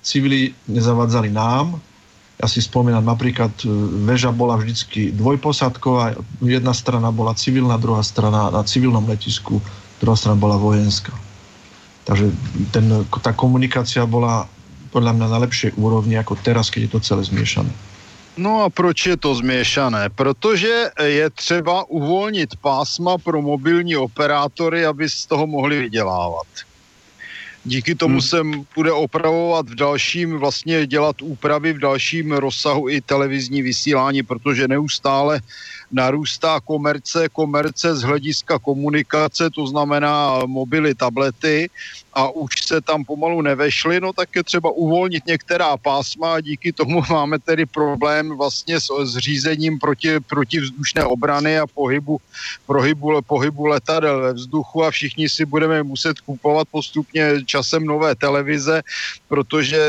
civili 0.02 0.50
nezavádzali 0.66 1.30
nám, 1.30 1.78
ja 2.40 2.48
si 2.48 2.64
spomínam, 2.64 3.04
napríklad 3.04 3.52
e, 3.62 3.68
väža 4.08 4.32
bola 4.32 4.56
vždycky 4.56 5.12
dvojposadková, 5.12 6.16
jedna 6.40 6.72
strana 6.72 7.12
bola 7.12 7.36
civilná, 7.36 7.76
druhá 7.76 8.00
strana 8.00 8.48
na 8.48 8.64
civilnom 8.64 9.04
letisku, 9.04 9.60
druhá 10.00 10.16
strana 10.16 10.40
bola 10.40 10.56
vojenská. 10.56 11.12
Takže 12.08 12.32
ten, 12.72 12.88
tá 13.20 13.36
komunikácia 13.36 14.08
bola 14.08 14.48
podľa 14.88 15.12
mňa 15.20 15.26
na 15.28 15.38
lepšej 15.44 15.76
úrovni 15.76 16.16
ako 16.16 16.40
teraz, 16.40 16.72
keď 16.72 16.88
je 16.88 16.92
to 16.96 17.00
celé 17.04 17.22
zmiešané. 17.28 17.70
No 18.40 18.64
a 18.64 18.72
proč 18.72 19.06
je 19.06 19.16
to 19.20 19.36
zmiešané? 19.36 20.08
Protože 20.08 20.90
je 20.96 21.30
třeba 21.30 21.84
uvolnit 21.92 22.56
pásma 22.56 23.18
pro 23.18 23.42
mobilní 23.42 23.96
operátory, 23.96 24.86
aby 24.86 25.08
z 25.08 25.26
toho 25.26 25.46
mohli 25.46 25.78
vydělávat. 25.78 26.46
Díky 27.64 27.94
tomu 27.94 28.12
hmm. 28.12 28.22
se 28.22 28.38
bude 28.74 28.92
opravovat 28.92 29.68
v 29.68 29.74
dalším, 29.74 30.38
vlastně 30.38 30.86
dělat 30.86 31.22
úpravy 31.22 31.72
v 31.72 31.78
dalším 31.78 32.32
rozsahu 32.32 32.88
i 32.88 33.00
televizní 33.00 33.62
vysílání, 33.62 34.22
protože 34.22 34.68
neustále 34.68 35.40
narůstá 35.92 36.60
komerce, 36.60 37.28
komerce 37.28 37.96
z 37.96 38.02
hlediska 38.02 38.58
komunikace, 38.58 39.50
to 39.50 39.66
znamená 39.66 40.40
mobily, 40.46 40.94
tablety 40.94 41.70
a 42.12 42.30
už 42.30 42.50
se 42.64 42.80
tam 42.80 43.04
pomalu 43.04 43.42
nevešly, 43.42 44.00
no 44.00 44.12
tak 44.12 44.36
je 44.36 44.44
třeba 44.44 44.70
uvolnit 44.70 45.26
některá 45.26 45.76
pásma 45.76 46.34
a 46.34 46.40
díky 46.40 46.72
tomu 46.72 47.02
máme 47.10 47.38
tedy 47.38 47.66
problém 47.66 48.36
vlastně 48.36 48.80
s, 48.80 48.86
s 49.02 49.16
řízením 49.18 49.78
proti, 49.78 50.20
protivzdušné 50.20 51.04
obrany 51.04 51.58
a 51.58 51.66
pohybu, 51.66 52.20
pohybu, 52.66 53.22
pohybu 53.22 53.66
letadel 53.66 54.20
ve 54.20 54.32
vzduchu 54.32 54.84
a 54.84 54.90
všichni 54.90 55.28
si 55.28 55.44
budeme 55.44 55.82
muset 55.82 56.20
kupovat 56.20 56.68
postupně 56.70 57.32
časem 57.50 57.82
nové 57.82 58.14
televize, 58.14 58.82
protože 59.26 59.80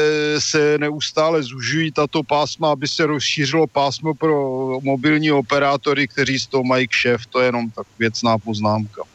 se 0.41 0.77
neustále 0.81 1.43
zužují 1.43 1.91
tato 1.93 2.23
pásma, 2.25 2.73
aby 2.73 2.87
se 2.87 3.05
rozšířilo 3.05 3.67
pásmo 3.69 4.17
pro 4.17 4.35
mobilní 4.81 5.31
operátory, 5.31 6.07
kteří 6.07 6.39
z 6.39 6.47
toho 6.47 6.63
mají 6.63 6.87
kšef, 6.87 7.25
to 7.29 7.39
je 7.39 7.45
jenom 7.45 7.69
tak 7.69 7.85
věcná 7.99 8.37
poznámka. 8.37 9.05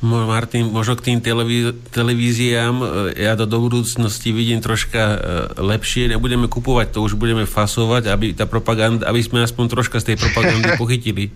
Martin, 0.00 0.72
možno 0.72 0.96
k 0.96 1.12
tým 1.12 1.20
televí- 1.20 1.76
televíziám 1.92 2.80
e, 2.80 2.86
ja 3.20 3.36
to 3.36 3.44
do 3.44 3.60
budúcnosti 3.60 4.32
vidím 4.32 4.64
troška 4.64 4.96
e, 4.96 5.16
lepšie. 5.60 6.08
Nebudeme 6.08 6.48
kupovať, 6.48 6.96
to 6.96 7.04
už 7.04 7.20
budeme 7.20 7.44
fasovať, 7.44 8.08
aby, 8.08 8.32
tá 8.32 8.48
propaganda, 8.48 9.04
aby 9.04 9.20
sme 9.20 9.44
aspoň 9.44 9.68
troška 9.68 10.00
z 10.00 10.12
tej 10.12 10.16
propagandy 10.16 10.72
pochytili. 10.80 11.28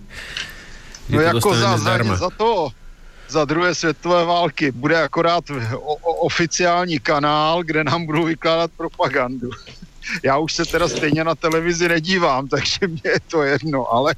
no 1.12 1.20
jako 1.20 1.54
za, 1.54 1.76
za, 1.76 2.16
za 2.16 2.30
to, 2.32 2.72
za 3.34 3.44
druhé 3.44 3.74
světové 3.74 4.24
války 4.24 4.70
bude 4.70 5.02
akorát 5.02 5.44
o, 5.50 5.94
o, 5.94 6.14
oficiální 6.14 6.98
kanál, 7.00 7.62
kde 7.62 7.84
nám 7.84 8.06
budou 8.06 8.24
vykládat 8.24 8.70
propagandu. 8.76 9.50
Já 10.22 10.38
už 10.38 10.52
se 10.52 10.64
teda 10.64 10.88
stejně 10.88 11.24
na 11.24 11.34
televizi 11.34 11.88
nedívám, 11.88 12.48
takže 12.54 12.86
mě 12.86 13.02
je 13.04 13.20
to 13.20 13.42
jedno, 13.42 13.92
ale 13.92 14.14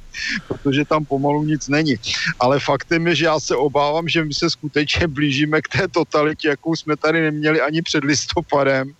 protože 0.47 0.85
tam 0.85 1.05
pomalu 1.05 1.43
nic 1.43 1.67
není. 1.67 1.95
Ale 2.39 2.59
faktem 2.59 3.07
je, 3.07 3.15
že 3.15 3.25
já 3.25 3.39
se 3.39 3.55
obávám, 3.55 4.07
že 4.07 4.23
my 4.23 4.33
se 4.33 4.49
skutečně 4.49 5.07
blížíme 5.07 5.61
k 5.61 5.67
té 5.67 5.87
totalitě, 5.87 6.47
jakou 6.47 6.75
jsme 6.75 6.97
tady 6.97 7.21
neměli 7.21 7.61
ani 7.61 7.81
před 7.81 8.03
listopadem 8.03 8.93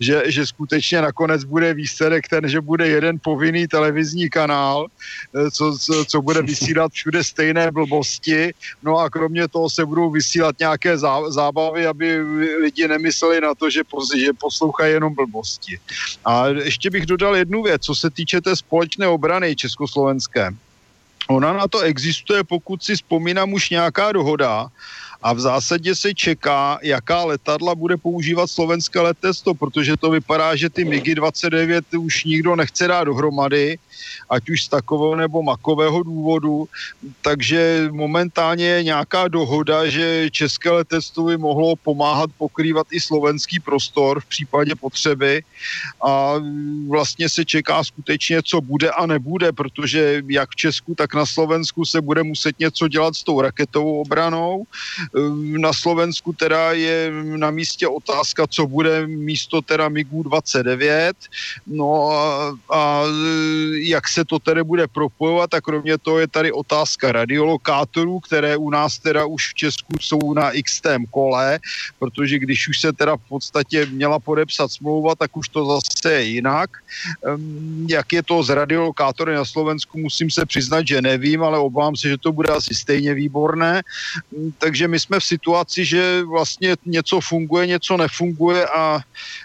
že, 0.00 0.22
že 0.26 0.46
skutečně 0.46 1.02
nakonec 1.02 1.44
bude 1.44 1.74
výsledek 1.74 2.28
ten, 2.28 2.48
že 2.48 2.60
bude 2.60 2.88
jeden 2.88 3.18
povinný 3.22 3.68
televizní 3.68 4.30
kanál, 4.30 4.86
eh, 5.34 5.50
co, 5.50 5.78
co, 5.78 6.04
co 6.04 6.22
bude 6.22 6.42
vysílat 6.42 6.92
všude 6.92 7.24
stejné 7.24 7.70
blbosti, 7.70 8.54
no 8.82 8.98
a 8.98 9.10
kromě 9.10 9.48
toho 9.48 9.70
se 9.70 9.84
budou 9.86 10.10
vysílat 10.10 10.58
nějaké 10.58 10.98
zá, 10.98 11.30
zábavy, 11.30 11.86
aby 11.86 12.20
lidi 12.60 12.88
nemysleli 12.88 13.40
na 13.40 13.54
to, 13.54 13.70
že, 13.70 13.82
že 14.16 14.32
poslouchají 14.32 14.92
jenom 14.92 15.14
blbosti. 15.14 15.78
A 16.24 16.46
ještě 16.46 16.90
bych 16.90 17.06
dodal 17.06 17.36
jednu 17.36 17.62
věc, 17.62 17.82
co 17.82 17.94
se 17.94 18.10
týče 18.10 18.40
té 18.40 18.56
společné 18.56 19.08
obrany 19.08 19.56
československé. 19.56 20.50
Ona 21.28 21.52
na 21.52 21.68
to 21.68 21.80
existuje, 21.80 22.44
pokud 22.44 22.82
si 22.82 22.94
vzpomínám 22.94 23.52
už 23.52 23.70
nějaká 23.70 24.12
dohoda, 24.12 24.68
a 25.26 25.32
v 25.32 25.40
zásadě 25.40 25.94
se 25.94 26.14
čeká, 26.14 26.78
jaká 26.82 27.24
letadla 27.24 27.74
bude 27.74 27.96
používat 27.96 28.46
slovenské 28.46 29.00
letectvo, 29.00 29.54
protože 29.54 29.96
to 29.96 30.10
vypadá, 30.10 30.56
že 30.56 30.70
ty 30.70 30.84
MIGy 30.84 31.14
29 31.14 31.84
už 31.98 32.24
nikdo 32.24 32.56
nechce 32.56 32.86
dát 32.88 33.04
dohromady 33.04 33.78
ať 34.30 34.50
už 34.50 34.64
z 34.64 34.68
takového 34.68 35.16
nebo 35.16 35.42
makového 35.42 36.02
důvodu. 36.02 36.68
Takže 37.22 37.88
momentálně 37.92 38.64
je 38.64 38.82
nějaká 38.82 39.28
dohoda, 39.28 39.86
že 39.86 40.30
české 40.30 40.70
letectvo 40.70 41.24
by 41.24 41.36
mohlo 41.36 41.76
pomáhat 41.76 42.30
pokrývat 42.38 42.86
i 42.90 43.00
slovenský 43.00 43.60
prostor 43.60 44.20
v 44.20 44.26
případě 44.26 44.74
potřeby 44.74 45.42
a 46.04 46.34
vlastně 46.88 47.28
se 47.28 47.44
čeká 47.44 47.84
skutečně, 47.84 48.42
co 48.42 48.60
bude 48.60 48.90
a 48.90 49.06
nebude, 49.06 49.52
protože 49.52 50.22
jak 50.28 50.50
v 50.50 50.56
Česku, 50.56 50.94
tak 50.94 51.14
na 51.14 51.26
Slovensku 51.26 51.84
se 51.84 52.00
bude 52.00 52.22
muset 52.22 52.58
něco 52.58 52.88
dělat 52.88 53.14
s 53.14 53.22
tou 53.22 53.40
raketovou 53.40 54.00
obranou. 54.00 54.64
Na 55.40 55.72
Slovensku 55.72 56.32
teda 56.32 56.72
je 56.72 57.12
na 57.36 57.50
místě 57.50 57.88
otázka, 57.88 58.46
co 58.46 58.66
bude 58.66 59.06
místo 59.06 59.62
teda 59.62 59.88
MIGu 59.88 60.22
29. 60.22 61.16
No 61.66 62.10
a, 62.10 62.54
a 62.70 63.02
jak 63.88 64.08
se 64.08 64.24
to 64.24 64.38
tedy 64.38 64.64
bude 64.64 64.86
propojovat 64.86 65.54
a 65.54 65.60
kromě 65.60 65.98
toho 65.98 66.18
je 66.18 66.28
tady 66.28 66.52
otázka 66.52 67.12
radiolokátorů, 67.12 68.20
které 68.20 68.56
u 68.56 68.70
nás 68.70 68.98
teda 68.98 69.24
už 69.24 69.50
v 69.50 69.54
Česku 69.54 69.92
jsou 70.00 70.34
na 70.34 70.50
XT 70.64 70.86
kole, 71.10 71.58
protože 71.98 72.38
když 72.38 72.68
už 72.68 72.80
se 72.80 72.92
teda 72.92 73.16
v 73.16 73.28
podstatě 73.28 73.86
měla 73.86 74.18
podepsat 74.18 74.72
smlouva, 74.72 75.14
tak 75.14 75.36
už 75.36 75.48
to 75.48 75.66
zase 75.66 76.12
je 76.12 76.22
jinak. 76.22 76.70
Jak 77.88 78.12
je 78.12 78.22
to 78.22 78.42
s 78.42 78.50
radiolokátory 78.50 79.34
na 79.34 79.44
Slovensku, 79.44 79.98
musím 79.98 80.30
se 80.30 80.46
přiznat, 80.46 80.86
že 80.86 81.02
nevím, 81.02 81.42
ale 81.42 81.58
obávám 81.58 81.96
se, 81.96 82.08
že 82.08 82.18
to 82.18 82.32
bude 82.32 82.48
asi 82.48 82.74
stejně 82.74 83.14
výborné. 83.14 83.82
Takže 84.58 84.88
my 84.88 85.00
jsme 85.00 85.20
v 85.20 85.24
situaci, 85.24 85.84
že 85.84 86.22
vlastně 86.22 86.76
něco 86.86 87.20
funguje, 87.20 87.66
něco 87.66 87.96
nefunguje 87.96 88.66
a 88.66 89.00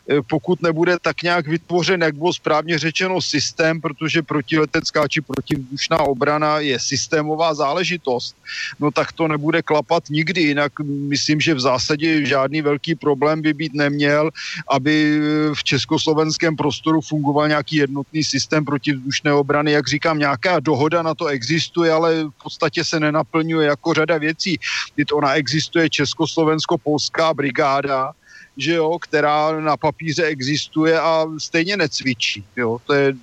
e, 0.09 0.21
pokud 0.21 0.61
nebude 0.61 0.97
tak 1.01 1.23
nějak 1.23 1.47
vytvořen, 1.47 2.01
jak 2.01 2.15
bylo 2.15 2.33
správně 2.33 2.79
řečeno, 2.79 3.21
systém, 3.21 3.81
protože 3.81 4.21
protiletecká 4.31 5.11
či 5.11 5.19
protivzdušná 5.19 5.99
obrana 6.07 6.63
je 6.63 6.79
systémová 6.79 7.51
záležitost, 7.51 8.31
no 8.79 8.87
tak 8.87 9.11
to 9.11 9.27
nebude 9.27 9.59
klapat 9.59 10.07
nikdy. 10.07 10.55
Jinak 10.55 10.71
myslím, 10.87 11.43
že 11.43 11.59
v 11.59 11.59
zásadě 11.59 12.23
žádný 12.25 12.63
velký 12.63 12.95
problém 12.95 13.41
by 13.43 13.51
být 13.53 13.73
neměl, 13.75 14.31
aby 14.71 15.19
v 15.51 15.61
československém 15.63 16.55
prostoru 16.55 17.01
fungoval 17.03 17.51
nějaký 17.51 17.75
jednotný 17.75 18.23
systém 18.23 18.63
protivzdušné 18.63 19.33
obrany. 19.33 19.71
Jak 19.71 19.87
říkám, 19.87 20.19
nějaká 20.19 20.59
dohoda 20.63 21.03
na 21.03 21.11
to 21.11 21.27
existuje, 21.27 21.91
ale 21.91 22.23
v 22.23 22.43
podstatě 22.43 22.87
se 22.87 22.99
nenaplňuje 22.99 23.67
jako 23.67 23.93
řada 23.93 24.17
věcí. 24.17 24.59
Teď 24.95 25.07
ona 25.13 25.35
existuje 25.35 25.89
Československo-Polská 25.89 27.33
brigáda, 27.33 28.15
že 28.57 28.73
jo, 28.79 28.99
která 28.99 29.59
na 29.59 29.77
papíře 29.77 30.23
existuje 30.23 30.99
a 30.99 31.25
stejně 31.37 31.77
necvičí. 31.77 32.43
Jo. 32.55 32.79
To 32.87 32.93
je 32.93 33.13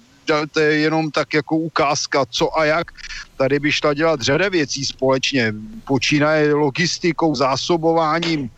to 0.50 0.60
je 0.60 0.78
jenom 0.78 1.10
tak 1.10 1.34
jako 1.34 1.56
ukázka, 1.56 2.26
co 2.30 2.58
a 2.58 2.64
jak. 2.64 2.92
Tady 3.36 3.58
by 3.58 3.72
šla 3.72 3.94
dělat 3.94 4.20
řada 4.20 4.48
věcí 4.48 4.84
společně. 4.84 5.54
Počínaje 5.84 6.54
logistikou, 6.54 7.34
zásobováním, 7.34 8.50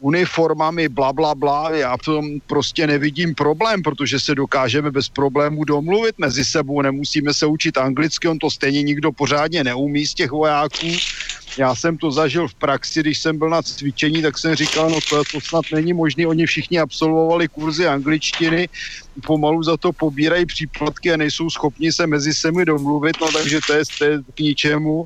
uniformami, 0.00 0.88
bla, 0.88 1.12
bla, 1.12 1.34
bla. 1.34 1.70
Já 1.70 1.96
v 1.96 2.02
tom 2.02 2.24
prostě 2.46 2.86
nevidím 2.86 3.34
problém, 3.34 3.82
protože 3.82 4.20
se 4.20 4.34
dokážeme 4.34 4.90
bez 4.90 5.08
problémů 5.08 5.64
domluvit 5.64 6.18
mezi 6.18 6.44
sebou. 6.44 6.82
Nemusíme 6.82 7.34
se 7.34 7.46
učit 7.46 7.78
anglicky, 7.78 8.28
on 8.28 8.38
to 8.38 8.50
stejně 8.50 8.82
nikdo 8.82 9.12
pořádně 9.12 9.64
neumí 9.64 10.06
z 10.06 10.14
těch 10.14 10.30
vojáků. 10.30 10.86
Já 11.58 11.74
jsem 11.74 11.98
to 11.98 12.10
zažil 12.10 12.48
v 12.48 12.54
praxi, 12.54 13.00
když 13.00 13.20
jsem 13.20 13.38
byl 13.38 13.50
na 13.50 13.62
cvičení, 13.62 14.22
tak 14.22 14.38
jsem 14.38 14.54
říkal, 14.54 14.90
no 14.90 15.00
to, 15.06 15.24
to 15.24 15.40
snad 15.40 15.66
není 15.72 15.92
možné. 15.92 16.26
Oni 16.26 16.46
všichni 16.46 16.78
absolvovali 16.80 17.48
kurzy 17.48 17.86
angličtiny, 17.86 18.68
pomalu 19.26 19.62
za 19.62 19.76
to 19.76 19.90
pobírají 19.92 20.46
příplatky 20.46 21.12
a 21.12 21.16
nejsou 21.16 21.50
schopni 21.50 21.92
se 21.92 22.06
mezi 22.06 22.34
semi 22.34 22.64
domluvit, 22.64 23.16
no 23.22 23.32
takže 23.32 23.60
to 23.66 23.72
je, 23.72 23.82
to 23.98 24.04
je 24.04 24.18
k 24.34 24.40
ničemu 24.40 25.04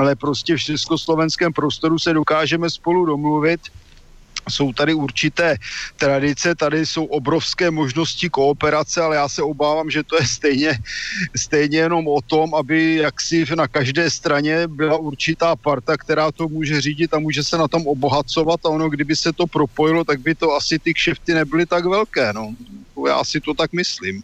ale 0.00 0.16
prostě 0.16 0.56
v 0.56 0.60
československém 0.60 1.52
prostoru 1.52 1.98
se 1.98 2.12
dokážeme 2.14 2.70
spolu 2.70 3.06
domluvit 3.06 3.60
jsou 4.48 4.72
tady 4.72 4.94
určité 4.94 5.56
tradice, 5.96 6.54
tady 6.54 6.86
jsou 6.86 7.04
obrovské 7.04 7.70
možnosti 7.70 8.30
kooperace, 8.30 9.00
ale 9.00 9.16
já 9.16 9.28
se 9.28 9.42
obávám, 9.42 9.90
že 9.90 10.02
to 10.02 10.16
je 10.16 10.26
stejně, 10.26 10.78
stejně 11.36 11.78
jenom 11.78 12.08
o 12.08 12.20
tom, 12.26 12.54
aby 12.54 12.96
jaksi 12.96 13.44
na 13.54 13.68
každé 13.68 14.10
straně 14.10 14.68
byla 14.68 14.96
určitá 14.96 15.56
parta, 15.56 15.96
která 15.96 16.32
to 16.32 16.48
může 16.48 16.80
řídit 16.80 17.14
a 17.14 17.18
může 17.18 17.44
se 17.44 17.58
na 17.58 17.68
tom 17.68 17.86
obohacovat 17.86 18.60
a 18.64 18.68
ono, 18.68 18.88
kdyby 18.90 19.16
se 19.16 19.32
to 19.32 19.46
propojilo, 19.46 20.04
tak 20.04 20.20
by 20.20 20.34
to 20.34 20.52
asi 20.54 20.78
ty 20.78 20.94
kšefty 20.94 21.34
nebyly 21.34 21.66
tak 21.66 21.84
velké, 21.84 22.32
no. 22.32 22.54
Já 23.08 23.24
si 23.24 23.40
to 23.40 23.54
tak 23.54 23.72
myslím. 23.72 24.22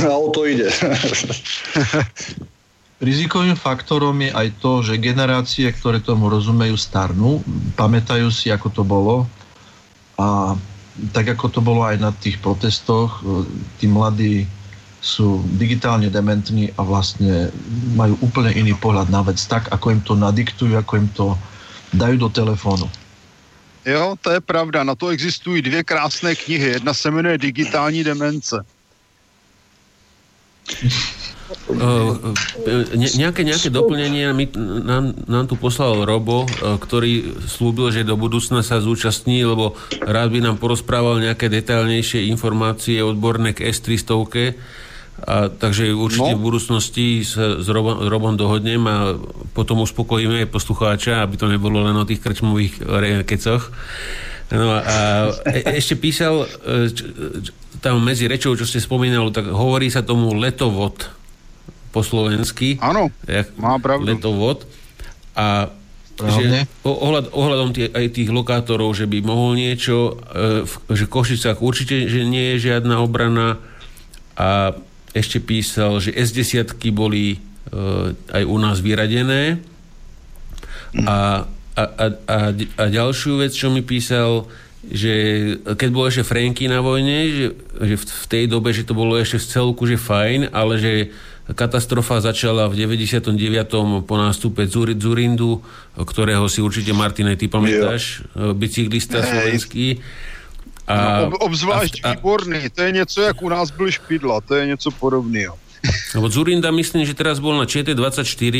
A 0.08 0.16
o 0.16 0.30
to 0.30 0.46
ide. 0.46 0.70
Rizikovým 3.02 3.58
faktorom 3.58 4.14
je 4.22 4.30
aj 4.30 4.48
to, 4.62 4.82
že 4.86 5.02
generácie, 5.02 5.66
ktoré 5.66 5.98
tomu 5.98 6.30
rozumejú, 6.30 6.78
starnú, 6.78 7.42
pamätajú 7.74 8.30
si, 8.30 8.54
ako 8.54 8.68
to 8.70 8.82
bolo 8.86 9.26
a 10.14 10.54
tak 11.10 11.34
ako 11.34 11.46
to 11.50 11.60
bolo 11.60 11.82
aj 11.82 11.98
na 11.98 12.14
tých 12.14 12.38
protestoch, 12.38 13.18
tí 13.82 13.90
mladí 13.90 14.46
sú 15.02 15.42
digitálne 15.58 16.08
dementní 16.08 16.70
a 16.78 16.86
vlastne 16.86 17.50
majú 17.98 18.16
úplne 18.24 18.54
iný 18.54 18.78
pohľad 18.78 19.10
na 19.10 19.20
vec, 19.20 19.42
tak 19.42 19.68
ako 19.68 19.90
im 19.90 20.00
to 20.00 20.14
nadiktujú, 20.14 20.78
ako 20.78 20.92
im 20.96 21.08
to 21.12 21.26
dajú 21.92 22.16
do 22.16 22.30
telefónu. 22.30 22.88
Jo, 23.84 24.16
to 24.16 24.32
je 24.32 24.40
pravda. 24.40 24.80
Na 24.84 24.94
to 24.94 25.08
existují 25.08 25.62
dvě 25.62 25.84
krásné 25.84 26.34
knihy. 26.34 26.68
Jedna 26.80 26.94
se 26.94 27.10
jmenuje 27.10 27.38
Digitální 27.38 28.04
demence. 28.04 28.64
Ne, 32.94 33.08
nejaké, 33.16 33.42
nejaké 33.46 33.68
doplnenie 33.72 34.30
nám, 34.84 35.14
nám 35.26 35.44
tu 35.48 35.56
poslal 35.56 36.04
Robo, 36.04 36.44
ktorý 36.60 37.40
slúbil, 37.48 37.90
že 37.90 38.06
do 38.06 38.18
budúcna 38.18 38.60
sa 38.60 38.80
zúčastní, 38.80 39.42
lebo 39.44 39.78
rád 40.04 40.34
by 40.34 40.38
nám 40.44 40.56
porozprával 40.60 41.20
nejaké 41.22 41.48
detailnejšie 41.48 42.28
informácie 42.28 43.00
odborné 43.00 43.56
k 43.56 43.70
S300 43.70 44.54
a, 45.24 45.46
takže 45.48 45.94
určite 45.94 46.34
no. 46.34 46.38
v 46.42 46.46
budúcnosti 46.52 47.22
sa 47.22 47.62
s 47.62 47.66
Robom, 47.70 48.02
Robom 48.10 48.34
dohodnem 48.34 48.82
a 48.90 49.14
potom 49.54 49.80
uspokojíme 49.86 50.42
aj 50.42 50.52
poslucháča, 50.52 51.22
aby 51.22 51.38
to 51.38 51.46
nebolo 51.46 51.86
len 51.86 51.94
o 51.94 52.04
tých 52.04 52.18
krčmových 52.18 52.82
kecoch. 53.22 53.70
No 54.50 54.74
a 54.74 55.30
e, 55.48 55.80
ešte 55.80 55.96
písal 55.96 56.44
e, 56.44 56.90
tam 57.78 58.02
medzi 58.02 58.28
rečou, 58.28 58.58
čo 58.58 58.66
ste 58.68 58.82
spomínali, 58.82 59.30
tak 59.30 59.48
hovorí 59.48 59.88
sa 59.88 60.04
tomu 60.04 60.34
letovod 60.34 61.08
po 61.94 62.02
slovensky. 62.02 62.82
Áno, 62.82 63.14
má 63.54 63.78
pravdu. 63.78 64.10
Letovod. 64.10 64.66
A 65.38 65.70
že 66.14 66.66
ohľad, 66.86 67.34
ohľadom 67.34 67.74
tie, 67.74 67.90
aj 67.90 68.06
tých 68.14 68.30
lokátorov, 68.30 68.94
že 68.94 69.10
by 69.10 69.18
mohol 69.22 69.58
niečo, 69.58 70.14
e, 70.30 70.62
že 70.94 71.06
v 71.06 71.14
Košicách 71.14 71.58
určite, 71.58 72.06
že 72.06 72.22
nie 72.22 72.54
je 72.54 72.70
žiadna 72.70 73.02
obrana 73.02 73.58
a 74.38 74.78
ešte 75.14 75.42
písal, 75.42 76.02
že 76.02 76.10
S10 76.10 76.74
boli 76.90 77.38
uh, 77.38 78.10
aj 78.34 78.42
u 78.42 78.56
nás 78.58 78.82
vyradené. 78.82 79.62
A, 81.06 81.46
a, 81.78 81.82
a, 81.86 82.06
a, 82.10 82.38
a 82.50 82.84
ďalšiu 82.90 83.38
vec, 83.38 83.54
čo 83.54 83.70
mi 83.70 83.86
písal, 83.86 84.50
že 84.90 85.14
keď 85.64 85.88
bol 85.94 86.10
ešte 86.10 86.26
Franky 86.26 86.66
na 86.66 86.82
vojne, 86.82 87.30
že, 87.30 87.46
že 87.78 87.94
v, 87.94 88.04
v 88.04 88.26
tej 88.26 88.44
dobe, 88.50 88.74
že 88.74 88.82
to 88.82 88.98
bolo 88.98 89.14
ešte 89.14 89.38
v 89.38 89.48
celku, 89.54 89.82
že 89.86 90.02
fajn, 90.02 90.50
ale 90.50 90.74
že 90.82 90.92
katastrofa 91.52 92.24
začala 92.24 92.72
v 92.72 92.88
99. 92.88 93.36
po 94.08 94.14
nástupe 94.16 94.64
Zurindu, 94.70 95.60
ktorého 95.92 96.48
si 96.48 96.64
určite, 96.64 96.96
Martine, 96.96 97.36
ty 97.36 97.52
pamätáš, 97.52 98.24
jo. 98.32 98.56
bicyklista 98.56 99.20
hey. 99.20 99.28
slovenský 99.28 99.86
a, 100.84 101.24
no, 101.24 101.36
ob, 101.40 101.52
obzvlášť 101.52 102.04
a, 102.04 102.16
výborný, 102.16 102.68
to 102.68 102.82
je 102.82 102.92
něco, 102.92 103.18
jak 103.22 103.42
u 103.42 103.48
nás 103.48 103.70
byl 103.70 103.90
Špidla, 103.90 104.40
to 104.40 104.54
je 104.54 104.66
něco 104.66 104.90
podobného. 104.90 105.56
Lebo 106.14 106.28
Zurinda 106.28 106.70
myslím, 106.70 107.04
že 107.04 107.16
teraz 107.16 107.40
bol 107.40 107.56
na 107.56 107.64
ČT24 107.64 108.56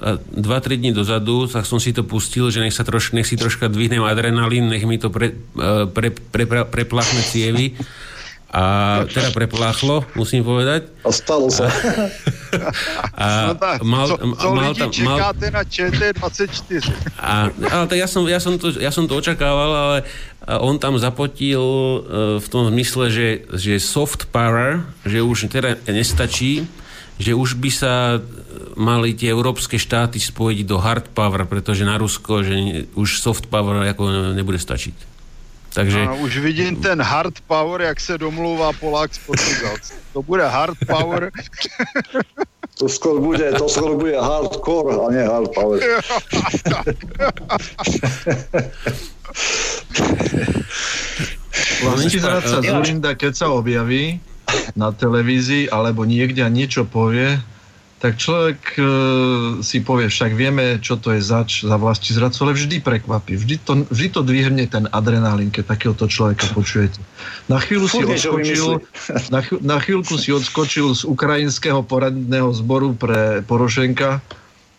a 0.00 0.16
2-3 0.40 0.76
dní 0.76 0.92
dozadu, 0.92 1.46
tak 1.46 1.68
som 1.68 1.80
si 1.80 1.92
to 1.92 2.04
pustil, 2.04 2.48
že 2.48 2.60
nech, 2.60 2.72
sa 2.72 2.84
troš, 2.84 3.12
nech 3.12 3.28
si 3.28 3.36
troška 3.36 3.68
dvihnem 3.68 4.00
adrenalín, 4.04 4.68
nech 4.68 4.84
mi 4.88 4.96
to 4.96 5.12
pre, 5.12 5.36
pre, 5.92 6.08
pre, 6.08 6.44
pre, 6.48 6.64
preplachne 6.64 7.20
cievy 7.20 7.76
a 8.54 8.62
teda 9.10 9.34
prepláchlo, 9.34 10.06
musím 10.14 10.46
povedať. 10.46 10.86
A 11.02 11.10
stalo 11.10 11.50
sa. 11.50 11.66
A, 13.18 13.26
no 13.50 13.54
tak, 13.58 13.82
mal, 13.82 14.06
co, 14.06 14.14
co 14.14 14.48
mal, 14.54 14.70
lidi 14.70 14.78
tam, 14.78 14.90
čekáte 14.94 15.46
mal, 15.50 15.54
na 15.58 15.62
ČT24? 15.66 16.86
A, 17.18 17.50
ale 17.50 17.84
tak 17.90 17.98
ja 17.98 18.06
som, 18.06 18.22
ja, 18.30 18.38
som 18.38 18.54
to, 18.54 18.70
ja 18.78 18.94
som 18.94 19.10
to 19.10 19.18
očakával, 19.18 19.70
ale 19.74 19.98
on 20.62 20.78
tam 20.78 20.94
zapotil 21.02 21.58
e, 21.58 21.98
v 22.38 22.46
tom 22.46 22.70
zmysle, 22.70 23.10
že, 23.10 23.28
že 23.58 23.82
soft 23.82 24.30
power, 24.30 24.86
že 25.02 25.18
už 25.18 25.50
teda 25.50 25.74
nestačí, 25.90 26.62
že 27.18 27.34
už 27.34 27.58
by 27.58 27.70
sa 27.74 28.22
mali 28.78 29.18
tie 29.18 29.34
európske 29.34 29.82
štáty 29.82 30.22
spojiť 30.22 30.62
do 30.62 30.78
hard 30.78 31.10
power, 31.10 31.42
pretože 31.50 31.82
na 31.82 31.98
Rusko, 31.98 32.46
že 32.46 32.54
už 32.94 33.18
soft 33.18 33.50
power 33.50 33.82
ako 33.82 34.30
nebude 34.30 34.62
stačiť. 34.62 35.13
Takže... 35.74 36.00
Ano, 36.06 36.16
už 36.22 36.38
vidím 36.38 36.76
ten 36.76 37.02
hard 37.02 37.40
power, 37.50 37.82
jak 37.82 38.00
se 38.00 38.18
domluvá 38.18 38.72
Polák 38.72 39.14
s 39.14 39.18
Portugalcem. 39.18 39.96
To 40.12 40.22
bude 40.22 40.46
hard 40.46 40.78
power. 40.86 41.30
To 42.74 42.90
skôr 42.90 43.22
bude, 43.22 43.54
to 43.54 43.70
skôr 43.70 43.94
bude 43.94 44.18
hardcore 44.18 44.98
a 44.98 45.06
nie 45.14 45.22
hard 45.22 45.46
power. 45.54 45.78
Sa 52.42 52.58
Zurinda, 52.58 53.14
keď 53.14 53.32
sa 53.38 53.46
objaví 53.54 54.18
na 54.74 54.90
televízii 54.90 55.70
alebo 55.70 56.02
niekde 56.02 56.42
a 56.42 56.50
niečo 56.50 56.82
povie, 56.82 57.38
tak 58.04 58.20
človek 58.20 58.76
e, 58.76 58.82
si 59.64 59.80
povie, 59.80 60.12
však 60.12 60.36
vieme, 60.36 60.76
čo 60.76 61.00
to 61.00 61.16
je 61.16 61.24
zač 61.24 61.64
za 61.64 61.80
vlasti 61.80 62.12
zradcu, 62.12 62.36
ale 62.44 62.52
vždy 62.52 62.76
prekvapí. 62.84 63.32
Vždy 63.40 63.56
to, 63.64 63.72
vždy 63.88 64.08
to 64.12 64.20
dvihne 64.20 64.64
ten 64.68 64.84
adrenalín, 64.92 65.48
keď 65.48 65.72
takéhoto 65.72 66.04
človeka 66.04 66.44
počujete. 66.52 67.00
Na 67.48 67.56
chvíľu 67.64 67.88
si 67.88 68.04
odskočil, 68.04 68.84
na, 69.32 69.40
chvíľ, 69.40 69.58
na 69.64 69.80
chvíľku 69.80 70.20
si 70.20 70.36
odskočil 70.36 70.92
z 70.92 71.08
ukrajinského 71.08 71.80
poradného 71.80 72.52
zboru 72.52 72.92
pre 72.92 73.40
Porošenka, 73.48 74.20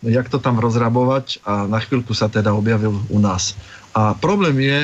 jak 0.06 0.30
to 0.30 0.38
tam 0.38 0.62
rozrabovať 0.62 1.42
a 1.42 1.66
na 1.66 1.82
chvíľku 1.82 2.14
sa 2.14 2.30
teda 2.30 2.54
objavil 2.54 2.94
u 3.10 3.18
nás. 3.18 3.58
A 3.90 4.14
problém 4.14 4.54
je, 4.62 4.80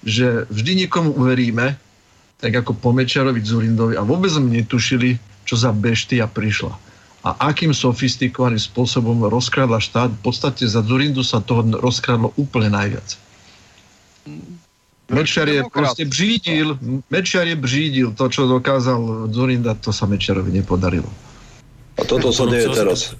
že 0.00 0.26
vždy 0.48 0.88
niekomu 0.88 1.12
uveríme, 1.12 1.76
tak 2.40 2.56
ako 2.56 2.72
po 2.72 2.96
Mečarovi 2.96 3.44
Zurindovi 3.44 4.00
a 4.00 4.02
vôbec 4.02 4.32
sme 4.32 4.48
netušili, 4.48 5.20
čo 5.44 5.60
za 5.60 5.76
beštia 5.76 6.24
prišla 6.24 6.91
a 7.22 7.30
akým 7.48 7.70
sofistikovaným 7.70 8.58
spôsobom 8.58 9.30
rozkradla 9.30 9.78
štát. 9.78 10.10
V 10.10 10.20
podstate 10.26 10.66
za 10.66 10.82
Zurindu 10.82 11.22
sa 11.22 11.38
toho 11.38 11.62
rozkradlo 11.78 12.34
úplne 12.34 12.74
najviac. 12.74 13.14
Mečiar 15.12 15.46
je 15.46 15.62
proste 15.70 16.02
břídil, 16.08 16.78
Mečiar 17.10 17.46
je 17.46 17.56
břídil 17.58 18.08
to, 18.16 18.26
čo 18.26 18.48
dokázal 18.48 19.30
Zurinda, 19.30 19.76
to 19.78 19.92
sa 19.94 20.08
Mečiarovi 20.08 20.50
nepodarilo. 20.50 21.10
A 22.00 22.08
toto 22.08 22.32
sa 22.32 22.48
deje 22.48 22.72
teraz. 22.72 23.12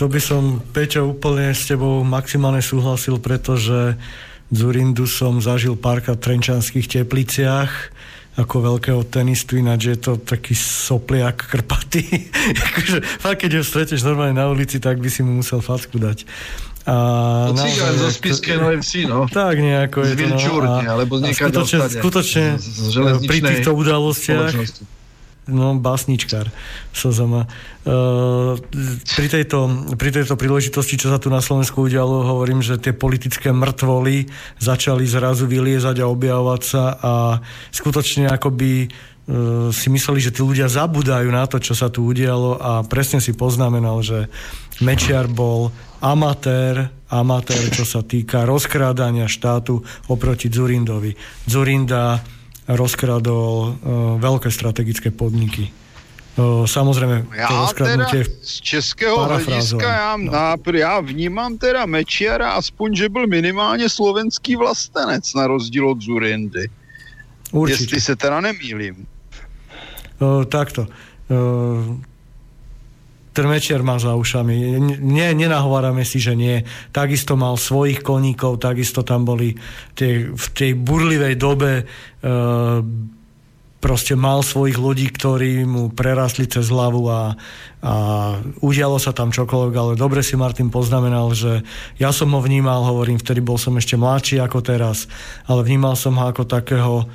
To 0.00 0.04
by 0.08 0.20
som, 0.22 0.64
Peťo, 0.72 1.12
úplne 1.12 1.52
s 1.52 1.68
tebou 1.68 2.00
maximálne 2.02 2.64
súhlasil, 2.64 3.20
pretože 3.20 4.00
Zurindu 4.48 5.04
som 5.04 5.44
zažil 5.44 5.76
párkrát 5.76 6.16
v 6.16 6.24
Trenčanských 6.24 6.88
tepliciach 6.88 7.92
ako 8.38 8.56
veľkého 8.74 9.02
tenistu, 9.10 9.58
ináč 9.58 9.90
je 9.90 9.98
to 9.98 10.12
taký 10.14 10.54
sopliak 10.54 11.50
krpatý. 11.50 12.30
akože, 12.70 12.98
fakt, 13.02 13.42
keď 13.42 13.58
ho 13.58 13.62
stretneš 13.66 14.06
normálne 14.06 14.38
na 14.38 14.46
ulici, 14.46 14.78
tak 14.78 15.02
by 15.02 15.10
si 15.10 15.26
mu 15.26 15.42
musel 15.42 15.58
facku 15.58 15.98
dať. 15.98 16.22
A 16.88 16.94
no, 17.52 17.60
cigán 17.60 18.00
zo 18.00 18.08
Spiske 18.08 18.56
FC, 18.80 19.04
no. 19.04 19.28
Tak 19.28 19.60
nejako 19.60 20.08
je 20.08 20.12
to. 20.16 20.24
No, 20.64 20.80
a, 20.80 20.86
alebo 20.86 21.20
z 21.20 21.36
skutočne, 21.36 21.78
skutočne 21.84 22.44
z, 22.56 22.64
z 22.64 23.28
pri 23.28 23.38
týchto 23.44 23.76
udalostiach 23.76 24.56
no, 25.48 25.74
básničkár 25.80 26.52
sa 26.92 27.10
zama. 27.10 27.48
Uh, 27.88 28.60
pri, 29.16 29.26
tejto, 29.32 29.66
pri 29.96 30.12
tejto 30.12 30.36
príležitosti, 30.36 31.00
čo 31.00 31.08
sa 31.08 31.16
tu 31.16 31.32
na 31.32 31.40
Slovensku 31.40 31.88
udialo, 31.88 32.28
hovorím, 32.28 32.60
že 32.60 32.76
tie 32.76 32.92
politické 32.92 33.50
mŕtvoly 33.50 34.28
začali 34.60 35.08
zrazu 35.08 35.48
vyliezať 35.48 36.04
a 36.04 36.10
objavovať 36.12 36.62
sa 36.62 36.84
a 37.00 37.12
skutočne 37.72 38.28
akoby 38.28 38.86
uh, 38.86 39.72
si 39.72 39.88
mysleli, 39.88 40.20
že 40.20 40.36
tí 40.36 40.44
ľudia 40.44 40.68
zabudajú 40.68 41.28
na 41.32 41.48
to, 41.48 41.58
čo 41.58 41.72
sa 41.72 41.88
tu 41.88 42.04
udialo 42.04 42.60
a 42.60 42.84
presne 42.84 43.24
si 43.24 43.32
poznamenal, 43.32 44.04
že 44.04 44.28
Mečiar 44.78 45.26
bol 45.26 45.74
amatér, 45.98 46.86
amatér, 47.10 47.66
čo 47.74 47.82
sa 47.82 48.06
týka 48.06 48.46
rozkrádania 48.46 49.26
štátu 49.26 49.82
oproti 50.06 50.46
Zurindovi. 50.46 51.18
Zurinda 51.50 52.22
rozkradol 52.68 53.52
uh, 53.58 54.20
veľké 54.20 54.52
strategické 54.52 55.08
podniky. 55.08 55.72
Uh, 56.38 56.68
samozrejme, 56.70 57.26
to 57.26 57.54
rozkradnutie 57.66 58.22
teda 58.24 58.36
z 58.46 58.54
českého 58.60 59.18
hlediska 59.18 59.82
já, 59.82 60.16
no. 60.16 60.32
nápr, 60.32 60.74
já 60.76 61.00
vnímám 61.00 61.58
teda 61.58 61.86
Mečiara 61.86 62.52
aspoň, 62.52 62.94
že 62.94 63.08
byl 63.08 63.26
minimálně 63.26 63.88
slovenský 63.88 64.56
vlastenec 64.56 65.34
na 65.34 65.46
rozdíl 65.46 65.90
od 65.90 66.00
Zurindy. 66.00 66.70
Určite. 67.52 67.82
Jestli 67.82 68.00
se 68.00 68.16
teda 68.16 68.40
nemýlim. 68.40 69.06
Uh, 70.20 70.44
takto. 70.44 70.86
Uh, 71.28 71.98
ten 73.38 73.46
Mečiar 73.46 73.86
má 73.86 74.02
za 74.02 74.18
ušami. 74.18 74.82
Nie, 74.98 75.30
nenahovárame 75.30 76.02
si, 76.02 76.18
že 76.18 76.34
nie. 76.34 76.66
Takisto 76.90 77.38
mal 77.38 77.54
svojich 77.54 78.02
koníkov, 78.02 78.58
takisto 78.58 79.06
tam 79.06 79.22
boli 79.22 79.54
tie, 79.94 80.26
v 80.34 80.46
tej 80.58 80.74
burlivej 80.74 81.38
dobe 81.38 81.70
e, 81.78 81.84
proste 83.78 84.18
mal 84.18 84.42
svojich 84.42 84.74
ľudí, 84.74 85.06
ktorí 85.14 85.62
mu 85.62 85.94
prerastli 85.94 86.50
cez 86.50 86.66
hlavu 86.66 87.06
a, 87.06 87.38
a 87.78 87.92
udialo 88.58 88.98
sa 88.98 89.14
tam 89.14 89.30
čokoľvek, 89.30 89.74
ale 89.78 89.92
dobre 89.94 90.26
si 90.26 90.34
Martin 90.34 90.66
poznamenal, 90.66 91.30
že 91.30 91.62
ja 91.94 92.10
som 92.10 92.34
ho 92.34 92.42
vnímal, 92.42 92.90
hovorím, 92.90 93.22
vtedy 93.22 93.38
bol 93.38 93.54
som 93.54 93.78
ešte 93.78 93.94
mladší 93.94 94.42
ako 94.42 94.66
teraz, 94.66 95.06
ale 95.46 95.62
vnímal 95.62 95.94
som 95.94 96.18
ho 96.18 96.26
ako 96.26 96.42
takého 96.42 97.06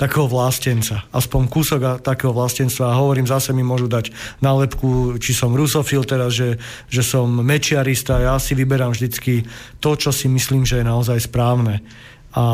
takého 0.00 0.24
vlastenca. 0.24 1.04
Aspoň 1.12 1.42
kúsok 1.52 2.00
takého 2.00 2.32
vlastenstva. 2.32 2.96
A 2.96 3.00
hovorím, 3.04 3.28
zase 3.28 3.52
mi 3.52 3.60
môžu 3.60 3.84
dať 3.84 4.08
nálepku, 4.40 5.20
či 5.20 5.36
som 5.36 5.52
rusofil 5.52 6.08
teraz, 6.08 6.32
že, 6.32 6.56
že 6.88 7.04
som 7.04 7.28
mečiarista. 7.28 8.16
Ja 8.16 8.40
si 8.40 8.56
vyberám 8.56 8.96
vždycky 8.96 9.44
to, 9.76 10.00
čo 10.00 10.08
si 10.08 10.32
myslím, 10.32 10.64
že 10.64 10.80
je 10.80 10.88
naozaj 10.88 11.28
správne. 11.28 11.84
A 12.32 12.44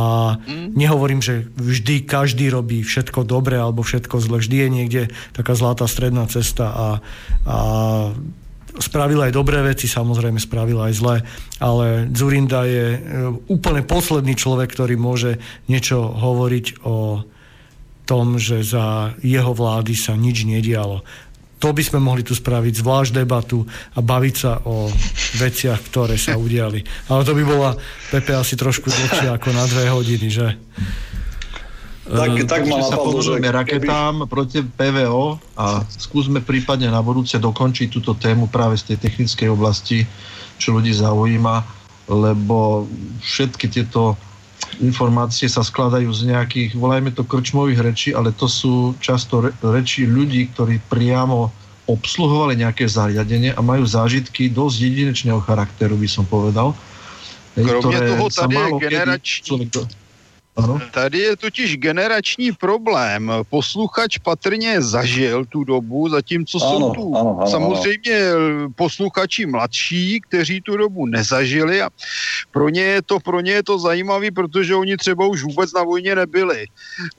mm. 0.43 0.75
nehovorím, 0.75 1.23
že 1.23 1.47
vždy 1.55 2.09
každý 2.09 2.51
robí 2.51 2.83
všetko 2.83 3.23
dobre 3.23 3.63
alebo 3.63 3.87
všetko 3.87 4.19
zle. 4.19 4.43
Vždy 4.43 4.57
je 4.67 4.69
niekde 4.73 5.03
taká 5.31 5.55
zlatá 5.55 5.87
stredná 5.87 6.27
cesta 6.27 6.67
a, 6.67 6.89
a 7.47 7.59
spravil 8.81 9.23
aj 9.23 9.33
dobré 9.37 9.63
veci, 9.63 9.87
samozrejme 9.87 10.41
spravil 10.41 10.81
aj 10.81 10.93
zlé, 10.97 11.17
ale 11.61 12.09
Zurinda 12.13 12.69
je 12.69 12.87
e, 12.93 13.01
úplne 13.49 13.81
posledný 13.85 14.37
človek, 14.37 14.69
ktorý 14.77 15.01
môže 15.01 15.41
niečo 15.65 16.13
hovoriť 16.13 16.85
o 16.85 17.25
tom, 18.07 18.39
že 18.39 18.63
za 18.63 19.19
jeho 19.21 19.51
vlády 19.51 19.99
sa 19.99 20.15
nič 20.15 20.47
nedialo 20.47 21.03
to 21.57 21.73
by 21.73 21.81
sme 21.81 22.05
mohli 22.05 22.21
tu 22.21 22.37
spraviť 22.37 22.85
zvlášť 22.85 23.11
debatu 23.17 23.65
a 23.97 24.05
baviť 24.05 24.35
sa 24.37 24.61
o 24.69 24.93
veciach, 25.41 25.89
ktoré 25.89 26.21
sa 26.21 26.37
udiali. 26.37 26.85
Ale 27.09 27.25
to 27.25 27.33
by 27.33 27.45
bola, 27.49 27.71
Pepe, 28.13 28.37
asi 28.37 28.61
trošku 28.61 28.93
dlhšie 28.93 29.33
ako 29.33 29.49
na 29.57 29.65
dve 29.65 29.89
hodiny, 29.89 30.29
že? 30.29 30.49
Tak, 32.07 32.31
uh, 32.39 32.47
tak 32.47 32.63
ma 32.69 32.79
napadlo, 32.87 33.19
že 33.19 33.41
raketám 33.41 34.15
keby... 34.23 34.31
proti 34.31 34.59
PVO 34.63 35.41
a 35.59 35.83
skúsme 35.91 36.45
prípadne 36.45 36.93
na 36.93 37.01
budúce 37.01 37.41
dokončiť 37.41 37.89
túto 37.89 38.15
tému 38.15 38.47
práve 38.53 38.79
z 38.79 38.95
tej 38.95 39.09
technickej 39.09 39.49
oblasti, 39.51 40.05
čo 40.61 40.77
ľudí 40.77 40.93
zaujíma, 40.93 41.67
lebo 42.13 42.87
všetky 43.25 43.67
tieto 43.73 44.15
informácie 44.81 45.49
sa 45.49 45.65
skladajú 45.65 46.13
z 46.13 46.33
nejakých, 46.33 46.77
volajme 46.77 47.11
to 47.13 47.25
krčmových 47.25 47.81
rečí, 47.81 48.11
ale 48.15 48.33
to 48.33 48.49
sú 48.49 48.95
často 49.01 49.41
re, 49.41 49.51
reči 49.63 50.05
ľudí, 50.05 50.53
ktorí 50.53 50.81
priamo 50.91 51.53
obsluhovali 51.87 52.59
nejaké 52.59 52.91
zariadenie 52.91 53.55
a 53.55 53.61
majú 53.63 53.87
zážitky 53.87 54.51
dosť 54.51 54.77
jedinečného 54.81 55.41
charakteru, 55.41 55.97
by 55.97 56.09
som 56.09 56.27
povedal. 56.27 56.75
Kromě 57.57 58.01
toho 58.01 58.29
tady 58.31 58.57
je 58.57 58.71
generační... 58.79 59.45
Človek, 59.45 59.69
Ano. 60.57 60.81
Tady 60.91 61.19
je 61.19 61.37
totiž 61.37 61.77
generační 61.77 62.53
problém. 62.53 63.33
Posluchač 63.51 64.19
patrně 64.19 64.83
zažil 64.83 65.45
tu 65.45 65.65
dobu, 65.65 66.09
zatímco 66.09 66.59
ano, 66.65 66.79
jsou 66.79 66.95
tu 66.95 67.17
ano, 67.17 67.37
ano, 67.41 67.51
samozřejmě 67.51 68.31
ano. 68.31 68.71
posluchači 68.77 69.47
mladší, 69.47 70.21
kteří 70.21 70.61
tu 70.61 70.77
dobu 70.77 71.07
nezažili 71.07 71.83
a 71.83 71.91
pro 72.51 72.69
ně 72.69 72.83
je 72.83 73.03
to, 73.03 73.21
pro 73.21 73.41
ně 73.41 73.53
je 73.53 73.63
to 73.63 73.79
zajímavé, 73.79 74.31
protože 74.31 74.75
oni 74.75 74.97
třeba 74.97 75.27
už 75.27 75.43
vůbec 75.43 75.73
na 75.73 75.83
vojně 75.83 76.15
nebyli. 76.15 76.67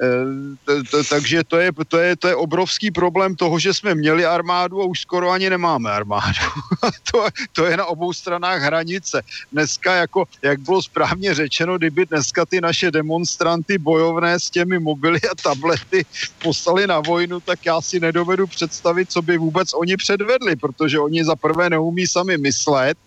E, 0.02 1.04
takže 1.10 1.44
to 1.44 1.58
je, 1.58 1.72
to, 1.88 1.98
je, 1.98 2.16
to 2.16 2.28
je 2.28 2.36
obrovský 2.36 2.92
problém 2.92 3.36
toho, 3.36 3.60
že 3.60 3.74
jsme 3.74 3.96
měli 3.96 4.26
armádu 4.26 4.82
a 4.82 4.86
už 4.86 5.02
skoro 5.02 5.30
ani 5.30 5.50
nemáme 5.50 5.92
armádu. 5.92 6.42
to, 7.12 7.28
to 7.54 7.66
je 7.66 7.78
na 7.78 7.86
obou 7.86 8.14
stranách 8.14 8.62
hranice. 8.62 9.22
Dneska, 9.52 9.96
jako, 9.96 10.26
jak 10.42 10.60
bylo 10.60 10.82
správně 10.82 11.34
řečeno, 11.34 11.78
kdyby 11.78 12.06
dneska 12.06 12.46
ty 12.46 12.62
naše 12.62 12.92
demonstrace 12.92 13.27
demonstranty 13.28 13.78
bojovné 13.78 14.40
s 14.40 14.50
těmi 14.52 14.80
mobily 14.80 15.20
a 15.32 15.36
tablety 15.44 16.06
poslali 16.42 16.88
na 16.88 17.00
vojnu, 17.00 17.40
tak 17.46 17.60
já 17.66 17.82
si 17.82 18.00
nedovedu 18.00 18.48
představit, 18.48 19.12
co 19.12 19.22
by 19.22 19.38
vůbec 19.38 19.68
oni 19.82 19.98
předvedli, 19.98 20.56
protože 20.56 21.00
oni 21.00 21.26
za 21.26 21.36
prvé 21.36 21.70
neumí 21.70 22.08
sami 22.08 22.38
myslet, 22.38 22.98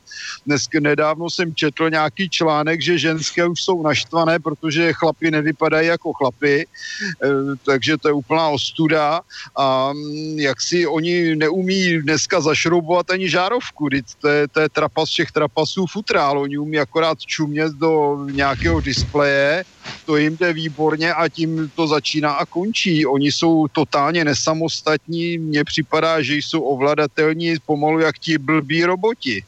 dnes 0.47 0.69
nedávno 0.81 1.31
jsem 1.31 1.55
četl 1.55 1.91
nějaký 1.91 2.29
článek, 2.29 2.83
že 2.83 2.99
ženské 2.99 3.47
už 3.47 3.63
jsou 3.63 3.83
naštvané, 3.83 4.39
protože 4.39 4.93
chlapi 4.93 5.31
nevypadají 5.31 5.89
jako 5.89 6.13
chlapy, 6.13 6.67
eh, 6.67 7.29
takže 7.65 7.97
to 7.99 8.09
je 8.09 8.13
úplná 8.13 8.49
ostuda. 8.49 9.21
A 9.57 9.93
mm, 9.93 10.39
jak 10.39 10.61
si 10.61 10.87
oni 10.87 11.37
neumí 11.37 12.03
dneska 12.03 12.41
zašroubovat 12.41 13.11
ani 13.11 13.29
žárovku, 13.29 13.89
to 14.21 14.29
je, 14.29 14.49
to 14.49 14.61
je 14.61 14.69
trapas 14.69 15.09
všech 15.09 15.33
trapasů 15.33 15.87
futrál, 15.87 16.39
oni 16.39 16.59
umí 16.59 16.79
akorát 16.79 17.19
čumět 17.21 17.73
do 17.73 18.25
nějakého 18.31 18.81
displeje, 18.81 19.65
to 20.07 20.17
jim 20.17 20.37
jde 20.37 20.53
výborně 20.53 21.15
a 21.15 21.29
tím 21.29 21.71
to 21.75 21.87
začíná 21.87 22.33
a 22.33 22.47
končí. 22.47 23.07
Oni 23.07 23.33
jsou 23.33 23.69
totálně 23.69 24.25
nesamostatní, 24.25 25.39
mně 25.39 25.65
připadá, 25.65 26.23
že 26.23 26.35
jsou 26.35 26.61
ovladatelní 26.63 27.55
pomalu 27.67 27.99
jak 27.99 28.19
ti 28.19 28.39
blbí 28.39 28.85
roboti. 28.85 29.45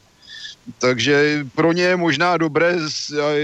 Takže 0.78 1.46
pro 1.54 1.72
ně 1.72 1.82
je 1.82 1.96
možná 1.96 2.36
dobré 2.36 2.76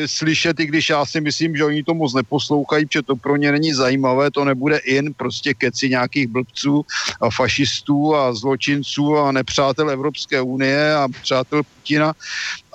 slyšet, 0.07 0.61
i 0.61 0.67
když 0.67 0.89
já 0.89 1.07
si 1.07 1.21
myslím, 1.21 1.57
že 1.57 1.65
oni 1.65 1.83
to 1.83 1.95
moc 1.95 2.15
neposlouchají, 2.15 2.87
protože 2.87 3.03
to 3.03 3.17
pro 3.17 3.37
ně 3.37 3.53
není 3.53 3.73
zajímavé, 3.73 4.31
to 4.31 4.45
nebude 4.45 4.77
in, 4.79 5.15
prostě 5.17 5.55
keci 5.55 5.89
nějakých 5.89 6.27
blbců 6.27 6.83
a 7.21 7.31
fašistů 7.31 8.15
a 8.17 8.35
zločinců 8.35 9.19
a 9.19 9.33
nepřátel 9.33 9.91
Evropské 9.91 10.41
unie 10.41 10.95
a 10.95 11.09
přátel 11.23 11.63
Putina, 11.63 12.13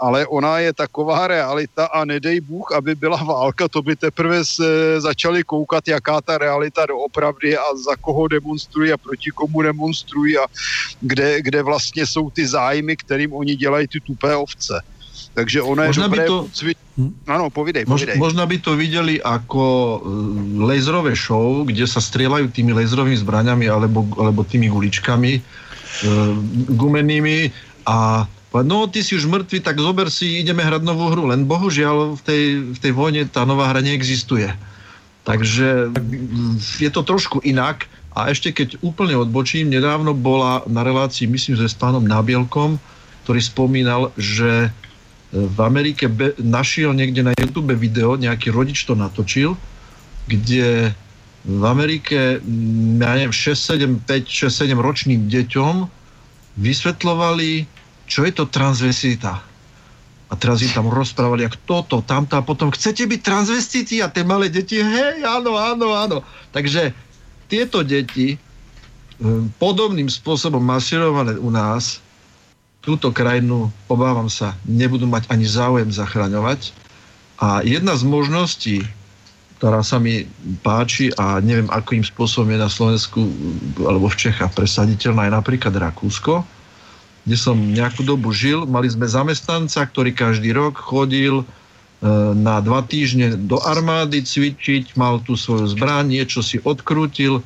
ale 0.03 0.27
ona 0.27 0.59
je 0.59 0.73
taková 0.73 1.27
realita 1.27 1.85
a 1.85 2.03
nedej 2.05 2.43
Bůh, 2.43 2.75
aby 2.75 2.95
byla 2.95 3.23
válka, 3.23 3.67
to 3.71 3.81
by 3.81 3.95
teprve 3.95 4.45
se 4.45 4.99
začali 4.99 5.43
koukat, 5.43 5.87
jaká 5.87 6.21
ta 6.21 6.37
realita 6.37 6.85
doopravdy 6.85 7.57
a 7.57 7.63
za 7.79 7.95
koho 7.95 8.27
demonstrují 8.27 8.91
a 8.91 8.97
proti 8.97 9.31
komu 9.31 9.61
demonstrují 9.61 10.37
a 10.37 10.45
kde, 11.01 11.41
kde 11.41 11.63
vlastně 11.63 12.05
jsou 12.05 12.29
ty 12.29 12.47
zájmy, 12.47 12.97
kterým 12.97 13.33
oni 13.33 13.55
dělají 13.55 13.87
ty 13.87 13.99
tupé 13.99 14.35
ovce. 14.35 14.83
Takže 15.33 15.61
ona 15.61 15.83
je 15.83 15.89
možno 15.89 16.03
dobré... 16.03 16.23
By 16.23 16.27
to... 16.27 16.37
Cvi... 16.53 16.73
Áno, 17.25 17.49
povidej, 17.49 17.89
povidej. 17.89 18.21
Možno 18.21 18.45
by 18.45 18.57
to 18.61 18.77
videli 18.77 19.17
ako 19.17 19.65
e, 19.65 19.97
laserové 20.61 21.17
show, 21.17 21.65
kde 21.65 21.89
sa 21.89 21.97
strieľajú 21.97 22.53
tými 22.53 22.69
laserovými 22.69 23.17
zbraňami 23.17 23.65
alebo, 23.65 24.05
alebo 24.13 24.45
tými 24.45 24.69
guličkami 24.69 25.31
e, 25.33 25.41
gumenými 26.69 27.49
a 27.89 28.29
no 28.61 28.85
ty 28.85 29.01
si 29.01 29.17
už 29.17 29.25
mŕtvy, 29.25 29.65
tak 29.65 29.81
zober 29.81 30.13
si, 30.13 30.37
ideme 30.37 30.61
hrať 30.61 30.85
novú 30.85 31.09
hru. 31.09 31.33
Len 31.33 31.49
bohužiaľ 31.49 32.13
v 32.13 32.21
tej, 32.21 32.43
v 32.77 32.77
tej 32.77 32.93
vojne 32.93 33.25
tá 33.25 33.49
nová 33.49 33.73
hra 33.73 33.81
neexistuje. 33.81 34.53
Takže 35.25 35.89
je 36.77 36.89
to 36.93 37.01
trošku 37.01 37.41
inak. 37.41 37.89
A 38.13 38.29
ešte 38.29 38.53
keď 38.53 38.77
úplne 38.85 39.17
odbočím, 39.17 39.73
nedávno 39.73 40.13
bola 40.13 40.61
na 40.69 40.85
relácii, 40.85 41.25
myslím, 41.25 41.57
že 41.57 41.65
s 41.65 41.73
pánom 41.73 42.05
Nábielkom, 42.05 42.77
ktorý 43.25 43.41
spomínal, 43.41 44.13
že 44.21 44.69
e, 44.69 44.69
v 45.33 45.57
Amerike 45.57 46.05
be, 46.05 46.37
našiel 46.37 46.93
niekde 46.93 47.25
na 47.25 47.33
YouTube 47.33 47.73
video, 47.73 48.13
nejaký 48.13 48.53
rodič 48.53 48.85
to 48.85 48.93
natočil, 48.93 49.57
kde 50.29 50.93
v 51.43 51.63
Amerike, 51.65 52.37
ja 53.01 53.11
neviem, 53.17 53.33
6, 53.33 54.05
7, 54.05 54.05
5, 54.05 54.29
6, 54.29 54.69
7 54.69 54.77
ročným 54.77 55.25
deťom 55.25 55.89
vysvetľovali 56.61 57.72
čo 58.13 58.29
je 58.29 58.33
to 58.37 58.45
transvestita. 58.45 59.41
A 60.29 60.33
teraz 60.37 60.61
im 60.61 60.69
tam 60.69 60.85
rozprávali, 60.85 61.49
jak 61.49 61.57
toto, 61.65 62.05
tamto 62.05 62.37
a 62.37 62.45
potom 62.45 62.69
chcete 62.69 63.09
byť 63.09 63.21
transvestiti 63.25 64.05
a 64.05 64.09
tie 64.09 64.21
malé 64.21 64.53
deti, 64.53 64.77
hej, 64.77 65.25
áno, 65.25 65.57
áno, 65.57 65.97
áno. 65.97 66.17
Takže 66.53 66.93
tieto 67.49 67.81
deti 67.81 68.37
hm, 69.17 69.57
podobným 69.57 70.09
spôsobom 70.09 70.61
masírované 70.61 71.41
u 71.41 71.49
nás 71.49 72.05
túto 72.85 73.09
krajinu, 73.09 73.73
obávam 73.89 74.29
sa, 74.29 74.53
nebudú 74.69 75.09
mať 75.09 75.25
ani 75.33 75.49
záujem 75.49 75.89
zachraňovať. 75.89 76.69
A 77.41 77.65
jedna 77.65 77.97
z 77.97 78.03
možností, 78.05 78.77
ktorá 79.57 79.81
sa 79.81 79.97
mi 79.97 80.29
páči 80.61 81.09
a 81.17 81.41
neviem, 81.41 81.71
akým 81.71 82.03
spôsobom 82.03 82.51
je 82.51 82.59
na 82.61 82.69
Slovensku 82.69 83.25
alebo 83.81 84.11
v 84.11 84.19
Čechách 84.19 84.53
presaditeľná, 84.53 85.31
je 85.31 85.37
napríklad 85.39 85.73
Rakúsko, 85.73 86.43
kde 87.23 87.35
som 87.39 87.55
nejakú 87.55 88.03
dobu 88.03 88.35
žil. 88.35 88.67
Mali 88.67 88.91
sme 88.91 89.07
zamestnanca, 89.07 89.87
ktorý 89.87 90.11
každý 90.11 90.51
rok 90.51 90.75
chodil 90.75 91.41
e, 91.41 91.45
na 92.35 92.59
dva 92.59 92.83
týždne 92.83 93.39
do 93.39 93.59
armády 93.63 94.19
cvičiť, 94.19 94.99
mal 94.99 95.23
tu 95.23 95.39
svoju 95.39 95.71
zbraň, 95.71 96.11
niečo 96.19 96.43
si 96.43 96.59
odkrútil 96.59 97.39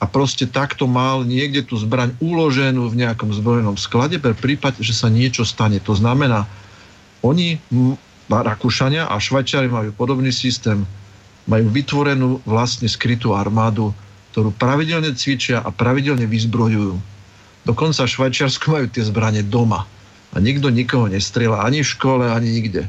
a 0.00 0.08
proste 0.08 0.48
takto 0.48 0.88
mal 0.88 1.28
niekde 1.28 1.68
tú 1.68 1.76
zbraň 1.76 2.16
uloženú 2.24 2.88
v 2.88 3.04
nejakom 3.04 3.36
zbrojenom 3.36 3.76
sklade 3.76 4.16
pre 4.16 4.32
prípad, 4.32 4.80
že 4.80 4.96
sa 4.96 5.12
niečo 5.12 5.44
stane. 5.44 5.76
To 5.84 5.92
znamená, 5.92 6.48
oni, 7.20 7.60
Rakúšania 8.30 9.12
a 9.12 9.20
Švajčiari 9.20 9.68
majú 9.68 9.92
podobný 9.92 10.32
systém, 10.32 10.88
majú 11.44 11.68
vytvorenú 11.68 12.40
vlastne 12.48 12.88
skrytú 12.88 13.36
armádu, 13.36 13.92
ktorú 14.32 14.54
pravidelne 14.56 15.12
cvičia 15.12 15.60
a 15.60 15.68
pravidelne 15.68 16.24
vyzbrojujú. 16.24 17.09
Dokonca 17.64 18.06
v 18.06 18.10
Švajčiarsku 18.10 18.66
majú 18.72 18.86
tie 18.88 19.04
zbranie 19.04 19.44
doma. 19.44 19.84
A 20.30 20.36
nikto 20.38 20.70
nikoho 20.70 21.10
nestrieľa 21.10 21.66
ani 21.66 21.82
v 21.82 21.88
škole, 21.90 22.24
ani 22.30 22.48
nikde. 22.50 22.88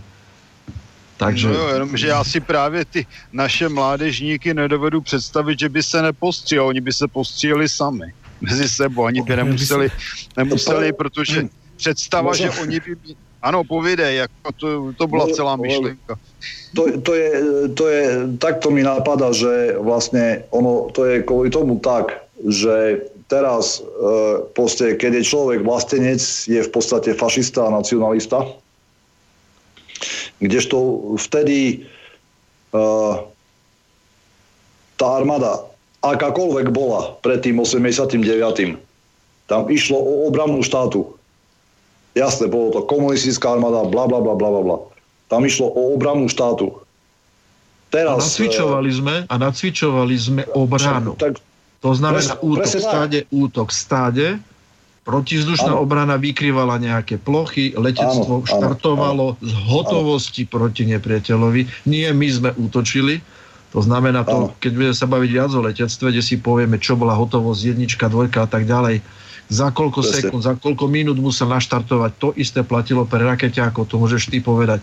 Takže... 1.21 1.47
No 1.47 1.53
jo, 1.53 1.67
jenom, 1.67 1.97
že 1.97 2.07
já 2.07 2.23
si 2.23 2.39
právě 2.39 2.85
ty 2.85 3.05
naše 3.33 3.69
mládežníky 3.69 4.53
nedovedu 4.53 5.01
představit, 5.01 5.59
že 5.59 5.69
by 5.69 5.83
se 5.83 6.01
nepostříleli, 6.01 6.67
oni 6.67 6.81
by 6.81 6.93
se 6.93 7.07
postříleli 7.07 7.69
sami 7.69 8.13
mezi 8.41 8.69
sebou, 8.69 9.05
ani 9.05 9.21
by 9.21 9.35
nemuseli, 9.35 9.89
nemuseli 10.37 10.93
protože 10.93 11.47
představa, 11.77 12.33
že 12.33 12.49
oni 12.49 12.79
by... 12.79 12.95
Ano, 13.41 13.63
povídej, 13.63 14.15
jako 14.15 14.51
to, 14.57 14.93
to 14.97 15.07
byla 15.07 15.27
celá 15.27 15.55
myšlenka. 15.55 16.19
To, 16.75 17.01
to, 17.01 17.13
je, 17.13 17.31
to 17.73 17.87
je, 17.87 18.03
takto 18.37 18.69
mi 18.71 18.83
napadá, 18.83 19.33
že 19.33 19.81
vlastne 19.81 20.45
ono, 20.53 20.93
to 20.93 21.05
je 21.05 21.25
kvôli 21.25 21.49
tomu 21.49 21.81
tak, 21.81 22.21
že 22.45 23.01
Teraz, 23.31 23.79
e, 23.79 24.43
proste, 24.51 24.99
keď 24.99 25.23
je 25.23 25.29
človek 25.31 25.63
vlastenec, 25.63 26.19
je 26.51 26.59
v 26.59 26.67
podstate 26.67 27.15
fašista 27.15 27.63
a 27.63 27.71
nacionalista. 27.71 28.43
Kdežto 30.41 30.75
vtedy 31.21 31.85
uh, 32.73 33.21
tá 34.97 35.07
armáda, 35.13 35.61
akákoľvek 36.01 36.73
bola 36.73 37.13
pred 37.21 37.45
tým 37.45 37.61
89. 37.61 38.25
Tam 39.45 39.61
išlo 39.69 40.01
o 40.01 40.25
obranu 40.25 40.65
štátu. 40.65 41.13
Jasné, 42.17 42.49
bolo 42.49 42.73
to 42.73 42.81
komunistická 42.89 43.53
armáda, 43.53 43.85
bla, 43.85 44.09
bla, 44.09 44.17
bla, 44.17 44.33
bla, 44.33 44.49
bla. 44.49 44.77
Tam 45.29 45.45
išlo 45.45 45.69
o 45.69 45.93
obranu 45.93 46.25
štátu. 46.25 46.73
Teraz, 47.93 48.17
a 48.17 48.25
nacvičovali 48.25 48.89
e, 48.89 48.95
sme, 48.97 49.15
a 49.29 49.35
nacvičovali 49.37 50.15
sme 50.17 50.43
obranu. 50.57 51.13
Tak, 51.21 51.37
to 51.81 51.97
znamená 51.97 52.37
pres, 52.37 52.45
útok 52.45 52.69
stáde, 52.69 53.19
útok 53.33 53.69
stáde, 53.73 54.27
protizdušná 55.01 55.73
áno. 55.73 55.81
obrana 55.81 56.15
vykrývala 56.21 56.77
nejaké 56.77 57.17
plochy, 57.17 57.73
letectvo 57.73 58.45
áno, 58.45 58.47
štartovalo 58.47 59.27
áno, 59.35 59.41
z 59.41 59.51
hotovosti 59.65 60.45
áno. 60.45 60.51
proti 60.53 60.85
nepriateľovi. 60.85 61.89
Nie 61.89 62.13
my 62.13 62.27
sme 62.29 62.49
útočili, 62.53 63.17
to 63.73 63.81
znamená 63.81 64.21
to, 64.21 64.53
áno. 64.53 64.53
keď 64.61 64.71
budeme 64.77 64.95
sa 64.95 65.09
baviť 65.09 65.29
viac 65.33 65.51
o 65.57 65.65
letectve, 65.65 66.07
kde 66.13 66.21
si 66.21 66.37
povieme, 66.37 66.77
čo 66.77 66.93
bola 66.93 67.17
hotovosť, 67.17 67.73
jednička, 67.73 68.05
dvojka 68.13 68.45
a 68.45 68.49
tak 68.49 68.69
ďalej, 68.69 69.01
za 69.51 69.67
koľko 69.73 70.05
Presne. 70.05 70.31
sekúnd, 70.31 70.41
za 70.45 70.53
koľko 70.55 70.85
minút 70.87 71.17
musel 71.19 71.51
naštartovať. 71.51 72.11
To 72.23 72.29
isté 72.39 72.63
platilo 72.63 73.03
pre 73.03 73.25
ako 73.27 73.83
to 73.83 73.99
môžeš 73.99 74.31
ty 74.31 74.39
povedať. 74.39 74.79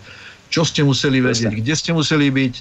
Čo 0.53 0.61
ste 0.61 0.85
museli 0.85 1.23
vedieť, 1.23 1.49
Presne. 1.49 1.61
kde 1.63 1.73
ste 1.73 1.91
museli 1.95 2.27
byť, 2.29 2.53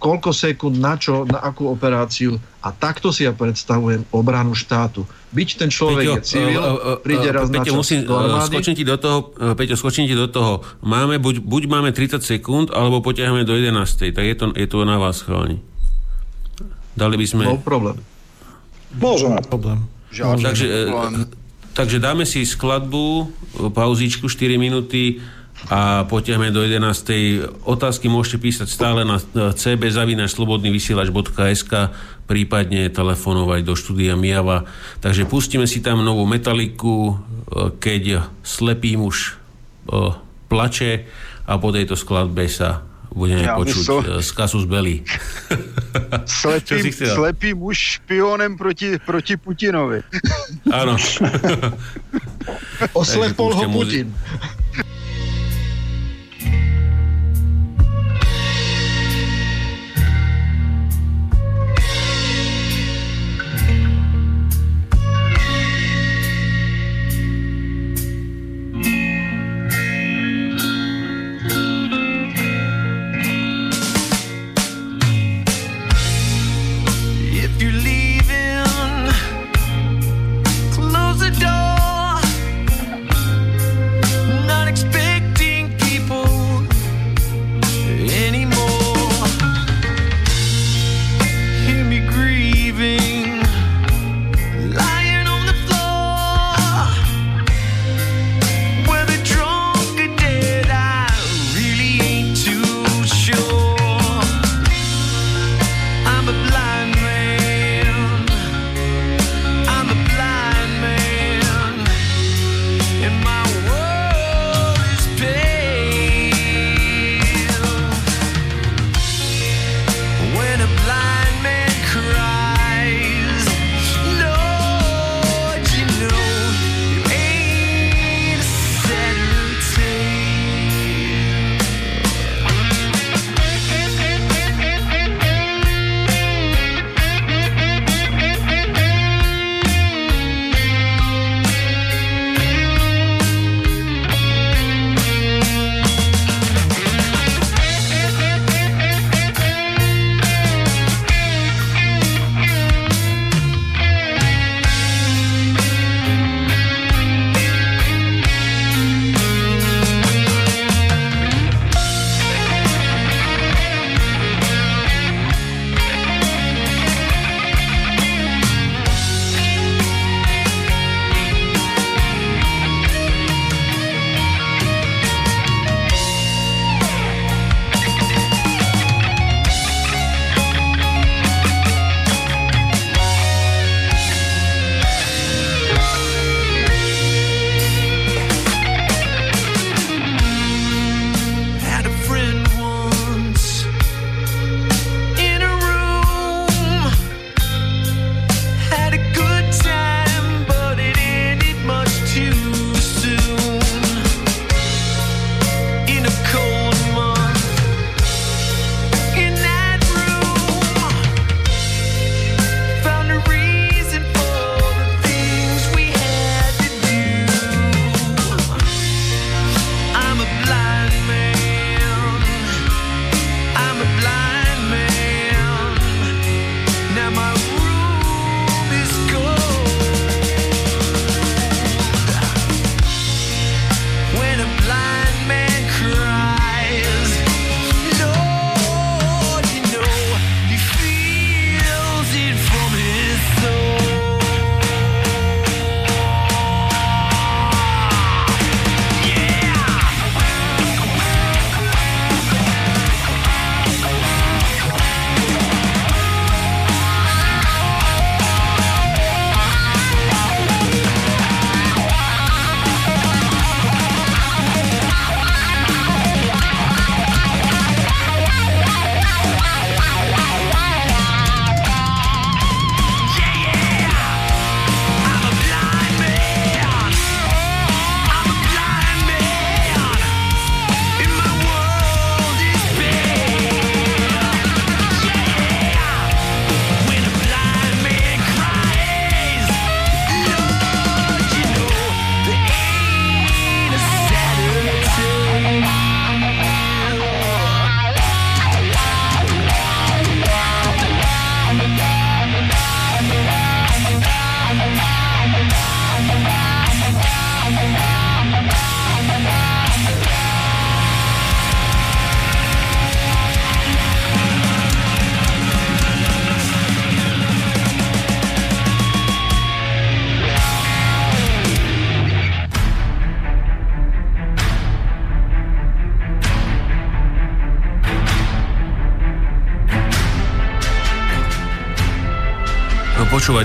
koľko 0.00 0.32
sekúnd, 0.32 0.80
na 0.80 0.96
čo, 0.96 1.28
na 1.28 1.44
akú 1.44 1.68
operáciu 1.68 2.40
a 2.64 2.72
takto 2.72 3.12
si 3.12 3.28
ja 3.28 3.36
predstavujem 3.36 4.08
obranu 4.16 4.56
štátu. 4.56 5.04
Byť 5.30 5.48
ten 5.60 5.68
človek 5.68 6.04
Peťo, 6.08 6.16
je 6.16 6.24
civil, 6.24 6.56
uh, 6.56 6.72
uh, 6.72 6.96
príde 6.96 7.28
raz 7.28 7.52
Peťo, 7.52 7.60
na 7.60 7.68
čas 7.68 7.76
musím, 7.76 7.98
do 8.08 8.40
skočím 8.40 8.74
ti 8.74 8.84
do 8.88 8.96
toho, 8.96 9.18
Peťo, 9.52 9.76
skočím 9.76 10.08
ti 10.08 10.16
do 10.16 10.26
toho. 10.32 10.64
Máme, 10.80 11.20
buď, 11.20 11.44
buď 11.44 11.62
máme 11.68 11.90
30 11.92 12.24
sekúnd, 12.24 12.72
alebo 12.72 13.04
potiahneme 13.04 13.44
do 13.44 13.52
11. 13.52 14.16
Tak 14.16 14.24
je 14.24 14.36
to, 14.40 14.44
je 14.56 14.66
to 14.66 14.88
na 14.88 14.96
vás, 14.96 15.20
chalani. 15.20 15.60
Dali 16.96 17.20
by 17.20 17.26
sme... 17.28 17.44
No 17.44 17.60
problém. 17.60 18.00
Môžeme. 18.96 19.38
Problém. 19.46 19.84
Žiaľ, 20.10 20.30
takže, 20.42 20.66
problém. 20.90 21.12
Takže 21.70 21.96
dáme 22.02 22.24
si 22.26 22.42
skladbu, 22.42 23.30
pauzíčku 23.70 24.26
4 24.26 24.58
minúty 24.58 25.22
a 25.68 26.08
potiahme 26.08 26.48
do 26.48 26.64
11. 26.64 27.68
Otázky 27.68 28.08
môžete 28.08 28.40
písať 28.40 28.64
stále 28.70 29.04
na 29.04 29.20
cbzavinačslobodnyvysielač.sk 29.34 31.72
prípadne 32.24 32.88
telefonovať 32.88 33.60
do 33.66 33.74
štúdia 33.76 34.16
Miava. 34.16 34.64
Takže 35.04 35.26
pustíme 35.26 35.66
si 35.66 35.82
tam 35.84 36.06
novú 36.06 36.24
metaliku, 36.24 37.18
keď 37.82 38.22
slepý 38.40 38.96
muž 38.96 39.36
plače 40.46 41.04
a 41.50 41.58
po 41.58 41.74
tejto 41.74 41.98
skladbe 41.98 42.46
sa 42.46 42.86
budeme 43.10 43.42
ja 43.42 43.58
počuť. 43.58 43.86
Eh, 44.06 44.22
z 44.22 44.30
Kasus 44.30 44.70
Belli. 44.70 45.02
Slepý, 46.26 46.94
slepý 46.94 47.58
muž 47.58 47.98
špionem 47.98 48.54
proti, 48.54 48.94
proti 49.02 49.34
Putinovi. 49.34 49.98
Áno. 50.70 50.94
Oslepol 53.00 53.58
ho 53.58 53.66
Putin. 53.74 54.14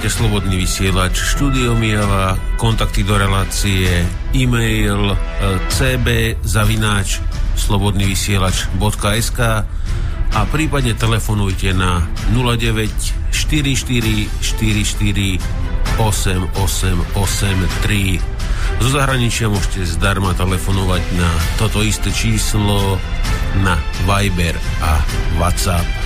Počúvate 0.06 0.22
Slobodný 0.22 0.62
vysielač, 0.62 1.18
štúdio 1.18 1.74
Mijava, 1.74 2.38
kontakty 2.62 3.02
do 3.02 3.18
relácie, 3.18 4.06
e-mail 4.38 5.18
cb 5.74 6.38
zavináč 6.46 7.26
slobodnyvysielač.sk 7.58 9.40
a 10.30 10.40
prípadne 10.54 10.94
telefonujte 10.94 11.74
na 11.74 12.06
09 12.38 12.86
44 13.34 14.30
44 14.46 15.42
8883. 15.98 18.86
Zo 18.86 18.90
zahraničia 18.94 19.50
môžete 19.50 19.90
zdarma 19.90 20.38
telefonovať 20.38 21.02
na 21.18 21.34
toto 21.58 21.82
isté 21.82 22.14
číslo 22.14 23.02
na 23.66 23.74
Viber 24.06 24.54
a 24.86 25.02
WhatsApp. 25.42 26.05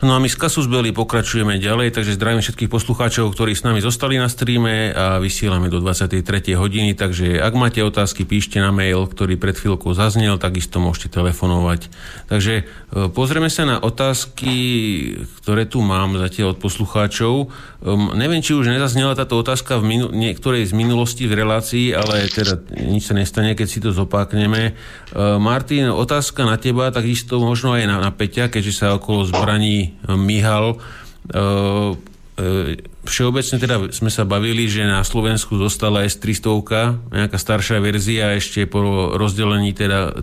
No 0.00 0.16
a 0.16 0.18
my 0.18 0.32
z 0.32 0.40
Kasus 0.40 0.64
Belli 0.64 0.96
pokračujeme 0.96 1.60
ďalej, 1.60 1.92
takže 1.92 2.16
zdravím 2.16 2.40
všetkých 2.40 2.72
poslucháčov, 2.72 3.36
ktorí 3.36 3.52
s 3.52 3.68
nami 3.68 3.84
zostali 3.84 4.16
na 4.16 4.32
streame 4.32 4.96
a 4.96 5.20
vysielame 5.20 5.68
do 5.68 5.76
23. 5.76 6.24
hodiny, 6.56 6.96
takže 6.96 7.36
ak 7.36 7.52
máte 7.52 7.84
otázky, 7.84 8.24
píšte 8.24 8.64
na 8.64 8.72
mail, 8.72 9.04
ktorý 9.04 9.36
pred 9.36 9.60
chvíľkou 9.60 9.92
zaznel, 9.92 10.40
takisto 10.40 10.80
môžete 10.80 11.20
telefonovať. 11.20 11.92
Takže 12.32 12.54
e, 12.56 12.62
pozrieme 13.12 13.52
sa 13.52 13.68
na 13.68 13.76
otázky, 13.76 14.56
ktoré 15.44 15.68
tu 15.68 15.84
mám 15.84 16.16
zatiaľ 16.16 16.56
od 16.56 16.64
poslucháčov. 16.64 17.52
Neviem, 18.16 18.40
či 18.40 18.56
už 18.56 18.72
nezaznela 18.72 19.12
táto 19.12 19.36
otázka 19.36 19.76
v 19.76 19.84
minu- 19.84 20.12
niektorej 20.16 20.64
z 20.64 20.72
minulosti 20.72 21.28
v 21.28 21.44
relácii, 21.44 21.92
ale 21.92 22.24
teda 22.32 22.56
nič 22.72 23.04
sa 23.04 23.12
nestane, 23.12 23.52
keď 23.52 23.68
si 23.68 23.84
to 23.84 23.92
zopákneme. 23.92 24.72
Uh, 25.12 25.36
Martin, 25.36 25.92
otázka 25.92 26.44
na 26.48 26.56
teba, 26.60 26.88
takisto 26.88 27.36
možno 27.40 27.76
aj 27.76 27.84
na, 27.84 27.96
na 28.00 28.10
Peťa, 28.12 28.52
keďže 28.52 28.72
sa 28.84 28.86
okolo 28.96 29.28
zbraní 29.28 29.89
Mihal. 30.08 30.76
E, 30.76 31.38
e, 32.36 32.46
všeobecne 33.04 33.56
teda 33.56 33.76
sme 33.90 34.12
sa 34.12 34.28
bavili, 34.28 34.68
že 34.68 34.84
na 34.84 35.00
Slovensku 35.00 35.56
zostala 35.56 36.04
S-300, 36.04 37.12
nejaká 37.12 37.38
staršia 37.40 37.80
verzia, 37.80 38.36
ešte 38.36 38.68
po 38.68 38.82
rozdelení 39.16 39.72
teda 39.72 40.20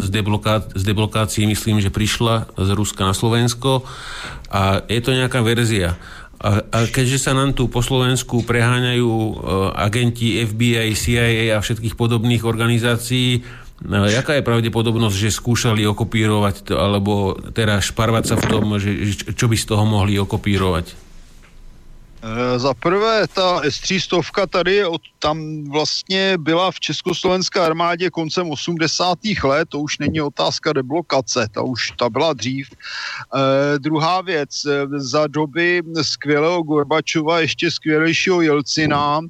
z, 0.00 0.08
debloká, 0.08 0.72
z 0.72 0.82
deblokácií 0.82 1.44
myslím, 1.44 1.84
že 1.84 1.92
prišla 1.92 2.56
z 2.56 2.68
Ruska 2.72 3.04
na 3.04 3.14
Slovensko 3.14 3.84
a 4.48 4.82
je 4.88 5.00
to 5.04 5.12
nejaká 5.12 5.44
verzia. 5.44 6.00
A, 6.44 6.60
a 6.60 6.78
keďže 6.84 7.24
sa 7.24 7.32
nám 7.32 7.56
tu 7.56 7.72
po 7.72 7.80
Slovensku 7.80 8.44
preháňajú 8.44 9.08
uh, 9.08 9.32
agenti 9.80 10.44
FBI, 10.44 10.92
CIA 10.92 11.56
a 11.56 11.64
všetkých 11.64 11.96
podobných 11.96 12.44
organizácií, 12.44 13.40
jaká 13.82 14.38
je 14.38 14.46
pravdepodobnosť, 14.46 15.16
že 15.18 15.34
skúšali 15.34 15.82
okopírovať 15.84 16.70
to, 16.70 16.74
alebo 16.78 17.34
teda 17.52 17.82
šparvať 17.82 18.24
sa 18.24 18.36
v 18.38 18.44
tom, 18.46 18.64
že, 18.78 18.90
čo 19.34 19.50
by 19.50 19.56
z 19.58 19.66
toho 19.66 19.84
mohli 19.84 20.14
okopírovať? 20.16 21.03
Eh, 22.24 22.58
za 22.58 22.74
prvé, 22.74 23.28
ta 23.34 23.60
S-300 23.60 24.46
tady 24.48 24.84
od, 24.84 25.00
tam 25.18 25.64
vlastně 25.64 26.38
byla 26.38 26.70
v 26.70 26.80
československé 26.80 27.60
armádě 27.60 28.10
koncem 28.10 28.50
80. 28.50 29.18
let, 29.44 29.68
to 29.68 29.78
už 29.80 29.98
není 29.98 30.20
otázka 30.20 30.72
deblokace, 30.72 31.46
ta 31.52 31.62
už 31.62 31.92
ta 31.98 32.10
byla 32.10 32.32
dřív. 32.32 32.68
E, 32.72 33.78
druhá 33.78 34.20
věc, 34.20 34.64
eh, 34.64 34.86
za 34.96 35.26
doby 35.26 35.82
skvělého 36.02 36.62
Gorbačova, 36.62 37.40
ještě 37.40 37.70
skvělejšího 37.70 38.40
Jelcina, 38.40 39.20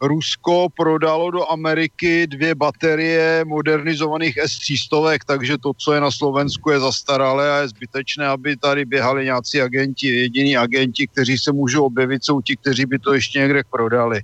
Rusko 0.00 0.68
prodalo 0.76 1.30
do 1.30 1.50
Ameriky 1.50 2.26
dvě 2.26 2.54
baterie 2.54 3.44
modernizovaných 3.44 4.38
S-300, 4.38 5.18
takže 5.26 5.58
to, 5.58 5.72
co 5.78 5.92
je 5.92 6.00
na 6.00 6.10
Slovensku, 6.10 6.70
je 6.70 6.80
zastaralé 6.80 7.52
a 7.52 7.56
je 7.58 7.68
zbytečné, 7.68 8.26
aby 8.26 8.56
tady 8.56 8.84
běhali 8.84 9.24
nějací 9.24 9.60
agenti. 9.60 10.06
Jediní 10.06 10.56
agenti, 10.56 11.06
kteří 11.06 11.38
se 11.38 11.52
můžou 11.52 11.84
objevit, 11.84 12.24
jsou 12.24 12.41
ti, 12.42 12.56
kteří 12.56 12.86
by 12.86 12.98
to 12.98 13.14
ještě 13.14 13.38
někde 13.38 13.62
prodali. 13.70 14.20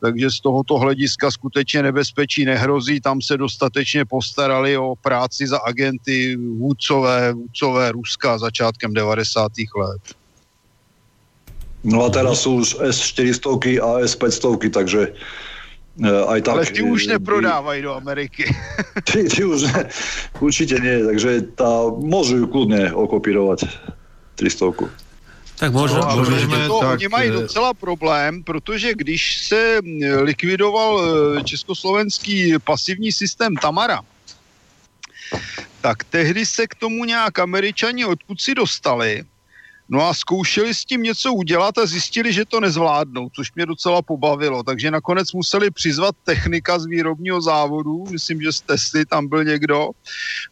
Takže 0.00 0.30
z 0.30 0.40
tohoto 0.40 0.78
hlediska 0.78 1.30
skutečně 1.30 1.82
nebezpečí 1.82 2.44
nehrozí, 2.44 3.00
tam 3.00 3.22
se 3.22 3.36
dostatečně 3.36 4.04
postarali 4.04 4.76
o 4.76 4.94
práci 4.96 5.46
za 5.46 5.58
agenty 5.58 6.36
vůdcové, 6.36 7.32
vůdcové 7.32 7.92
Ruska 7.92 8.38
začátkem 8.38 8.94
90. 8.94 9.52
let. 9.76 10.02
No 11.84 12.00
a 12.00 12.08
teraz 12.08 12.48
sú 12.48 12.64
už 12.64 12.80
S400 12.80 13.76
a 13.84 14.00
S500, 14.08 14.72
takže 14.72 15.12
e, 16.00 16.08
aj 16.08 16.40
tak... 16.40 16.54
Ale 16.56 16.72
ty 16.72 16.80
už 16.80 17.12
neprodávajú 17.12 17.80
do 17.84 17.92
Ameriky. 17.92 18.48
Ty, 19.04 19.28
ty 19.28 19.44
už 19.44 19.68
ne, 19.68 19.84
určite 20.40 20.80
nie, 20.80 21.04
takže 21.04 21.52
tá, 21.60 21.92
môžu 21.92 22.40
ju 22.40 22.46
kľudne 22.48 22.88
okopírovať 22.88 23.68
300. 24.40 25.03
Tak 25.56 25.72
možná, 25.72 26.00
no, 26.00 26.16
možná 26.16 26.68
to, 26.68 26.80
tak... 26.80 26.90
Oni 26.90 27.08
mají 27.08 27.28
eh, 27.28 27.32
docela 27.32 27.74
problém, 27.74 28.42
protože 28.42 28.94
když 28.94 29.46
se 29.46 29.80
likvidoval 30.20 31.02
eh, 31.02 31.44
československý 31.44 32.54
pasivní 32.64 33.12
systém 33.12 33.56
Tamara, 33.56 34.00
tak 35.80 36.04
tehdy 36.04 36.46
se 36.46 36.66
k 36.66 36.74
tomu 36.74 37.04
nějak 37.04 37.38
američani 37.38 38.04
odkud 38.04 38.40
si 38.40 38.54
dostali 38.54 39.24
No 39.88 40.08
a 40.08 40.14
zkoušeli 40.14 40.74
s 40.74 40.84
tím 40.84 41.02
něco 41.02 41.32
udělat 41.32 41.78
a 41.78 41.86
zjistili, 41.86 42.32
že 42.32 42.44
to 42.44 42.60
nezvládnou, 42.60 43.28
což 43.36 43.52
mě 43.54 43.66
docela 43.66 44.02
pobavilo. 44.02 44.62
Takže 44.62 44.90
nakonec 44.90 45.32
museli 45.32 45.70
přizvat 45.70 46.16
technika 46.24 46.78
z 46.78 46.86
výrobního 46.86 47.40
závodu, 47.40 48.04
myslím, 48.10 48.42
že 48.42 48.52
z 48.52 48.60
Tesly 48.60 49.06
tam 49.06 49.28
byl 49.28 49.44
někdo. 49.44 49.90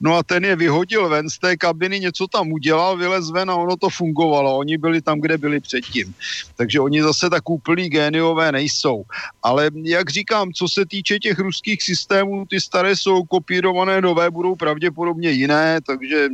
No 0.00 0.16
a 0.16 0.22
ten 0.22 0.44
je 0.44 0.56
vyhodil 0.56 1.09
ven 1.09 1.30
z 1.30 1.38
té 1.38 1.56
kabiny, 1.56 2.00
něco 2.00 2.26
tam 2.26 2.52
udělal, 2.52 2.96
vylez 2.96 3.30
ven 3.30 3.50
a 3.50 3.56
ono 3.56 3.76
to 3.76 3.88
fungovalo. 3.88 4.59
Oni 4.59 4.78
byli 4.78 5.02
tam, 5.02 5.20
kde 5.20 5.38
byli 5.38 5.60
předtím. 5.60 6.14
Takže 6.56 6.80
oni 6.80 7.02
zase 7.02 7.30
tak 7.30 7.50
úplný 7.50 7.88
géniové 7.88 8.52
nejsou. 8.52 9.04
Ale 9.42 9.70
jak 9.84 10.10
říkám, 10.10 10.52
co 10.52 10.68
se 10.68 10.86
týče 10.86 11.18
těch 11.18 11.38
ruských 11.38 11.82
systémů, 11.82 12.44
ty 12.50 12.60
staré 12.60 12.96
jsou 12.96 13.24
kopírované, 13.24 14.00
nové 14.00 14.30
budou 14.30 14.56
pravděpodobně 14.56 15.30
jiné, 15.30 15.80
takže 15.86 16.28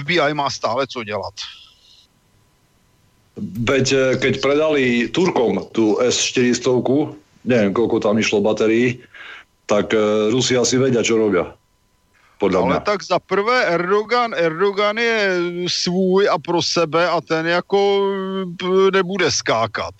FBI 0.00 0.34
má 0.34 0.50
stále 0.50 0.86
co 0.86 1.04
dělat. 1.04 1.34
Veď 3.40 3.86
e, 3.92 4.00
keď 4.20 4.34
predali 4.44 4.84
Turkom 5.08 5.72
tú 5.72 5.96
S400, 6.02 6.68
neviem 7.48 7.72
koľko 7.72 8.04
tam 8.04 8.20
išlo 8.20 8.44
batérií, 8.44 9.00
tak 9.64 9.96
e, 9.96 10.28
Rusi 10.28 10.58
asi 10.58 10.76
vedia, 10.76 11.00
čo 11.00 11.16
robia 11.16 11.56
podle 12.42 12.58
Ale 12.58 12.66
mě. 12.66 12.80
tak 12.80 13.02
za 13.02 13.18
prvé 13.18 13.64
Erdogan, 13.64 14.34
Erdogan 14.34 14.98
je 14.98 15.38
svůj 15.66 16.28
a 16.28 16.38
pro 16.38 16.62
sebe 16.62 17.08
a 17.08 17.20
ten 17.20 17.46
jako 17.46 18.10
nebude 18.92 19.30
skákat 19.30 19.94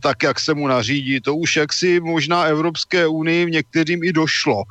tak, 0.00 0.22
jak 0.22 0.40
se 0.40 0.54
mu 0.54 0.68
nařídí. 0.68 1.20
To 1.20 1.34
už 1.34 1.56
jaksi 1.56 2.00
možná 2.00 2.44
Evropské 2.44 3.06
unii 3.06 3.44
v 3.44 3.50
některým 3.50 4.04
i 4.04 4.12
došlo. 4.12 4.62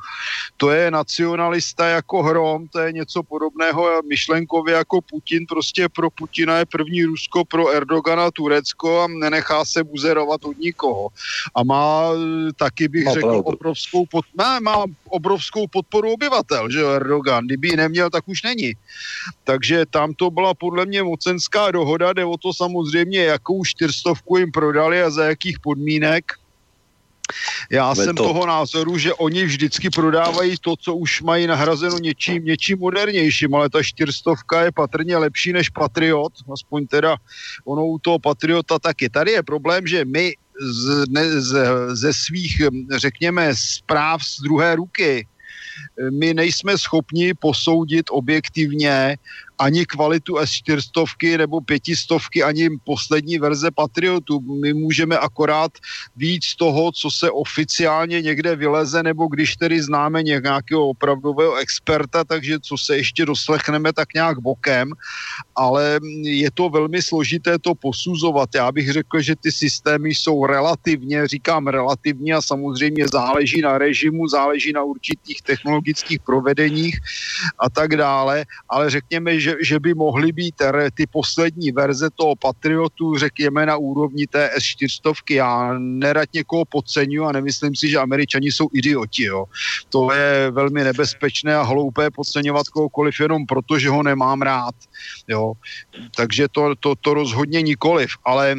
To 0.56 0.70
je 0.70 0.90
nacionalista 0.90 1.86
jako 1.86 2.22
hrom, 2.22 2.68
to 2.68 2.78
je 2.78 2.92
něco 2.92 3.22
podobného 3.22 4.02
myšlenkově 4.08 4.74
jako 4.74 5.00
Putin. 5.00 5.46
Prostě 5.46 5.88
pro 5.88 6.10
Putina 6.10 6.58
je 6.58 6.66
první 6.66 7.04
Rusko, 7.04 7.44
pro 7.44 7.68
Erdogana 7.70 8.30
Turecko 8.30 9.00
a 9.00 9.06
nenechá 9.08 9.64
se 9.64 9.84
buzerovat 9.84 10.44
od 10.44 10.58
nikoho. 10.58 11.08
A 11.54 11.64
má 11.64 12.14
taky 12.56 12.88
bych 12.88 13.04
má 13.04 13.12
řekl 13.12 13.26
pravdu. 13.26 13.42
obrovskou, 13.42 14.06
pod, 14.06 14.24
má, 14.38 14.60
má 14.60 14.84
obrovskou 15.08 15.66
podporu 15.66 16.12
obyvatel, 16.12 16.70
že 16.70 16.80
jo, 16.80 16.98
Erdogan. 17.08 17.46
Kdyby 17.46 17.68
ji 17.68 17.76
neměl, 17.76 18.10
tak 18.10 18.28
už 18.28 18.42
není. 18.42 18.72
Takže 19.44 19.86
tam 19.90 20.14
to 20.14 20.30
byla 20.30 20.54
podle 20.54 20.86
mě 20.86 21.02
mocenská 21.02 21.70
dohoda, 21.70 22.12
jde 22.12 22.24
o 22.24 22.36
to 22.36 22.52
samozřejmě, 22.52 23.24
jakou 23.24 23.64
čtyřstovku 23.64 24.36
jim 24.36 24.52
prodali 24.52 25.02
a 25.02 25.10
za 25.10 25.24
jakých 25.24 25.60
podmínek. 25.60 26.24
Já 27.70 27.92
Ve 27.92 28.04
jsem 28.04 28.16
to. 28.16 28.24
toho 28.24 28.46
názoru, 28.46 28.98
že 28.98 29.14
oni 29.14 29.44
vždycky 29.44 29.90
prodávají 29.90 30.56
to, 30.60 30.76
co 30.76 30.94
už 30.94 31.22
mají 31.22 31.46
nahrazeno 31.46 31.98
něčím, 31.98 32.44
něčím 32.44 32.78
modernějším, 32.78 33.54
ale 33.54 33.68
ta 33.70 33.82
čtyřstovka 33.82 34.64
je 34.64 34.72
patrně 34.72 35.16
lepší 35.16 35.52
než 35.52 35.68
Patriot, 35.68 36.32
aspoň 36.52 36.86
teda 36.86 37.16
ono 37.64 37.86
u 37.86 37.98
toho 37.98 38.18
Patriota 38.18 38.78
taky. 38.78 39.08
Tady 39.08 39.30
je 39.30 39.42
problém, 39.42 39.86
že 39.86 40.04
my 40.04 40.32
z, 40.60 41.04
ne, 41.08 41.40
z, 41.40 41.52
ze 41.92 42.12
svých, 42.12 42.62
řekněme, 42.96 43.52
zpráv 43.54 44.24
z 44.24 44.40
druhé 44.40 44.76
ruky 44.76 45.26
my 46.10 46.34
nejsme 46.34 46.78
schopni 46.78 47.34
posoudit 47.34 48.06
objektivně, 48.10 49.16
ani 49.58 49.86
kvalitu 49.86 50.34
S400 50.34 51.38
nebo 51.38 51.60
pětistovky, 51.60 52.42
ani 52.42 52.68
poslední 52.84 53.38
verze 53.38 53.70
Patriotu. 53.70 54.40
My 54.40 54.74
můžeme 54.74 55.18
akorát 55.18 55.72
víc 56.16 56.54
toho, 56.54 56.92
co 56.92 57.10
se 57.10 57.30
oficiálně 57.30 58.22
někde 58.22 58.56
vyleze, 58.56 59.02
nebo 59.02 59.26
když 59.26 59.56
tedy 59.56 59.82
známe 59.82 60.22
nějakého 60.22 60.88
opravdového 60.88 61.56
experta, 61.56 62.24
takže 62.24 62.60
co 62.60 62.78
se 62.78 62.96
ještě 62.96 63.26
doslechneme 63.26 63.92
tak 63.92 64.14
nějak 64.14 64.38
bokem, 64.38 64.92
ale 65.56 66.00
je 66.22 66.50
to 66.50 66.68
velmi 66.68 67.02
složité 67.02 67.58
to 67.58 67.74
posuzovat. 67.74 68.48
Já 68.54 68.72
bych 68.72 68.92
řekl, 68.92 69.20
že 69.20 69.36
ty 69.36 69.52
systémy 69.52 70.14
jsou 70.14 70.46
relativně, 70.46 71.26
říkám 71.26 71.66
relativně 71.66 72.34
a 72.34 72.42
samozřejmě 72.42 73.08
záleží 73.12 73.60
na 73.60 73.78
režimu, 73.78 74.28
záleží 74.28 74.72
na 74.72 74.82
určitých 74.82 75.42
technologických 75.42 76.20
provedeních 76.20 76.98
a 77.58 77.70
tak 77.70 77.96
dále, 77.96 78.44
ale 78.68 78.90
řekněme, 78.90 79.40
že, 79.40 79.47
že 79.60 79.80
by 79.80 79.94
mohly 79.94 80.32
být 80.32 80.54
ty 80.94 81.06
poslední 81.06 81.72
verze 81.72 82.08
toho 82.14 82.36
Patriotu, 82.36 83.18
řekněme, 83.18 83.66
na 83.66 83.76
úrovni 83.76 84.26
té 84.26 84.50
S400. 84.58 85.14
Já 85.30 85.74
nerad 85.78 86.28
někoho 86.34 86.64
podceňuji 86.64 87.26
a 87.26 87.32
nemyslím 87.32 87.76
si, 87.76 87.88
že 87.88 87.98
američani 87.98 88.52
jsou 88.52 88.68
idioti. 88.72 89.24
Jo. 89.24 89.44
To 89.88 90.12
je 90.12 90.50
velmi 90.50 90.84
nebezpečné 90.84 91.56
a 91.56 91.62
hloupé 91.62 92.10
podceňovat 92.10 92.68
kohokoliv 92.68 93.20
jenom 93.20 93.46
proto, 93.46 93.78
že 93.78 93.88
ho 93.88 94.02
nemám 94.02 94.42
rád. 94.42 94.74
Jo. 95.28 95.52
Takže 96.16 96.48
to, 96.48 96.74
to, 96.80 96.94
to 96.94 97.14
rozhodně 97.14 97.62
nikoliv, 97.62 98.10
ale 98.24 98.56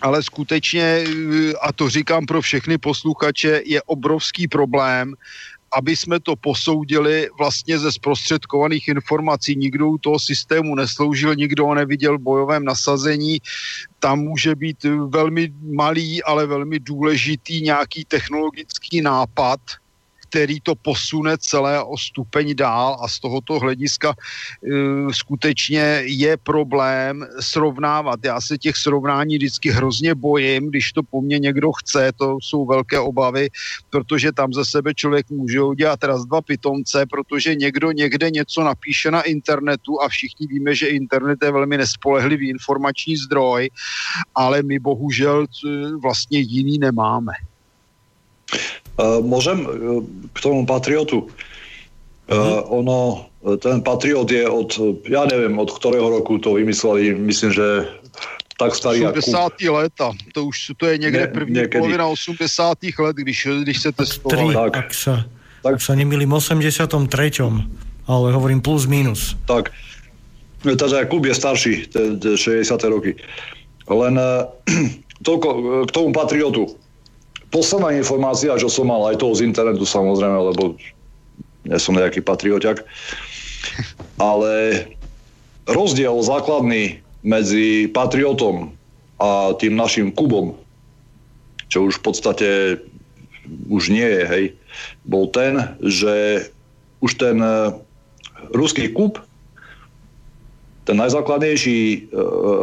ale 0.00 0.22
skutečně, 0.22 1.04
a 1.62 1.72
to 1.72 1.88
říkám 1.88 2.26
pro 2.26 2.40
všechny 2.40 2.78
posluchače, 2.78 3.62
je 3.64 3.82
obrovský 3.82 4.48
problém, 4.48 5.14
aby 5.72 5.96
jsme 5.96 6.20
to 6.20 6.36
posoudili 6.36 7.28
vlastně 7.38 7.78
ze 7.78 7.92
zprostředkovaných 7.92 8.88
informací. 8.88 9.56
Nikdo 9.56 9.88
u 9.88 9.98
toho 9.98 10.18
systému 10.18 10.74
nesloužil, 10.74 11.34
nikdo 11.34 11.66
ho 11.66 11.74
neviděl 11.74 12.18
v 12.18 12.22
bojovém 12.22 12.64
nasazení. 12.64 13.38
Tam 13.98 14.18
může 14.18 14.54
být 14.54 14.84
velmi 15.08 15.52
malý, 15.74 16.22
ale 16.22 16.46
velmi 16.46 16.78
důležitý 16.78 17.60
nějaký 17.60 18.04
technologický 18.04 19.00
nápad, 19.00 19.60
který 20.28 20.60
to 20.60 20.74
posune 20.74 21.38
celé 21.38 21.82
o 21.84 21.98
stupeň 21.98 22.54
dál 22.54 22.98
a 23.00 23.08
z 23.08 23.20
tohoto 23.20 23.58
hlediska 23.58 24.14
uh, 24.14 25.10
skutečně 25.12 26.02
je 26.04 26.36
problém 26.36 27.26
srovnávat. 27.40 28.20
Já 28.24 28.40
se 28.40 28.58
těch 28.58 28.76
srovnání 28.76 29.36
vždycky 29.36 29.70
hrozně 29.70 30.14
bojím, 30.14 30.68
když 30.68 30.92
to 30.92 31.02
po 31.02 31.20
mně 31.20 31.38
někdo 31.38 31.72
chce, 31.72 32.12
to 32.16 32.38
jsou 32.42 32.66
velké 32.66 32.98
obavy, 32.98 33.48
protože 33.90 34.32
tam 34.32 34.52
ze 34.52 34.64
sebe 34.64 34.94
člověk 34.94 35.30
může 35.30 35.62
udělat 35.62 36.04
raz 36.04 36.24
dva 36.24 36.42
pitomce, 36.42 37.06
protože 37.06 37.54
někdo 37.54 37.92
někde 37.92 38.30
něco 38.30 38.64
napíše 38.64 39.10
na 39.10 39.22
internetu 39.22 40.02
a 40.02 40.08
všichni 40.08 40.46
víme, 40.46 40.74
že 40.74 40.86
internet 40.86 41.38
je 41.42 41.52
velmi 41.52 41.78
nespolehlivý 41.78 42.48
informační 42.48 43.16
zdroj, 43.16 43.70
ale 44.34 44.62
my 44.62 44.78
bohužel 44.78 45.46
vlastně 46.02 46.38
jiný 46.38 46.78
nemáme. 46.78 47.32
Uh, 48.96 49.20
môžem 49.20 49.64
uh, 49.64 50.00
k 50.32 50.38
tomu 50.40 50.64
Patriotu. 50.64 51.28
Uh, 52.26 52.64
ono, 52.66 53.30
ten 53.62 53.78
Patriot 53.78 54.26
je 54.26 54.42
od, 54.42 54.74
ja 55.06 55.22
neviem, 55.30 55.54
od 55.62 55.70
ktorého 55.70 56.10
roku 56.10 56.42
to 56.42 56.58
vymysleli, 56.58 57.14
myslím, 57.14 57.54
že 57.54 57.86
tak 58.56 58.74
starý 58.74 59.06
80. 59.06 59.62
leta, 59.68 60.10
to 60.32 60.48
už 60.48 60.74
to 60.80 60.84
je 60.88 60.98
niekde 60.98 61.20
ne, 61.20 61.28
první 61.28 61.54
niekedy. 61.54 61.78
polovina 61.78 62.06
80. 62.08 62.78
let, 62.98 63.16
když, 63.16 63.48
když 63.62 63.80
se 63.80 63.92
testovali. 63.92 64.54
Tak, 64.54 64.76
ak 64.76 64.90
sa, 64.96 65.14
tak, 65.62 65.74
ak 65.76 65.80
sa 65.84 65.92
nemýlim, 65.94 66.32
83. 66.32 66.88
Ale 68.06 68.26
hovorím 68.32 68.64
plus 68.64 68.88
minus. 68.88 69.36
Tak, 69.44 69.70
takže 70.62 71.04
klub 71.04 71.24
je 71.28 71.34
starší, 71.34 71.74
60. 72.34 72.82
roky. 72.88 73.14
Len 73.86 74.18
toľko 75.26 75.48
k 75.86 75.90
tomu 75.92 76.10
Patriotu 76.16 76.74
posledná 77.56 77.96
informácia, 77.96 78.60
čo 78.60 78.68
som 78.68 78.92
mal 78.92 79.00
aj 79.08 79.16
toho 79.16 79.32
z 79.32 79.48
internetu 79.48 79.88
samozrejme, 79.88 80.52
lebo 80.52 80.76
nie 81.64 81.78
som 81.80 81.96
nejaký 81.96 82.20
patrioťak, 82.20 82.84
ale 84.20 84.84
rozdiel 85.64 86.20
základný 86.20 87.00
medzi 87.24 87.88
patriotom 87.88 88.76
a 89.16 89.56
tým 89.56 89.72
našim 89.72 90.12
Kubom, 90.12 90.52
čo 91.72 91.88
už 91.88 91.96
v 91.98 92.04
podstate 92.04 92.48
už 93.72 93.88
nie 93.88 94.04
je, 94.04 94.22
hej, 94.28 94.44
bol 95.08 95.32
ten, 95.32 95.56
že 95.80 96.46
už 97.00 97.16
ten 97.16 97.40
e, 97.40 97.72
ruský 98.52 98.92
Kub, 98.92 99.16
ten 100.84 101.00
najzákladnejší 101.00 101.80
e, 101.80 101.98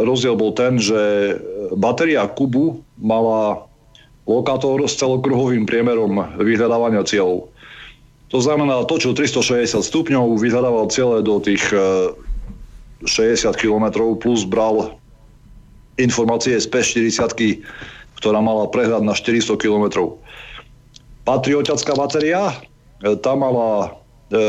rozdiel 0.05 0.37
bol 0.37 0.53
ten, 0.53 0.77
že 0.77 1.35
batéria 1.75 2.29
Kubu 2.29 2.85
mala 3.01 3.67
lokátor 4.23 4.79
s 4.87 4.95
celokruhovým 4.95 5.67
priemerom 5.67 6.15
vyhľadávania 6.39 7.03
cieľov. 7.03 7.51
To 8.33 8.41
znamená, 8.41 8.81
točil 8.89 9.13
360 9.13 9.83
stupňov, 9.85 10.41
vyhľadával 10.41 10.89
cieľe 10.89 11.21
do 11.21 11.37
tých 11.37 11.61
60 13.05 13.05
e, 13.05 13.47
km 13.53 14.17
plus 14.17 14.41
bral 14.47 14.97
informácie 16.01 16.57
z 16.57 16.65
P40, 16.65 17.61
ktorá 18.17 18.41
mala 18.41 18.65
prehľad 18.73 19.05
na 19.05 19.13
400 19.13 19.53
km. 19.61 20.17
Patriotická 21.29 21.93
batéria, 21.93 22.57
e, 23.05 23.13
tá 23.21 23.37
mala 23.37 23.93
e, 24.33 24.39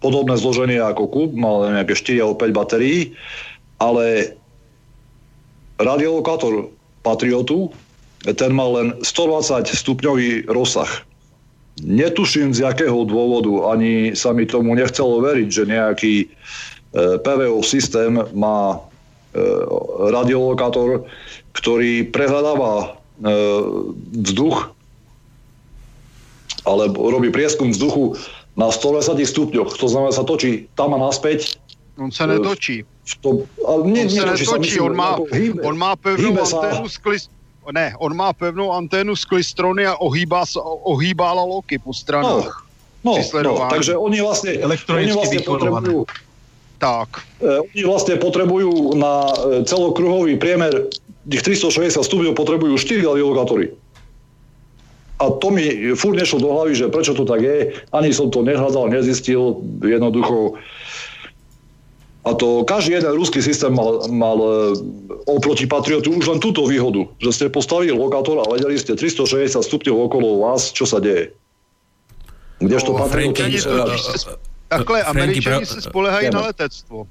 podobné 0.00 0.40
zloženie 0.40 0.80
ako 0.80 1.04
Kub, 1.12 1.30
mal 1.36 1.68
nejaké 1.68 1.92
4 1.92 2.24
alebo 2.24 2.40
5 2.40 2.56
batérií, 2.56 3.12
ale 3.76 4.32
radiolokátor 5.76 6.72
Patriotu 7.04 7.68
ten 8.24 8.52
mal 8.52 8.76
len 8.76 8.88
120 9.00 9.64
stupňový 9.72 10.52
rozsah. 10.52 10.88
Netuším 11.80 12.52
z 12.52 12.68
jakého 12.68 13.08
dôvodu, 13.08 13.72
ani 13.72 14.12
sa 14.12 14.36
mi 14.36 14.44
tomu 14.44 14.76
nechcelo 14.76 15.24
veriť, 15.24 15.48
že 15.48 15.64
nejaký 15.64 16.14
e, 16.20 16.26
PVO 17.24 17.64
systém 17.64 18.20
má 18.36 18.76
e, 18.76 18.78
radiolokátor, 20.12 21.08
ktorý 21.56 22.12
prehľadáva 22.12 22.72
e, 22.84 22.88
vzduch 24.28 24.76
alebo 26.68 27.08
robí 27.08 27.32
prieskum 27.32 27.72
vzduchu 27.72 28.20
na 28.60 28.68
120 28.68 29.16
stupňoch. 29.24 29.72
To 29.80 29.86
znamená, 29.88 30.12
sa 30.12 30.28
točí 30.28 30.68
tam 30.76 30.92
a 30.92 31.00
naspäť. 31.00 31.56
On 31.96 32.12
sa 32.12 32.28
netočí. 32.28 32.84
V 32.84 33.14
tom, 33.24 33.34
ale 33.64 33.88
nie, 33.88 34.04
on 34.04 34.12
sa 34.12 34.36
netočí, 34.36 34.44
sa 34.44 34.60
myslím, 34.60 34.92
on, 34.92 34.94
má, 35.00 35.10
on 35.64 35.76
má 35.80 35.92
pevnú 35.96 36.36
anténu 36.36 36.84
s, 36.84 37.00
ne, 37.72 37.94
on 37.98 38.12
má 38.16 38.32
pevnou 38.32 38.72
anténu 38.72 39.16
z 39.16 39.24
klistrony 39.24 39.86
a 39.86 39.96
ohýbá, 39.98 40.44
ohýbá 40.86 41.32
laloky 41.32 41.78
po 41.78 41.94
stranách. 41.94 42.66
No, 43.00 43.16
no, 43.16 43.42
no, 43.42 43.52
takže 43.72 43.96
oni 43.96 44.20
vlastne, 44.20 44.60
oni 44.92 45.12
vlastne 45.16 45.40
potrebujú 45.40 46.04
tak. 46.80 47.24
E, 47.44 47.60
oni 47.60 47.82
vlastne 47.84 48.16
potrebujú 48.16 48.96
na 48.96 49.28
e, 49.28 49.34
celokruhový 49.68 50.40
priemer 50.40 50.88
tých 51.28 51.44
360 51.44 52.00
stupňov 52.00 52.32
potrebujú 52.32 52.74
4 52.80 53.04
radiolokátory. 53.04 53.76
A 55.20 55.28
to 55.36 55.52
mi 55.52 55.92
furt 55.92 56.16
nešlo 56.16 56.40
do 56.40 56.48
hlavy, 56.48 56.72
že 56.72 56.88
prečo 56.88 57.12
to 57.12 57.28
tak 57.28 57.44
je. 57.44 57.76
Ani 57.92 58.08
som 58.08 58.32
to 58.32 58.40
nehľadal, 58.40 58.88
nezistil. 58.88 59.60
Jednoducho 59.84 60.56
a 62.20 62.34
to 62.36 62.64
každý 62.68 62.92
jeden 62.92 63.12
ruský 63.16 63.40
systém 63.42 63.72
mal, 63.72 64.04
mal 64.12 64.36
e, 64.36 64.46
oproti 65.24 65.64
Patriotu 65.64 66.12
už 66.12 66.26
len 66.28 66.40
túto 66.40 66.68
výhodu, 66.68 67.08
že 67.16 67.32
ste 67.32 67.44
postavili 67.48 67.96
lokátor 67.96 68.44
a 68.44 68.50
vedeli 68.52 68.76
ste 68.76 68.92
360 68.92 69.56
stupňov 69.56 69.96
okolo 69.96 70.44
vás, 70.44 70.68
čo 70.68 70.84
sa 70.84 71.00
deje. 71.00 71.32
Kdežto 72.60 72.92
no, 72.92 72.98
Patriot... 73.00 73.40
Takhle, 74.68 75.02
Američani 75.02 75.66
se 75.66 75.80
spolehají 75.82 76.30
na 76.30 76.40
letectvo. 76.40 77.06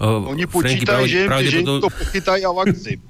Oni 0.00 0.46
počítají, 0.46 1.08
že 1.08 1.56
jim 1.56 1.64
to 1.64 1.90
pochytají 1.90 2.44
a 2.44 2.52
vakci. 2.52 3.00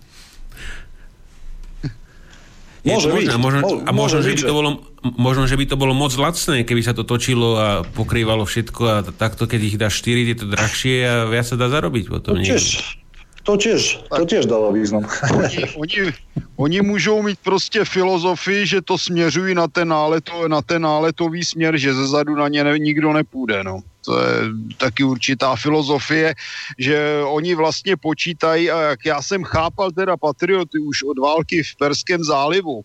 Môže 2.85 3.09
byť. 3.13 3.29
A 3.29 3.37
možno, 3.37 3.61
a 3.85 3.91
možno, 3.93 4.19
že 4.25 4.33
by 4.33 4.41
to 4.41 4.55
bolo, 4.57 4.71
možno, 5.05 5.45
že 5.45 5.57
by 5.61 5.65
to 5.69 5.77
bolo 5.77 5.93
moc 5.93 6.13
lacné, 6.17 6.65
keby 6.65 6.81
sa 6.81 6.97
to 6.97 7.05
točilo 7.05 7.49
a 7.61 7.69
pokrývalo 7.85 8.49
všetko 8.49 8.83
a 8.89 8.97
takto, 9.13 9.45
keď 9.45 9.61
ich 9.61 9.77
dáš 9.77 10.01
4, 10.01 10.33
je 10.33 10.37
to 10.41 10.47
drahšie 10.49 10.97
a 11.05 11.15
viac 11.29 11.45
sa 11.45 11.61
dá 11.61 11.69
zarobiť 11.69 12.09
potom. 12.09 12.41
To 12.41 12.41
tiež, 12.41 12.97
to 13.45 13.53
tiež, 13.61 13.83
to 14.09 14.25
tiež 14.25 14.45
dáva 14.49 14.73
význam. 14.73 15.05
Oni, 15.37 15.59
oni, 15.77 16.01
oni 16.57 16.79
můžou 16.81 17.23
mít 17.23 17.39
prostě 17.45 17.85
filozofii, 17.85 18.67
že 18.67 18.81
to 18.81 18.99
směřují 18.99 19.55
na 19.55 19.69
ten, 19.69 19.89
náleto, 19.89 20.49
na 20.49 20.63
ten 20.63 20.83
náletový 20.83 21.45
směr, 21.45 21.77
že 21.77 21.95
ze 21.95 22.07
zadu 22.07 22.35
na 22.35 22.49
ně 22.49 22.65
ne, 22.65 22.79
nikdo 22.79 23.13
nepůjde. 23.13 23.65
No. 23.65 23.81
To 24.05 24.19
je 24.19 24.35
taky 24.77 25.05
určitá 25.05 25.57
filozofie, 25.57 26.35
že 26.79 27.21
oni 27.25 27.55
vlastně 27.55 27.97
počítají, 27.97 28.71
a 28.71 28.81
jak 28.81 29.05
já 29.05 29.23
jsem 29.23 29.45
chápal 29.45 29.91
teda 29.91 30.17
patrioty 30.17 30.79
už 30.79 31.03
od 31.03 31.19
války 31.19 31.63
v 31.63 31.77
Perském 31.77 32.25
zálivu, 32.25 32.85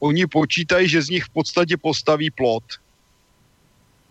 oni 0.00 0.26
počítají, 0.26 0.88
že 0.88 1.02
z 1.02 1.08
nich 1.08 1.24
v 1.24 1.28
podstatě 1.28 1.76
postaví 1.76 2.30
plot. 2.30 2.64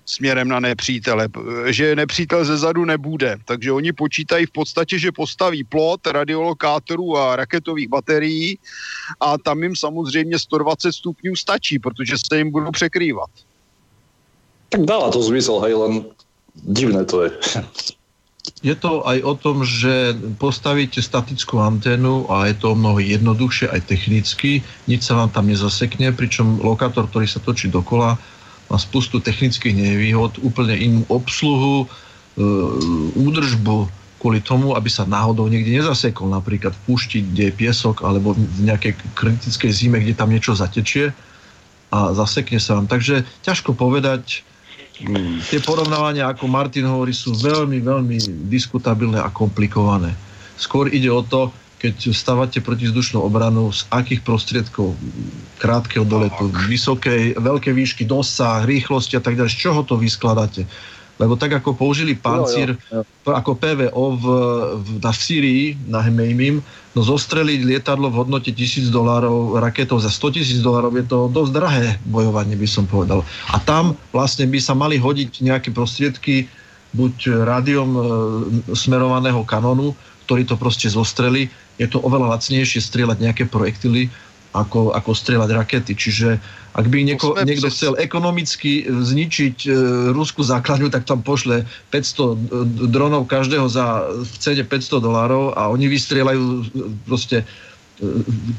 směrem 0.08 0.48
na 0.48 0.60
nepřítele, 0.60 1.30
že 1.66 1.96
nepřítel 1.96 2.46
ze 2.46 2.58
zadu 2.58 2.86
nebude. 2.86 3.38
Takže 3.46 3.72
oni 3.72 3.94
počítají 3.94 4.46
v 4.46 4.52
podstatě, 4.52 5.00
že 5.00 5.12
postaví 5.12 5.64
plot 5.64 6.08
radiolokátorů 6.08 7.18
a 7.18 7.36
raketových 7.36 7.88
baterií 7.88 8.60
a 9.20 9.38
tam 9.38 9.64
jim 9.64 9.76
samozřejmě 9.76 10.40
120 10.40 10.92
stupňů 10.92 11.36
stačí, 11.36 11.80
protože 11.80 12.16
se 12.18 12.38
jim 12.38 12.52
budou 12.52 12.72
překrývat. 12.72 13.30
Tak 14.70 14.82
dáva 14.82 15.12
to 15.12 15.24
zmysel, 15.24 15.60
hej, 15.60 15.74
len 15.74 16.06
divné 16.64 17.06
to 17.06 17.28
je. 17.28 17.32
Je 18.64 18.74
to 18.74 19.04
aj 19.04 19.22
o 19.22 19.34
tom, 19.36 19.62
že 19.68 20.16
postavíte 20.40 21.04
statickú 21.04 21.60
anténu 21.60 22.32
a 22.32 22.48
je 22.48 22.56
to 22.58 22.74
mnoho 22.74 22.98
jednoduchšie 23.04 23.70
aj 23.70 23.86
technicky, 23.86 24.64
nič 24.88 25.04
sa 25.04 25.20
vám 25.20 25.30
tam 25.30 25.52
nezasekne, 25.52 26.16
pričom 26.16 26.64
lokátor, 26.64 27.06
ktorý 27.12 27.28
sa 27.28 27.44
točí 27.44 27.68
dokola, 27.68 28.16
má 28.68 28.78
spustu 28.80 29.20
technických 29.20 29.76
nevýhod, 29.76 30.40
úplne 30.42 30.74
inú 30.80 31.02
obsluhu, 31.12 31.86
e, 31.86 31.88
údržbu 33.16 33.88
kvôli 34.18 34.42
tomu, 34.42 34.74
aby 34.74 34.90
sa 34.90 35.06
náhodou 35.06 35.46
niekde 35.46 35.78
nezasekol, 35.78 36.32
napríklad 36.32 36.74
v 36.74 36.84
púšti, 36.90 37.22
kde 37.22 37.52
je 37.52 37.54
piesok, 37.54 38.02
alebo 38.02 38.34
v 38.34 38.62
nejakej 38.66 38.98
kritickej 39.14 39.72
zime, 39.72 40.02
kde 40.02 40.18
tam 40.18 40.34
niečo 40.34 40.58
zatečie 40.58 41.14
a 41.94 42.12
zasekne 42.18 42.58
sa 42.58 42.76
vám. 42.80 42.90
Takže 42.90 43.24
ťažko 43.46 43.78
povedať, 43.78 44.47
tie 45.48 45.60
porovnávania, 45.62 46.30
ako 46.30 46.50
Martin 46.50 46.90
hovorí, 46.90 47.14
sú 47.14 47.38
veľmi, 47.38 47.82
veľmi 47.82 48.18
diskutabilné 48.50 49.22
a 49.22 49.30
komplikované. 49.30 50.14
Skôr 50.58 50.90
ide 50.90 51.14
o 51.14 51.22
to, 51.22 51.54
keď 51.78 52.10
stávate 52.10 52.58
protizdušnú 52.58 53.22
obranu, 53.22 53.70
z 53.70 53.86
akých 53.94 54.26
prostriedkov 54.26 54.98
krátkeho 55.62 56.02
doletu, 56.02 56.50
vysokej, 56.66 57.38
veľké 57.38 57.70
výšky, 57.70 58.10
dosah, 58.10 58.66
rýchlosti 58.66 59.14
a 59.18 59.22
tak 59.22 59.38
ďalej, 59.38 59.54
z 59.54 59.58
čoho 59.70 59.86
to 59.86 59.94
vyskladáte? 60.02 60.66
Lebo 61.18 61.34
tak 61.34 61.58
ako 61.58 61.74
použili 61.74 62.14
pancír, 62.14 62.78
jo, 62.78 63.02
jo, 63.02 63.02
jo. 63.02 63.34
ako 63.34 63.58
PVO 63.58 64.06
v, 64.18 64.26
v, 64.78 64.88
na 65.02 65.12
Syrii, 65.14 65.74
na 65.90 66.06
Hemejmim, 66.06 66.62
no 66.94 67.00
zostreliť 67.02 67.66
lietadlo 67.66 68.14
v 68.14 68.18
hodnote 68.22 68.54
tisíc 68.54 68.90
dolárov, 68.94 69.58
raketou 69.58 69.98
za 69.98 70.14
100 70.14 70.38
tisíc 70.38 70.60
dolárov, 70.62 70.94
je 70.94 71.06
to 71.10 71.30
dosť 71.30 71.52
drahé 71.54 71.88
bojovanie, 72.06 72.54
by 72.54 72.70
som 72.70 72.86
povedal. 72.86 73.26
A 73.50 73.58
tam 73.58 73.98
vlastne 74.14 74.46
by 74.46 74.62
sa 74.62 74.78
mali 74.78 75.02
hodiť 75.02 75.42
nejaké 75.42 75.70
prostriedky, 75.74 76.46
buď 76.94 77.46
rádiom 77.46 77.90
e, 77.94 78.02
smerovaného 78.74 79.42
kanónu, 79.44 79.94
ktorý 80.26 80.44
to 80.48 80.56
proste 80.58 80.90
zostreli. 80.90 81.50
Je 81.78 81.86
to 81.86 82.02
oveľa 82.02 82.38
lacnejšie 82.38 82.82
strieľať 82.82 83.18
nejaké 83.22 83.44
projektily, 83.46 84.10
ako, 84.58 84.96
ako 84.96 85.12
strieľať 85.14 85.50
rakety. 85.54 85.94
Čiže 85.94 86.42
ak 86.78 86.86
by 86.94 87.02
nieko, 87.02 87.34
niekto 87.42 87.74
chcel 87.74 87.98
ekonomicky 87.98 88.86
zničiť 88.86 89.58
e, 89.66 89.70
ruskú 90.14 90.46
základňu, 90.46 90.94
tak 90.94 91.10
tam 91.10 91.26
pošle 91.26 91.66
500 91.90 91.98
e, 91.98 92.36
dronov 92.86 93.26
každého 93.26 93.66
za 93.66 94.06
v 94.14 94.36
cene 94.38 94.62
500 94.62 95.02
dolárov 95.02 95.58
a 95.58 95.74
oni 95.74 95.90
vystrieľajú 95.90 96.44
e, 96.46 96.62
proste 97.10 97.42
e, 97.42 97.46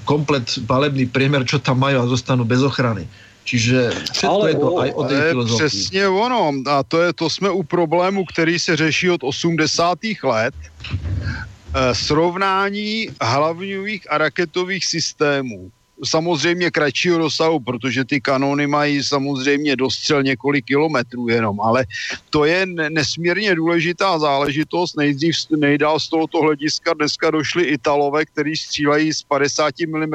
komplet 0.03 0.51
palebný 0.67 1.07
priemer, 1.07 1.47
čo 1.47 1.63
tam 1.63 1.79
majú 1.79 2.03
a 2.03 2.11
zostanú 2.11 2.43
bez 2.43 2.59
ochrany. 2.59 3.07
Čiže 3.47 3.95
všetko 4.13 4.35
ale, 4.35 4.47
je 4.51 4.57
to 4.59 4.71
aj 4.77 4.91
o 4.93 5.03
tej 5.07 5.21
filozofii. 5.33 5.57
Přesně 5.57 6.05
ono. 6.09 6.53
A 6.69 6.83
to, 6.83 7.01
je, 7.01 7.13
to 7.13 7.31
jsme 7.31 7.51
u 7.51 7.63
problému, 7.63 8.25
který 8.25 8.59
se 8.59 8.77
řeší 8.77 9.11
od 9.11 9.23
80. 9.23 9.99
let. 10.27 10.55
E, 10.59 11.95
srovnání 11.95 13.15
hlavňových 13.23 14.11
a 14.11 14.19
raketových 14.19 14.85
systémů 14.85 15.71
samozřejmě 16.05 16.71
kratšího 16.71 17.19
rozsahu, 17.19 17.61
protože 17.61 18.05
ty 18.05 18.21
kanóny 18.21 18.67
mají 18.67 19.03
samozřejmě 19.03 19.77
dostřel 19.77 20.23
několik 20.23 20.65
kilometrů 20.65 21.29
jenom, 21.29 21.61
ale 21.61 21.87
to 22.31 22.45
je 22.45 22.67
nesmírně 22.67 23.55
důležitá 23.55 24.19
záležitost. 24.19 24.97
Nejdřív 24.97 25.35
nejdál 25.57 26.01
z 26.01 26.09
tohoto 26.09 26.41
hlediska 26.41 26.95
dneska 26.95 27.31
došli 27.31 27.65
Italové, 27.65 28.27
kteří 28.27 28.57
střílejí 28.57 29.13
z 29.13 29.23
50 29.23 29.75
mm 29.87 30.15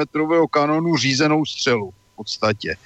kanónu 0.50 0.96
řízenou 0.96 1.44
střelu 1.44 1.90
v 1.90 2.16
podstatě. 2.16 2.76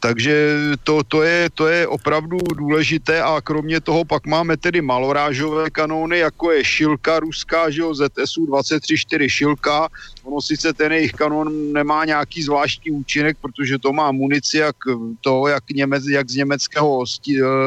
Takže 0.00 0.56
to, 0.84 1.02
to, 1.02 1.22
je, 1.22 1.50
to 1.50 1.66
je 1.66 1.86
opravdu 1.86 2.38
důležité 2.38 3.22
a 3.22 3.40
kromě 3.40 3.80
toho 3.80 4.04
pak 4.04 4.26
máme 4.26 4.56
tedy 4.56 4.80
malorážové 4.82 5.70
kanóny, 5.70 6.18
jako 6.18 6.52
je 6.52 6.64
Šilka 6.64 7.20
ruská, 7.20 7.70
že 7.70 7.80
jo, 7.80 7.94
ZSU 7.94 8.46
23-4 8.46 9.28
Šilka, 9.28 9.88
Ono 10.26 10.42
sice 10.42 10.72
ten 10.72 10.92
jejich 10.92 11.12
kanon 11.12 11.72
nemá 11.72 12.04
nějaký 12.04 12.42
zvláštní 12.42 12.90
účinek, 12.90 13.38
protože 13.40 13.78
to 13.78 13.92
má 13.92 14.12
munici 14.12 14.58
jak 14.58 14.76
to, 15.20 15.48
jak, 15.48 15.70
Němec, 15.70 16.04
jak 16.06 16.30
z 16.30 16.34
německého 16.34 17.04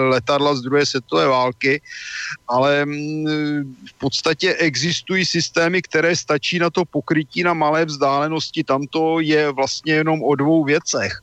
letadla 0.10 0.56
z 0.56 0.62
druhé 0.62 0.86
světové 0.86 1.28
války, 1.28 1.82
ale 2.48 2.86
mm, 2.86 3.76
v 3.90 3.94
podstatě 4.00 4.54
existují 4.54 5.26
systémy, 5.26 5.82
které 5.82 6.16
stačí 6.16 6.60
na 6.60 6.70
to 6.70 6.86
pokrytí 6.86 7.44
na 7.44 7.54
malé 7.54 7.86
vzdálenosti. 7.86 8.64
Tam 8.64 8.88
to 8.88 9.20
je 9.20 9.52
vlastně 9.52 9.94
jenom 9.94 10.24
o 10.24 10.36
dvou 10.36 10.64
věcech. 10.64 11.14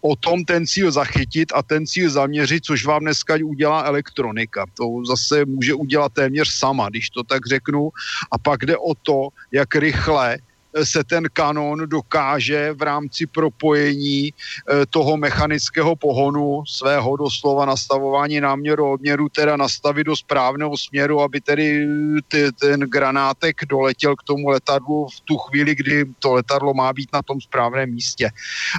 O 0.00 0.16
tom 0.16 0.44
ten 0.44 0.66
cíl 0.66 0.90
zachytit 0.90 1.52
a 1.54 1.62
ten 1.62 1.86
cíl 1.86 2.10
zaměřit, 2.10 2.64
což 2.64 2.86
vám 2.86 3.00
dneska 3.00 3.36
udělá 3.44 3.82
elektronika. 3.82 4.64
To 4.74 4.84
zase 5.08 5.44
může 5.44 5.74
udělat 5.74 6.12
téměř 6.12 6.48
sama, 6.48 6.88
když 6.88 7.10
to 7.10 7.22
tak 7.22 7.46
řeknu. 7.46 7.90
A 8.30 8.38
pak 8.38 8.64
jde 8.64 8.76
o 8.76 8.94
to, 8.94 9.28
jak 9.52 9.74
rychle 9.74 10.38
se 10.84 11.04
ten 11.04 11.24
kanon 11.32 11.82
dokáže 11.86 12.72
v 12.72 12.82
rámci 12.82 13.26
propojení 13.26 14.30
eh, 14.32 14.86
toho 14.90 15.16
mechanického 15.16 15.96
pohonu 15.96 16.62
svého 16.66 17.16
doslova 17.16 17.64
nastavování 17.64 18.40
náměru 18.40 18.92
odměru 18.92 19.28
teda 19.28 19.56
nastavit 19.56 20.04
do 20.04 20.16
správného 20.16 20.76
směru, 20.76 21.20
aby 21.20 21.40
tedy 21.40 21.86
ty, 22.28 22.52
ten 22.52 22.80
granátek 22.80 23.56
doletěl 23.68 24.16
k 24.16 24.22
tomu 24.22 24.48
letadlu 24.48 25.06
v 25.06 25.20
tu 25.20 25.36
chvíli, 25.36 25.74
kdy 25.74 26.04
to 26.18 26.32
letadlo 26.32 26.74
má 26.74 26.92
být 26.92 27.08
na 27.12 27.22
tom 27.22 27.40
správném 27.40 27.90
místě. 27.90 28.30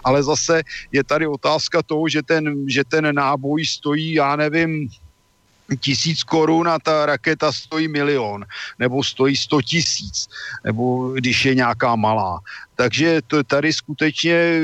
Ale 0.03 0.23
zase 0.23 0.61
je 0.91 1.03
tady 1.03 1.27
otázka 1.27 1.81
toho, 1.83 2.09
že 2.09 2.23
ten, 2.23 2.69
že 2.69 2.83
ten 2.83 3.15
náboj 3.15 3.65
stojí, 3.65 4.13
já 4.13 4.35
nevím, 4.35 4.89
tisíc 5.75 6.23
korun 6.23 6.67
a 6.67 6.79
ta 6.79 7.05
raketa 7.05 7.51
stojí 7.51 7.87
milion, 7.87 8.45
nebo 8.79 9.03
stojí 9.03 9.35
sto 9.37 9.61
tisíc, 9.61 10.27
nebo 10.65 11.09
když 11.13 11.45
je 11.45 11.55
nějaká 11.55 11.95
malá. 11.95 12.39
Takže 12.75 13.21
to 13.27 13.43
tady 13.43 13.73
skutečně 13.73 14.61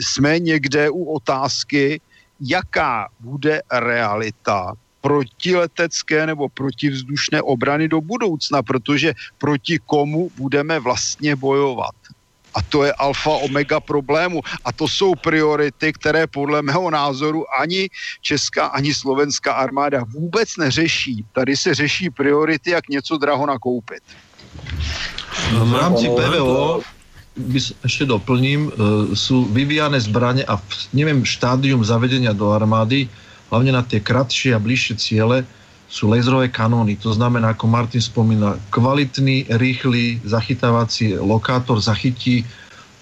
jsme 0.00 0.38
někde 0.38 0.90
u 0.90 1.04
otázky, 1.04 2.00
jaká 2.40 3.08
bude 3.20 3.62
realita 3.72 4.74
protiletecké 5.00 6.26
nebo 6.26 6.48
protivzdušné 6.48 7.42
obrany 7.42 7.88
do 7.88 8.00
budoucna, 8.00 8.62
protože 8.62 9.14
proti 9.38 9.78
komu 9.86 10.30
budeme 10.36 10.78
vlastně 10.78 11.36
bojovat. 11.36 11.94
A 12.54 12.62
to 12.62 12.84
je 12.84 12.92
alfa 12.92 13.30
omega 13.30 13.80
problému. 13.80 14.40
A 14.64 14.72
to 14.72 14.88
jsou 14.88 15.14
priority, 15.14 15.92
které 15.92 16.26
podle 16.26 16.62
mého 16.62 16.90
názoru 16.90 17.46
ani 17.60 17.88
česká, 18.20 18.66
ani 18.66 18.94
slovenská 18.94 19.52
armáda 19.52 20.04
vůbec 20.08 20.56
neřeší. 20.56 21.24
Tady 21.32 21.56
se 21.56 21.74
řeší 21.74 22.10
priority, 22.10 22.70
jak 22.70 22.88
něco 22.88 23.16
draho 23.16 23.46
nakoupit. 23.46 24.02
V 25.50 25.74
rámci 25.74 26.08
PVO 26.08 26.82
by, 27.36 27.58
ešte 27.86 28.04
doplním, 28.04 28.68
e, 28.68 28.70
sú 29.14 29.46
vyvíjane 29.46 30.02
zbranie 30.02 30.42
a 30.42 30.58
v, 30.58 30.70
neviem, 30.92 31.22
štádium 31.22 31.86
zavedenia 31.86 32.34
do 32.34 32.50
armády, 32.50 33.06
hlavne 33.50 33.70
na 33.70 33.82
tie 33.86 34.02
kratšie 34.02 34.54
a 34.54 34.62
bližšie 34.62 34.94
ciele, 34.98 35.46
sú 35.90 36.06
laserové 36.06 36.46
kanóny. 36.46 36.94
To 37.02 37.10
znamená, 37.10 37.52
ako 37.52 37.66
Martin 37.66 37.98
spomína, 37.98 38.56
kvalitný, 38.70 39.50
rýchly 39.58 40.22
zachytávací 40.22 41.18
lokátor 41.18 41.82
zachytí 41.82 42.46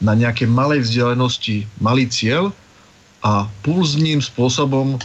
na 0.01 0.17
nejakej 0.17 0.49
malej 0.49 0.89
vzdialenosti 0.89 1.69
malý 1.85 2.09
cieľ 2.09 2.49
a 3.21 3.45
pulzným 3.61 4.25
spôsobom 4.25 4.97
e, 4.97 4.99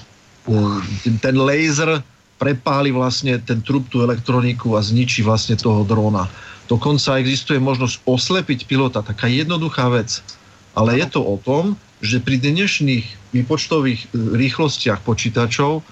ten 1.19 1.35
laser 1.35 1.99
prepáli 2.39 2.95
vlastne 2.95 3.35
ten 3.43 3.59
trup, 3.59 3.91
tú 3.91 3.99
elektroniku 3.99 4.79
a 4.79 4.81
zničí 4.81 5.25
vlastne 5.25 5.59
toho 5.59 5.83
drona. 5.83 6.31
Dokonca 6.71 7.19
existuje 7.19 7.59
možnosť 7.59 7.99
oslepiť 8.07 8.63
pilota, 8.63 9.03
taká 9.03 9.27
jednoduchá 9.27 9.91
vec. 9.91 10.23
Ale 10.73 10.97
je 10.97 11.07
to 11.11 11.21
o 11.21 11.35
tom, 11.35 11.75
že 11.99 12.23
pri 12.23 12.39
dnešných 12.39 13.35
výpočtových 13.35 14.07
e, 14.07 14.39
rýchlostiach 14.39 15.03
počítačov 15.03 15.83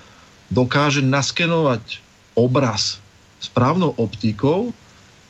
dokáže 0.51 0.99
naskenovať 1.01 2.03
obraz 2.35 2.99
správnou 3.41 3.97
optikou 3.97 4.75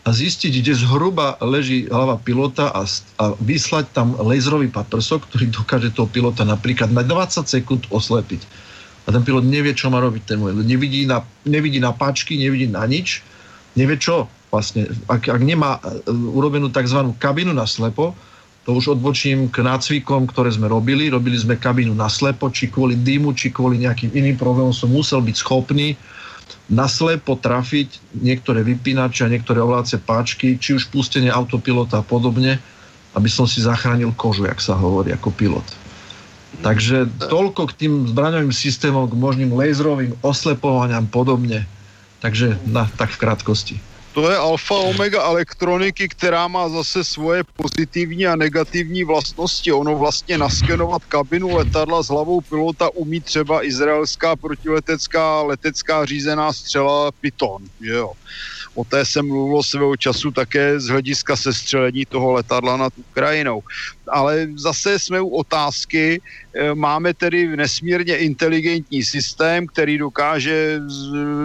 a 0.01 0.09
zistiť, 0.09 0.65
kde 0.65 0.73
zhruba 0.73 1.37
leží 1.45 1.85
hlava 1.85 2.17
pilota 2.17 2.73
a, 2.73 2.83
a 3.21 3.25
vyslať 3.37 3.85
tam 3.93 4.17
laserový 4.17 4.73
paprsok, 4.73 5.29
ktorý 5.29 5.53
dokáže 5.53 5.93
toho 5.93 6.09
pilota 6.09 6.41
napríklad 6.41 6.89
na 6.89 7.05
20 7.05 7.45
sekúnd 7.45 7.85
oslepiť. 7.93 8.41
A 9.05 9.13
ten 9.13 9.21
pilot 9.21 9.45
nevie, 9.45 9.73
čo 9.77 9.89
má 9.93 10.01
robiť 10.01 10.23
ten 10.25 10.37
Nevidí 10.41 11.05
na, 11.05 11.25
nevidí 11.45 11.77
na 11.77 11.93
páčky, 11.93 12.37
nevidí 12.37 12.69
na 12.69 12.85
nič, 12.85 13.21
nevie 13.77 13.97
čo 13.97 14.25
vlastne. 14.49 14.89
Ak, 15.09 15.25
ak 15.29 15.41
nemá 15.41 15.77
e, 15.81 16.09
urobenú 16.11 16.69
tzv. 16.69 17.13
kabinu 17.17 17.53
na 17.53 17.65
slepo, 17.65 18.13
to 18.61 18.77
už 18.77 18.97
odbočím 18.97 19.49
k 19.49 19.65
nácvikom, 19.65 20.29
ktoré 20.29 20.53
sme 20.53 20.69
robili. 20.69 21.09
Robili 21.09 21.33
sme 21.33 21.57
kabínu 21.57 21.97
na 21.97 22.05
slepo, 22.05 22.53
či 22.53 22.69
kvôli 22.69 22.93
dýmu, 22.93 23.33
či 23.33 23.49
kvôli 23.49 23.81
nejakým 23.81 24.13
iným 24.13 24.37
problémom 24.37 24.73
som 24.73 24.93
musel 24.93 25.21
byť 25.21 25.35
schopný 25.35 25.97
naslepo 26.71 27.35
trafiť 27.35 28.15
niektoré 28.23 28.63
vypínače 28.63 29.27
a 29.27 29.31
niektoré 29.31 29.59
ovládacie 29.59 29.99
páčky, 29.99 30.55
či 30.55 30.79
už 30.79 30.87
pustenie 30.87 31.27
autopilota 31.27 31.99
a 31.99 32.05
podobne, 32.05 32.59
aby 33.11 33.27
som 33.27 33.43
si 33.43 33.59
zachránil 33.59 34.15
kožu, 34.15 34.47
jak 34.47 34.63
sa 34.63 34.79
hovorí, 34.79 35.11
ako 35.11 35.35
pilot. 35.35 35.67
Takže 36.63 37.07
toľko 37.31 37.71
k 37.71 37.87
tým 37.87 37.93
zbraňovým 38.11 38.51
systémom, 38.51 39.07
k 39.07 39.15
možným 39.15 39.55
laserovým 39.55 40.15
oslepovaniam 40.23 41.07
podobne. 41.07 41.63
Takže 42.19 42.59
na, 42.67 42.85
tak 42.99 43.15
v 43.15 43.21
krátkosti. 43.23 43.75
To 44.13 44.31
je 44.31 44.37
alfa 44.37 44.75
omega 44.75 45.23
elektroniky, 45.23 46.07
která 46.09 46.47
má 46.47 46.69
zase 46.69 47.03
svoje 47.03 47.43
pozitivní 47.55 48.27
a 48.27 48.35
negativní 48.35 49.03
vlastnosti. 49.03 49.71
Ono 49.71 49.97
vlastně 49.99 50.37
naskenovat 50.37 51.05
kabinu 51.05 51.51
letadla 51.51 52.03
s 52.03 52.07
hlavou 52.09 52.41
pilota 52.41 52.89
umí 52.95 53.21
třeba 53.21 53.65
izraelská 53.65 54.35
protiletecká 54.35 55.41
letecká 55.41 56.05
řízená 56.05 56.53
střela 56.53 57.11
Python. 57.21 57.63
Že 57.85 57.91
jo? 57.91 58.11
O 58.75 58.85
té 58.85 59.05
se 59.05 59.21
mluvilo 59.21 59.63
svého 59.63 59.97
času 59.97 60.31
také 60.31 60.79
z 60.79 60.87
hlediska 60.87 61.35
sestřelení 61.35 62.05
toho 62.05 62.31
letadla 62.31 62.77
nad 62.77 62.93
Ukrajinou. 62.95 63.61
Ale 64.07 64.47
zase 64.55 64.99
jsme 64.99 65.21
u 65.21 65.29
otázky, 65.29 66.21
e, 66.55 66.75
máme 66.75 67.13
tedy 67.13 67.57
nesmírně 67.57 68.17
inteligentní 68.17 69.03
systém, 69.03 69.67
který 69.67 69.97
dokáže 69.97 70.79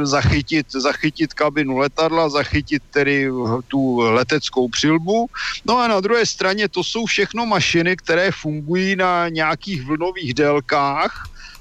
zachytit, 0.03 0.67
zachytit 0.71 1.35
kabinu 1.35 1.77
letadla, 1.79 2.29
zachytit 2.29 2.83
tedy 2.91 3.31
tu 3.69 3.99
leteckou 3.99 4.69
přilbu. 4.69 5.27
No 5.67 5.79
a 5.79 5.89
na 5.89 6.01
druhé 6.01 6.27
straně 6.27 6.69
to 6.69 6.85
jsou 6.85 7.07
všechno 7.07 7.47
mašiny, 7.47 7.97
které 7.97 8.31
fungují 8.31 8.97
na 8.97 9.29
nějakých 9.29 9.83
vlnových 9.83 10.35
délkách, 10.35 11.13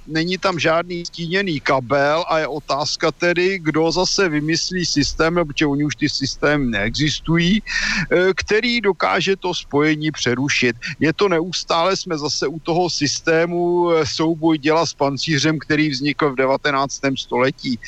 není 0.08 0.38
tam 0.38 0.60
žádný 0.60 1.06
stíněný 1.06 1.60
kabel 1.60 2.26
a 2.28 2.40
je 2.40 2.48
otázka 2.48 3.12
tedy, 3.12 3.60
kdo 3.60 3.92
zase 3.92 4.30
vymyslí 4.30 4.86
systém, 4.86 5.36
protože 5.48 5.66
oni 5.66 5.84
už 5.86 5.96
ty 5.96 6.10
systémy 6.10 6.66
neexistují, 6.66 7.62
eh, 7.62 8.34
který 8.36 8.82
dokáže 8.82 9.36
to 9.36 9.54
spojení 9.54 10.12
přerušit. 10.12 10.76
Je 11.00 11.14
to 11.14 11.30
neustále, 11.30 11.96
jsme 11.96 12.18
zase 12.18 12.48
u 12.48 12.60
toho 12.60 12.90
systému 12.90 13.92
eh, 13.92 14.06
souboj 14.06 14.58
děla 14.58 14.86
s 14.86 14.94
pancířem, 14.94 15.60
který 15.60 15.90
vznikl 15.90 16.32
v 16.32 16.36
19. 16.36 17.18
století. 17.18 17.80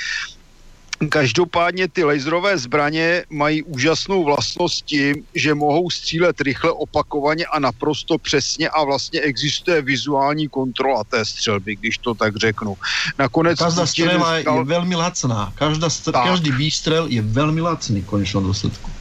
Každopádně 1.09 1.87
ty 1.93 2.03
laserové 2.03 2.57
zbraně 2.57 3.23
mají 3.29 3.63
úžasnou 3.63 4.23
vlastnost 4.23 4.85
tím, 4.85 5.15
že 5.35 5.53
mohou 5.53 5.89
střílet 5.89 6.41
rychle, 6.41 6.71
opakovaně 6.71 7.45
a 7.45 7.59
naprosto 7.59 8.17
přesně 8.17 8.69
a 8.69 8.83
vlastně 8.83 9.21
existuje 9.21 9.81
vizuální 9.81 10.47
kontrola 10.47 11.03
té 11.03 11.25
střelby, 11.25 11.75
když 11.75 11.97
to 11.97 12.15
tak 12.15 12.35
řeknu. 12.35 12.73
Nakonec 13.19 13.59
Každá 13.59 13.85
střela 13.85 14.37
je 14.37 14.45
velmi 14.63 14.95
lacná. 14.95 15.51
Každá 15.55 15.87
str- 15.87 16.23
každý 16.23 16.51
výstřel 16.51 17.07
je 17.07 17.21
velmi 17.21 17.61
lacný 17.61 18.01
v 18.01 18.05
konečnom 18.05 18.43
dôsledku. 18.43 18.96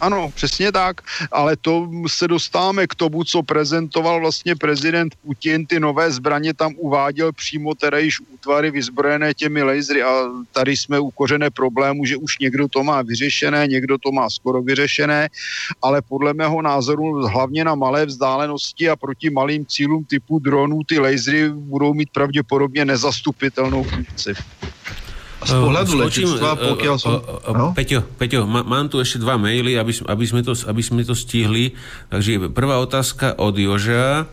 Ano, 0.00 0.30
přesně 0.34 0.72
tak, 0.72 1.00
ale 1.32 1.56
to 1.56 1.90
se 2.06 2.28
dostáváme 2.28 2.86
k 2.86 2.94
tomu, 2.94 3.24
co 3.24 3.42
prezentoval 3.42 4.20
vlastně 4.20 4.56
prezident 4.56 5.14
Putin, 5.22 5.66
ty 5.66 5.80
nové 5.80 6.10
zbraně 6.10 6.54
tam 6.54 6.74
uváděl 6.76 7.32
přímo 7.32 7.74
teda 7.74 7.98
již 7.98 8.20
útvary 8.20 8.70
vyzbrojené 8.70 9.34
těmi 9.34 9.62
lasery. 9.62 10.02
A 10.02 10.24
tady 10.52 10.76
jsme 10.76 11.00
u 11.00 11.10
kořené 11.10 11.50
problému, 11.50 12.04
že 12.04 12.16
už 12.16 12.38
někdo 12.38 12.68
to 12.68 12.84
má 12.84 13.02
vyřešené, 13.02 13.66
někdo 13.66 13.98
to 13.98 14.12
má 14.12 14.30
skoro 14.30 14.62
vyřešené, 14.62 15.28
ale 15.82 16.02
podle 16.02 16.34
mého 16.34 16.62
názoru 16.62 17.26
hlavně 17.26 17.64
na 17.64 17.74
malé 17.74 18.06
vzdálenosti 18.06 18.88
a 18.88 18.96
proti 18.96 19.30
malým 19.30 19.66
cílům 19.66 20.04
typu 20.04 20.38
dronů 20.38 20.80
ty 20.88 20.98
lasery 20.98 21.48
budou 21.48 21.94
mít 21.94 22.10
pravděpodobně 22.10 22.84
nezastupitelnou 22.84 23.82
funkci. 23.82 24.34
Z 25.46 25.54
pohľadu 25.62 25.92
letectva, 26.02 26.50
pokiaľ 26.58 26.96
som... 26.98 27.22
No? 27.54 27.70
Peťo, 27.70 28.02
Peťo 28.18 28.50
má, 28.50 28.66
mám 28.66 28.90
tu 28.90 28.98
ešte 28.98 29.22
dva 29.22 29.38
maily, 29.38 29.78
aby, 29.78 29.94
aby, 29.94 30.24
sme 30.26 30.42
to, 30.42 30.58
aby 30.66 30.82
sme 30.82 31.06
to 31.06 31.14
stihli. 31.14 31.78
Takže 32.10 32.50
prvá 32.50 32.82
otázka 32.82 33.38
od 33.38 33.54
Joža. 33.54 34.26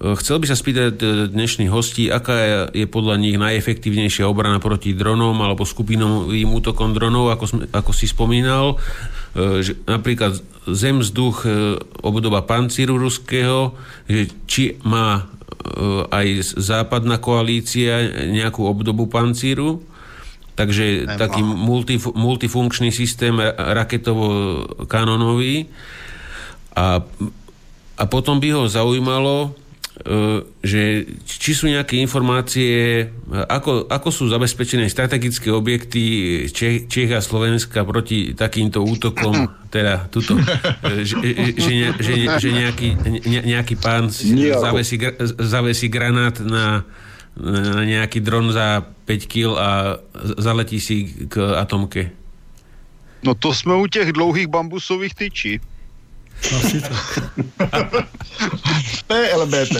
Chcel 0.00 0.40
by 0.40 0.46
sa 0.48 0.56
spýtať 0.56 0.96
e, 0.96 1.04
dnešných 1.28 1.68
hostí, 1.68 2.08
aká 2.08 2.72
je, 2.72 2.88
podľa 2.88 3.20
nich 3.20 3.36
najefektívnejšia 3.36 4.24
obrana 4.24 4.56
proti 4.56 4.96
dronom 4.96 5.36
alebo 5.44 5.68
skupinovým 5.68 6.48
útokom 6.56 6.96
dronov, 6.96 7.28
ako, 7.36 7.44
sme, 7.44 7.62
ako 7.68 7.92
si 7.92 8.08
spomínal. 8.08 8.80
E, 9.36 9.60
že 9.60 9.76
napríklad 9.84 10.40
zem, 10.72 11.04
vzduch, 11.04 11.44
e, 11.44 11.76
obdoba 12.00 12.40
pancíru 12.48 12.96
ruského, 12.96 13.76
že 14.08 14.32
či 14.48 14.64
má 14.88 15.28
aj 16.08 16.56
západná 16.56 17.20
koalícia 17.20 18.00
nejakú 18.32 18.64
obdobu 18.64 19.12
pancíru 19.12 19.84
Takže 20.60 21.08
Nemá. 21.08 21.16
taký 21.16 21.40
multif, 21.40 22.04
multifunkčný 22.12 22.92
systém 22.92 23.32
raketovo-kanonový. 23.56 25.72
A, 26.76 27.00
a 27.96 28.04
potom 28.04 28.36
by 28.36 28.48
ho 28.52 28.68
zaujímalo, 28.68 29.56
e, 30.04 30.44
že 30.60 31.08
či 31.24 31.56
sú 31.56 31.64
nejaké 31.64 31.96
informácie, 31.96 33.08
ako, 33.32 33.88
ako 33.88 34.08
sú 34.12 34.28
zabezpečené 34.28 34.84
strategické 34.92 35.48
objekty 35.48 36.44
Čech, 36.52 36.92
Čech 36.92 37.16
a 37.16 37.24
Slovenska 37.24 37.80
proti 37.88 38.36
takýmto 38.36 38.84
útokom, 38.84 39.48
teda 39.74 40.12
tuto, 40.12 40.36
e, 40.36 40.44
že, 41.08 41.16
že, 41.56 41.96
že, 41.96 42.14
že 42.36 42.48
nejaký, 42.52 43.00
nejaký 43.48 43.80
pán 43.80 44.12
zavesí, 44.12 45.00
zavesí 45.40 45.88
granát 45.88 46.36
na 46.44 46.84
nejaký 47.84 48.20
dron 48.20 48.52
za 48.52 48.84
5 49.08 49.32
kg 49.32 49.46
a 49.56 49.70
zaletí 50.38 50.80
si 50.80 51.08
k 51.28 51.40
atomke. 51.56 52.12
No 53.22 53.34
to 53.34 53.54
jsme 53.54 53.74
u 53.74 53.86
těch 53.86 54.12
dlouhých 54.12 54.46
bambusových 54.46 55.14
tyčí. 55.14 55.60
Asi 56.40 56.80
to. 56.80 56.94
PLBT. 59.06 59.76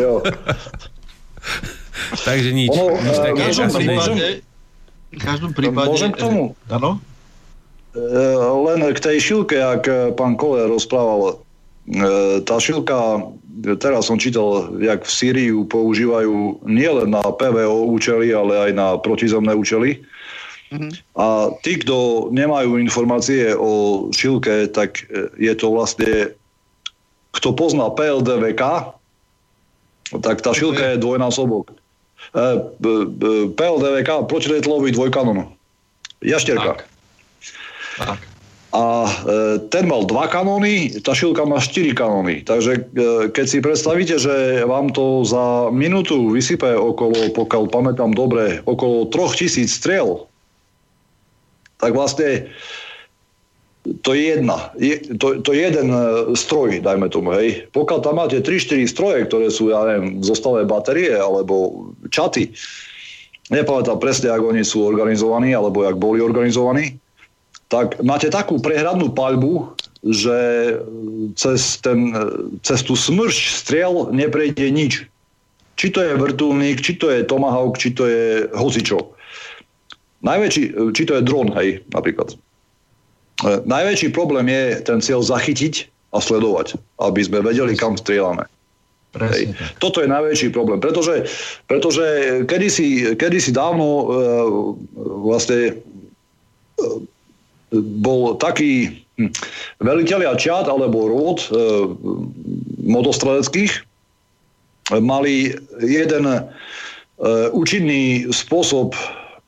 jo. 0.00 0.22
Takže 2.24 2.52
nič. 2.56 2.72
Ono, 2.72 2.96
nič 3.04 3.16
uh, 3.20 3.24
v 3.24 3.36
každom 3.36 3.68
prípade, 3.68 4.40
v 5.12 5.20
každom 5.20 5.52
prípade... 5.52 5.88
Môžem 5.92 6.12
k 6.16 6.18
tomu? 6.24 6.56
Áno? 6.72 7.04
Len 8.64 8.80
k 8.96 9.00
tej 9.02 9.18
šilke, 9.20 9.60
ak 9.60 10.14
pán 10.16 10.40
Kole 10.40 10.64
rozprával, 10.64 11.36
E, 11.36 11.49
tá 12.44 12.56
šilka, 12.60 13.24
teraz 13.80 14.06
som 14.06 14.20
čítal, 14.20 14.76
jak 14.78 15.04
v 15.04 15.10
Syriu 15.10 15.58
používajú 15.66 16.62
nielen 16.64 17.10
na 17.10 17.22
PVO 17.24 17.90
účely, 17.90 18.30
ale 18.30 18.70
aj 18.70 18.72
na 18.76 18.88
protizemné 19.00 19.52
účely. 19.56 20.04
Mm-hmm. 20.70 20.92
A 21.18 21.50
tí, 21.66 21.82
kto 21.82 22.30
nemajú 22.30 22.78
informácie 22.78 23.58
o 23.58 24.06
šilke, 24.14 24.70
tak 24.70 25.02
e, 25.10 25.26
je 25.34 25.52
to 25.58 25.66
vlastne, 25.74 26.30
kto 27.34 27.48
pozná 27.58 27.90
PLDVK, 27.90 28.94
tak 30.22 30.36
tá 30.46 30.50
šilka 30.54 30.94
je 30.94 31.02
dvojnásobok. 31.02 31.74
E, 31.74 32.70
PLDVK, 33.58 34.30
protiletlový 34.30 34.94
dvojkanon. 34.94 35.50
Jašterka. 36.22 36.78
Tak. 36.78 36.86
tak 37.98 38.29
a 38.70 39.02
e, 39.02 39.12
ten 39.66 39.90
mal 39.90 40.06
dva 40.06 40.30
kanóny, 40.30 40.94
tá 41.02 41.10
šilka 41.10 41.42
má 41.42 41.58
štyri 41.58 41.90
kanóny. 41.90 42.46
Takže 42.46 42.72
e, 42.78 42.80
keď 43.34 43.46
si 43.50 43.58
predstavíte, 43.58 44.14
že 44.22 44.62
vám 44.62 44.94
to 44.94 45.26
za 45.26 45.74
minútu 45.74 46.30
vysype 46.30 46.78
okolo, 46.78 47.34
pokiaľ 47.34 47.66
pamätám 47.66 48.14
dobre, 48.14 48.62
okolo 48.70 49.10
troch 49.10 49.34
tisíc 49.34 49.74
striel, 49.74 50.30
tak 51.82 51.98
vlastne 51.98 52.46
to 54.06 54.12
je 54.12 54.38
jedna, 54.38 54.70
je, 54.76 55.00
to, 55.16 55.40
to 55.42 55.50
je 55.50 55.60
jeden 55.66 55.88
e, 55.90 56.00
stroj, 56.38 56.78
dajme 56.78 57.10
tomu, 57.10 57.34
hej. 57.34 57.66
Pokiaľ 57.74 57.98
tam 58.06 58.22
máte 58.22 58.38
3-4 58.38 58.86
stroje, 58.86 59.18
ktoré 59.26 59.50
sú, 59.50 59.74
ja 59.74 59.82
neviem, 59.82 60.22
zostavé 60.22 60.62
batérie 60.62 61.16
alebo 61.18 61.88
čaty, 62.12 62.54
nepamätám 63.50 63.98
presne, 63.98 64.30
ako 64.30 64.54
oni 64.54 64.62
sú 64.62 64.86
organizovaní, 64.86 65.56
alebo 65.56 65.82
jak 65.82 65.98
boli 65.98 66.22
organizovaní, 66.22 66.99
tak 67.70 68.02
máte 68.02 68.26
takú 68.26 68.58
prehradnú 68.58 69.14
paľbu, 69.14 69.78
že 70.02 70.38
cez, 71.38 71.78
ten, 71.78 72.10
cez 72.66 72.82
tú 72.82 72.98
smršť 72.98 73.42
striel 73.62 73.94
neprejde 74.10 74.66
nič. 74.74 75.06
Či 75.78 75.86
to 75.94 76.02
je 76.02 76.18
vrtulník, 76.18 76.82
či 76.82 76.98
to 76.98 77.08
je 77.08 77.24
Tomahawk, 77.24 77.78
či 77.78 77.94
to 77.94 78.10
je 78.10 78.50
hocičo. 78.52 79.14
Najväčší, 80.20 80.92
či 80.92 81.02
to 81.08 81.16
je 81.16 81.22
dron, 81.24 81.48
hej, 81.56 81.80
napríklad. 81.94 82.36
E, 82.36 83.64
najväčší 83.64 84.12
problém 84.12 84.50
je 84.50 84.84
ten 84.84 84.98
cieľ 85.00 85.24
zachytiť 85.24 85.88
a 86.12 86.20
sledovať, 86.20 86.76
aby 87.00 87.20
sme 87.24 87.40
vedeli, 87.40 87.72
kam 87.78 87.96
strieľame. 87.96 88.44
Hej. 89.16 89.56
Toto 89.82 90.04
je 90.04 90.12
najväčší 90.12 90.54
problém, 90.54 90.78
pretože, 90.78 91.26
pretože 91.66 92.04
kedysi, 92.46 93.16
kedysi 93.16 93.50
dávno 93.50 93.86
e, 93.88 94.04
vlastne 95.24 95.60
e, 95.66 95.72
bol 97.74 98.34
taký 98.36 99.02
hm, 99.18 99.30
veliteľia 99.82 100.34
čat 100.34 100.66
alebo 100.66 101.06
rôd 101.06 101.38
e, 101.46 101.48
motostreleckých. 102.86 103.86
Mali 104.98 105.54
jeden 105.78 106.24
e, 106.26 106.38
účinný 107.54 108.26
spôsob, 108.34 108.98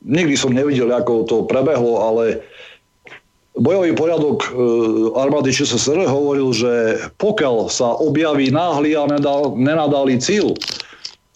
nikdy 0.07 0.39
som 0.39 0.55
nevidel, 0.55 0.95
ako 0.95 1.27
to 1.27 1.37
prebehlo, 1.51 1.99
ale 1.99 2.39
bojový 3.59 3.93
poriadok 3.99 4.39
e, 4.47 4.49
armády 5.19 5.51
ČSSR 5.51 6.07
hovoril, 6.07 6.55
že 6.55 6.73
pokiaľ 7.19 7.67
sa 7.69 7.99
objaví 7.99 8.55
náhly 8.55 8.95
a 8.95 9.11
nenadálý 9.59 10.23
cíl, 10.23 10.55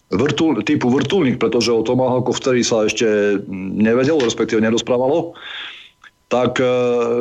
vrtul, 0.07 0.63
typu 0.63 0.87
vrtulník, 0.87 1.35
pretože 1.35 1.67
o 1.67 1.83
Tomahawku 1.83 2.31
vtedy 2.31 2.63
sa 2.63 2.87
ešte 2.87 3.39
nevedelo, 3.51 4.23
respektíve 4.23 4.63
nerozprávalo, 4.63 5.35
tak 6.27 6.59
e, 6.59 6.67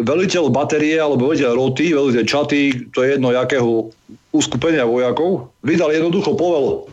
veliteľ 0.02 0.50
batérie 0.50 0.98
alebo 0.98 1.30
veliteľ 1.30 1.54
roty, 1.54 1.94
veliteľ 1.94 2.24
čaty, 2.26 2.60
to 2.90 3.06
je 3.06 3.14
jedno 3.14 3.30
jakého 3.30 3.90
uskupenia 4.34 4.82
vojakov, 4.82 5.50
vydal 5.62 5.94
jednoducho 5.94 6.34
povel. 6.34 6.90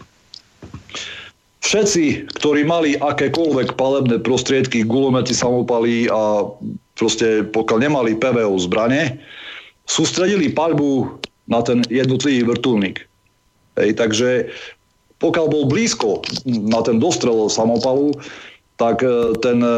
Všetci, 1.64 2.30
ktorí 2.38 2.68
mali 2.68 3.00
akékoľvek 3.00 3.80
palebné 3.80 4.20
prostriedky, 4.22 4.86
gulomety, 4.86 5.34
samopaly 5.34 6.12
a 6.12 6.46
proste 7.00 7.48
pokiaľ 7.50 7.90
nemali 7.90 8.20
PVO 8.20 8.62
zbrane, 8.62 9.18
sústredili 9.90 10.54
paľbu 10.54 11.18
na 11.50 11.66
ten 11.66 11.82
jednotlivý 11.90 12.46
vrtulník. 12.46 13.02
Hej, 13.80 13.98
takže 13.98 14.54
pokiaľ 15.18 15.46
bol 15.50 15.66
blízko 15.72 16.22
na 16.46 16.84
ten 16.84 17.00
dostrel 17.00 17.48
samopalu, 17.50 18.14
tak 18.78 19.06
e, 19.06 19.38
ten 19.40 19.62
e, 19.62 19.76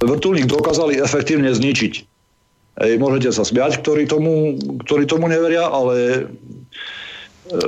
vrtulník 0.00 0.48
dokázali 0.48 1.00
efektívne 1.00 1.52
zničiť. 1.52 1.92
Ej, 2.80 2.92
môžete 2.96 3.34
sa 3.36 3.44
smiať, 3.44 3.84
ktorí 3.84 4.08
tomu, 4.08 4.56
ktorí 4.86 5.04
tomu 5.04 5.28
neveria, 5.28 5.68
ale 5.68 5.94
e, 6.08 6.20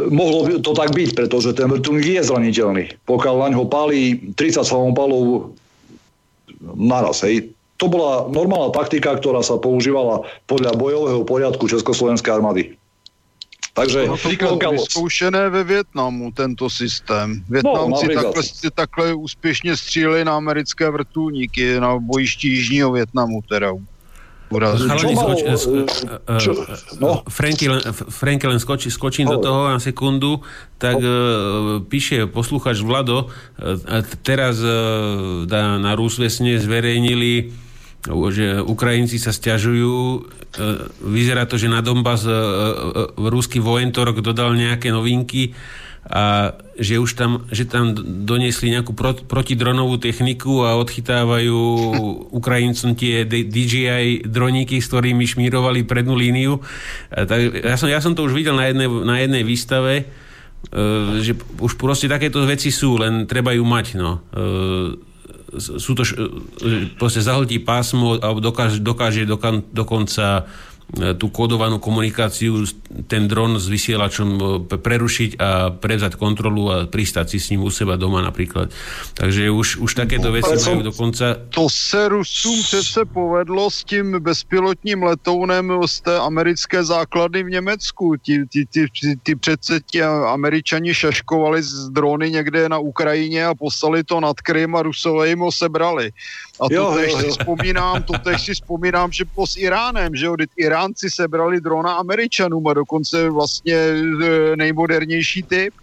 mohlo 0.08 0.48
by 0.48 0.64
to 0.64 0.72
tak 0.72 0.96
byť, 0.96 1.10
pretože 1.12 1.52
ten 1.52 1.68
vrtulník 1.68 2.20
je 2.20 2.22
zraniteľný. 2.24 2.84
Pokiaľ 3.04 3.34
na 3.36 3.48
ňo 3.52 3.68
pálí 3.68 4.32
30 4.34 4.64
samopalov 4.64 5.52
naraz, 6.76 7.20
hej, 7.26 7.52
to 7.76 7.90
bola 7.90 8.30
normálna 8.30 8.70
taktika, 8.70 9.18
ktorá 9.18 9.42
sa 9.42 9.58
používala 9.58 10.22
podľa 10.46 10.78
bojového 10.78 11.26
poriadku 11.26 11.66
Československej 11.66 12.30
armády. 12.30 12.62
Takže 13.72 14.06
no, 14.06 14.16
to 14.16 14.56
bylo 14.56 14.72
vyzkoušené 14.72 15.48
ve 15.48 15.64
Větnamu, 15.64 16.32
tento 16.32 16.70
systém. 16.70 17.44
Větnamci 17.48 18.06
no, 18.08 18.22
takhle, 18.22 18.42
takhle 18.74 19.14
úspěšně 19.14 19.76
stříleli 19.76 20.24
na 20.24 20.36
americké 20.36 20.90
vrtulníky 20.90 21.80
na 21.80 21.98
bojišti 21.98 22.48
Jižního 22.48 22.92
Větnamu 22.92 23.42
teda. 23.48 23.72
Franky, 28.08 28.46
len 28.46 28.60
skoči, 28.60 28.90
skočím 28.90 29.28
do 29.28 29.38
toho 29.38 29.68
na 29.68 29.78
sekundu, 29.80 30.40
tak 30.78 30.96
uh, 30.96 31.04
píše 31.88 32.26
posluchač 32.26 32.80
Vlado, 32.80 33.24
uh, 33.24 33.30
teraz 34.22 34.60
uh, 34.60 35.48
na 35.78 35.94
Rusvesne 35.94 36.60
zverejnili 36.60 37.52
že 38.10 38.58
Ukrajinci 38.58 39.22
sa 39.22 39.30
stiažujú. 39.30 39.94
E, 39.94 40.20
vyzerá 41.06 41.46
to, 41.46 41.54
že 41.54 41.70
na 41.70 41.78
Donbass 41.78 42.26
e, 42.26 42.34
e, 42.34 42.36
ruský 43.14 43.62
vojentorok 43.62 44.18
dodal 44.18 44.58
nejaké 44.58 44.90
novinky 44.90 45.54
a 46.02 46.50
že 46.74 46.98
už 46.98 47.14
tam, 47.14 47.46
že 47.54 47.62
tam 47.62 47.94
doniesli 48.26 48.74
nejakú 48.74 48.90
pro, 48.90 49.14
protidronovú 49.14 50.02
techniku 50.02 50.66
a 50.66 50.74
odchytávajú 50.82 51.58
Ukrajincom 52.34 52.98
tie 52.98 53.22
DJI 53.22 54.26
droníky, 54.26 54.82
s 54.82 54.90
ktorými 54.90 55.22
šmírovali 55.22 55.86
prednú 55.86 56.18
líniu. 56.18 56.58
Tak 57.06 57.62
ja, 57.62 57.78
som, 57.78 57.86
ja 57.86 58.02
som 58.02 58.18
to 58.18 58.26
už 58.26 58.34
videl 58.34 58.58
na 58.58 58.66
jednej, 58.66 58.90
na 58.90 59.16
jednej 59.22 59.46
výstave, 59.46 60.10
že 61.22 61.38
už 61.38 61.78
proste 61.78 62.10
takéto 62.10 62.42
veci 62.50 62.74
sú, 62.74 62.98
len 62.98 63.30
treba 63.30 63.54
ju 63.54 63.62
mať. 63.62 63.86
No 63.94 64.26
sú 65.58 65.92
to, 65.92 66.02
proste 66.96 67.20
zahltí 67.20 67.60
pásmo 67.60 68.16
a 68.16 68.32
dokáže, 68.32 68.80
dokáže 68.80 69.28
dokonca 69.72 70.44
E, 70.44 70.71
tú 70.92 71.32
kódovanú 71.32 71.80
komunikáciu, 71.80 72.68
ten 73.08 73.24
dron 73.24 73.56
s 73.56 73.64
vysielačom 73.64 74.28
e, 74.36 74.42
prerušiť 74.76 75.30
a 75.40 75.72
prevzať 75.72 76.20
kontrolu 76.20 76.62
a 76.68 76.76
pristať 76.84 77.32
si 77.32 77.38
s 77.40 77.48
ním 77.48 77.64
u 77.64 77.72
seba 77.72 77.96
doma 77.96 78.20
napríklad. 78.20 78.68
Takže 79.16 79.48
už, 79.48 79.80
už 79.80 79.90
takéto 79.96 80.28
no, 80.28 80.36
veci 80.36 80.52
majú 80.52 80.84
dokonca... 80.84 81.48
To 81.56 81.68
se 81.70 82.08
Rusům 82.08 82.62
přece 82.62 83.04
povedlo 83.04 83.70
s 83.70 83.84
tím 83.84 84.20
bezpilotním 84.20 85.02
letounem 85.02 85.72
z 85.86 86.00
té 86.00 86.18
americké 86.18 86.84
základny 86.84 87.42
v 87.44 87.50
Německu. 87.50 88.16
Ti, 88.22 88.44
ti, 88.52 88.66
ti, 88.66 88.86
ti, 89.22 89.36
přece 89.36 89.80
ti 89.80 90.02
američani 90.02 90.94
šaškovali 90.94 91.62
z 91.62 91.88
drony 91.88 92.30
někde 92.30 92.68
na 92.68 92.78
Ukrajině 92.78 93.46
a 93.46 93.54
poslali 93.54 94.04
to 94.04 94.20
nad 94.20 94.40
Krym 94.40 94.76
a 94.76 94.82
Rusové 94.82 95.28
jim 95.28 95.38
ho 95.38 95.52
sebrali. 95.52 96.12
A 96.60 96.68
to 96.68 96.74
jo, 96.74 96.94
tež 96.94 97.12
jo, 97.12 97.18
jo. 97.18 97.24
si 97.24 97.28
vzpomínám, 97.30 98.02
to 98.02 98.12
tež 98.18 98.42
si 98.42 98.54
vzpomínám, 98.54 99.12
že 99.12 99.24
po 99.24 99.46
s 99.46 99.56
Iránem, 99.56 100.14
že 100.14 100.26
jo, 100.26 100.36
Iránci 100.82 101.10
sebrali 101.10 101.60
drona 101.60 101.94
Američanům 101.94 102.66
a 102.66 102.74
dokonce 102.74 103.30
vlastně 103.30 103.74
e, 103.74 104.56
nejmodernější 104.56 105.42
typ. 105.42 105.74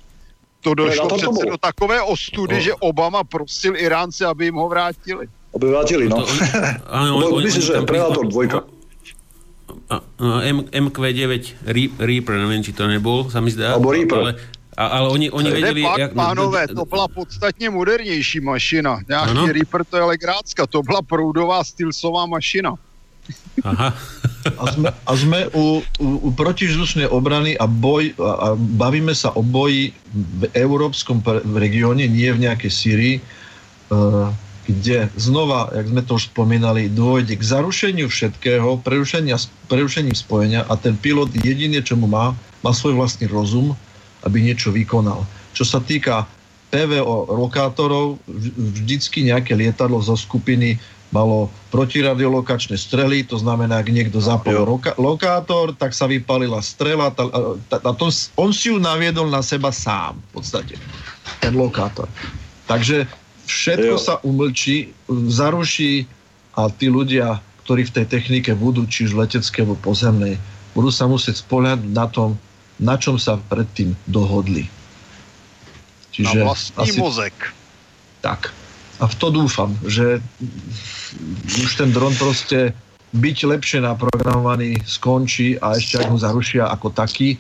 To 0.61 0.74
došlo 0.74 1.08
no, 1.11 1.18
přece 1.18 1.45
do 1.45 1.58
takové 1.58 2.02
ostudy, 2.02 2.56
no. 2.56 2.61
že 2.61 2.74
Obama 2.74 3.24
prosil 3.24 3.76
Iránci, 3.76 4.26
aby 4.26 4.45
jim 4.45 4.56
ho 4.56 4.69
vrátili. 4.69 5.28
Aby 5.56 5.68
vrátili, 5.68 6.10
no. 6.10 6.28
Áno, 6.92 7.32
myslím, 7.48 7.64
že 7.64 7.82
Predator 7.88 8.28
dvojka. 8.28 8.68
MQ-9 10.68 11.64
Reaper, 11.95 12.36
neviem, 12.36 12.60
či 12.60 12.76
to 12.76 12.92
nebol, 12.92 13.32
sa 13.32 13.40
mi 13.40 13.56
zdá. 13.56 13.80
Alebo 13.80 13.95
Reaper. 13.95 14.19
Ale, 14.19 14.32
a, 14.76 14.84
ale 15.00 15.08
oni, 15.16 15.32
oni 15.32 15.50
vedeli... 15.52 15.82
Fakt, 15.82 16.00
jak... 16.00 16.14
pánové, 16.14 16.68
to 16.68 16.86
byla 16.86 17.08
podstatně 17.08 17.69
modernější 17.69 18.40
mašina. 18.40 19.00
Nějaký 19.08 19.32
ano? 19.32 19.48
Reaper 19.48 19.82
to 19.88 19.98
je 19.98 20.03
legrácka, 20.03 20.68
to 20.68 20.84
byla 20.84 21.02
proudová 21.02 21.64
stylsová 21.64 22.26
mašina. 22.26 22.76
Aha. 23.64 23.91
a 24.56 24.64
sme, 24.72 24.88
a 24.91 25.11
sme 25.19 25.40
u, 25.51 25.83
u, 25.99 26.08
u 26.25 26.30
protivzdušnej 26.32 27.11
obrany 27.11 27.59
a, 27.59 27.67
boj, 27.67 28.16
a, 28.16 28.24
a 28.24 28.48
bavíme 28.56 29.11
sa 29.11 29.35
o 29.35 29.43
boji 29.43 29.91
v 30.16 30.43
európskom 30.56 31.19
regióne, 31.59 32.08
nie 32.08 32.30
v 32.32 32.48
nejakej 32.48 32.72
Syrii, 32.72 33.16
uh, 33.19 34.32
kde 34.69 35.09
znova, 35.17 35.74
jak 35.74 35.88
sme 35.90 36.01
to 36.06 36.11
už 36.22 36.30
spomínali, 36.30 36.93
dôjde 36.93 37.35
k 37.35 37.43
zarušeniu 37.43 38.06
všetkého, 38.06 38.77
prerušením 39.66 40.14
spojenia 40.14 40.61
a 40.69 40.77
ten 40.77 40.93
pilot 40.93 41.33
jediné, 41.41 41.82
čo 41.82 41.98
mu 41.98 42.06
má, 42.06 42.38
má 42.61 42.72
svoj 42.72 43.01
vlastný 43.01 43.25
rozum, 43.25 43.74
aby 44.22 44.45
niečo 44.45 44.69
vykonal. 44.69 45.25
Čo 45.58 45.66
sa 45.66 45.82
týka 45.82 46.30
PVO 46.69 47.33
lokátorov, 47.33 48.22
vždycky 48.30 49.25
nejaké 49.25 49.58
lietadlo 49.58 49.98
zo 50.06 50.14
skupiny 50.14 50.77
malo 51.10 51.50
protiradiolokačné 51.74 52.78
strely, 52.78 53.26
to 53.26 53.42
znamená, 53.42 53.82
ak 53.82 53.90
niekto 53.90 54.22
zapol 54.22 54.62
roka- 54.62 54.94
lokátor, 54.98 55.74
tak 55.74 55.98
sa 55.98 56.06
vypalila 56.06 56.62
strela, 56.62 57.10
tá, 57.10 57.26
tá, 57.66 57.78
tá, 57.82 57.92
to, 57.98 58.14
on 58.38 58.54
si 58.54 58.70
ju 58.70 58.78
naviedol 58.78 59.30
na 59.30 59.42
seba 59.42 59.74
sám, 59.74 60.18
v 60.34 60.42
podstate, 60.42 60.76
ten 61.42 61.54
lokátor. 61.58 62.06
Takže 62.70 63.10
všetko 63.50 63.96
jo. 63.98 64.02
sa 64.02 64.22
umlčí, 64.22 64.94
zaruší 65.10 66.06
a 66.54 66.70
tí 66.70 66.90
ľudia, 66.94 67.42
ktorí 67.66 67.90
v 67.90 67.94
tej 68.02 68.06
technike 68.06 68.54
budú, 68.54 68.86
či 68.86 69.10
už 69.10 69.18
letecké 69.18 69.66
alebo 69.66 69.78
pozemnej, 69.82 70.38
budú 70.78 70.94
sa 70.94 71.10
musieť 71.10 71.42
spoľať 71.42 71.80
na 71.90 72.06
tom, 72.06 72.38
na 72.78 72.96
čom 73.02 73.18
sa 73.18 73.42
predtým 73.50 73.98
dohodli. 74.06 74.70
Čiže 76.14 76.38
na 76.38 76.46
vlastný 76.54 76.90
asi... 76.94 77.00
mozek. 77.02 77.36
Tak. 78.22 78.54
A 79.00 79.08
v 79.08 79.16
to 79.16 79.28
dúfam, 79.32 79.72
že 79.88 80.19
už 81.56 81.69
ten 81.80 81.90
dron 81.95 82.11
proste 82.19 82.76
byť 83.16 83.38
lepšie 83.48 83.80
naprogramovaný 83.82 84.84
skončí 84.86 85.58
a 85.58 85.80
ešte 85.80 86.03
ak 86.03 86.14
ho 86.14 86.18
zarušia 86.19 86.69
ako 86.69 86.94
taký, 86.94 87.40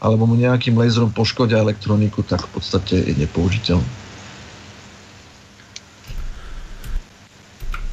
alebo 0.00 0.24
mu 0.24 0.38
nejakým 0.38 0.78
laserom 0.80 1.12
poškodia 1.12 1.60
elektroniku, 1.60 2.24
tak 2.24 2.46
v 2.48 2.50
podstate 2.56 3.04
je 3.04 3.14
nepoužiteľný. 3.20 3.84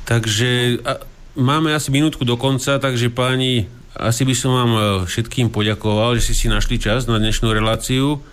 Takže 0.07 0.79
a, 0.87 1.03
máme 1.35 1.75
asi 1.75 1.91
minútku 1.91 2.23
do 2.23 2.39
konca, 2.39 2.79
takže 2.79 3.11
páni, 3.11 3.67
asi 3.91 4.23
by 4.23 4.35
som 4.39 4.51
vám 4.55 4.71
e, 4.71 4.81
všetkým 5.03 5.51
poďakoval, 5.51 6.15
že 6.15 6.31
si 6.31 6.33
si 6.33 6.47
našli 6.47 6.79
čas 6.79 7.11
na 7.11 7.19
dnešnú 7.19 7.51
reláciu. 7.51 8.23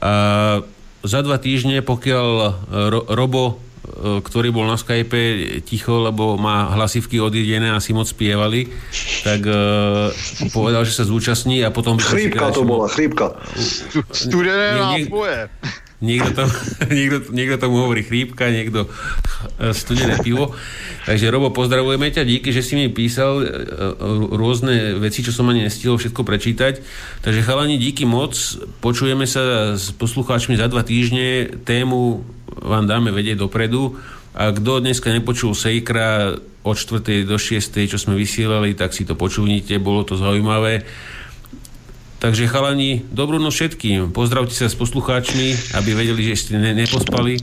A 0.00 0.64
za 1.04 1.20
dva 1.20 1.36
týždne, 1.36 1.84
pokiaľ 1.84 2.28
e, 2.32 2.48
Ro- 2.88 3.08
Robo, 3.12 3.60
ktorý 3.96 4.52
bol 4.52 4.68
na 4.68 4.76
Skype 4.76 5.60
ticho, 5.64 6.04
lebo 6.04 6.36
má 6.36 6.72
hlasivky 6.76 7.18
odjedené 7.18 7.72
a 7.72 7.82
si 7.82 7.96
moc 7.96 8.06
spievali, 8.06 8.68
tak 9.24 9.42
uh, 9.48 10.12
povedal, 10.52 10.84
že 10.84 10.94
sa 10.96 11.04
zúčastní 11.08 11.64
a 11.64 11.72
potom... 11.72 11.96
Chrípka 11.98 12.52
to 12.52 12.62
bola, 12.62 12.86
chrípka. 12.86 13.34
Studené 14.12 14.76
nápoje. 14.76 15.48
Niekto, 15.98 16.30
tam, 16.34 16.48
niekto, 16.96 17.30
niekto 17.34 17.56
tomu 17.58 17.82
hovorí 17.82 18.06
chrípka, 18.06 18.50
niekto 18.50 18.86
studené 19.74 20.18
pivo. 20.22 20.54
Takže 21.06 21.30
Robo, 21.32 21.50
pozdravujeme 21.50 22.12
ťa, 22.12 22.26
díky, 22.26 22.52
že 22.52 22.62
si 22.62 22.76
mi 22.76 22.92
písal 22.92 23.42
rôzne 24.30 25.00
veci, 25.00 25.24
čo 25.24 25.32
som 25.32 25.48
ani 25.48 25.66
nestihol 25.66 25.96
všetko 25.96 26.22
prečítať. 26.22 26.84
Takže 27.24 27.40
chalani, 27.46 27.80
díky 27.80 28.04
moc, 28.04 28.36
počujeme 28.84 29.24
sa 29.24 29.74
s 29.74 29.90
poslucháčmi 29.96 30.58
za 30.58 30.68
dva 30.68 30.84
týždne, 30.84 31.58
tému 31.64 32.22
vám 32.58 32.90
dáme 32.90 33.14
vedieť 33.14 33.40
dopredu. 33.40 33.98
A 34.38 34.54
kto 34.54 34.78
dneska 34.78 35.10
nepočul 35.10 35.50
Sejkra 35.56 36.38
od 36.62 36.76
4. 36.76 37.26
do 37.26 37.36
6. 37.40 37.74
čo 37.90 37.98
sme 37.98 38.14
vysielali, 38.14 38.76
tak 38.76 38.94
si 38.94 39.02
to 39.02 39.18
počúvnite, 39.18 39.80
bolo 39.82 40.04
to 40.04 40.14
zaujímavé. 40.14 40.84
Takže 42.18 42.50
chalani, 42.50 43.06
dobrú 43.14 43.38
noc 43.38 43.54
všetkým. 43.54 44.10
Pozdravte 44.10 44.50
sa 44.50 44.66
s 44.66 44.74
poslucháčmi, 44.74 45.78
aby 45.78 45.90
vedeli, 45.94 46.26
že 46.26 46.34
ste 46.34 46.58
ne- 46.58 46.74
nepospali. 46.74 47.38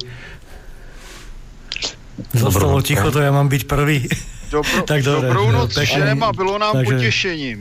Zostalo 2.36 2.84
ticho, 2.84 3.08
to 3.08 3.24
ja 3.24 3.32
mám 3.32 3.48
byť 3.48 3.64
prvý. 3.72 4.04
Dobro, 4.52 4.84
tak 4.92 5.00
dobre, 5.00 5.32
dobrú 5.32 5.48
noc 5.56 5.72
všem 5.72 6.20
a 6.20 6.30
bylo 6.36 6.60
nám 6.60 6.74
Takže, 6.76 6.92
potešením. 6.92 7.60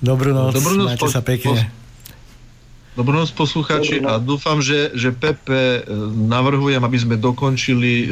Dobrú 0.00 0.32
noc, 0.32 0.56
dobrú 0.56 0.74
noc 0.80 0.96
majte 0.96 1.04
po, 1.04 1.12
sa 1.12 1.20
pekne. 1.20 1.60
Po, 2.96 3.04
dobrú 3.04 3.20
noc 3.20 3.30
poslucháči 3.36 4.00
a 4.00 4.16
dúfam, 4.16 4.64
že, 4.64 4.96
že 4.96 5.12
Pepe 5.12 5.84
e, 5.84 5.92
navrhujem, 6.24 6.80
aby 6.80 6.96
sme 6.96 7.20
dokončili 7.20 7.92
e, 7.92 8.06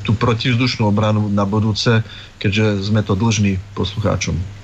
tú 0.00 0.16
protivzdušnú 0.16 0.88
obranu 0.88 1.28
na 1.28 1.44
budúce, 1.44 2.00
keďže 2.40 2.88
sme 2.88 3.04
to 3.04 3.12
dlžní 3.12 3.60
poslucháčom. 3.76 4.63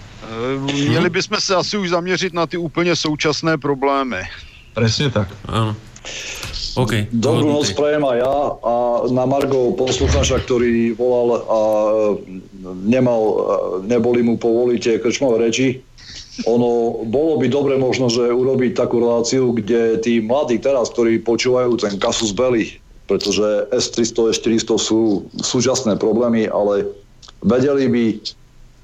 Měli 0.63 1.11
bychom 1.11 1.41
se 1.41 1.55
asi 1.55 1.79
už 1.79 1.91
zaměřit 1.91 2.33
na 2.35 2.47
ty 2.47 2.57
úplně 2.57 2.97
současné 2.97 3.59
problémy. 3.59 4.23
Presne 4.75 5.11
tak. 5.11 5.27
Áno. 5.51 5.75
OK. 6.79 7.11
Dobrú 7.11 7.51
noc 7.51 7.75
prajem 7.75 8.07
aj 8.07 8.19
ja 8.23 8.37
a 8.63 8.75
na 9.11 9.27
Margo 9.27 9.75
poslucháča, 9.75 10.39
ktorý 10.47 10.95
volal 10.95 11.43
a 11.51 11.61
nemal, 12.87 13.23
neboli 13.83 14.23
mu 14.23 14.39
povoliť 14.39 14.79
tie 14.79 14.95
krčmové 15.03 15.51
reči. 15.51 15.83
Ono, 16.47 17.03
bolo 17.05 17.43
by 17.43 17.51
dobre 17.51 17.75
možno, 17.77 18.07
že 18.07 18.31
urobiť 18.31 18.79
takú 18.79 19.03
reláciu, 19.03 19.51
kde 19.51 19.99
tí 19.99 20.23
mladí 20.23 20.63
teraz, 20.63 20.95
ktorí 20.95 21.21
počúvajú 21.27 21.75
ten 21.77 21.99
kasus 21.99 22.31
belli, 22.31 22.79
pretože 23.11 23.67
S300, 23.75 24.39
S400 24.39 24.79
sú 24.79 25.27
súčasné 25.43 25.99
problémy, 25.99 26.47
ale 26.47 26.87
vedeli 27.43 27.91
by 27.91 28.05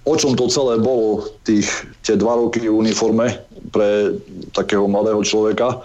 o 0.07 0.15
čom 0.15 0.39
to 0.39 0.47
celé 0.47 0.78
bolo, 0.78 1.26
tých, 1.43 1.67
tie 2.07 2.15
dva 2.15 2.39
roky 2.39 2.62
v 2.62 2.70
uniforme 2.70 3.43
pre 3.75 4.15
takého 4.55 4.86
mladého 4.86 5.18
človeka. 5.26 5.83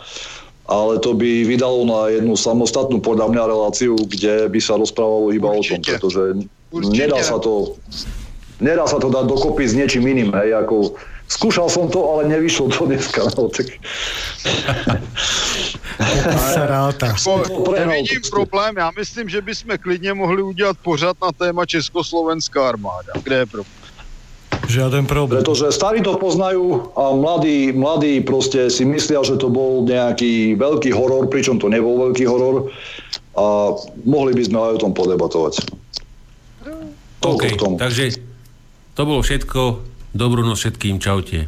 Ale 0.70 1.02
to 1.02 1.18
by 1.18 1.44
vydalo 1.44 1.84
na 1.84 2.14
jednu 2.14 2.38
samostatnú 2.38 3.02
podľa 3.02 3.28
mňa 3.34 3.44
reláciu, 3.50 3.98
kde 3.98 4.48
by 4.48 4.60
sa 4.62 4.78
rozprávalo 4.78 5.34
iba 5.34 5.50
Určite. 5.52 5.58
o 5.58 5.76
tom, 5.76 5.82
pretože 5.84 6.24
Určite. 6.72 6.96
nedá 7.02 7.20
sa 7.26 7.42
to 7.42 7.76
nedá 8.62 8.86
sa 8.86 9.02
to 9.02 9.10
dať 9.10 9.26
dokopy 9.26 9.66
s 9.66 9.74
niečím 9.74 10.06
iným, 10.06 10.30
hej, 10.38 10.54
ako 10.54 10.94
skúšal 11.26 11.66
som 11.66 11.90
to, 11.90 11.98
ale 11.98 12.30
nevyšlo 12.30 12.70
to 12.70 12.86
dneska, 12.86 13.26
no, 13.36 13.50
tak... 13.50 13.66
Nevidím 17.74 18.22
problém, 18.30 18.78
já 18.78 18.92
myslím, 18.98 19.30
že 19.30 19.42
bychom 19.42 19.78
klidně 19.78 20.14
mohli 20.14 20.42
udělat 20.42 20.78
pořad 20.82 21.18
na 21.22 21.32
téma 21.32 21.66
Československá 21.66 22.70
armáda. 22.70 23.14
Kde 23.24 23.36
je 23.36 23.46
problém? 23.46 23.81
Žiaden 24.72 25.04
problém. 25.04 25.44
Pretože 25.44 25.68
starí 25.76 26.00
to 26.00 26.16
poznajú 26.16 26.96
a 26.96 27.12
mladí, 27.12 27.76
mladí 27.76 28.24
proste 28.24 28.72
si 28.72 28.88
myslia, 28.88 29.20
že 29.20 29.36
to 29.36 29.52
bol 29.52 29.84
nejaký 29.84 30.56
veľký 30.56 30.96
horor, 30.96 31.28
pričom 31.28 31.60
to 31.60 31.68
nebol 31.68 32.00
veľký 32.08 32.24
horor 32.24 32.72
a 33.36 33.76
mohli 34.08 34.32
by 34.32 34.44
sme 34.48 34.58
aj 34.64 34.72
o 34.80 34.82
tom 34.88 34.92
podebatovať. 34.96 35.68
OK, 37.22 37.60
takže 37.76 38.16
to 38.96 39.02
bolo 39.04 39.20
všetko. 39.20 39.92
Dobrú 40.12 40.44
noc 40.44 40.60
všetkým, 40.60 41.00
čaute. 41.00 41.48